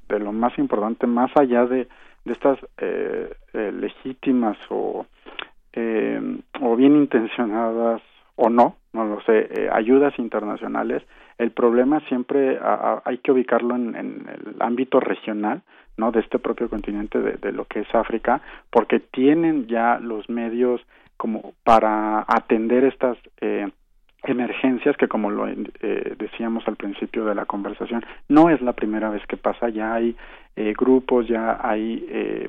de 0.08 0.18
lo 0.18 0.32
más 0.32 0.56
importante, 0.58 1.06
más 1.06 1.30
allá 1.36 1.64
de, 1.66 1.88
de 2.24 2.32
estas 2.32 2.58
eh, 2.78 3.32
eh, 3.52 3.72
legítimas 3.72 4.58
o, 4.68 5.06
eh, 5.72 6.20
o 6.60 6.76
bien 6.76 6.96
intencionadas 6.96 8.02
o 8.36 8.48
no, 8.48 8.76
no 8.92 9.04
lo 9.04 9.20
sé, 9.22 9.48
eh, 9.50 9.68
ayudas 9.72 10.18
internacionales, 10.18 11.02
el 11.38 11.52
problema 11.52 12.00
siempre 12.08 12.58
hay 13.04 13.18
que 13.18 13.32
ubicarlo 13.32 13.74
en, 13.74 13.96
en, 13.96 14.26
el 14.28 14.56
ámbito 14.60 15.00
regional, 15.00 15.62
¿no? 15.96 16.12
De 16.12 16.20
este 16.20 16.38
propio 16.38 16.68
continente, 16.68 17.18
de, 17.18 17.32
de, 17.32 17.52
lo 17.52 17.64
que 17.64 17.80
es 17.80 17.94
África, 17.94 18.42
porque 18.70 19.00
tienen 19.00 19.66
ya 19.66 19.98
los 19.98 20.28
medios 20.28 20.82
como 21.16 21.52
para 21.64 22.24
atender 22.28 22.84
estas 22.84 23.16
eh, 23.40 23.68
emergencias 24.24 24.96
que 24.96 25.08
como 25.08 25.30
lo 25.30 25.48
eh, 25.48 26.14
decíamos 26.18 26.66
al 26.68 26.76
principio 26.76 27.24
de 27.24 27.34
la 27.34 27.46
conversación 27.46 28.04
no 28.28 28.50
es 28.50 28.60
la 28.60 28.72
primera 28.72 29.10
vez 29.10 29.22
que 29.26 29.36
pasa. 29.36 29.68
Ya 29.68 29.94
hay 29.94 30.16
eh, 30.56 30.74
grupos 30.76 31.26
ya 31.28 31.58
hay 31.62 32.04
eh, 32.08 32.48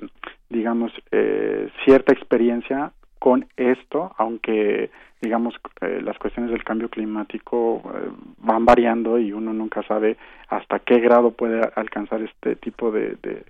digamos 0.49 0.91
eh, 1.11 1.69
cierta 1.85 2.14
experiencia 2.14 2.91
con 3.19 3.45
esto 3.56 4.14
aunque 4.18 4.89
digamos 5.22 5.53
eh, 5.81 6.02
las 6.03 6.18
cuestiones 6.18 6.52
del 6.52 6.64
cambio 6.64 6.89
climático 6.89 7.81
eh, 7.93 8.10
van 8.39 8.65
variando 8.65 9.19
y 9.19 9.31
uno 9.31 9.53
nunca 9.53 9.84
sabe 9.84 10.18
hasta 10.49 10.80
qué 10.80 10.99
grado 10.99 11.31
puede 11.31 11.61
alcanzar 11.76 12.22
este 12.22 12.56
tipo 12.56 12.91
de, 12.91 13.18
de, 13.22 13.45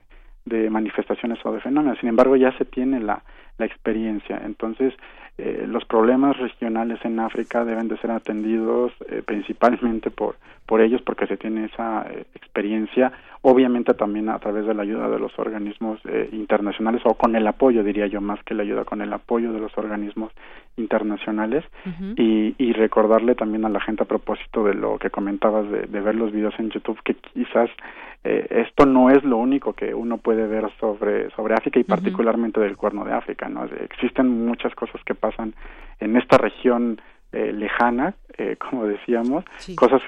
de 0.46 0.70
manifestaciones 0.70 1.40
o 1.46 1.52
de 1.52 1.62
fenómenos. 1.62 2.00
Sin 2.00 2.10
embargo 2.10 2.36
ya 2.36 2.52
se 2.58 2.66
tiene 2.66 3.00
la 3.00 3.22
la 3.62 3.66
experiencia. 3.66 4.42
Entonces 4.44 4.94
eh, 5.38 5.66
los 5.68 5.86
problemas 5.86 6.38
regionales 6.38 7.00
en 7.06 7.20
África 7.20 7.64
deben 7.64 7.88
de 7.88 7.98
ser 7.98 8.12
atendidos 8.12 8.92
eh, 9.10 9.22
principalmente 9.26 10.10
por 10.10 10.36
por 10.66 10.82
ellos 10.82 11.02
porque 11.02 11.28
se 11.28 11.38
tiene 11.38 11.66
esa 11.66 12.06
eh, 12.10 12.26
experiencia 12.36 13.12
obviamente 13.42 13.94
también 13.94 14.30
a 14.30 14.40
través 14.40 14.66
de 14.66 14.74
la 14.74 14.84
ayuda 14.84 15.10
de 15.10 15.20
los 15.20 15.38
organismos 15.40 16.00
eh, 16.06 16.30
internacionales 16.32 17.02
o 17.06 17.16
con 17.16 17.36
el 17.36 17.48
apoyo 17.48 17.84
diría 17.84 18.08
yo 18.08 18.22
más 18.22 18.44
que 18.44 18.54
la 18.54 18.64
ayuda 18.64 18.84
con 18.86 19.02
el 19.02 19.12
apoyo 19.14 19.52
de 19.52 19.60
los 19.60 19.76
organismos 19.78 20.32
internacionales. 20.78 21.66
Uh 21.86 21.90
-huh. 21.90 22.14
y, 22.18 22.56
y 22.58 22.74
recordarle 22.74 23.36
también 23.36 23.66
a 23.66 23.70
la 23.70 23.82
gente 23.82 24.04
a 24.04 24.06
propósito 24.06 24.64
de 24.64 24.74
lo 24.74 24.98
que 25.00 25.10
comentabas 25.10 25.70
de, 25.70 25.82
de 25.88 26.02
ver 26.02 26.16
los 26.16 26.32
videos 26.32 26.54
en 26.60 26.70
YouTube 26.70 27.00
que 27.04 27.16
quizás 27.16 27.70
eh, 28.24 28.48
esto 28.68 28.86
no 28.86 29.10
es 29.10 29.24
lo 29.24 29.38
único 29.38 29.74
que 29.74 29.94
uno 29.94 30.18
puede 30.18 30.46
ver 30.48 30.72
sobre 30.80 31.30
sobre 31.32 31.56
África 31.56 31.80
y 31.80 31.84
particularmente 31.84 32.60
uh 32.60 32.64
-huh. 32.64 32.68
del 32.68 32.78
Cuerno 32.78 33.04
de 33.04 33.14
África 33.14 33.50
no 33.50 33.66
existen 33.66 34.46
muchas 34.46 34.76
cosas 34.76 35.02
que 35.04 35.16
pasan 35.16 35.54
en 36.00 36.16
esta 36.18 36.38
región 36.38 37.02
eh, 37.34 37.54
lejana, 37.54 38.14
eh, 38.38 38.58
como 38.58 38.86
decíamos, 38.86 39.46
sí. 39.56 39.74
cosas 39.74 40.02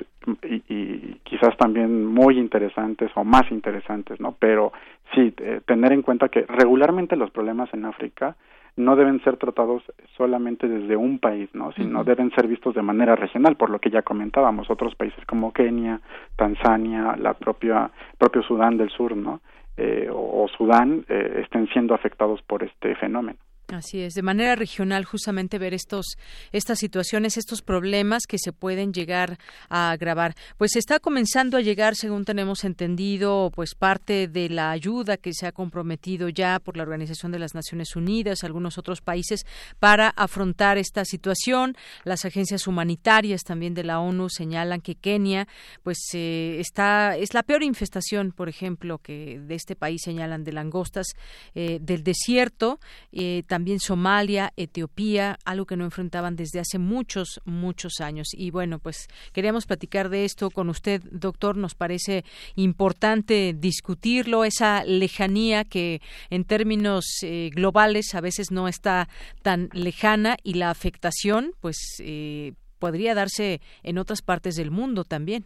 y, 0.44 0.56
y, 0.68 1.22
quizás 1.24 1.56
también 1.56 2.06
muy 2.06 2.38
interesantes 2.38 3.12
o 3.16 3.24
más 3.24 3.50
interesantes, 3.50 4.20
¿no? 4.20 4.36
Pero 4.38 4.74
sí, 5.16 5.34
eh, 5.38 5.62
tener 5.66 5.94
en 5.94 6.02
cuenta 6.02 6.28
que 6.28 6.42
regularmente 6.42 7.16
los 7.16 7.32
problemas 7.32 7.74
en 7.74 7.86
África 7.86 8.36
no 8.76 8.96
deben 8.96 9.22
ser 9.24 9.38
tratados 9.38 9.84
solamente 10.18 10.68
desde 10.68 10.96
un 10.96 11.20
país, 11.20 11.50
¿no? 11.54 11.72
sino 11.74 12.00
uh 12.00 12.02
-huh. 12.04 12.06
deben 12.06 12.32
ser 12.32 12.48
vistos 12.48 12.74
de 12.74 12.82
manera 12.82 13.16
regional, 13.16 13.56
por 13.56 13.70
lo 13.70 13.80
que 13.80 13.90
ya 13.90 14.02
comentábamos, 14.02 14.70
otros 14.70 14.96
países 14.96 15.24
como 15.26 15.54
Kenia, 15.54 16.02
Tanzania, 16.36 17.16
la 17.18 17.34
propia 17.34 17.92
propio 18.18 18.42
Sudán 18.42 18.78
del 18.78 18.90
Sur, 18.90 19.16
¿no? 19.16 19.42
Eh, 19.78 20.08
o, 20.12 20.44
o 20.44 20.48
Sudán 20.48 21.04
eh, 21.10 21.42
estén 21.44 21.68
siendo 21.70 21.94
afectados 21.94 22.42
por 22.44 22.64
este 22.64 22.96
fenómeno. 22.96 23.40
Así 23.74 24.02
es, 24.02 24.14
de 24.14 24.22
manera 24.22 24.56
regional 24.56 25.04
justamente 25.04 25.58
ver 25.58 25.74
estos 25.74 26.18
estas 26.52 26.78
situaciones, 26.78 27.38
estos 27.38 27.64
problemas 27.64 28.24
que 28.28 28.38
se 28.38 28.54
pueden 28.54 28.94
llegar 28.94 29.40
a 29.68 29.92
agravar. 29.92 30.36
Pues 30.58 30.76
está 30.76 31.00
comenzando 31.00 31.58
a 31.58 31.62
llegar, 31.62 31.96
según 31.96 32.24
tenemos 32.24 32.64
entendido, 32.66 33.52
pues 33.56 33.74
parte 33.74 34.28
de 34.28 34.50
la 34.50 34.70
ayuda 34.70 35.18
que 35.18 35.34
se 35.34 35.48
ha 35.48 35.52
comprometido 35.52 36.30
ya 36.30 36.60
por 36.60 36.78
la 36.78 36.84
Organización 36.84 37.32
de 37.32 37.40
las 37.40 37.56
Naciones 37.56 37.96
Unidas, 37.96 38.44
algunos 38.44 38.78
otros 38.78 39.02
países 39.02 39.46
para 39.80 40.10
afrontar 40.10 40.78
esta 40.78 41.04
situación. 41.04 41.76
Las 42.04 42.26
agencias 42.26 42.68
humanitarias 42.68 43.42
también 43.42 43.74
de 43.74 43.84
la 43.84 44.00
ONU 44.00 44.30
señalan 44.30 44.82
que 44.82 44.96
Kenia 44.96 45.48
pues 45.82 45.98
eh, 46.14 46.58
está 46.60 47.18
es 47.18 47.34
la 47.34 47.42
peor 47.42 47.64
infestación, 47.64 48.32
por 48.32 48.50
ejemplo, 48.50 49.00
que 49.00 49.40
de 49.40 49.56
este 49.56 49.76
país 49.76 50.02
señalan 50.04 50.44
de 50.44 50.52
langostas 50.52 51.08
eh, 51.56 51.80
del 51.82 52.04
desierto. 52.04 52.80
Eh, 53.12 53.44
también 53.64 53.80
Somalia, 53.80 54.52
Etiopía, 54.58 55.38
algo 55.46 55.66
que 55.66 55.78
no 55.78 55.86
enfrentaban 55.86 56.36
desde 56.36 56.60
hace 56.60 56.80
muchos, 56.80 57.40
muchos 57.46 58.02
años. 58.02 58.28
Y 58.34 58.52
bueno, 58.52 58.78
pues 58.78 59.08
queríamos 59.32 59.66
platicar 59.66 60.10
de 60.10 60.26
esto 60.26 60.50
con 60.50 60.68
usted, 60.68 61.02
doctor. 61.12 61.56
Nos 61.56 61.74
parece 61.74 62.26
importante 62.58 63.56
discutirlo, 63.58 64.44
esa 64.44 64.84
lejanía 64.84 65.64
que 65.64 66.02
en 66.30 66.44
términos 66.44 67.06
eh, 67.24 67.52
globales 67.56 68.14
a 68.16 68.20
veces 68.20 68.52
no 68.52 68.68
está 68.68 69.08
tan 69.44 69.70
lejana 69.72 70.36
y 70.44 70.56
la 70.56 70.70
afectación, 70.70 71.52
pues, 71.62 71.78
eh, 72.04 72.56
podría 72.80 73.16
darse 73.16 73.62
en 73.82 73.98
otras 73.98 74.22
partes 74.22 74.58
del 74.58 74.72
mundo 74.72 75.06
también. 75.06 75.46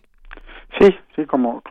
Sí, 0.80 0.88
sí, 1.15 1.26
como, 1.26 1.61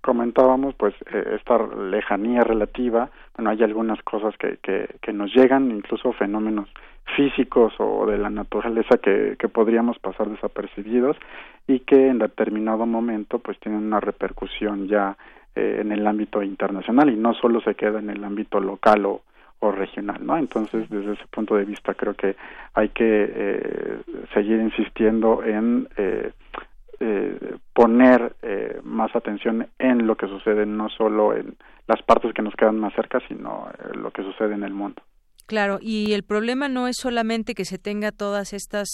comentábamos, 0.00 0.74
pues 0.74 0.94
eh, 1.12 1.36
esta 1.38 1.58
lejanía 1.76 2.40
relativa, 2.40 3.08
bueno, 3.36 3.50
hay 3.50 3.62
algunas 3.62 4.02
cosas 4.02 4.36
que, 4.36 4.58
que, 4.62 4.88
que 5.00 5.12
nos 5.12 5.34
llegan, 5.34 5.70
incluso 5.70 6.12
fenómenos 6.12 6.68
físicos 7.16 7.72
o 7.78 8.06
de 8.06 8.18
la 8.18 8.30
naturaleza 8.30 8.98
que, 8.98 9.36
que 9.38 9.48
podríamos 9.48 9.98
pasar 9.98 10.28
desapercibidos 10.28 11.16
y 11.66 11.80
que 11.80 12.08
en 12.08 12.18
determinado 12.18 12.86
momento 12.86 13.38
pues 13.38 13.58
tienen 13.60 13.82
una 13.82 14.00
repercusión 14.00 14.88
ya 14.88 15.16
eh, 15.54 15.78
en 15.80 15.92
el 15.92 16.06
ámbito 16.06 16.42
internacional 16.42 17.10
y 17.10 17.16
no 17.16 17.34
solo 17.34 17.60
se 17.60 17.74
queda 17.74 17.98
en 17.98 18.10
el 18.10 18.24
ámbito 18.24 18.60
local 18.60 19.04
o, 19.06 19.22
o 19.60 19.70
regional, 19.70 20.24
¿no? 20.24 20.36
Entonces, 20.38 20.88
desde 20.90 21.12
ese 21.12 21.26
punto 21.30 21.56
de 21.56 21.64
vista, 21.64 21.94
creo 21.94 22.14
que 22.14 22.36
hay 22.74 22.88
que 22.88 23.30
eh, 23.34 23.98
seguir 24.34 24.60
insistiendo 24.60 25.42
en 25.44 25.88
eh, 25.96 26.32
eh, 27.04 27.56
poner 27.74 28.36
eh, 28.42 28.80
más 28.84 29.14
atención 29.16 29.66
en 29.80 30.06
lo 30.06 30.14
que 30.16 30.28
sucede 30.28 30.64
no 30.66 30.88
solo 30.88 31.34
en 31.34 31.56
las 31.88 32.00
partes 32.02 32.32
que 32.32 32.42
nos 32.42 32.54
quedan 32.54 32.78
más 32.78 32.94
cerca, 32.94 33.18
sino 33.26 33.66
eh, 33.70 33.96
lo 33.96 34.12
que 34.12 34.22
sucede 34.22 34.54
en 34.54 34.62
el 34.62 34.72
mundo. 34.72 35.02
Claro, 35.46 35.80
y 35.82 36.12
el 36.12 36.22
problema 36.22 36.68
no 36.68 36.86
es 36.86 36.96
solamente 36.96 37.54
que 37.54 37.64
se 37.64 37.76
tenga 37.76 38.12
todas 38.12 38.52
estas 38.52 38.88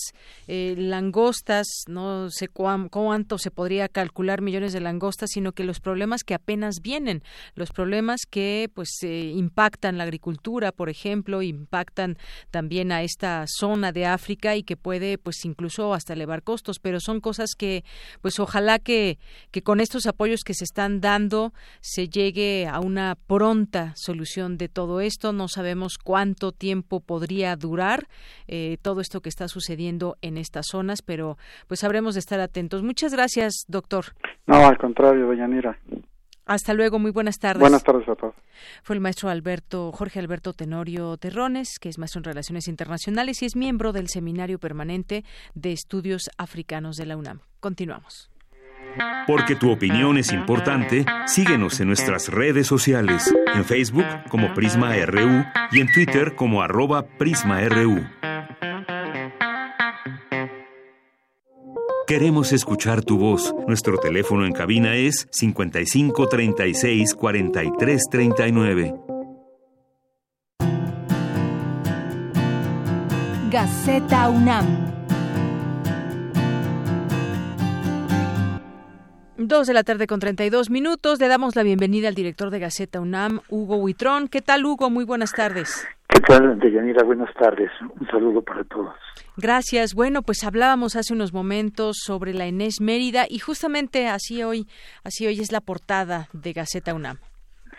eh, 0.46 0.74
langostas, 0.76 1.66
no 1.88 2.30
sé 2.30 2.48
cuánto 2.48 3.38
se 3.38 3.50
podría 3.50 3.88
calcular 3.88 4.40
millones 4.40 4.72
de 4.72 4.80
langostas, 4.80 5.30
sino 5.32 5.52
que 5.52 5.62
los 5.62 5.78
problemas 5.78 6.24
que 6.24 6.34
apenas 6.34 6.76
vienen, 6.82 7.22
los 7.54 7.70
problemas 7.70 8.22
que 8.28 8.70
pues 8.74 8.88
eh, 9.02 9.32
impactan 9.36 9.98
la 9.98 10.04
agricultura, 10.04 10.72
por 10.72 10.88
ejemplo, 10.88 11.42
impactan 11.42 12.16
también 12.50 12.92
a 12.92 13.02
esta 13.02 13.44
zona 13.46 13.92
de 13.92 14.06
África 14.06 14.56
y 14.56 14.62
que 14.62 14.76
puede 14.76 15.18
pues 15.18 15.44
incluso 15.44 15.92
hasta 15.92 16.14
elevar 16.14 16.42
costos, 16.42 16.78
pero 16.80 16.98
son 16.98 17.20
cosas 17.20 17.50
que 17.56 17.84
pues 18.22 18.40
ojalá 18.40 18.78
que 18.78 19.18
que 19.50 19.62
con 19.62 19.80
estos 19.80 20.06
apoyos 20.06 20.40
que 20.44 20.54
se 20.54 20.64
están 20.64 21.00
dando 21.00 21.52
se 21.80 22.08
llegue 22.08 22.66
a 22.66 22.80
una 22.80 23.16
pronta 23.26 23.92
solución 23.96 24.56
de 24.56 24.68
todo 24.68 25.00
esto. 25.00 25.32
No 25.32 25.46
sabemos 25.46 25.98
cuánto 26.02 26.37
tiempo 26.52 27.00
podría 27.00 27.56
durar 27.56 28.08
eh, 28.46 28.78
todo 28.82 29.00
esto 29.00 29.20
que 29.20 29.28
está 29.28 29.48
sucediendo 29.48 30.16
en 30.22 30.38
estas 30.38 30.66
zonas, 30.70 31.02
pero 31.02 31.36
pues 31.66 31.84
habremos 31.84 32.14
de 32.14 32.20
estar 32.20 32.40
atentos. 32.40 32.82
Muchas 32.82 33.12
gracias, 33.12 33.64
doctor. 33.68 34.06
No, 34.46 34.66
al 34.66 34.78
contrario, 34.78 35.26
doña 35.26 35.46
Nira. 35.46 35.78
Hasta 36.48 36.72
luego, 36.72 36.98
muy 36.98 37.10
buenas 37.10 37.38
tardes. 37.38 37.60
Buenas 37.60 37.84
tardes 37.84 38.08
a 38.08 38.14
todos. 38.14 38.34
Fue 38.82 38.96
el 38.96 39.00
maestro 39.00 39.28
Alberto, 39.28 39.92
Jorge 39.92 40.18
Alberto 40.18 40.54
Tenorio 40.54 41.18
Terrones, 41.18 41.78
que 41.78 41.90
es 41.90 41.98
maestro 41.98 42.20
en 42.20 42.24
Relaciones 42.24 42.68
Internacionales 42.68 43.42
y 43.42 43.46
es 43.46 43.54
miembro 43.54 43.92
del 43.92 44.08
Seminario 44.08 44.58
Permanente 44.58 45.24
de 45.54 45.72
Estudios 45.72 46.30
Africanos 46.38 46.96
de 46.96 47.04
la 47.04 47.18
UNAM. 47.18 47.40
Continuamos. 47.60 48.30
Porque 49.26 49.54
tu 49.54 49.70
opinión 49.70 50.18
es 50.18 50.32
importante, 50.32 51.04
síguenos 51.26 51.80
en 51.80 51.88
nuestras 51.88 52.28
redes 52.28 52.66
sociales, 52.66 53.34
en 53.54 53.64
Facebook 53.64 54.06
como 54.28 54.54
Prisma 54.54 54.94
RU 55.06 55.44
y 55.72 55.80
en 55.80 55.92
Twitter 55.92 56.34
como 56.34 56.62
arroba 56.62 57.06
PrismaRU. 57.18 58.06
Queremos 62.08 62.52
escuchar 62.52 63.04
tu 63.04 63.18
voz. 63.18 63.54
Nuestro 63.66 63.98
teléfono 63.98 64.46
en 64.46 64.52
cabina 64.52 64.96
es 64.96 65.28
55 65.30 66.26
36 66.26 67.14
43 67.14 68.02
39. 68.10 68.94
Gaceta 73.50 74.30
UNAM 74.30 74.97
Dos 79.40 79.68
de 79.68 79.72
la 79.72 79.84
tarde 79.84 80.08
con 80.08 80.18
32 80.18 80.68
minutos. 80.68 81.20
Le 81.20 81.28
damos 81.28 81.54
la 81.54 81.62
bienvenida 81.62 82.08
al 82.08 82.16
director 82.16 82.50
de 82.50 82.58
Gaceta 82.58 83.00
UNAM, 83.00 83.38
Hugo 83.48 83.76
Huitrón. 83.76 84.26
¿Qué 84.26 84.42
tal, 84.42 84.66
Hugo? 84.66 84.90
Muy 84.90 85.04
buenas 85.04 85.30
tardes. 85.32 85.86
¿Qué 86.08 86.20
tal, 86.22 86.58
Deyanira? 86.58 87.04
Buenas 87.04 87.32
tardes. 87.34 87.70
Un 88.00 88.04
saludo 88.08 88.42
para 88.42 88.64
todos. 88.64 88.96
Gracias. 89.36 89.94
Bueno, 89.94 90.22
pues 90.22 90.42
hablábamos 90.42 90.96
hace 90.96 91.14
unos 91.14 91.32
momentos 91.32 91.98
sobre 92.04 92.34
la 92.34 92.48
Inés 92.48 92.80
Mérida 92.80 93.26
y 93.30 93.38
justamente 93.38 94.08
así 94.08 94.42
hoy, 94.42 94.66
así 95.04 95.24
hoy 95.28 95.38
es 95.38 95.52
la 95.52 95.60
portada 95.60 96.26
de 96.32 96.52
Gaceta 96.52 96.92
UNAM. 96.92 97.18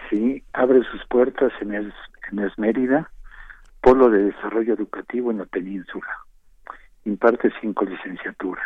Sí, 0.10 0.41
abre 0.53 0.80
sus 0.90 1.06
puertas 1.10 1.52
en 1.60 1.73
Inés 2.31 2.53
Mérida, 2.56 3.11
polo 3.81 4.10
de 4.10 4.31
desarrollo 4.31 4.76
educativo 4.76 5.30
en 5.30 5.40
la 5.40 5.45
península. 5.45 6.07
Imparte 7.03 7.52
cinco 7.60 7.84
licenciaturas. 7.84 8.64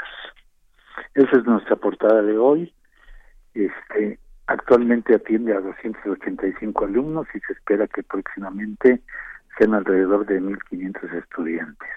Esa 1.15 1.39
es 1.39 1.45
nuestra 1.45 1.75
portada 1.75 2.21
de 2.21 2.37
hoy. 2.37 2.71
Este, 3.53 4.19
actualmente 4.47 5.15
atiende 5.15 5.53
a 5.53 5.61
285 5.61 6.85
alumnos 6.85 7.27
y 7.33 7.39
se 7.41 7.53
espera 7.53 7.87
que 7.87 8.03
próximamente 8.03 9.01
sean 9.57 9.73
alrededor 9.73 10.25
de 10.25 10.41
1.500 10.41 11.13
estudiantes. 11.17 11.89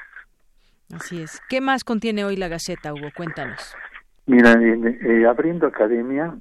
Así 0.94 1.22
es. 1.22 1.40
¿Qué 1.48 1.60
más 1.60 1.84
contiene 1.84 2.24
hoy 2.24 2.36
la 2.36 2.48
Gaceta, 2.48 2.92
Hugo? 2.92 3.08
Cuéntanos. 3.16 3.76
Mira, 4.26 4.52
eh, 4.52 5.26
abriendo 5.26 5.66
academia, 5.66 6.36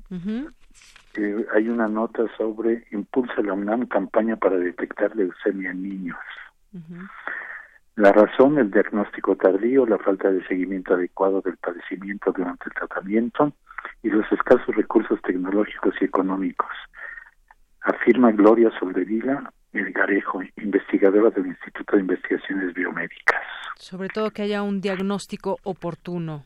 eh, 1.16 1.46
hay 1.54 1.70
una 1.70 1.88
nota 1.88 2.24
sobre 2.38 2.86
Impulsa 2.92 3.42
la 3.42 3.54
UNAM 3.54 3.88
campaña 3.88 4.36
para 4.36 4.58
detectar 4.58 5.16
leucemia 5.16 5.72
en 5.72 5.84
niños. 5.84 6.18
La 7.96 8.12
razón, 8.12 8.58
el 8.58 8.72
diagnóstico 8.72 9.38
tardío, 9.38 9.86
la 9.86 9.98
falta 9.98 10.30
de 10.30 10.46
seguimiento 10.48 10.96
adecuado 10.96 11.42
del 11.42 11.56
padecimiento 11.58 12.34
durante 12.34 12.66
el 12.66 12.74
tratamiento 12.74 13.54
y 14.04 14.10
los 14.10 14.30
escasos 14.32 14.76
recursos 14.76 15.22
tecnológicos 15.22 15.94
y 16.02 16.06
económicos. 16.06 16.72
Afirma 17.82 18.32
Gloria 18.32 18.70
Soldevila, 18.80 19.52
Garejo, 19.72 20.42
investigadora 20.58 21.30
del 21.30 21.48
Instituto 21.48 21.96
de 21.96 22.02
Investigaciones 22.02 22.74
Biomédicas. 22.74 23.42
Sobre 23.78 24.10
todo 24.10 24.32
que 24.32 24.42
haya 24.42 24.62
un 24.62 24.82
diagnóstico 24.82 25.58
oportuno 25.64 26.44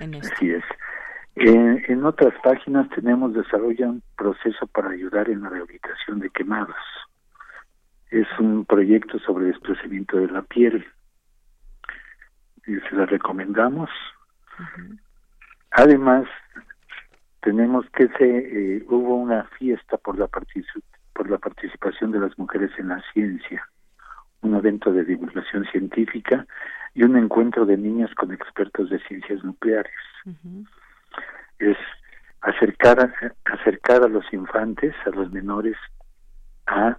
en 0.00 0.14
esto. 0.14 0.34
Así 0.34 0.50
es. 0.50 0.64
en 1.36 2.04
otras 2.04 2.34
páginas 2.42 2.88
tenemos 2.90 3.34
desarrolla 3.34 3.88
un 3.88 4.02
proceso 4.16 4.66
para 4.66 4.90
ayudar 4.90 5.28
en 5.28 5.42
la 5.42 5.50
rehabilitación 5.50 6.20
de 6.20 6.30
quemados. 6.30 6.76
Es 8.10 8.26
un 8.38 8.64
proyecto 8.64 9.18
sobre 9.20 9.46
el 9.46 9.52
desprendimiento 9.52 10.18
de 10.18 10.28
la 10.28 10.42
piel. 10.42 10.86
Y 12.66 12.74
se 12.76 12.94
la 12.94 13.06
recomendamos. 13.06 13.90
Además, 15.70 16.26
tenemos 17.40 17.86
que 17.90 18.08
se 18.18 18.38
eh, 18.76 18.84
hubo 18.88 19.16
una 19.16 19.44
fiesta 19.58 19.96
por 19.96 20.18
la 20.18 20.26
participación 20.26 20.82
por 21.18 21.28
la 21.28 21.38
participación 21.38 22.12
de 22.12 22.20
las 22.20 22.38
mujeres 22.38 22.70
en 22.78 22.88
la 22.90 23.02
ciencia, 23.12 23.68
un 24.40 24.54
evento 24.54 24.92
de 24.92 25.04
divulgación 25.04 25.64
científica 25.64 26.46
y 26.94 27.02
un 27.02 27.16
encuentro 27.16 27.66
de 27.66 27.76
niñas 27.76 28.14
con 28.14 28.32
expertos 28.32 28.88
de 28.88 29.00
ciencias 29.00 29.42
nucleares. 29.42 29.92
Es 31.58 31.76
acercar 32.40 33.00
a, 33.00 33.52
acercar 33.52 34.04
a 34.04 34.08
los 34.08 34.32
infantes, 34.32 34.94
a 35.06 35.10
los 35.10 35.32
menores, 35.32 35.76
a 36.68 36.96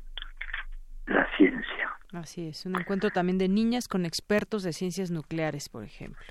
la 1.10 1.28
ciencia. 1.38 1.90
Así 2.14 2.48
es, 2.48 2.66
un 2.66 2.80
encuentro 2.80 3.10
también 3.10 3.38
de 3.38 3.48
niñas 3.48 3.88
con 3.88 4.06
expertos 4.06 4.64
de 4.64 4.74
ciencias 4.74 5.12
nucleares, 5.12 5.70
por 5.70 5.84
ejemplo. 5.84 6.26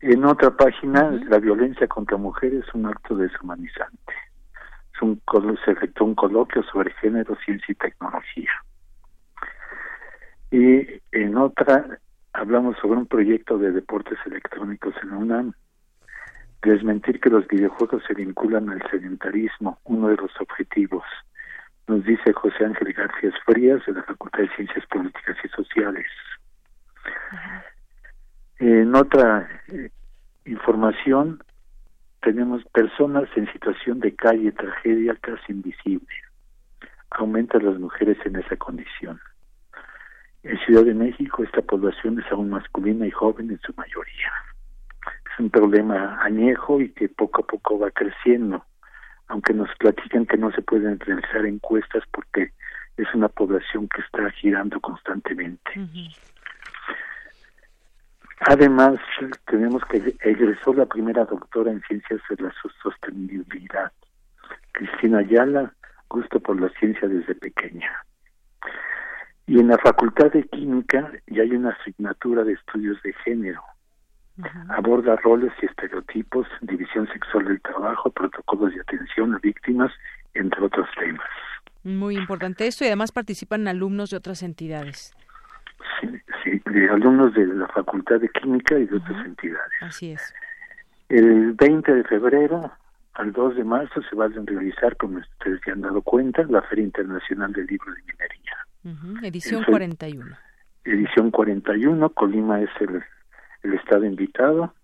En 0.00 0.24
otra 0.24 0.56
página, 0.56 1.10
la 1.28 1.38
violencia 1.38 1.86
contra 1.86 2.16
mujeres 2.16 2.64
es 2.66 2.74
un 2.74 2.86
acto 2.86 3.14
deshumanizante 3.14 4.14
un, 5.02 5.20
se 5.64 5.72
efectuó 5.72 6.06
un 6.06 6.14
coloquio 6.14 6.62
sobre 6.64 6.92
género, 6.94 7.36
ciencia 7.44 7.72
y 7.72 7.74
tecnología. 7.74 8.50
Y 10.50 11.00
en 11.12 11.36
otra 11.36 11.98
hablamos 12.32 12.76
sobre 12.80 12.98
un 12.98 13.06
proyecto 13.06 13.58
de 13.58 13.72
deportes 13.72 14.18
electrónicos 14.26 14.94
en 15.02 15.10
la 15.10 15.16
UNAM. 15.16 15.52
Desmentir 16.62 17.20
que 17.20 17.30
los 17.30 17.46
videojuegos 17.48 18.02
se 18.06 18.14
vinculan 18.14 18.68
al 18.68 18.82
sedentarismo, 18.90 19.78
uno 19.84 20.08
de 20.08 20.16
los 20.16 20.30
objetivos, 20.40 21.04
nos 21.90 22.04
dice 22.04 22.32
José 22.32 22.64
Ángel 22.64 22.92
García 22.92 23.32
Frías 23.44 23.84
de 23.84 23.94
la 23.94 24.04
Facultad 24.04 24.38
de 24.38 24.48
Ciencias 24.54 24.86
Políticas 24.86 25.36
y 25.42 25.48
Sociales. 25.48 26.06
En 28.60 28.94
otra 28.94 29.48
eh, 29.68 29.90
información, 30.44 31.42
tenemos 32.22 32.64
personas 32.66 33.24
en 33.34 33.50
situación 33.52 33.98
de 33.98 34.14
calle, 34.14 34.52
tragedia 34.52 35.16
casi 35.20 35.50
invisible. 35.50 36.14
Aumentan 37.10 37.64
las 37.64 37.78
mujeres 37.80 38.18
en 38.24 38.36
esa 38.36 38.56
condición. 38.56 39.20
En 40.44 40.58
Ciudad 40.60 40.84
de 40.84 40.94
México 40.94 41.42
esta 41.42 41.60
población 41.60 42.20
es 42.20 42.30
aún 42.30 42.50
masculina 42.50 43.04
y 43.04 43.10
joven 43.10 43.50
en 43.50 43.58
su 43.60 43.74
mayoría. 43.74 44.32
Es 45.32 45.40
un 45.40 45.50
problema 45.50 46.22
añejo 46.22 46.80
y 46.80 46.90
que 46.92 47.08
poco 47.08 47.42
a 47.42 47.46
poco 47.46 47.80
va 47.80 47.90
creciendo, 47.90 48.64
aunque 49.30 49.54
nos 49.54 49.68
platican 49.78 50.26
que 50.26 50.36
no 50.36 50.50
se 50.50 50.60
pueden 50.60 50.98
realizar 50.98 51.46
encuestas 51.46 52.02
porque 52.10 52.52
es 52.96 53.06
una 53.14 53.28
población 53.28 53.88
que 53.88 54.02
está 54.02 54.28
girando 54.32 54.80
constantemente. 54.80 55.70
Además, 58.40 58.98
tenemos 59.46 59.82
que 59.84 60.16
egresó 60.22 60.74
la 60.74 60.86
primera 60.86 61.24
doctora 61.24 61.70
en 61.70 61.80
ciencias 61.82 62.20
de 62.28 62.42
la 62.42 62.52
sostenibilidad, 62.82 63.92
Cristina 64.72 65.18
Ayala, 65.18 65.74
gusto 66.08 66.40
por 66.40 66.60
la 66.60 66.68
ciencia 66.70 67.06
desde 67.06 67.34
pequeña. 67.36 68.04
Y 69.46 69.60
en 69.60 69.68
la 69.68 69.78
Facultad 69.78 70.32
de 70.32 70.42
Química 70.44 71.12
ya 71.28 71.42
hay 71.42 71.52
una 71.52 71.70
asignatura 71.70 72.42
de 72.42 72.54
estudios 72.54 73.00
de 73.02 73.12
género. 73.24 73.62
Aborda 74.68 75.16
roles 75.16 75.52
y 75.62 75.66
estereotipos, 75.66 76.46
división 76.62 77.06
sexual 77.08 77.46
del 77.46 77.60
trabajo, 77.60 78.10
protocolos 78.10 78.74
de 78.74 78.80
atención 78.80 79.34
a 79.34 79.38
víctimas, 79.38 79.92
entre 80.34 80.62
otros 80.62 80.88
temas. 80.98 81.26
Muy 81.82 82.16
importante 82.16 82.66
esto 82.66 82.84
y 82.84 82.88
además 82.88 83.12
participan 83.12 83.66
alumnos 83.68 84.10
de 84.10 84.16
otras 84.16 84.42
entidades. 84.42 85.14
Sí, 86.42 86.60
de 86.66 86.90
alumnos 86.90 87.34
de 87.34 87.46
la 87.46 87.68
Facultad 87.68 88.20
de 88.20 88.28
Química 88.28 88.78
y 88.78 88.86
de 88.86 88.96
otras 88.96 89.26
entidades. 89.26 89.72
Así 89.80 90.12
es. 90.12 90.34
El 91.08 91.52
20 91.52 91.92
de 91.92 92.04
febrero 92.04 92.72
al 93.14 93.32
2 93.32 93.56
de 93.56 93.64
marzo 93.64 94.00
se 94.08 94.16
va 94.16 94.26
a 94.26 94.28
realizar, 94.28 94.96
como 94.96 95.18
ustedes 95.18 95.60
ya 95.66 95.72
han 95.72 95.80
dado 95.80 96.02
cuenta, 96.02 96.42
la 96.44 96.62
Feria 96.62 96.84
Internacional 96.84 97.52
del 97.52 97.66
Libro 97.66 97.92
de 97.92 98.02
Minería. 98.02 99.28
Edición 99.28 99.64
41. 99.64 100.36
Edición 100.84 101.30
41, 101.30 102.08
Colima 102.10 102.60
es 102.60 102.70
el, 102.80 103.02
el 103.62 103.74
estado 103.74 104.04
invitado 104.04 104.74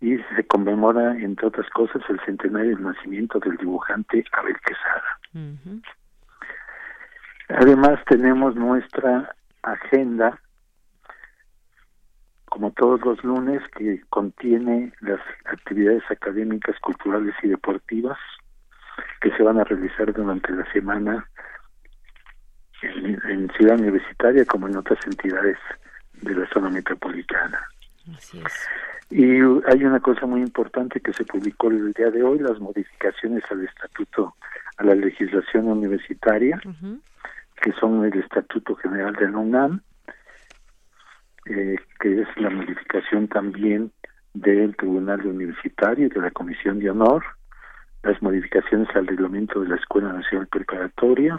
y 0.00 0.18
se 0.34 0.44
conmemora, 0.46 1.16
entre 1.16 1.46
otras 1.46 1.68
cosas, 1.70 2.02
el 2.08 2.20
centenario 2.26 2.76
del 2.76 2.84
nacimiento 2.84 3.38
del 3.38 3.56
dibujante 3.56 4.24
Abel 4.32 4.56
Quesada. 4.66 5.18
Además 7.48 8.00
tenemos 8.06 8.56
nuestra 8.56 9.34
agenda, 9.62 10.40
como 12.46 12.72
todos 12.72 13.00
los 13.04 13.22
lunes, 13.22 13.62
que 13.76 14.02
contiene 14.10 14.92
las 15.00 15.20
actividades 15.44 16.02
académicas, 16.10 16.78
culturales 16.80 17.34
y 17.42 17.48
deportivas 17.48 18.18
que 19.20 19.30
se 19.36 19.42
van 19.42 19.60
a 19.60 19.64
realizar 19.64 20.12
durante 20.12 20.52
la 20.52 20.70
semana 20.72 21.28
en, 22.82 23.50
Ciudad 23.56 23.78
Universitaria 23.78 24.44
como 24.44 24.66
en 24.66 24.76
otras 24.76 24.98
entidades 25.06 25.58
de 26.22 26.34
la 26.34 26.48
zona 26.48 26.70
metropolitana. 26.70 27.60
Y 29.10 29.24
hay 29.24 29.84
una 29.84 30.00
cosa 30.00 30.26
muy 30.26 30.40
importante 30.40 31.00
que 31.00 31.12
se 31.12 31.24
publicó 31.24 31.68
el 31.68 31.92
día 31.92 32.10
de 32.10 32.22
hoy, 32.22 32.38
las 32.38 32.58
modificaciones 32.58 33.44
al 33.50 33.64
estatuto, 33.64 34.34
a 34.78 34.84
la 34.84 34.94
legislación 34.94 35.68
universitaria, 35.68 36.60
que 37.60 37.72
son 37.72 38.04
el 38.04 38.18
Estatuto 38.18 38.74
General 38.76 39.14
de 39.14 39.30
la 39.30 39.38
UNAM, 39.38 39.80
eh, 41.46 41.76
que 42.00 42.22
es 42.22 42.28
la 42.36 42.50
modificación 42.50 43.28
también 43.28 43.92
del 44.34 44.74
Tribunal 44.76 45.26
Universitario 45.26 46.06
y 46.06 46.08
de 46.08 46.20
la 46.20 46.30
Comisión 46.30 46.78
de 46.78 46.90
Honor, 46.90 47.22
las 48.02 48.20
modificaciones 48.22 48.88
al 48.96 49.06
reglamento 49.06 49.60
de 49.60 49.68
la 49.68 49.76
Escuela 49.76 50.12
Nacional 50.12 50.48
Preparatoria 50.48 51.36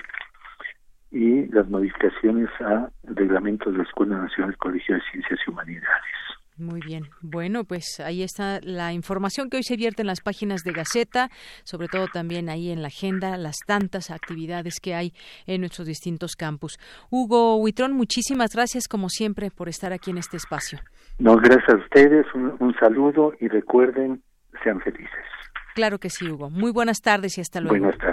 y 1.13 1.45
las 1.47 1.69
modificaciones 1.69 2.49
al 2.59 2.91
reglamento 3.03 3.71
de 3.71 3.77
la 3.77 3.83
Escuela 3.83 4.17
Nacional 4.17 4.57
Colegio 4.57 4.95
de 4.95 5.01
Ciencias 5.11 5.39
y 5.45 5.51
Humanidades. 5.51 6.23
Muy 6.57 6.81
bien. 6.81 7.05
Bueno, 7.21 7.63
pues 7.63 7.99
ahí 7.99 8.21
está 8.21 8.59
la 8.61 8.93
información 8.93 9.49
que 9.49 9.57
hoy 9.57 9.63
se 9.63 9.75
vierte 9.75 10.01
en 10.01 10.07
las 10.07 10.21
páginas 10.21 10.61
de 10.63 10.71
Gaceta, 10.71 11.29
sobre 11.63 11.87
todo 11.87 12.07
también 12.13 12.49
ahí 12.49 12.71
en 12.71 12.81
la 12.81 12.87
agenda, 12.89 13.37
las 13.37 13.57
tantas 13.65 14.11
actividades 14.11 14.79
que 14.79 14.93
hay 14.93 15.13
en 15.47 15.61
nuestros 15.61 15.87
distintos 15.87 16.35
campus. 16.35 16.77
Hugo 17.09 17.57
Huitrón, 17.57 17.93
muchísimas 17.93 18.51
gracias 18.53 18.87
como 18.87 19.09
siempre 19.09 19.49
por 19.49 19.67
estar 19.67 19.93
aquí 19.93 20.11
en 20.11 20.19
este 20.19 20.37
espacio. 20.37 20.79
No, 21.17 21.37
gracias 21.37 21.69
a 21.69 21.75
ustedes, 21.75 22.25
un, 22.35 22.55
un 22.59 22.75
saludo 22.75 23.33
y 23.39 23.47
recuerden, 23.47 24.21
sean 24.63 24.79
felices. 24.81 25.09
Claro 25.73 25.97
que 25.97 26.09
sí, 26.09 26.29
Hugo. 26.29 26.51
Muy 26.51 26.71
buenas 26.71 27.01
tardes 27.01 27.37
y 27.39 27.41
hasta 27.41 27.59
luego. 27.59 27.77
Buenas 27.77 27.97
tardes, 27.97 28.12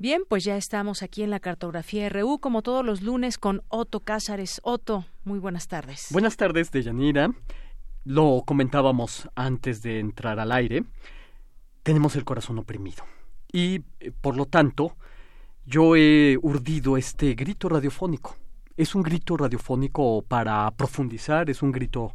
Bien, 0.00 0.22
pues 0.28 0.44
ya 0.44 0.56
estamos 0.56 1.02
aquí 1.02 1.24
en 1.24 1.30
la 1.30 1.40
cartografía 1.40 2.08
RU, 2.08 2.38
como 2.38 2.62
todos 2.62 2.86
los 2.86 3.02
lunes, 3.02 3.36
con 3.36 3.64
Otto 3.66 3.98
Cázares. 3.98 4.60
Otto, 4.62 5.04
muy 5.24 5.40
buenas 5.40 5.66
tardes. 5.66 6.06
Buenas 6.12 6.36
tardes, 6.36 6.70
Deyanira. 6.70 7.32
Lo 8.04 8.44
comentábamos 8.46 9.28
antes 9.34 9.82
de 9.82 9.98
entrar 9.98 10.38
al 10.38 10.52
aire. 10.52 10.84
Tenemos 11.82 12.14
el 12.14 12.24
corazón 12.24 12.60
oprimido. 12.60 13.02
Y, 13.52 13.82
eh, 13.98 14.12
por 14.20 14.36
lo 14.36 14.46
tanto, 14.46 14.96
yo 15.66 15.96
he 15.96 16.38
urdido 16.42 16.96
este 16.96 17.34
grito 17.34 17.68
radiofónico. 17.68 18.36
Es 18.76 18.94
un 18.94 19.02
grito 19.02 19.36
radiofónico 19.36 20.22
para 20.22 20.70
profundizar, 20.76 21.50
es 21.50 21.60
un 21.60 21.72
grito 21.72 22.12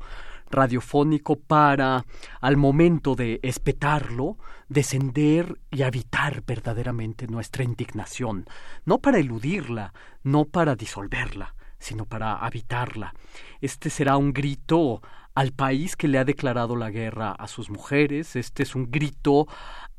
radiofónico 0.49 1.36
para, 1.36 2.06
al 2.41 2.57
momento 2.57 3.15
de 3.15 3.40
espetarlo, 3.44 4.38
descender 4.70 5.60
y 5.72 5.84
habitar 5.84 6.44
verdaderamente 6.45 7.28
nuestra 7.28 7.64
indignación, 7.64 8.45
no 8.86 8.99
para 8.99 9.20
eludirla, 9.20 9.94
no 10.24 10.45
para 10.45 10.76
disolverla, 10.76 11.56
sino 11.80 12.06
para 12.06 12.36
habitarla. 12.36 13.14
Este 13.61 13.90
será 13.90 14.18
un 14.18 14.34
grito 14.34 15.02
al 15.36 15.52
país 15.52 15.95
que 15.95 16.07
le 16.07 16.20
ha 16.20 16.26
declarado 16.26 16.76
la 16.76 16.91
guerra 16.91 17.32
a 17.32 17.48
sus 17.48 17.70
mujeres, 17.70 18.36
este 18.36 18.64
es 18.64 18.76
un 18.76 18.91
grito 18.91 19.48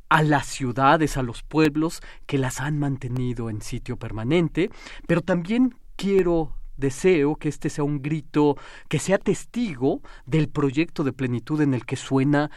a 0.08 0.22
las 0.22 0.46
ciudades, 0.46 1.16
a 1.16 1.22
los 1.22 1.42
pueblos 1.42 2.00
que 2.26 2.38
las 2.38 2.60
han 2.60 2.78
mantenido 2.78 3.50
en 3.50 3.62
sitio 3.62 3.96
permanente, 3.96 4.70
pero 5.06 5.22
también 5.22 5.74
quiero 5.96 6.54
deseo 6.76 7.36
que 7.36 7.48
este 7.48 7.70
sea 7.70 7.84
un 7.84 8.02
grito 8.02 8.56
que 8.88 8.98
sea 8.98 9.18
testigo 9.18 10.00
del 10.26 10.48
proyecto 10.48 11.04
de 11.04 11.12
plenitud 11.12 11.60
en 11.60 11.74
el 11.74 11.84
que 11.84 11.96
suena 11.96 12.50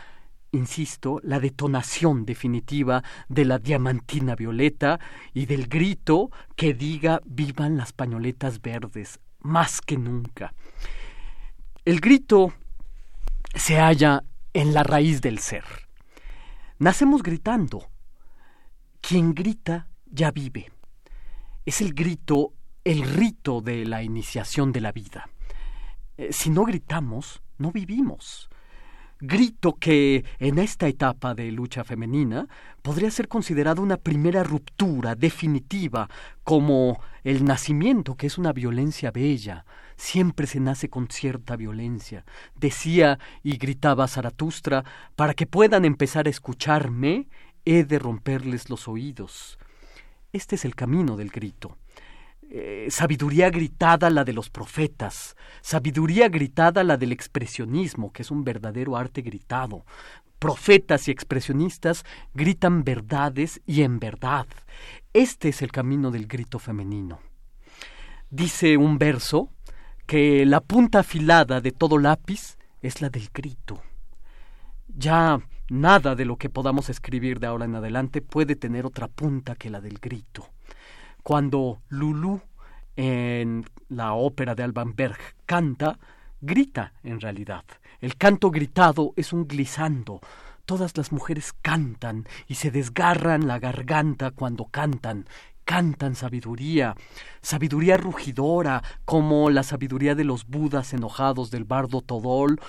insisto, 0.52 1.20
la 1.24 1.40
detonación 1.40 2.26
definitiva 2.26 3.04
de 3.28 3.46
la 3.46 3.60
diamantina 3.60 4.36
violeta 4.36 5.00
y 5.34 5.46
del 5.46 5.68
grito 5.68 6.32
que 6.56 6.74
diga 6.74 7.22
vivan 7.26 7.78
las 7.78 7.94
pañoletas 7.94 8.62
verdes, 8.62 9.20
más 9.40 9.82
que 9.82 9.98
nunca. 9.98 10.54
El 11.86 12.00
grito 12.00 12.54
se 13.56 13.78
halla 13.78 14.24
en 14.54 14.74
la 14.74 14.84
raíz 14.84 15.22
del 15.22 15.40
ser. 15.40 15.64
Nacemos 16.80 17.24
gritando. 17.24 17.90
Quien 19.02 19.34
grita 19.34 19.88
ya 20.06 20.32
vive. 20.32 20.72
Es 21.66 21.82
el 21.82 21.94
grito 21.94 22.54
el 22.88 23.02
rito 23.02 23.60
de 23.60 23.84
la 23.84 24.02
iniciación 24.02 24.72
de 24.72 24.80
la 24.80 24.94
vida. 24.94 25.30
Eh, 26.16 26.30
si 26.32 26.50
no 26.50 26.64
gritamos, 26.64 27.42
no 27.58 27.74
vivimos. 27.74 28.50
Grito 29.20 29.74
que 29.74 30.24
en 30.40 30.58
esta 30.58 30.88
etapa 30.88 31.36
de 31.36 31.52
lucha 31.52 31.84
femenina 31.84 32.48
podría 32.82 33.12
ser 33.12 33.28
considerado 33.28 33.82
una 33.82 33.98
primera 33.98 34.42
ruptura 34.42 35.16
definitiva, 35.16 36.10
como 36.46 37.02
el 37.26 37.44
nacimiento, 37.44 38.16
que 38.16 38.28
es 38.28 38.38
una 38.38 38.54
violencia 38.54 39.12
bella. 39.12 39.66
Siempre 39.98 40.48
se 40.48 40.62
nace 40.62 40.88
con 40.90 41.10
cierta 41.10 41.58
violencia. 41.58 42.24
Decía 42.56 43.20
y 43.44 43.58
gritaba 43.58 44.08
Zaratustra, 44.08 44.86
para 45.18 45.34
que 45.34 45.46
puedan 45.46 45.84
empezar 45.84 46.26
a 46.26 46.30
escucharme, 46.30 47.28
he 47.66 47.84
de 47.84 48.00
romperles 48.00 48.70
los 48.70 48.88
oídos. 48.88 49.60
Este 50.32 50.56
es 50.56 50.64
el 50.64 50.74
camino 50.74 51.18
del 51.18 51.32
grito. 51.32 51.76
Eh, 52.50 52.88
sabiduría 52.90 53.50
gritada 53.50 54.10
la 54.10 54.24
de 54.24 54.32
los 54.32 54.50
profetas, 54.50 55.36
sabiduría 55.62 56.30
gritada 56.30 56.82
la 56.86 56.96
del 56.96 57.12
expresionismo, 57.12 58.14
que 58.14 58.22
es 58.22 58.32
un 58.32 58.46
verdadero 58.46 58.96
arte 58.96 59.22
gritado. 59.22 59.86
Profetas 60.40 61.10
y 61.10 61.12
expresionistas 61.12 62.06
gritan 62.34 62.86
verdades 62.86 63.60
y 63.66 63.82
en 63.82 64.00
verdad. 64.00 64.48
Este 65.12 65.50
es 65.50 65.62
el 65.62 65.74
camino 65.74 66.10
del 66.10 66.28
grito 66.28 66.58
femenino. 66.58 67.20
Dice 68.30 68.78
un 68.78 68.98
verso 68.98 69.50
que 70.06 70.46
la 70.46 70.62
punta 70.62 71.00
afilada 71.00 71.60
de 71.60 71.72
todo 71.72 71.98
lápiz 71.98 72.58
es 72.82 73.02
la 73.02 73.10
del 73.10 73.30
grito. 73.34 73.82
Ya 74.88 75.42
nada 75.70 76.16
de 76.16 76.24
lo 76.24 76.38
que 76.38 76.50
podamos 76.50 76.90
escribir 76.90 77.42
de 77.42 77.48
ahora 77.48 77.66
en 77.66 77.76
adelante 77.76 78.22
puede 78.22 78.56
tener 78.56 78.86
otra 78.86 79.10
punta 79.10 79.56
que 79.56 79.70
la 79.70 79.82
del 79.82 80.00
grito 80.00 80.50
cuando 81.28 81.82
Lulu 81.90 82.40
en 82.96 83.66
la 83.90 84.14
ópera 84.14 84.56
de 84.56 84.64
Alban 84.64 84.96
Berg 84.96 85.18
canta, 85.46 86.00
grita 86.40 86.94
en 87.04 87.20
realidad. 87.20 87.66
El 88.00 88.16
canto 88.16 88.50
gritado 88.50 89.12
es 89.18 89.34
un 89.34 89.46
glissando. 89.46 90.22
Todas 90.64 90.96
las 90.96 91.12
mujeres 91.12 91.52
cantan 91.62 92.26
y 92.48 92.56
se 92.56 92.72
desgarran 92.72 93.46
la 93.46 93.60
garganta 93.60 94.32
cuando 94.32 94.68
cantan 94.68 95.26
cantan 95.68 96.16
sabiduría, 96.16 96.96
sabiduría 97.42 97.98
rugidora, 97.98 98.82
como 99.04 99.50
la 99.50 99.64
sabiduría 99.64 100.16
de 100.16 100.24
los 100.24 100.48
budas 100.48 100.94
enojados 100.94 101.52
del 101.52 101.66
bardo 101.66 102.00
Todol, 102.00 102.62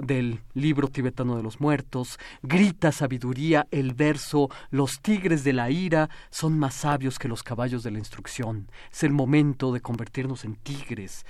del 0.00 0.38
libro 0.54 0.86
tibetano 0.86 1.36
de 1.36 1.42
los 1.42 1.60
muertos, 1.60 2.16
grita 2.44 2.92
sabiduría 2.92 3.66
el 3.72 3.92
verso, 3.92 4.50
los 4.70 5.00
tigres 5.00 5.42
de 5.42 5.52
la 5.52 5.68
ira 5.68 6.08
son 6.30 6.56
más 6.56 6.74
sabios 6.74 7.18
que 7.18 7.26
los 7.26 7.42
caballos 7.42 7.82
de 7.82 7.90
la 7.90 7.98
instrucción, 7.98 8.70
es 8.92 9.02
el 9.02 9.12
momento 9.12 9.72
de 9.72 9.80
convertirnos 9.80 10.44
en 10.44 10.54
tigres. 10.54 11.26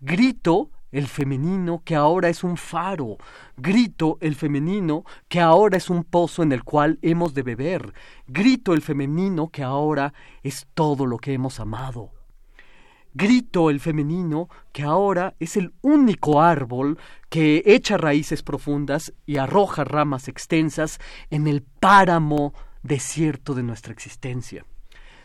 Grito 0.00 0.70
el 0.92 1.06
femenino 1.06 1.82
que 1.84 1.94
ahora 1.94 2.28
es 2.28 2.44
un 2.44 2.56
faro, 2.56 3.18
grito 3.56 4.18
el 4.20 4.34
femenino 4.34 5.04
que 5.28 5.40
ahora 5.40 5.76
es 5.76 5.90
un 5.90 6.04
pozo 6.04 6.42
en 6.42 6.52
el 6.52 6.64
cual 6.64 6.98
hemos 7.02 7.34
de 7.34 7.42
beber, 7.42 7.92
grito 8.26 8.74
el 8.74 8.82
femenino 8.82 9.48
que 9.48 9.62
ahora 9.62 10.12
es 10.42 10.66
todo 10.74 11.06
lo 11.06 11.18
que 11.18 11.32
hemos 11.34 11.60
amado. 11.60 12.12
Grito 13.14 13.70
el 13.70 13.80
femenino 13.80 14.48
que 14.72 14.82
ahora 14.82 15.34
es 15.40 15.56
el 15.56 15.72
único 15.80 16.40
árbol 16.40 16.98
que 17.28 17.62
echa 17.66 17.96
raíces 17.96 18.42
profundas 18.42 19.12
y 19.26 19.38
arroja 19.38 19.82
ramas 19.82 20.28
extensas 20.28 21.00
en 21.30 21.46
el 21.46 21.62
páramo 21.62 22.52
desierto 22.82 23.54
de 23.54 23.62
nuestra 23.62 23.92
existencia. 23.92 24.64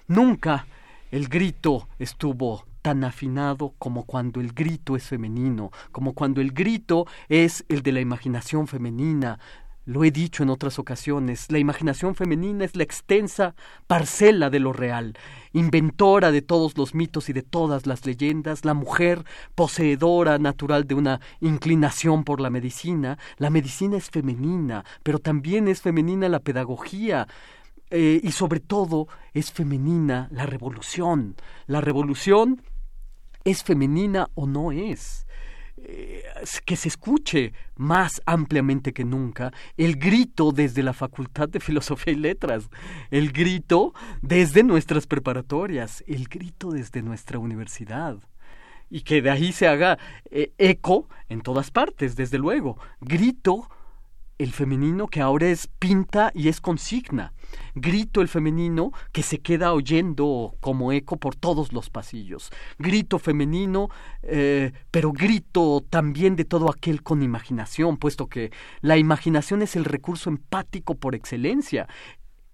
Nunca 0.08 0.66
el 1.12 1.28
grito 1.28 1.88
estuvo 2.00 2.66
tan 2.84 3.04
afinado 3.04 3.74
como 3.80 4.04
cuando 4.04 4.42
el 4.42 4.52
grito 4.52 4.96
es 4.96 5.08
femenino, 5.08 5.72
como 5.92 6.14
cuando 6.14 6.42
el 6.42 6.52
grito 6.52 7.08
es 7.30 7.66
el 7.70 7.82
de 7.82 7.94
la 7.94 8.02
imaginación 8.02 8.68
femenina. 8.68 9.40
Lo 9.86 10.04
he 10.04 10.12
dicho 10.12 10.44
en 10.44 10.50
otras 10.50 10.80
ocasiones, 10.80 11.52
la 11.52 11.60
imaginación 11.60 12.16
femenina 12.16 12.64
es 12.64 12.76
la 12.76 12.84
extensa 12.84 13.56
parcela 13.88 14.50
de 14.50 14.60
lo 14.60 14.72
real, 14.72 15.18
inventora 15.52 16.32
de 16.32 16.42
todos 16.42 16.78
los 16.78 16.94
mitos 16.94 17.28
y 17.30 17.34
de 17.34 17.42
todas 17.42 17.86
las 17.86 18.06
leyendas, 18.06 18.64
la 18.64 18.74
mujer 18.74 19.26
poseedora 19.56 20.38
natural 20.38 20.86
de 20.86 20.96
una 20.96 21.20
inclinación 21.42 22.24
por 22.24 22.40
la 22.40 22.50
medicina. 22.50 23.18
La 23.38 23.50
medicina 23.50 23.98
es 23.98 24.10
femenina, 24.10 24.86
pero 25.04 25.20
también 25.20 25.68
es 25.68 25.82
femenina 25.82 26.30
la 26.30 26.40
pedagogía. 26.40 27.28
Eh, 27.96 28.22
y 28.24 28.32
sobre 28.32 28.60
todo 28.60 29.08
es 29.34 29.52
femenina 29.52 30.28
la 30.32 30.48
revolución. 30.48 31.36
La 31.68 31.80
revolución 31.80 32.62
es 33.44 33.64
femenina 33.64 34.30
o 34.36 34.48
no 34.48 34.72
es. 34.72 35.26
Eh, 35.86 36.24
que 36.66 36.78
se 36.78 36.88
escuche 36.88 37.52
más 37.76 38.22
ampliamente 38.26 38.94
que 38.94 39.04
nunca 39.04 39.52
el 39.76 39.98
grito 39.98 40.54
desde 40.54 40.82
la 40.82 40.94
Facultad 40.94 41.50
de 41.50 41.60
Filosofía 41.60 42.14
y 42.14 42.16
Letras, 42.16 42.70
el 43.12 43.34
grito 43.34 43.94
desde 44.22 44.64
nuestras 44.64 45.08
preparatorias, 45.08 46.02
el 46.08 46.30
grito 46.30 46.72
desde 46.72 47.02
nuestra 47.02 47.40
universidad. 47.40 48.18
Y 48.90 49.02
que 49.02 49.22
de 49.22 49.32
ahí 49.32 49.52
se 49.52 49.68
haga 49.68 49.98
eh, 50.30 50.54
eco 50.58 51.10
en 51.28 51.42
todas 51.42 51.72
partes, 51.72 52.16
desde 52.16 52.38
luego. 52.38 52.78
Grito 53.02 53.68
el 54.38 54.52
femenino 54.52 55.08
que 55.08 55.22
ahora 55.22 55.48
es 55.48 55.68
pinta 55.68 56.32
y 56.34 56.48
es 56.48 56.60
consigna. 56.60 57.34
Grito 57.76 58.22
el 58.22 58.28
femenino 58.28 58.92
que 59.12 59.24
se 59.24 59.40
queda 59.40 59.74
oyendo 59.74 60.56
como 60.60 60.92
eco 60.92 61.18
por 61.18 61.36
todos 61.36 61.72
los 61.72 61.90
pasillos. 61.90 62.52
Grito 62.80 63.20
femenino, 63.20 63.90
eh, 64.24 64.72
pero 64.92 65.12
grito 65.12 65.84
también 65.90 66.36
de 66.36 66.46
todo 66.46 66.70
aquel 66.70 67.04
con 67.04 67.22
imaginación, 67.22 67.98
puesto 67.98 68.28
que 68.28 68.52
la 68.82 68.98
imaginación 68.98 69.62
es 69.62 69.76
el 69.76 69.86
recurso 69.86 70.30
empático 70.30 70.96
por 70.96 71.16
excelencia. 71.16 71.88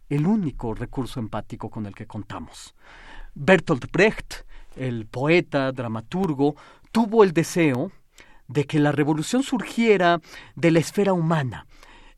el 0.09 0.25
único 0.25 0.73
recurso 0.73 1.19
empático 1.19 1.69
con 1.69 1.85
el 1.85 1.93
que 1.93 2.07
contamos. 2.07 2.73
Bertolt 3.35 3.91
Brecht, 3.91 4.43
el 4.75 5.05
poeta, 5.05 5.71
dramaturgo, 5.71 6.55
tuvo 6.91 7.23
el 7.23 7.31
deseo 7.31 7.91
de 8.49 8.65
que 8.65 8.79
la 8.79 8.91
revolución 8.91 9.43
surgiera 9.43 10.19
de 10.55 10.71
la 10.71 10.79
esfera 10.79 11.13
humana 11.13 11.65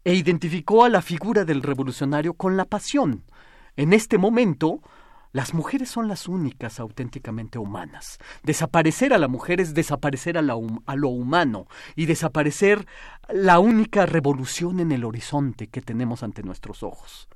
e 0.03 0.15
identificó 0.15 0.83
a 0.83 0.89
la 0.89 1.03
figura 1.03 1.45
del 1.45 1.61
revolucionario 1.61 2.33
con 2.33 2.57
la 2.57 2.65
pasión. 2.65 3.23
En 3.75 3.93
este 3.93 4.17
momento, 4.17 4.81
las 5.33 5.53
mujeres 5.53 5.89
son 5.89 6.07
las 6.07 6.27
únicas 6.27 6.79
auténticamente 6.79 7.59
humanas. 7.59 8.17
Desaparecer 8.43 9.13
a 9.13 9.17
la 9.17 9.27
mujer 9.27 9.61
es 9.61 9.73
desaparecer 9.73 10.37
a, 10.37 10.41
a, 10.41 10.95
lo 10.95 11.09
humano 11.09 11.67
y 11.95 12.05
desaparecer 12.05 12.87
la 13.29 13.59
única 13.59 14.05
revolución 14.05 14.79
en 14.79 14.91
el 14.91 15.05
horizonte 15.05 15.67
que 15.67 15.81
tenemos 15.81 16.23
ante 16.23 16.43
nuestros 16.43 16.81
ojos. 16.81 17.29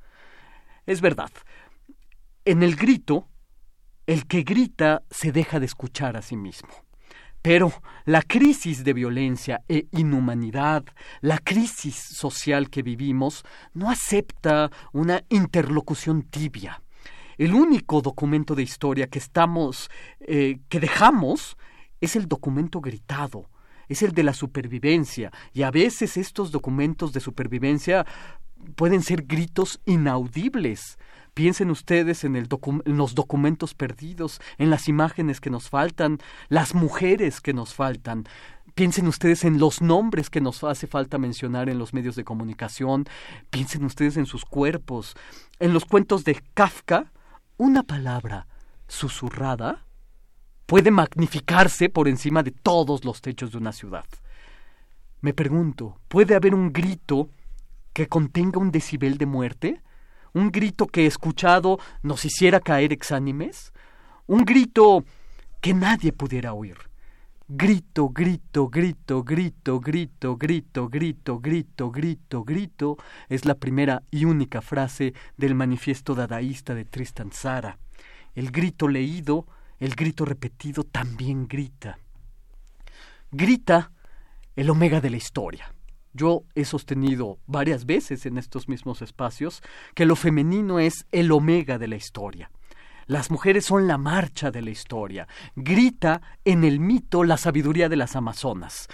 Es 0.86 1.02
verdad, 1.02 1.32
en 2.44 2.64
el 2.64 2.76
grito, 2.76 3.28
el 4.08 4.28
que 4.28 4.44
grita 4.44 5.04
se 5.10 5.32
deja 5.32 5.60
de 5.60 5.66
escuchar 5.66 6.18
a 6.18 6.22
sí 6.22 6.36
mismo. 6.36 6.85
Pero 7.46 7.72
la 8.06 8.24
crisis 8.24 8.84
de 8.84 8.92
violencia 8.94 9.62
e 9.70 9.86
inhumanidad, 9.92 10.84
la 11.22 11.38
crisis 11.38 11.94
social 11.94 12.72
que 12.72 12.82
vivimos, 12.82 13.44
no 13.76 13.92
acepta 13.92 14.72
una 14.94 15.24
interlocución 15.30 16.24
tibia. 16.24 16.82
El 17.38 17.54
único 17.54 18.02
documento 18.02 18.56
de 18.56 18.64
historia 18.64 19.06
que 19.06 19.20
estamos, 19.20 19.92
eh, 20.22 20.58
que 20.70 20.80
dejamos, 20.80 21.56
es 22.02 22.16
el 22.16 22.28
documento 22.28 22.82
gritado, 22.82 23.48
es 23.90 24.02
el 24.02 24.14
de 24.14 24.24
la 24.24 24.34
supervivencia. 24.34 25.32
Y 25.54 25.62
a 25.62 25.70
veces 25.70 26.18
estos 26.18 26.50
documentos 26.50 27.14
de 27.14 27.20
supervivencia 27.20 28.08
pueden 28.76 29.04
ser 29.04 29.22
gritos 29.22 29.80
inaudibles. 29.86 30.98
Piensen 31.36 31.70
ustedes 31.70 32.24
en, 32.24 32.48
los 32.86 33.14
documentos 33.14 33.74
perdidos, 33.74 34.40
en 34.58 34.70
las 34.70 34.88
imágenes 34.88 35.42
que 35.42 35.50
nos 35.50 35.70
faltan, 35.70 36.20
las 36.48 36.74
mujeres 36.74 37.42
que 37.42 37.54
nos 37.54 37.74
faltan. 37.74 38.24
Piensen 38.74 39.06
ustedes 39.06 39.44
en 39.44 39.60
los 39.60 39.82
nombres 39.82 40.30
que 40.30 40.40
nos 40.40 40.64
hace 40.64 40.88
falta 40.88 41.18
mencionar 41.18 41.68
en 41.68 41.78
los 41.78 41.94
medios 41.94 42.16
de 42.16 42.24
comunicación. 42.24 43.06
Piensen 43.50 43.84
ustedes 43.84 44.16
en 44.16 44.26
sus 44.26 44.46
cuerpos. 44.46 45.14
En 45.60 45.74
los 45.74 45.84
cuentos 45.84 46.24
de 46.24 46.42
Kafka, 46.54 47.12
una 47.58 47.84
palabra 47.84 48.48
susurrada 48.88 49.86
puede 50.66 50.90
magnificarse 50.90 51.90
por 51.90 52.08
encima 52.08 52.44
de 52.44 52.52
todos 52.52 53.04
los 53.04 53.20
techos 53.20 53.52
de 53.52 53.58
una 53.58 53.74
ciudad. 53.74 54.06
Me 55.20 55.34
pregunto, 55.34 56.00
¿puede 56.08 56.34
haber 56.34 56.56
un 56.56 56.72
grito 56.72 57.30
que 57.92 58.08
contenga 58.08 58.58
un 58.58 58.72
decibel 58.72 59.18
de 59.18 59.26
muerte? 59.26 59.82
Un 60.36 60.52
grito 60.52 60.86
que 60.86 61.06
escuchado 61.06 61.80
nos 62.04 62.26
hiciera 62.26 62.60
caer 62.60 62.92
exánimes, 62.92 63.72
un 64.28 64.44
grito 64.44 65.06
que 65.62 65.74
nadie 65.74 66.12
pudiera 66.12 66.54
oír. 66.54 66.78
Grito, 67.48 68.10
grito, 68.10 68.68
grito, 68.68 69.24
grito, 69.24 69.80
grito, 69.80 70.36
grito, 70.36 70.90
grito, 70.90 71.40
grito, 71.40 71.92
grito, 71.92 72.44
grito 72.44 72.98
es 73.30 73.46
la 73.46 73.56
primera 73.56 74.04
y 74.12 74.26
única 74.26 74.62
frase 74.62 75.14
del 75.38 75.56
manifiesto 75.56 76.16
dadaísta 76.16 76.76
de 76.76 76.84
Tristan 76.84 77.32
Zara. 77.32 77.78
El 78.34 78.52
grito 78.52 78.90
leído, 78.90 79.48
el 79.80 79.96
grito 79.96 80.26
repetido 80.26 80.84
también 80.84 81.48
grita. 81.48 81.98
Grita 83.32 83.92
el 84.56 84.70
omega 84.70 85.00
de 85.00 85.12
la 85.12 85.18
historia. 85.18 85.75
Yo 86.16 86.46
he 86.56 86.64
sostenido 86.64 87.40
varias 87.46 87.86
veces 87.86 88.26
en 88.26 88.38
estos 88.38 88.70
mismos 88.70 89.02
espacios 89.02 89.62
que 89.96 90.06
lo 90.06 90.16
femenino 90.16 90.80
es 90.80 91.06
el 91.12 91.30
omega 91.34 91.78
de 91.78 91.90
la 91.90 91.98
historia. 91.98 92.50
Las 93.06 93.30
mujeres 93.30 93.66
son 93.66 93.86
la 93.86 93.98
marcha 93.98 94.50
de 94.50 94.62
la 94.62 94.70
historia. 94.70 95.28
Grita 95.58 96.22
en 96.46 96.64
el 96.64 96.80
mito 96.80 97.26
la 97.26 97.36
sabiduría 97.36 97.90
de 97.90 97.98
las 97.98 98.16
Amazonas. 98.16 98.88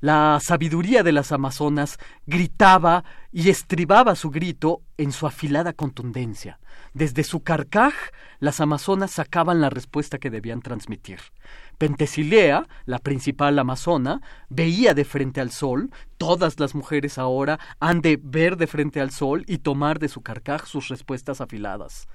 La 0.00 0.38
sabiduría 0.42 1.02
de 1.02 1.12
las 1.12 1.32
Amazonas 1.32 1.96
gritaba 2.26 3.04
y 3.32 3.48
estribaba 3.48 4.14
su 4.14 4.30
grito 4.30 4.82
en 4.98 5.12
su 5.12 5.26
afilada 5.26 5.72
contundencia. 5.72 6.60
Desde 6.92 7.24
su 7.24 7.42
carcaj, 7.42 7.94
las 8.38 8.60
Amazonas 8.60 9.12
sacaban 9.12 9.62
la 9.62 9.70
respuesta 9.70 10.18
que 10.18 10.28
debían 10.28 10.60
transmitir. 10.60 11.20
Pentesilea, 11.78 12.66
la 12.86 12.98
principal 12.98 13.58
amazona, 13.58 14.22
veía 14.48 14.94
de 14.94 15.04
frente 15.04 15.40
al 15.40 15.50
sol, 15.50 15.90
todas 16.16 16.58
las 16.58 16.74
mujeres 16.74 17.18
ahora 17.18 17.58
han 17.80 18.00
de 18.00 18.18
ver 18.22 18.56
de 18.56 18.66
frente 18.66 19.00
al 19.00 19.10
sol 19.10 19.44
y 19.46 19.58
tomar 19.58 19.98
de 19.98 20.08
su 20.08 20.22
carcaj 20.22 20.66
sus 20.66 20.88
respuestas 20.88 21.40
afiladas. 21.42 22.08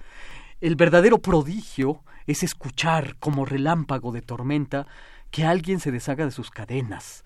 El 0.62 0.76
verdadero 0.76 1.20
prodigio 1.20 2.04
es 2.26 2.42
escuchar 2.44 3.18
como 3.18 3.46
relámpago 3.46 4.12
de 4.12 4.22
tormenta 4.22 4.88
que 5.30 5.46
alguien 5.46 5.80
se 5.80 5.92
deshaga 5.92 6.26
de 6.26 6.32
sus 6.32 6.50
cadenas. 6.50 7.24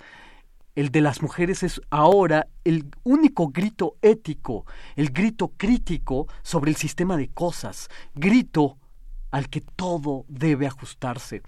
El 0.75 0.89
de 0.89 0.99
las 0.99 1.21
mujeres 1.21 1.63
es 1.63 1.81
ahora 1.89 2.47
el 2.65 2.91
único 3.03 3.47
grito 3.47 3.95
ético, 4.01 4.65
el 4.97 5.11
grito 5.11 5.53
crítico 5.55 6.27
sobre 6.43 6.71
el 6.71 6.75
sistema 6.75 7.15
de 7.15 7.29
cosas, 7.29 7.89
grito 8.13 8.77
al 9.31 9.49
que 9.49 9.61
todo 9.61 10.25
debe 10.27 10.67
ajustarse 10.67 11.41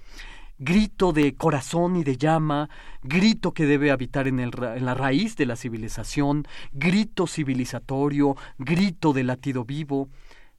grito 0.60 1.14
de 1.14 1.36
corazón 1.36 1.96
y 1.96 2.04
de 2.04 2.18
llama, 2.18 2.70
grito 3.04 3.54
que 3.54 3.66
debe 3.66 3.92
habitar 3.92 4.28
en, 4.28 4.50
la 4.50 4.94
raíz 4.94 5.36
de 5.36 5.46
la 5.46 5.56
civilización, 5.56 6.48
grito 6.74 7.28
civilizatorio, 7.28 8.36
grito 8.58 9.14
de 9.14 9.24
latido 9.24 9.66
vivo, 9.66 10.10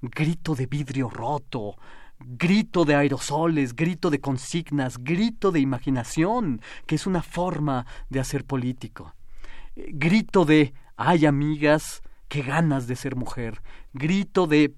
grito 0.01 0.55
de 0.55 0.67
vidrio 0.67 1.11
roto, 1.11 1.77
grito 2.21 2.85
de 2.85 2.95
aerosoles, 2.95 3.75
grito 3.75 4.11
de 4.11 4.21
consignas, 4.21 4.99
grito 4.99 5.51
de 5.51 5.61
imaginación, 5.61 6.61
que 6.87 6.95
es 6.95 7.07
una 7.07 7.23
forma 7.23 7.87
de 8.09 8.21
hacer 8.21 8.45
político. 8.45 9.15
Grito 9.77 10.45
de, 10.45 10.75
ay 10.97 11.27
amigas, 11.27 12.03
qué 12.29 12.43
ganas 12.43 12.87
de 12.87 12.97
ser 12.97 13.17
mujer. 13.17 13.63
Grito 13.93 14.47
de 14.47 14.75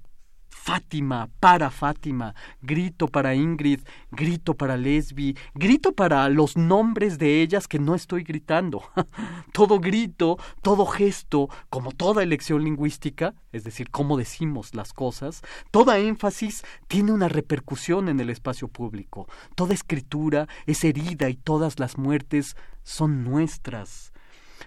Fátima, 0.71 1.29
para 1.41 1.69
Fátima, 1.69 2.33
grito 2.63 3.09
para 3.09 3.35
Ingrid, 3.35 3.81
grito 4.13 4.55
para 4.55 4.77
Lesbi, 4.77 5.37
grito 5.53 5.91
para 5.91 6.29
los 6.29 6.57
nombres 6.57 7.19
de 7.19 7.43
ellas 7.43 7.67
que 7.67 7.81
no 7.81 7.97
estoy 7.97 8.23
gritando. 8.23 8.85
todo 9.53 9.81
grito, 9.81 10.39
todo 10.63 10.87
gesto, 10.87 11.49
como 11.71 11.91
toda 11.91 12.23
elección 12.23 12.63
lingüística, 12.63 13.35
es 13.51 13.65
decir, 13.65 13.91
cómo 13.91 14.17
decimos 14.17 14.73
las 14.77 14.93
cosas, 14.93 15.43
toda 15.73 15.99
énfasis 15.99 16.63
tiene 16.87 17.11
una 17.11 17.29
repercusión 17.29 18.09
en 18.09 18.21
el 18.21 18.31
espacio 18.31 18.69
público. 18.69 19.27
Toda 19.57 19.75
escritura 19.75 20.47
es 20.67 20.85
herida 20.85 21.29
y 21.31 21.35
todas 21.35 21.81
las 21.81 21.99
muertes 21.99 22.55
son 22.85 23.25
nuestras. 23.25 24.13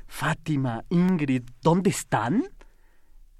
Fátima, 0.07 0.83
Ingrid, 0.89 1.43
¿dónde 1.61 1.91
están? 1.91 2.43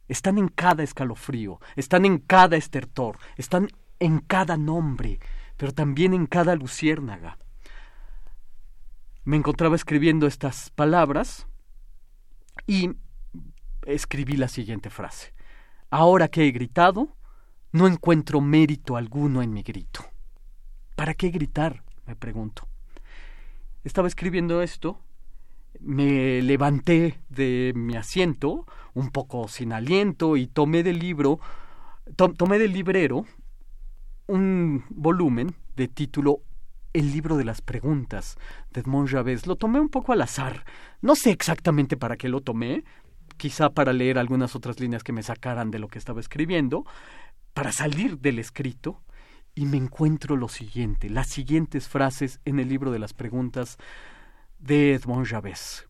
Están 0.07 0.38
en 0.38 0.47
cada 0.47 0.84
escalofrío, 0.84 1.59
están 1.75 2.05
en 2.05 2.17
cada 2.19 2.57
estertor, 2.57 3.17
están 3.38 3.69
en 3.99 4.19
cada 4.19 4.57
nombre, 4.57 5.19
pero 5.57 5.71
también 5.71 6.13
en 6.13 6.25
cada 6.27 6.55
luciérnaga. 6.55 7.38
Me 9.23 9.38
encontraba 9.38 9.75
escribiendo 9.75 10.27
estas 10.27 10.69
palabras 10.71 11.47
y 12.67 12.91
escribí 13.85 14.35
la 14.35 14.47
siguiente 14.47 14.89
frase. 14.89 15.34
Ahora 15.89 16.27
que 16.27 16.47
he 16.47 16.51
gritado, 16.51 17.15
no 17.71 17.88
encuentro 17.88 18.41
mérito 18.41 18.97
alguno 18.97 19.41
en 19.41 19.53
mi 19.53 19.63
grito. 19.63 20.05
¿Para 20.95 21.13
qué 21.13 21.30
gritar? 21.30 21.84
me 22.05 22.15
pregunto. 22.15 22.67
Estaba 23.84 24.07
escribiendo 24.07 24.61
esto 24.61 24.99
me 25.84 26.41
levanté 26.41 27.19
de 27.30 27.73
mi 27.76 27.95
asiento, 27.95 28.65
un 28.93 29.10
poco 29.10 29.47
sin 29.47 29.73
aliento, 29.73 30.38
y 30.38 30.47
tomé 30.47 30.84
del 30.84 30.99
libro, 30.99 31.39
tomé 32.38 32.60
del 32.60 32.73
librero 32.73 33.26
un 34.27 34.85
volumen 34.89 35.53
de 35.76 35.88
título 35.88 36.41
El 36.93 37.11
libro 37.11 37.38
de 37.38 37.43
las 37.43 37.61
preguntas 37.61 38.38
de 38.72 38.81
Edmond 38.81 39.10
Javés. 39.10 39.47
Lo 39.47 39.57
tomé 39.57 39.80
un 39.80 39.89
poco 39.89 40.14
al 40.14 40.22
azar. 40.22 40.65
No 41.01 41.15
sé 41.15 41.31
exactamente 41.31 41.97
para 41.97 42.18
qué 42.18 42.30
lo 42.30 42.41
tomé, 42.41 42.84
quizá 43.38 43.69
para 43.69 43.93
leer 43.93 44.18
algunas 44.18 44.55
otras 44.55 44.80
líneas 44.80 45.03
que 45.03 45.14
me 45.14 45.23
sacaran 45.23 45.72
de 45.72 45.80
lo 45.80 45.88
que 45.88 45.99
estaba 45.99 46.19
escribiendo, 46.19 46.85
para 47.53 47.72
salir 47.72 48.19
del 48.19 48.39
escrito, 48.39 49.01
y 49.55 49.65
me 49.65 49.77
encuentro 49.77 50.35
lo 50.35 50.47
siguiente, 50.47 51.10
las 51.10 51.27
siguientes 51.27 51.88
frases 51.88 52.39
en 52.45 52.60
el 52.60 52.69
libro 52.69 52.91
de 52.91 52.97
las 52.99 53.14
preguntas 53.14 53.77
de 54.64 54.94
Edmond 54.94 55.26
Javés. 55.26 55.90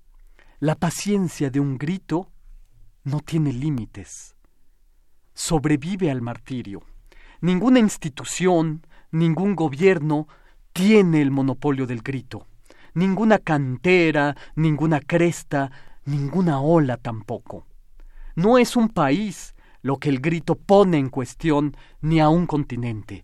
La 0.60 0.74
paciencia 0.74 1.52
de 1.52 1.60
un 1.60 1.78
grito 1.78 2.32
no 3.04 3.20
tiene 3.20 3.54
límites. 3.54 4.36
Sobrevive 5.36 6.10
al 6.10 6.22
martirio. 6.24 6.82
Ninguna 7.42 7.78
institución, 7.78 8.88
ningún 9.12 9.56
gobierno 9.56 10.28
tiene 10.72 11.22
el 11.22 11.30
monopolio 11.30 11.86
del 11.86 12.02
grito. 12.02 12.48
Ninguna 12.96 13.38
cantera, 13.38 14.36
ninguna 14.56 15.02
cresta, 15.02 15.72
ninguna 16.06 16.60
ola 16.60 16.98
tampoco. 16.98 17.68
No 18.36 18.58
es 18.58 18.76
un 18.76 18.90
país 18.90 19.54
lo 19.84 19.98
que 19.98 20.10
el 20.10 20.20
grito 20.20 20.56
pone 20.56 20.98
en 20.98 21.10
cuestión 21.10 21.78
ni 22.02 22.20
a 22.20 22.30
un 22.30 22.48
continente, 22.48 23.24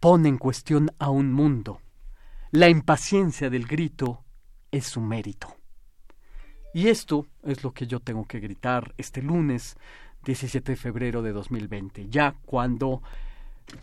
pone 0.00 0.28
en 0.28 0.38
cuestión 0.38 0.90
a 0.98 1.10
un 1.10 1.32
mundo. 1.32 1.80
La 2.50 2.68
impaciencia 2.68 3.48
del 3.48 3.66
grito 3.66 4.21
es 4.72 4.86
su 4.86 5.00
mérito. 5.00 5.56
Y 6.74 6.88
esto 6.88 7.26
es 7.44 7.62
lo 7.62 7.72
que 7.72 7.86
yo 7.86 8.00
tengo 8.00 8.24
que 8.24 8.40
gritar 8.40 8.94
este 8.96 9.22
lunes 9.22 9.76
17 10.24 10.72
de 10.72 10.76
febrero 10.76 11.22
de 11.22 11.32
2020, 11.32 12.08
ya 12.08 12.34
cuando 12.44 13.02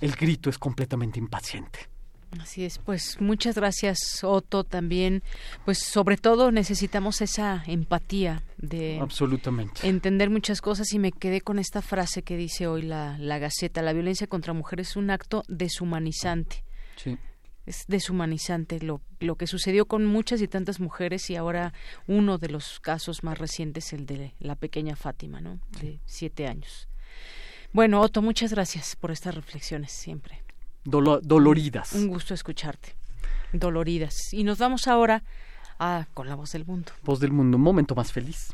el 0.01 0.13
grito 0.13 0.49
es 0.49 0.57
completamente 0.57 1.19
impaciente. 1.19 1.79
Así 2.39 2.63
es, 2.63 2.77
pues 2.77 3.19
muchas 3.19 3.55
gracias 3.55 4.23
Otto 4.23 4.63
también, 4.63 5.23
pues 5.65 5.79
sobre 5.79 6.15
todo 6.15 6.51
necesitamos 6.51 7.21
esa 7.21 7.63
empatía 7.65 8.43
de 8.57 8.99
absolutamente 8.99 9.87
entender 9.87 10.29
muchas 10.29 10.61
cosas 10.61 10.93
y 10.93 10.99
me 10.99 11.11
quedé 11.11 11.41
con 11.41 11.57
esta 11.57 11.81
frase 11.81 12.21
que 12.21 12.37
dice 12.37 12.67
hoy 12.67 12.83
la, 12.83 13.17
la 13.17 13.39
Gaceta, 13.39 13.81
la 13.81 13.93
violencia 13.93 14.27
contra 14.27 14.53
mujeres 14.53 14.89
es 14.89 14.95
un 14.95 15.09
acto 15.09 15.43
deshumanizante. 15.47 16.63
Sí. 16.97 17.17
Es 17.69 17.85
deshumanizante 17.87 18.79
lo, 18.81 19.01
lo 19.19 19.35
que 19.35 19.45
sucedió 19.45 19.85
con 19.85 20.05
muchas 20.05 20.41
y 20.41 20.47
tantas 20.47 20.79
mujeres 20.79 21.29
y 21.29 21.35
ahora 21.35 21.73
uno 22.07 22.37
de 22.37 22.49
los 22.49 22.79
casos 22.79 23.23
más 23.23 23.37
recientes, 23.37 23.93
el 23.93 24.05
de 24.05 24.33
la 24.39 24.55
pequeña 24.55 24.95
Fátima, 24.95 25.39
¿no? 25.39 25.59
De 25.79 25.99
siete 26.05 26.47
años. 26.47 26.87
Bueno, 27.71 28.01
Otto, 28.01 28.21
muchas 28.21 28.51
gracias 28.51 28.95
por 28.95 29.11
estas 29.11 29.35
reflexiones 29.35 29.91
siempre 29.91 30.43
doloridas. 30.83 31.93
Un 31.93 32.07
gusto 32.07 32.33
escucharte. 32.33 32.95
Doloridas. 33.53 34.33
Y 34.33 34.43
nos 34.43 34.57
vamos 34.59 34.87
ahora 34.87 35.23
a 35.79 36.07
con 36.13 36.27
la 36.27 36.35
voz 36.35 36.51
del 36.51 36.65
mundo. 36.65 36.91
Voz 37.03 37.19
del 37.19 37.31
mundo, 37.31 37.57
un 37.57 37.63
momento 37.63 37.95
más 37.95 38.11
feliz. 38.11 38.53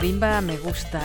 marimba 0.00 0.40
me 0.40 0.56
gusta. 0.56 1.02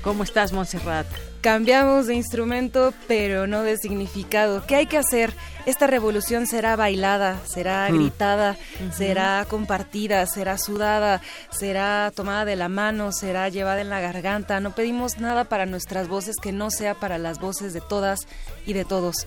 ¿Cómo 0.00 0.22
estás, 0.22 0.52
Montserrat? 0.52 1.08
Cambiamos 1.40 2.06
de 2.06 2.14
instrumento, 2.14 2.94
pero 3.08 3.48
no 3.48 3.64
de 3.64 3.76
significado. 3.76 4.64
¿Qué 4.64 4.76
hay 4.76 4.86
que 4.86 4.96
hacer? 4.96 5.32
Esta 5.66 5.88
revolución 5.88 6.46
será 6.46 6.76
bailada, 6.76 7.40
será 7.46 7.88
mm. 7.90 7.94
gritada, 7.96 8.56
será 8.96 9.44
compartida, 9.50 10.24
será 10.26 10.56
sudada, 10.56 11.20
será 11.50 12.12
tomada 12.14 12.44
de 12.44 12.54
la 12.54 12.68
mano, 12.68 13.10
será 13.10 13.48
llevada 13.48 13.80
en 13.80 13.90
la 13.90 13.98
garganta. 13.98 14.60
No 14.60 14.72
pedimos 14.72 15.18
nada 15.18 15.42
para 15.42 15.66
nuestras 15.66 16.06
voces 16.06 16.36
que 16.40 16.52
no 16.52 16.70
sea 16.70 16.94
para 16.94 17.18
las 17.18 17.40
voces 17.40 17.72
de 17.72 17.80
todas 17.80 18.20
y 18.66 18.72
de 18.72 18.84
todos. 18.84 19.26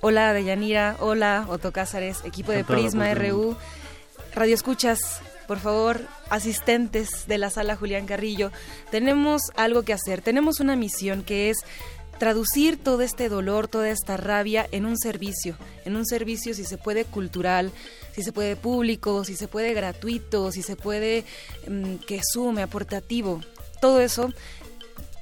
Hola, 0.00 0.32
Deyanira. 0.32 0.96
Hola, 0.98 1.46
Otto 1.48 1.70
Cázares, 1.70 2.24
equipo 2.24 2.50
de 2.50 2.64
Prisma 2.64 3.14
RU. 3.14 3.56
Radio 4.34 4.54
Escuchas, 4.54 5.22
por 5.48 5.58
favor, 5.58 6.02
asistentes 6.28 7.26
de 7.26 7.38
la 7.38 7.48
sala 7.48 7.74
Julián 7.74 8.06
Carrillo, 8.06 8.52
tenemos 8.90 9.40
algo 9.56 9.82
que 9.82 9.94
hacer, 9.94 10.20
tenemos 10.20 10.60
una 10.60 10.76
misión 10.76 11.24
que 11.24 11.48
es 11.48 11.56
traducir 12.18 12.76
todo 12.76 13.00
este 13.00 13.30
dolor, 13.30 13.66
toda 13.66 13.88
esta 13.88 14.18
rabia 14.18 14.68
en 14.72 14.84
un 14.84 14.98
servicio, 14.98 15.56
en 15.86 15.96
un 15.96 16.04
servicio 16.04 16.52
si 16.52 16.64
se 16.64 16.76
puede 16.76 17.06
cultural, 17.06 17.72
si 18.14 18.22
se 18.22 18.32
puede 18.32 18.56
público, 18.56 19.24
si 19.24 19.36
se 19.36 19.48
puede 19.48 19.72
gratuito, 19.72 20.52
si 20.52 20.62
se 20.62 20.76
puede 20.76 21.24
mm, 21.66 21.94
que 22.06 22.20
sume, 22.22 22.62
aportativo. 22.62 23.40
Todo 23.80 24.00
eso 24.00 24.30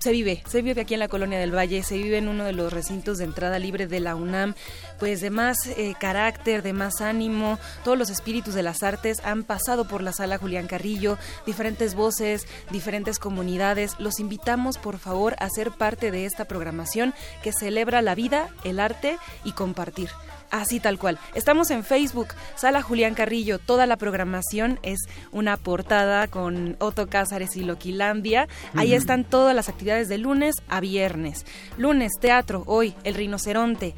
se 0.07 0.13
vive, 0.13 0.41
se 0.47 0.63
vive 0.63 0.83
aquí 0.83 0.95
en 0.95 1.01
la 1.01 1.09
Colonia 1.09 1.37
del 1.37 1.53
Valle, 1.53 1.83
se 1.83 1.97
vive 1.97 2.19
en 2.19 2.29
uno 2.29 2.45
de 2.45 2.53
los 2.53 2.73
recintos 2.73 3.19
de 3.19 3.25
entrada 3.25 3.59
libre 3.59 3.89
de 3.89 3.99
la 3.99 4.15
UNAM, 4.15 4.55
pues 5.01 5.21
de 5.21 5.31
más 5.31 5.67
eh, 5.67 5.97
carácter, 5.99 6.63
de 6.63 6.73
más 6.73 7.01
ánimo, 7.01 7.59
todos 7.83 7.99
los 7.99 8.09
espíritus 8.09 8.55
de 8.55 8.63
las 8.63 8.85
artes 8.85 9.19
han 9.25 9.43
pasado 9.43 9.89
por 9.89 10.05
la 10.05 10.13
sala 10.13 10.39
Julián 10.39 10.69
Carrillo, 10.69 11.19
diferentes 11.45 11.97
voces, 11.97 12.47
diferentes 12.71 13.19
comunidades. 13.19 13.97
Los 13.99 14.21
invitamos, 14.21 14.79
por 14.79 14.99
favor, 14.99 15.35
a 15.41 15.51
ser 15.51 15.73
parte 15.73 16.13
de 16.13 16.25
esta 16.25 16.45
programación 16.45 17.13
que 17.43 17.51
celebra 17.51 18.01
la 18.01 18.15
vida, 18.15 18.51
el 18.63 18.79
arte 18.79 19.19
y 19.43 19.55
compartir. 19.55 20.11
Así 20.51 20.81
tal 20.81 20.99
cual. 20.99 21.19
Estamos 21.35 21.71
en 21.71 21.85
Facebook, 21.85 22.29
Sala 22.55 22.83
Julián 22.83 23.15
Carrillo. 23.15 23.59
Toda 23.59 23.87
la 23.87 23.97
programación 23.97 24.79
es 24.83 25.01
una 25.33 25.57
portada 25.57 26.29
con 26.29 26.77
Otto 26.79 27.09
Cázares 27.09 27.57
y 27.57 27.65
Loquilandia. 27.65 28.49
Ahí 28.75 28.95
están 28.95 29.25
todas 29.25 29.55
las 29.55 29.69
actividades 29.69 30.09
de 30.09 30.19
lunes 30.19 30.55
a 30.69 30.81
viernes. 30.81 31.45
Lunes, 31.79 32.13
teatro, 32.21 32.63
hoy, 32.67 32.95
El 33.05 33.15
Rinoceronte. 33.15 33.95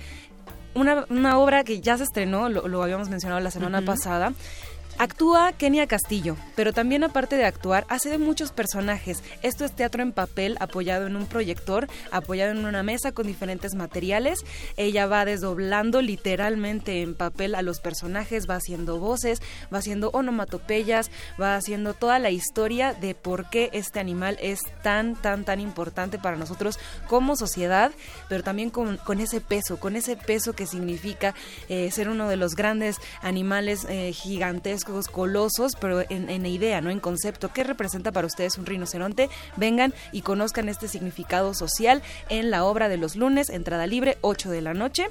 Una, 0.75 1.07
una 1.09 1.39
obra 1.39 1.65
que 1.65 1.81
ya 1.81 1.97
se 1.97 2.05
estrenó, 2.05 2.49
lo, 2.49 2.83
habíamos 2.83 3.09
mencionado 3.09 3.41
la 3.41 3.51
semana 3.51 3.83
pasada. 3.83 4.33
Actúa 5.01 5.53
Kenia 5.53 5.87
Castillo, 5.87 6.37
pero 6.57 6.73
también 6.73 7.05
aparte 7.05 7.37
de 7.37 7.45
actuar, 7.45 7.87
hace 7.89 8.11
de 8.11 8.19
muchos 8.19 8.51
personajes. 8.51 9.23
Esto 9.43 9.65
es 9.65 9.71
teatro 9.71 10.03
en 10.03 10.11
papel 10.11 10.57
apoyado 10.59 11.07
en 11.07 11.15
un 11.15 11.27
proyector, 11.27 11.87
apoyado 12.11 12.51
en 12.51 12.65
una 12.65 12.83
mesa 12.83 13.13
con 13.13 13.29
diferentes 13.29 13.77
materiales. 13.77 14.41
Ella 14.77 15.07
va 15.07 15.25
desdoblando 15.25 16.03
literalmente 16.03 17.01
en 17.01 17.15
papel 17.15 17.55
a 17.55 17.63
los 17.63 17.79
personajes, 17.79 18.49
va 18.51 18.57
haciendo 18.57 18.99
voces, 18.99 19.41
va 19.73 19.79
haciendo 19.79 20.11
onomatopeyas, 20.11 21.13
va 21.41 21.55
haciendo 21.55 21.95
toda 21.95 22.19
la 22.19 22.31
historia 22.31 22.93
de 22.93 23.15
por 23.15 23.51
qué 23.51 23.71
este 23.73 24.01
animal 24.01 24.37
es 24.41 24.63
tan, 24.83 25.15
tan, 25.15 25.45
tan 25.45 25.61
importante 25.61 26.19
para 26.19 26.37
nosotros 26.37 26.81
como 27.07 27.37
sociedad, 27.37 27.93
pero 28.29 28.43
también 28.43 28.71
con, 28.71 28.99
ese 29.21 29.41
peso, 29.41 29.79
con 29.79 29.95
ese 29.95 30.17
peso 30.17 30.55
que 30.55 30.67
significa 30.67 31.37
eh, 31.69 31.89
ser 31.93 32.09
uno 32.09 32.29
de 32.29 32.37
los 32.37 32.57
grandes 32.57 32.97
animales 33.23 33.87
eh, 33.89 34.11
gigantescos 34.13 34.88
colosos, 35.11 35.73
pero 35.81 36.01
en, 36.09 36.29
en, 36.31 36.47
idea, 36.47 36.81
no 36.81 36.91
en 36.91 37.01
concepto. 37.01 37.51
¿Qué 37.53 37.65
representa 37.65 38.13
para 38.13 38.27
ustedes 38.27 38.59
un 38.59 38.67
rinoceronte? 38.67 39.29
Vengan 39.57 39.95
y 40.13 40.23
conozcan 40.23 40.69
este 40.69 40.89
significado 40.89 41.55
social 41.55 42.03
en 42.29 42.51
la 42.51 42.65
obra 42.65 42.89
de 42.89 42.97
los 42.97 43.17
lunes, 43.17 43.51
entrada 43.51 43.87
libre, 43.87 44.19
8 44.23 44.51
de 44.51 44.63
la 44.63 44.75
noche. 44.75 45.09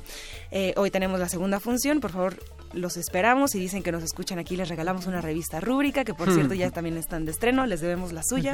Eh, 0.51 0.73
hoy 0.77 0.91
tenemos 0.91 1.19
la 1.19 1.29
segunda 1.29 1.59
función, 1.59 1.99
por 1.99 2.11
favor 2.11 2.37
los 2.73 2.97
esperamos 2.97 3.55
y 3.55 3.59
dicen 3.59 3.83
que 3.83 3.91
nos 3.91 4.03
escuchan 4.03 4.39
aquí, 4.39 4.55
les 4.55 4.69
regalamos 4.69 5.07
una 5.07 5.21
revista 5.21 5.59
rúbrica, 5.59 6.03
que 6.03 6.13
por 6.13 6.31
cierto 6.31 6.53
ya 6.53 6.69
también 6.69 6.97
están 6.97 7.25
de 7.25 7.31
estreno, 7.31 7.65
les 7.65 7.81
debemos 7.81 8.11
la 8.13 8.23
suya. 8.23 8.53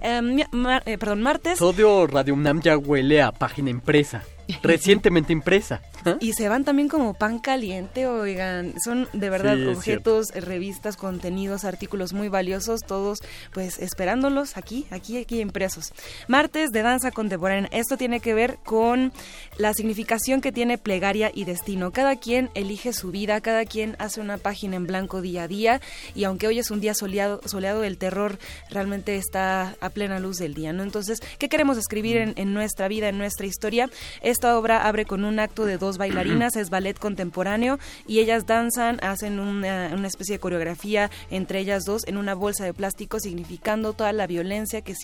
Em, 0.00 0.38
eh, 0.84 0.98
perdón, 0.98 1.22
martes. 1.22 1.58
Todo 1.58 2.06
Radio 2.06 2.34
UNAM 2.34 2.60
ya 2.60 2.76
huele 2.76 3.22
a 3.22 3.32
página 3.32 3.70
impresa. 3.70 4.24
recientemente 4.62 5.32
impresa. 5.32 5.82
¿Ah? 6.04 6.16
Y 6.20 6.32
se 6.32 6.48
van 6.48 6.64
también 6.64 6.88
como 6.88 7.14
pan 7.14 7.38
caliente, 7.38 8.06
oigan, 8.06 8.74
son 8.82 9.08
de 9.12 9.30
verdad 9.30 9.68
objetos, 9.68 10.28
revistas, 10.30 10.96
contenidos, 10.96 11.64
artículos 11.64 12.12
muy 12.12 12.28
valiosos, 12.28 12.80
todos 12.86 13.18
pues 13.52 13.78
esperándolos 13.78 14.56
aquí, 14.56 14.86
aquí, 14.90 15.18
aquí 15.18 15.40
impresos. 15.40 15.92
Martes 16.28 16.70
de 16.70 16.82
danza 16.82 17.10
contemporánea, 17.10 17.68
esto 17.72 17.96
tiene 17.96 18.20
que 18.20 18.34
ver 18.34 18.58
con 18.64 19.12
la 19.56 19.74
significación 19.74 20.40
que 20.40 20.52
tiene 20.52 20.78
plegaria 20.78 21.30
y 21.34 21.44
destino. 21.44 21.90
Cada 21.90 22.16
quien 22.16 22.50
elige 22.54 22.92
su 22.92 23.10
vida, 23.10 23.40
cada 23.40 23.64
quien 23.64 23.96
hace 23.98 24.20
una 24.20 24.38
página 24.38 24.76
en 24.76 24.86
blanco 24.86 25.20
día 25.20 25.44
a 25.44 25.48
día 25.48 25.80
y 26.14 26.24
aunque 26.24 26.46
hoy 26.46 26.58
es 26.58 26.70
un 26.70 26.80
día 26.80 26.94
soleado, 26.94 27.40
soleado 27.44 27.84
el 27.84 27.98
terror 27.98 28.38
realmente 28.70 29.16
está 29.16 29.76
a 29.80 29.90
plena 29.90 30.20
luz 30.20 30.38
del 30.38 30.54
día, 30.54 30.72
¿no? 30.72 30.82
Entonces, 30.82 31.20
¿qué 31.38 31.48
queremos 31.48 31.76
escribir 31.76 32.16
en, 32.16 32.34
en 32.36 32.54
nuestra 32.54 32.88
vida, 32.88 33.08
en 33.08 33.18
nuestra 33.18 33.46
historia? 33.46 33.90
Esta 34.38 34.56
obra 34.56 34.86
abre 34.86 35.04
con 35.04 35.24
un 35.24 35.40
acto 35.40 35.64
de 35.64 35.78
dos 35.78 35.98
bailarinas, 35.98 36.54
es 36.54 36.70
ballet 36.70 36.96
contemporáneo 36.96 37.80
y 38.06 38.20
ellas 38.20 38.46
danzan, 38.46 39.00
hacen 39.02 39.40
una, 39.40 40.06
especie 40.06 40.36
de 40.36 40.38
coreografía 40.38 41.10
entre 41.28 41.58
ellas 41.58 41.82
dos 41.84 42.06
en 42.06 42.16
una 42.16 42.36
bolsa 42.36 42.64
de 42.64 42.72
plástico, 42.72 43.18
significando 43.18 43.94
toda 43.94 44.12
la 44.12 44.28
violencia 44.28 44.80
que, 44.82 44.94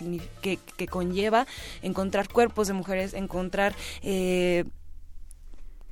que, 0.40 0.86
conlleva 0.86 1.48
encontrar 1.82 2.28
cuerpos 2.28 2.68
de 2.68 2.74
mujeres, 2.74 3.12
encontrar... 3.12 3.74
Eh, 4.02 4.66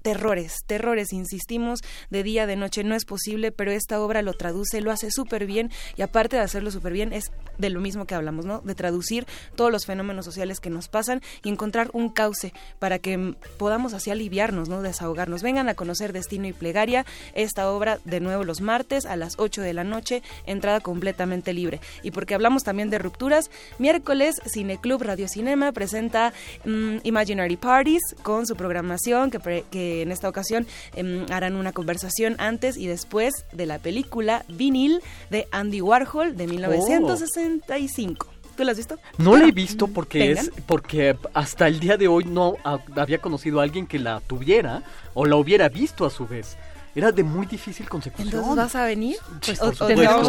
terrores, 0.03 0.65
terrores, 0.67 1.13
insistimos, 1.13 1.81
de 2.11 2.23
día, 2.23 2.47
de 2.47 2.57
noche, 2.57 2.85
no 2.85 2.95
es 2.95 3.05
posible, 3.05 3.53
pero 3.53 3.71
esta 3.71 4.01
obra 4.01 4.23
lo 4.23 4.35
traduce, 4.35 4.81
lo 4.81 4.91
hace 4.91 5.11
súper 5.11 5.47
bien 5.47 5.71
y 5.97 6.03
aparte 6.03 6.37
de 6.37 6.43
hacerlo 6.43 6.71
súper 6.71 6.93
bien 6.93 7.13
es 7.13 7.33
de 7.59 7.71
lo 7.71 7.81
mismo 7.81 8.07
que 8.07 8.15
hablamos, 8.15 8.45
¿no? 8.45 8.61
De 8.61 8.75
traducir 8.75 9.27
todos 9.55 9.71
los 9.71 9.87
fenómenos 9.87 10.25
sociales 10.25 10.61
que 10.61 10.71
nos 10.71 10.89
pasan 10.89 11.23
y 11.43 11.49
encontrar 11.49 11.91
un 11.93 12.09
cauce 12.09 12.53
para 12.79 12.99
que 12.99 13.35
podamos 13.59 13.95
así 13.95 14.11
aliviarnos, 14.11 14.69
¿no? 14.69 14.83
Desahogarnos. 14.83 15.43
Vengan 15.43 15.69
a 15.69 15.75
conocer 15.75 16.13
Destino 16.13 16.47
y 16.49 16.53
Plegaria, 16.53 17.07
esta 17.35 17.71
obra 17.71 17.99
de 18.05 18.21
nuevo 18.21 18.45
los 18.45 18.61
martes 18.61 19.07
a 19.07 19.17
las 19.17 19.39
8 19.39 19.63
de 19.63 19.75
la 19.75 19.85
noche, 19.85 20.23
entrada 20.47 20.81
completamente 20.81 21.53
libre. 21.53 21.81
Y 22.03 22.11
porque 22.11 22.35
hablamos 22.35 22.65
también 22.65 22.91
de 22.91 22.99
rupturas, 22.99 23.51
miércoles 23.79 24.41
Cineclub 24.47 25.03
Radio 25.03 25.29
Cinema 25.29 25.73
presenta 25.73 26.33
mm, 26.65 26.99
Imaginary 27.05 27.57
Parties 27.57 28.03
con 28.23 28.47
su 28.47 28.57
programación 28.57 29.31
que, 29.31 29.65
que 29.71 29.92
en 30.01 30.13
esta 30.13 30.29
ocasión 30.29 30.67
em, 30.95 31.27
harán 31.31 31.57
una 31.57 31.73
conversación 31.73 32.37
antes 32.39 32.77
y 32.77 32.87
después 32.87 33.45
de 33.53 33.67
la 33.67 33.79
película 33.79 34.45
Vinil 34.49 35.01
de 35.31 35.49
Andy 35.51 35.81
Warhol 35.81 36.37
de 36.37 36.47
1965. 36.47 38.27
¿Tú 38.57 38.65
la 38.65 38.73
has 38.73 38.79
visto? 38.79 38.99
No 39.19 39.37
la 39.37 39.47
he 39.47 39.53
visto 39.53 39.89
porque 39.89 40.33
es 40.33 40.51
porque 40.67 41.17
hasta 41.33 41.69
el 41.69 41.81
día 41.81 41.97
de 41.97 42.09
hoy 42.09 42.25
no 42.25 42.57
había 42.97 43.19
conocido 43.19 43.61
a 43.61 43.63
alguien 43.63 43.87
que 43.87 43.99
la 43.99 44.21
tuviera 44.21 44.83
o 45.15 45.25
la 45.25 45.37
hubiera 45.37 45.69
visto 45.69 46.05
a 46.05 46.11
su 46.11 46.27
vez 46.27 46.57
era 46.95 47.11
de 47.11 47.23
muy 47.23 47.47
difícil 47.47 47.89
consecución. 47.89 48.29
Entonces 48.29 48.55
vas 48.55 48.75
a 48.75 48.85
venir, 48.85 49.17
pues, 49.45 49.61
o, 49.63 49.73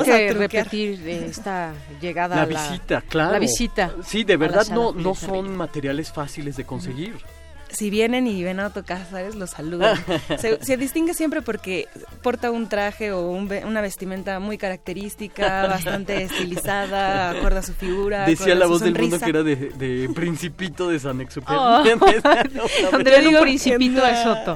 que 0.03 0.33
repetir 0.33 1.07
esta 1.07 1.73
llegada. 2.01 2.37
La 2.37 2.43
a 2.43 2.45
visita, 2.45 3.01
claro. 3.01 3.33
La 3.33 3.39
visita. 3.39 3.93
Sí, 4.05 4.23
de 4.23 4.37
verdad 4.37 4.67
no, 4.69 4.93
no 4.93 5.13
son 5.13 5.57
materiales 5.57 6.11
fáciles 6.11 6.55
de 6.55 6.65
conseguir 6.65 7.15
si 7.73 7.89
vienen 7.89 8.27
y 8.27 8.43
ven 8.43 8.59
a 8.59 8.67
Otto 8.67 8.83
Cázares, 8.83 9.35
lo 9.35 9.47
saludan. 9.47 9.97
se, 10.39 10.77
distingue 10.77 11.13
siempre 11.13 11.41
porque 11.41 11.87
porta 12.21 12.51
un 12.51 12.69
traje 12.69 13.11
o 13.11 13.29
una 13.29 13.81
vestimenta 13.81 14.39
muy 14.39 14.57
característica, 14.57 15.67
bastante 15.67 16.23
estilizada, 16.23 17.31
acorde 17.31 17.59
a 17.59 17.63
su 17.63 17.73
figura. 17.73 18.25
Decía 18.25 18.55
la 18.55 18.67
voz 18.67 18.81
del 18.81 18.95
mundo 18.97 19.19
que 19.19 19.29
era 19.29 19.43
de, 19.43 20.09
Principito 20.13 20.89
de 20.89 20.99
San 20.99 21.19
Exupéry. 21.21 21.57
Oh. 21.59 21.83
Donde 22.91 23.27
un 23.27 23.41
Principito 23.41 24.05
de 24.05 24.23
Soto. 24.23 24.55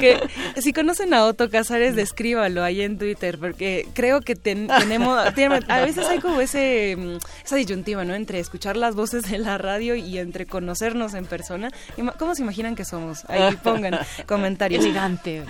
que 0.00 0.20
si 0.60 0.72
conocen 0.72 1.14
a 1.14 1.24
Otto 1.24 1.50
Cázares, 1.50 1.94
descríbalo 1.94 2.62
ahí 2.64 2.82
en 2.82 2.98
Twitter, 2.98 3.38
porque 3.38 3.86
creo 3.94 4.20
que 4.20 4.34
tenemos, 4.34 5.18
a 5.18 5.80
veces 5.80 6.06
hay 6.08 6.18
como 6.18 6.40
ese, 6.40 6.96
mm, 6.98 7.16
esa 7.44 7.56
disyuntiva, 7.56 8.04
¿no? 8.04 8.14
Entre 8.14 8.40
escuchar 8.40 8.76
las 8.76 8.94
voces 8.94 9.30
de 9.30 9.38
la 9.38 9.58
radio 9.58 9.94
y 9.94 10.18
entre 10.18 10.46
conocernos 10.46 11.03
en 11.12 11.26
persona. 11.26 11.70
¿Cómo 12.18 12.34
se 12.34 12.42
imaginan 12.42 12.74
que 12.74 12.86
somos? 12.86 13.24
Ahí 13.28 13.56
pongan 13.56 13.98
comentarios. 14.26 14.82
Elegante, 14.82 15.44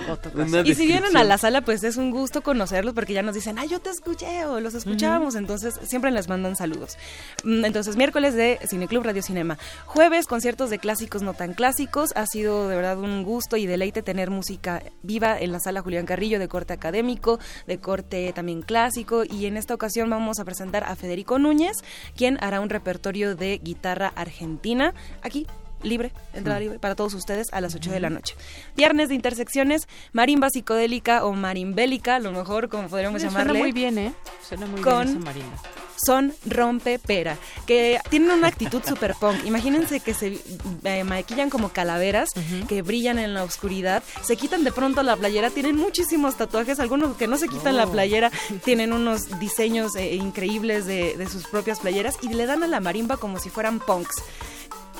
Y 0.65 0.75
si 0.75 0.87
vienen 0.87 1.17
a 1.17 1.23
la 1.23 1.39
sala, 1.39 1.61
pues 1.61 1.85
es 1.85 1.97
un 1.97 2.11
gusto 2.11 2.43
conocerlos 2.43 2.95
porque 2.95 3.13
ya 3.13 3.23
nos 3.23 3.37
dicen, 3.37 3.59
ay, 3.59 3.69
yo 3.69 3.81
te 3.81 3.91
escuché 3.91 4.47
o 4.47 4.59
los 4.59 4.75
escuchábamos. 4.75 5.37
Entonces 5.37 5.79
siempre 5.85 6.11
les 6.11 6.29
mandan 6.29 6.57
saludos. 6.57 6.99
Mm, 7.45 7.65
entonces, 7.65 7.97
miércoles 7.97 8.35
de 8.35 8.59
Cineclub 8.67 9.05
Radio 9.05 9.23
Cinema. 9.23 9.59
Jueves, 9.87 10.27
conciertos 10.27 10.71
de 10.71 10.79
clásicos 10.79 11.23
no 11.23 11.35
tan 11.35 11.55
clásicos. 11.55 12.11
Ha 12.17 12.27
sido 12.27 12.69
de 12.69 12.77
verdad 12.77 12.99
un 12.99 13.23
gusto 13.23 13.57
y 13.57 13.67
deleite 13.67 14.03
tener 14.03 14.31
música 14.31 14.83
viva 15.03 15.39
en 15.39 15.53
la 15.53 15.61
sala 15.61 15.83
Julián 15.83 16.07
Carrillo 16.07 16.39
de 16.39 16.49
corte 16.49 16.73
académico, 16.73 17.39
de 17.67 17.79
corte 17.79 18.33
también 18.33 18.63
clásico. 18.63 19.25
Y 19.25 19.47
en 19.47 19.57
esta 19.57 19.75
ocasión 19.75 20.09
vamos 20.11 20.39
a 20.39 20.45
presentar 20.45 20.85
a 20.85 20.97
Federico 20.97 21.39
Núñez, 21.39 21.77
quien 22.17 22.39
hará 22.43 22.61
un 22.61 22.71
repertorio 22.71 23.35
de 23.35 23.59
guitarra 23.63 24.13
argentina. 24.15 24.95
Aquí 25.23 25.44
libre, 25.85 26.12
entrada 26.32 26.61
libre 26.61 26.78
para 26.78 26.94
todos 26.94 27.15
ustedes 27.15 27.52
a 27.52 27.61
las 27.61 27.74
8 27.74 27.90
de 27.90 28.01
la 28.01 28.11
noche. 28.11 28.35
Viernes 28.77 29.09
de 29.09 29.15
intersecciones, 29.15 29.86
marimba 30.12 30.51
psicodélica 30.51 31.24
o 31.24 31.32
marimbélica, 31.32 32.16
a 32.16 32.20
lo 32.20 32.32
mejor 32.32 32.69
como 32.69 32.89
podríamos 32.89 33.23
llamarle. 33.23 33.52
Suena 33.52 33.65
muy 33.65 33.73
bien, 33.73 33.98
¿eh? 33.98 34.12
Suena 34.47 34.66
muy 34.66 34.82
bien 34.82 35.09
esa 35.09 35.19
marimba 35.19 35.61
son 36.05 36.35
rompe 36.47 36.98
pera, 36.98 37.36
que 37.66 37.98
tienen 38.11 38.31
una 38.31 38.48
actitud 38.48 38.82
super 38.86 39.15
punk. 39.15 39.44
Imagínense 39.44 40.01
que 40.01 40.15
se 40.15 40.39
eh, 40.85 41.05
maquillan 41.05 41.51
como 41.51 41.70
calaveras 41.70 42.31
que 42.69 42.82
brillan 42.82 43.19
en 43.19 43.35
la 43.35 43.43
oscuridad, 43.44 44.02
se 44.23 44.36
quitan 44.36 44.65
de 44.65 44.73
pronto 44.73 45.02
la 45.02 45.16
playera, 45.16 45.51
tienen 45.51 45.77
muchísimos 45.77 46.36
tatuajes, 46.36 46.81
algunos 46.81 47.16
que 47.16 47.27
no 47.27 47.36
se 47.36 47.48
quitan 47.48 47.77
la 47.77 47.85
oh. 47.85 47.93
playera, 47.93 48.31
tienen 48.65 48.93
unos 48.93 49.39
diseños 49.39 49.97
eh, 49.97 50.15
increíbles 50.15 50.86
de, 50.86 51.16
de 51.16 51.28
sus 51.28 51.47
propias 51.47 51.81
playeras 51.81 52.16
y 52.23 52.28
le 52.28 52.47
dan 52.47 52.62
a 52.62 52.66
la 52.66 52.81
marimba 52.81 53.16
como 53.16 53.39
si 53.39 53.51
fueran 53.51 53.81
punks. 53.81 54.16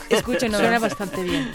Escuchen, 0.09 0.53
Suena 0.53 0.79
bastante 0.79 1.23
bien. 1.23 1.51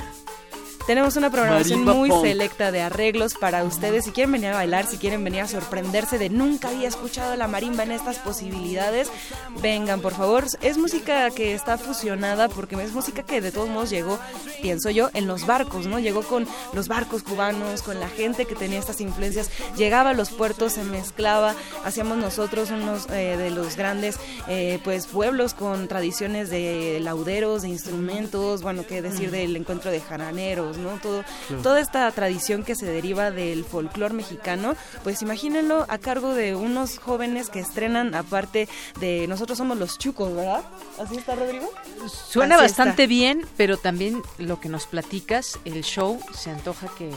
Tenemos 0.89 1.15
una 1.17 1.29
programación 1.29 1.83
muy 1.85 2.09
selecta 2.09 2.71
de 2.71 2.81
arreglos 2.81 3.35
para 3.35 3.63
ustedes. 3.63 4.05
Si 4.05 4.11
quieren 4.11 4.31
venir 4.31 4.47
a 4.47 4.55
bailar, 4.55 4.87
si 4.87 4.97
quieren 4.97 5.23
venir 5.23 5.41
a 5.41 5.47
sorprenderse 5.47 6.17
de 6.17 6.31
nunca 6.31 6.69
había 6.69 6.87
escuchado 6.87 7.35
la 7.35 7.47
marimba 7.47 7.83
en 7.83 7.91
estas 7.91 8.17
posibilidades, 8.17 9.11
vengan 9.61 10.01
por 10.01 10.15
favor. 10.15 10.45
Es 10.63 10.79
música 10.79 11.29
que 11.29 11.53
está 11.53 11.77
fusionada 11.77 12.49
porque 12.49 12.75
es 12.81 12.91
música 12.91 13.21
que 13.21 13.39
de 13.39 13.51
todos 13.51 13.69
modos 13.69 13.91
llegó, 13.91 14.17
pienso 14.63 14.89
yo, 14.89 15.11
en 15.13 15.27
los 15.27 15.45
barcos, 15.45 15.85
¿no? 15.85 15.99
Llegó 15.99 16.23
con 16.23 16.47
los 16.73 16.87
barcos 16.87 17.21
cubanos, 17.21 17.83
con 17.83 17.99
la 17.99 18.09
gente 18.09 18.45
que 18.45 18.55
tenía 18.55 18.79
estas 18.79 18.99
influencias. 18.99 19.51
Llegaba 19.77 20.09
a 20.09 20.13
los 20.15 20.31
puertos, 20.31 20.73
se 20.73 20.83
mezclaba. 20.83 21.53
Hacíamos 21.85 22.17
nosotros 22.17 22.71
unos 22.71 23.07
eh, 23.11 23.37
de 23.37 23.51
los 23.51 23.75
grandes 23.75 24.17
eh, 24.47 24.79
pues 24.83 25.05
pueblos 25.05 25.53
con 25.53 25.87
tradiciones 25.87 26.49
de 26.49 26.99
lauderos, 26.99 27.61
de 27.61 27.69
instrumentos, 27.69 28.63
bueno, 28.63 28.87
qué 28.87 29.03
decir 29.03 29.29
del 29.29 29.55
encuentro 29.55 29.91
de 29.91 30.01
jaraneros, 30.01 30.78
todo, 31.01 31.23
Toda 31.63 31.79
esta 31.79 32.09
tradición 32.11 32.63
que 32.63 32.75
se 32.75 32.85
deriva 32.85 33.31
del 33.31 33.63
folclore 33.63 34.13
mexicano, 34.13 34.75
pues 35.03 35.21
imagínenlo 35.21 35.85
a 35.89 35.97
cargo 35.97 36.33
de 36.33 36.55
unos 36.55 36.99
jóvenes 36.99 37.49
que 37.49 37.59
estrenan, 37.59 38.15
aparte 38.15 38.67
de 38.99 39.27
nosotros 39.27 39.57
somos 39.57 39.77
los 39.77 39.97
chucos, 39.97 40.33
¿verdad? 40.35 40.63
¿Así 40.99 41.17
está, 41.17 41.35
Rodrigo? 41.35 41.71
Suena 42.07 42.57
bastante 42.57 43.07
bien, 43.07 43.45
pero 43.57 43.77
también 43.77 44.21
lo 44.37 44.59
que 44.59 44.69
nos 44.69 44.87
platicas, 44.87 45.59
el 45.65 45.83
show, 45.83 46.19
se 46.33 46.51
antoja 46.51 46.87
que 46.97 47.11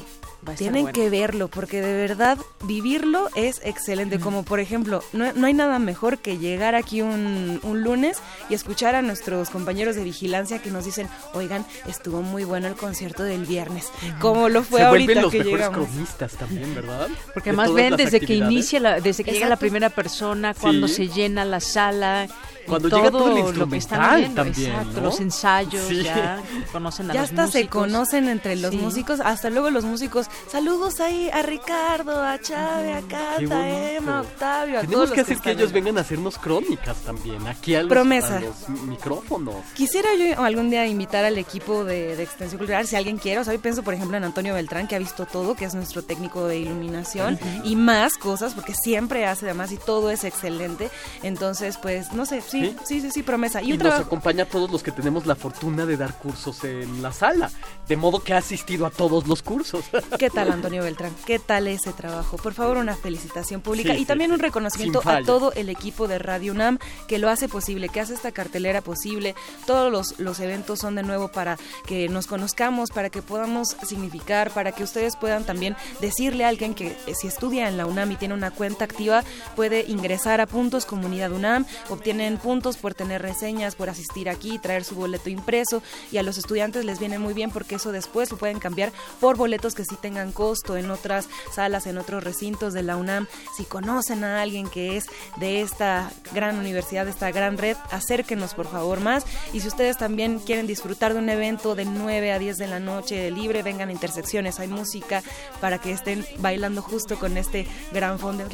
tienen 0.56 0.88
que 0.88 1.08
verlo 1.10 1.48
porque 1.48 1.80
de 1.80 1.94
verdad 1.94 2.38
vivirlo 2.64 3.28
es 3.34 3.60
excelente. 3.64 4.18
Como 4.18 4.42
por 4.42 4.60
ejemplo, 4.60 5.02
no, 5.12 5.24
hay 5.24 5.54
nada 5.54 5.78
mejor 5.78 6.18
que 6.18 6.38
llegar 6.38 6.74
aquí 6.74 7.02
un, 7.02 7.60
lunes 7.62 8.18
y 8.48 8.54
escuchar 8.54 8.94
a 8.94 9.02
nuestros 9.02 9.50
compañeros 9.50 9.96
de 9.96 10.04
vigilancia 10.04 10.60
que 10.60 10.70
nos 10.70 10.84
dicen, 10.84 11.08
oigan, 11.32 11.64
estuvo 11.86 12.22
muy 12.22 12.44
bueno 12.44 12.68
el 12.68 12.74
concierto 12.74 13.22
del 13.22 13.46
viernes. 13.46 13.88
Como 14.20 14.48
lo 14.48 14.62
fue 14.62 14.82
ahorita 14.82 15.22
los 15.22 15.32
que 15.32 15.42
llegamos. 15.42 15.88
cronistas 15.88 16.32
también, 16.32 16.74
¿verdad? 16.74 17.08
Porque 17.34 17.52
más 17.52 17.72
ven 17.72 17.96
desde 17.96 18.20
que 18.20 18.34
inicia, 18.34 18.80
la, 18.80 19.00
desde 19.00 19.24
que 19.24 19.32
llega 19.32 19.48
la 19.48 19.56
primera 19.56 19.90
persona, 19.90 20.54
cuando 20.54 20.88
se 20.88 21.08
llena 21.08 21.44
la 21.44 21.60
sala 21.60 22.28
cuando 22.66 22.88
llega 22.88 23.10
todo 23.10 23.32
el 23.32 23.38
instrumental 23.38 24.34
también, 24.34 24.72
exacto, 24.72 25.00
los 25.00 25.20
ensayos, 25.20 25.88
ya 25.88 26.40
conocen 26.70 27.10
a 27.10 27.14
ya 27.14 27.20
los 27.22 27.30
hasta 27.30 27.46
se 27.48 27.68
conocen 27.68 28.28
entre 28.28 28.56
los 28.56 28.74
músicos, 28.74 29.20
hasta 29.20 29.50
luego 29.50 29.70
los 29.70 29.84
músicos, 29.84 30.28
saludos 30.50 31.00
ahí 31.00 31.30
a 31.32 31.42
Ricardo, 31.42 32.22
a 32.22 32.38
Chávez, 32.38 32.96
a 32.96 33.08
Cata, 33.08 33.60
a 33.60 33.92
Emma, 33.92 34.18
a 34.18 34.20
Octavio, 34.22 34.78
a 34.78 34.80
Tenemos 34.82 35.04
todos 35.04 35.12
que 35.12 35.20
hacer 35.22 35.38
que, 35.38 35.50
ellos 35.52 35.72
vengan 35.72 35.98
a 35.98 36.02
hacernos 36.02 36.38
crónicas 36.38 36.96
también, 36.98 37.46
aquí 37.46 37.74
a 37.74 37.82
los, 37.82 37.90
Promesa. 37.90 38.40
micrófonos. 38.86 39.56
Quisiera 39.74 40.10
yo 40.14 40.42
algún 40.42 40.70
día 40.70 40.86
invitar 40.86 41.24
al 41.24 41.38
equipo 41.38 41.84
de, 41.84 42.16
de, 42.16 42.22
Extensión 42.22 42.58
Cultural, 42.58 42.86
si 42.86 42.96
alguien 42.96 43.18
quiere, 43.18 43.40
o 43.40 43.44
sea, 43.44 43.52
hoy 43.52 43.58
pienso 43.58 43.82
por 43.82 43.94
ejemplo 43.94 44.16
en 44.16 44.24
Antonio 44.24 44.54
Beltrán, 44.54 44.88
que 44.88 44.96
ha 44.96 44.98
visto 44.98 45.26
todo, 45.26 45.54
que 45.54 45.64
es 45.64 45.74
nuestro 45.74 46.02
técnico 46.02 46.46
de 46.46 46.58
iluminación, 46.58 47.38
y 47.64 47.76
más 47.76 48.16
cosas, 48.16 48.54
porque 48.54 48.74
siempre 48.74 49.26
hace 49.26 49.46
además 49.46 49.72
y 49.72 49.76
todo 49.76 50.10
es 50.10 50.24
excelente, 50.24 50.90
entonces 51.22 51.78
pues, 51.78 52.12
no 52.12 52.26
sé, 52.26 52.40
Sí, 52.52 53.00
sí, 53.00 53.10
sí, 53.10 53.22
promesa. 53.22 53.62
Y, 53.62 53.76
nos 53.78 53.94
acompaña 53.94 54.44
a 54.44 54.46
todos 54.46 54.70
los 54.70 54.82
que 54.82 54.92
tenemos 54.92 55.26
la 55.26 55.34
fortuna 55.34 55.86
de 55.86 55.96
dar 55.96 56.18
cursos 56.18 56.62
en 56.64 57.02
la 57.02 57.12
sala, 57.12 57.50
de 57.88 57.96
modo 57.96 58.22
que 58.22 58.34
ha 58.34 58.38
asistido 58.38 58.86
a 58.86 58.90
todos 58.90 59.26
los 59.26 59.42
cursos. 59.42 59.84
¿Qué 60.18 60.30
tal, 60.30 60.52
Antonio 60.52 60.82
Beltrán? 60.82 61.12
¿Qué 61.24 61.38
tal 61.38 61.66
ese 61.66 61.92
trabajo? 61.92 62.36
Por 62.36 62.52
favor, 62.52 62.76
una 62.76 62.94
felicitación 62.94 63.60
pública 63.60 63.94
y 63.94 64.04
también 64.04 64.32
un 64.32 64.38
reconocimiento 64.38 65.02
a 65.04 65.22
todo 65.22 65.52
el 65.54 65.68
equipo 65.68 66.08
de 66.08 66.18
Radio 66.18 66.52
UNAM 66.52 66.78
que 67.06 67.18
lo 67.18 67.30
hace 67.30 67.48
posible, 67.48 67.88
que 67.88 68.00
hace 68.00 68.14
esta 68.14 68.32
cartelera 68.32 68.82
posible. 68.82 69.34
Todos 69.66 69.90
los, 69.90 70.18
los 70.18 70.40
eventos 70.40 70.80
son 70.80 70.94
de 70.94 71.02
nuevo 71.02 71.28
para 71.28 71.58
que 71.86 72.08
nos 72.08 72.26
conozcamos, 72.26 72.90
para 72.90 73.10
que 73.10 73.22
podamos 73.22 73.76
significar, 73.86 74.50
para 74.50 74.72
que 74.72 74.84
ustedes 74.84 75.16
puedan 75.16 75.44
también 75.44 75.76
decirle 76.00 76.44
a 76.44 76.48
alguien 76.48 76.74
que 76.74 76.96
eh, 77.06 77.14
si 77.14 77.26
estudia 77.28 77.68
en 77.68 77.76
la 77.76 77.86
UNAM 77.86 78.12
y 78.12 78.16
tiene 78.16 78.34
una 78.34 78.50
cuenta 78.50 78.84
activa, 78.84 79.24
puede 79.56 79.84
ingresar 79.88 80.40
a 80.40 80.46
puntos 80.46 80.84
comunidad 80.84 81.32
UNAM, 81.32 81.64
obtienen 81.88 82.38
puntos, 82.42 82.76
por 82.76 82.94
tener 82.94 83.22
reseñas, 83.22 83.76
por 83.76 83.88
asistir 83.88 84.28
aquí, 84.28 84.58
traer 84.58 84.84
su 84.84 84.94
boleto 84.94 85.30
impreso 85.30 85.82
y 86.10 86.18
a 86.18 86.22
los 86.22 86.36
estudiantes 86.36 86.84
les 86.84 86.98
viene 86.98 87.18
muy 87.18 87.32
bien 87.34 87.50
porque 87.50 87.76
eso 87.76 87.92
después 87.92 88.30
lo 88.30 88.36
pueden 88.36 88.58
cambiar 88.58 88.92
por 89.20 89.36
boletos 89.36 89.74
que 89.74 89.84
sí 89.84 89.96
tengan 90.00 90.32
costo 90.32 90.76
en 90.76 90.90
otras 90.90 91.28
salas, 91.54 91.86
en 91.86 91.98
otros 91.98 92.24
recintos 92.24 92.74
de 92.74 92.82
la 92.82 92.96
UNAM. 92.96 93.26
Si 93.56 93.64
conocen 93.64 94.24
a 94.24 94.42
alguien 94.42 94.68
que 94.68 94.96
es 94.96 95.04
de 95.36 95.62
esta 95.62 96.10
gran 96.34 96.58
universidad, 96.58 97.04
de 97.04 97.12
esta 97.12 97.30
gran 97.30 97.56
red, 97.56 97.76
acérquenos 97.90 98.54
por 98.54 98.66
favor 98.66 99.00
más. 99.00 99.24
Y 99.52 99.60
si 99.60 99.68
ustedes 99.68 99.96
también 99.96 100.40
quieren 100.40 100.66
disfrutar 100.66 101.12
de 101.12 101.20
un 101.20 101.28
evento 101.28 101.74
de 101.74 101.84
9 101.84 102.32
a 102.32 102.38
10 102.38 102.58
de 102.58 102.66
la 102.66 102.80
noche 102.80 103.30
libre, 103.30 103.62
vengan 103.62 103.88
a 103.88 103.92
Intersecciones, 103.92 104.58
hay 104.58 104.68
música 104.68 105.22
para 105.60 105.78
que 105.78 105.92
estén 105.92 106.26
bailando 106.38 106.82
justo 106.82 107.18
con 107.18 107.36
este 107.36 107.66
gran 107.92 108.18
fondo. 108.18 108.46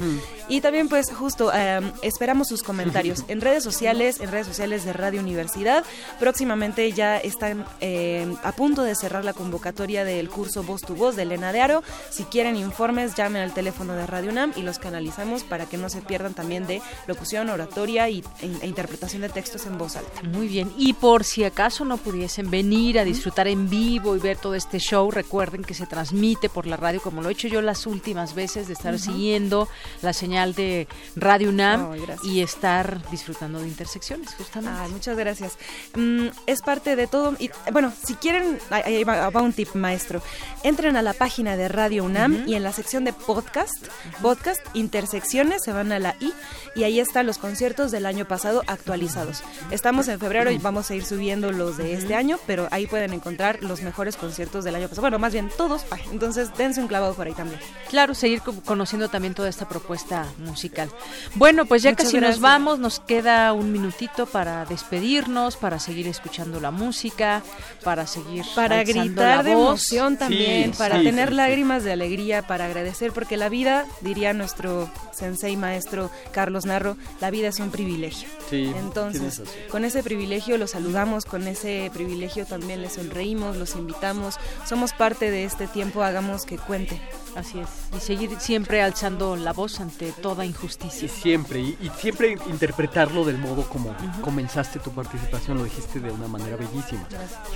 Mm. 0.00 0.18
Y 0.48 0.60
también 0.60 0.88
pues 0.88 1.12
justo 1.12 1.52
em, 1.52 1.92
esperamos 2.02 2.48
sus 2.48 2.62
comentarios 2.62 2.79
en 2.80 3.40
redes 3.40 3.64
sociales, 3.64 4.20
en 4.20 4.30
redes 4.30 4.46
sociales 4.46 4.84
de 4.84 4.92
Radio 4.92 5.20
Universidad. 5.20 5.84
Próximamente 6.18 6.92
ya 6.92 7.18
están 7.18 7.64
em, 7.80 8.36
a 8.42 8.52
punto 8.52 8.82
de 8.82 8.94
cerrar 8.94 9.24
la 9.24 9.32
convocatoria 9.32 10.04
del 10.04 10.28
curso 10.28 10.62
Voz 10.62 10.82
tu 10.82 10.94
Voz 10.94 11.16
de 11.16 11.22
Elena 11.22 11.52
de 11.52 11.60
Aro. 11.60 11.82
Si 12.10 12.24
quieren 12.24 12.56
informes, 12.56 13.14
llamen 13.14 13.42
al 13.42 13.54
teléfono 13.54 13.94
de 13.94 14.06
Radio 14.06 14.30
UNAM 14.30 14.52
y 14.56 14.62
los 14.62 14.78
canalizamos 14.78 15.44
para 15.44 15.66
que 15.66 15.76
no 15.76 15.88
se 15.88 16.00
pierdan 16.00 16.34
también 16.34 16.66
de 16.66 16.82
locución, 17.06 17.48
oratoria 17.50 18.08
y, 18.08 18.24
e, 18.40 18.50
e 18.62 18.66
interpretación 18.66 19.22
de 19.22 19.28
textos 19.28 19.66
en 19.66 19.78
voz 19.78 19.96
alta. 19.96 20.22
Muy 20.22 20.48
bien. 20.48 20.72
Y 20.76 20.94
por 20.94 21.24
si 21.24 21.44
acaso 21.44 21.84
no 21.84 21.96
pudiesen 21.96 22.50
venir 22.50 22.98
a 22.98 23.04
disfrutar 23.04 23.48
en 23.48 23.68
vivo 23.68 24.16
y 24.16 24.18
ver 24.18 24.36
todo 24.36 24.54
este 24.54 24.78
show, 24.78 25.10
recuerden 25.10 25.62
que 25.62 25.74
se 25.74 25.86
transmite 25.86 26.48
por 26.48 26.66
la 26.66 26.76
radio, 26.76 27.00
como 27.00 27.22
lo 27.22 27.28
he 27.28 27.32
hecho 27.32 27.48
yo 27.48 27.60
las 27.62 27.86
últimas 27.86 28.34
veces, 28.34 28.66
de 28.66 28.74
estar 28.74 28.98
siguiendo 28.98 29.68
la 30.02 30.12
señal 30.12 30.54
de 30.54 30.88
Radio 31.16 31.50
UNAM 31.50 31.96
y 32.22 32.40
estar 32.40 32.69
disfrutando 33.10 33.60
de 33.60 33.68
intersecciones, 33.68 34.34
justamente. 34.34 34.88
muchas 34.90 35.16
gracias. 35.16 35.58
Mm, 35.96 36.28
es 36.46 36.62
parte 36.62 36.96
de 36.96 37.06
todo. 37.06 37.34
Y 37.38 37.50
bueno, 37.72 37.92
si 38.04 38.14
quieren, 38.14 38.58
ahí 38.70 39.04
va, 39.04 39.28
un 39.40 39.52
tip 39.52 39.74
maestro. 39.74 40.22
Entren 40.62 40.96
a 40.96 41.02
la 41.02 41.12
página 41.12 41.56
de 41.56 41.68
Radio 41.68 42.04
UNAM 42.04 42.44
y 42.46 42.54
en 42.54 42.62
la 42.62 42.72
sección 42.72 43.04
de 43.04 43.12
podcast, 43.12 43.74
podcast, 44.22 44.60
intersecciones, 44.74 45.62
se 45.64 45.72
van 45.72 45.92
a 45.92 45.98
la 45.98 46.16
I 46.20 46.32
y 46.74 46.84
ahí 46.84 47.00
están 47.00 47.26
los 47.26 47.38
conciertos 47.38 47.90
del 47.90 48.06
año 48.06 48.26
pasado 48.26 48.62
actualizados. 48.66 49.42
Estamos 49.70 50.08
en 50.08 50.20
febrero 50.20 50.50
y 50.50 50.58
vamos 50.58 50.90
a 50.90 50.94
ir 50.94 51.04
subiendo 51.04 51.52
los 51.52 51.76
de 51.76 51.94
este 51.94 52.14
año, 52.14 52.38
pero 52.46 52.68
ahí 52.70 52.86
pueden 52.86 53.12
encontrar 53.12 53.62
los 53.62 53.82
mejores 53.82 54.16
conciertos 54.16 54.64
del 54.64 54.74
año 54.74 54.88
pasado. 54.88 55.02
Bueno, 55.02 55.18
más 55.18 55.32
bien 55.32 55.50
todos, 55.56 55.84
entonces 56.12 56.50
dense 56.56 56.80
un 56.80 56.88
clavado 56.88 57.14
por 57.14 57.26
ahí 57.26 57.34
también. 57.34 57.60
Claro, 57.88 58.14
seguir 58.14 58.42
conociendo 58.64 59.08
también 59.08 59.34
toda 59.34 59.48
esta 59.48 59.68
propuesta 59.68 60.26
musical. 60.38 60.90
Bueno, 61.34 61.66
pues 61.66 61.82
ya 61.82 61.94
casi 61.94 62.20
nos 62.20 62.40
vamos, 62.40 62.59
nos 62.60 63.00
queda 63.00 63.52
un 63.54 63.72
minutito 63.72 64.26
para 64.26 64.66
despedirnos, 64.66 65.56
para 65.56 65.78
seguir 65.78 66.06
escuchando 66.06 66.60
la 66.60 66.70
música, 66.70 67.42
para 67.82 68.06
seguir 68.06 68.44
para 68.54 68.84
gritar 68.84 69.44
de 69.44 69.52
emoción 69.52 70.18
también, 70.18 70.72
para 70.72 71.02
tener 71.02 71.32
lágrimas 71.32 71.84
de 71.84 71.92
alegría, 71.92 72.42
para 72.42 72.66
agradecer 72.66 73.12
porque 73.12 73.38
la 73.38 73.48
vida, 73.48 73.86
diría 74.02 74.34
nuestro 74.34 74.90
sensei 75.12 75.56
maestro 75.56 76.10
Carlos 76.32 76.66
Narro, 76.66 76.96
la 77.20 77.30
vida 77.30 77.48
es 77.48 77.60
un 77.60 77.70
privilegio. 77.70 78.28
Entonces, 78.52 79.42
con 79.70 79.84
ese 79.84 80.02
privilegio 80.02 80.58
los 80.58 80.72
saludamos, 80.72 81.24
con 81.24 81.48
ese 81.48 81.90
privilegio 81.94 82.44
también 82.44 82.82
les 82.82 82.92
sonreímos, 82.92 83.56
los 83.56 83.74
invitamos, 83.74 84.36
somos 84.66 84.92
parte 84.92 85.30
de 85.30 85.44
este 85.44 85.66
tiempo, 85.66 86.02
hagamos 86.02 86.44
que 86.44 86.58
cuente. 86.58 87.00
Así 87.36 87.60
es. 87.60 87.68
Y 87.96 88.00
seguir 88.00 88.40
siempre 88.40 88.82
alzando 88.82 89.36
la 89.36 89.52
voz 89.52 89.80
ante 89.80 90.12
toda 90.12 90.44
injusticia. 90.44 91.08
siempre, 91.08 91.60
y, 91.60 91.90
siempre 91.98 92.36
interpretarlo 92.50 93.24
del 93.24 93.38
modo 93.38 93.62
como 93.68 93.94
comenzaste 94.20 94.78
tu 94.78 94.90
participación, 94.90 95.58
lo 95.58 95.64
dijiste 95.64 96.00
de 96.00 96.10
una 96.10 96.28
manera 96.28 96.56
bellísima. 96.56 97.06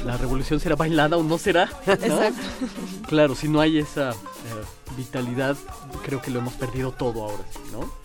La 0.05 0.17
revolución 0.17 0.61
será 0.61 0.77
bailada 0.77 1.17
o 1.17 1.23
no 1.23 1.39
será. 1.39 1.65
Exacto. 1.87 2.43
claro, 3.09 3.35
si 3.35 3.49
no 3.49 3.61
hay 3.61 3.79
esa 3.79 4.11
eh, 4.11 4.15
vitalidad, 4.97 5.57
creo 6.05 6.23
que 6.23 6.31
lo 6.31 6.39
hemos 6.41 6.55
perdido 6.55 6.93
todo 6.93 7.25
ahora, 7.25 7.45
¿no? 7.73 8.05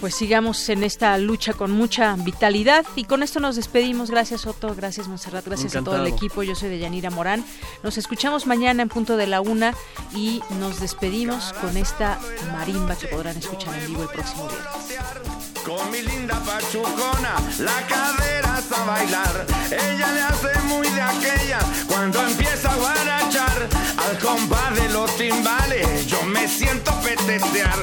pues 0.00 0.14
sigamos 0.14 0.68
en 0.68 0.82
esta 0.82 1.16
lucha 1.18 1.52
con 1.52 1.70
mucha 1.70 2.16
vitalidad 2.16 2.84
y 2.96 3.04
con 3.04 3.22
esto 3.22 3.40
nos 3.40 3.56
despedimos. 3.56 4.10
Gracias 4.10 4.46
Otto, 4.46 4.74
gracias 4.74 5.08
Monserrat, 5.08 5.44
gracias 5.44 5.76
a 5.76 5.82
todo 5.82 5.96
el 5.96 6.06
equipo. 6.06 6.42
Yo 6.42 6.54
soy 6.54 6.68
de 6.70 6.78
Yanira 6.78 7.10
Morán. 7.10 7.44
Nos 7.82 7.98
escuchamos 7.98 8.46
mañana 8.46 8.82
en 8.82 8.88
punto 8.88 9.16
de 9.16 9.26
la 9.26 9.40
una 9.40 9.74
y 10.14 10.42
nos 10.58 10.80
despedimos 10.80 11.52
con 11.54 11.76
esta 11.76 12.18
marimba 12.52 12.96
que 12.96 13.06
podrán 13.08 13.36
escuchar 13.36 13.78
en 13.78 13.86
vivo 13.86 14.02
el 14.02 14.08
próximo 14.08 14.48
día. 14.48 15.49
Con 15.64 15.90
mi 15.90 16.00
linda 16.00 16.40
pachucona, 16.44 17.34
la 17.58 17.86
cadera 17.86 18.56
a 18.56 18.84
bailar. 18.84 19.46
Ella 19.70 20.12
le 20.12 20.20
hace 20.22 20.60
muy 20.62 20.88
de 20.88 21.02
aquella 21.02 21.58
cuando 21.86 22.22
empieza 22.22 22.72
a 22.72 22.76
guarachar. 22.76 23.68
Al 23.98 24.18
compás 24.18 24.74
de 24.74 24.88
los 24.88 25.14
timbales, 25.16 26.06
yo 26.06 26.22
me 26.24 26.48
siento 26.48 26.92
petetear. 27.02 27.76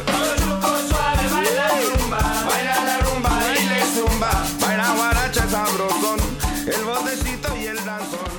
suave, 0.90 1.28
baila 1.32 1.70
rumba, 1.96 2.20
baila 2.50 2.84
la 2.84 2.98
rumba, 3.00 3.30
baile 3.30 3.84
zumba, 3.94 4.32
baila 4.60 4.94
guaracha 4.94 5.48
sabrosón, 5.48 6.20
el 6.66 6.84
botecito 6.84 7.56
y 7.58 7.66
el 7.68 7.86
danzón. 7.86 8.38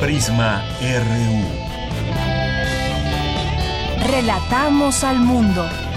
Prisma 0.00 0.64
RU. 0.80 1.67
Relatamos 4.00 5.02
al 5.04 5.18
mundo. 5.18 5.87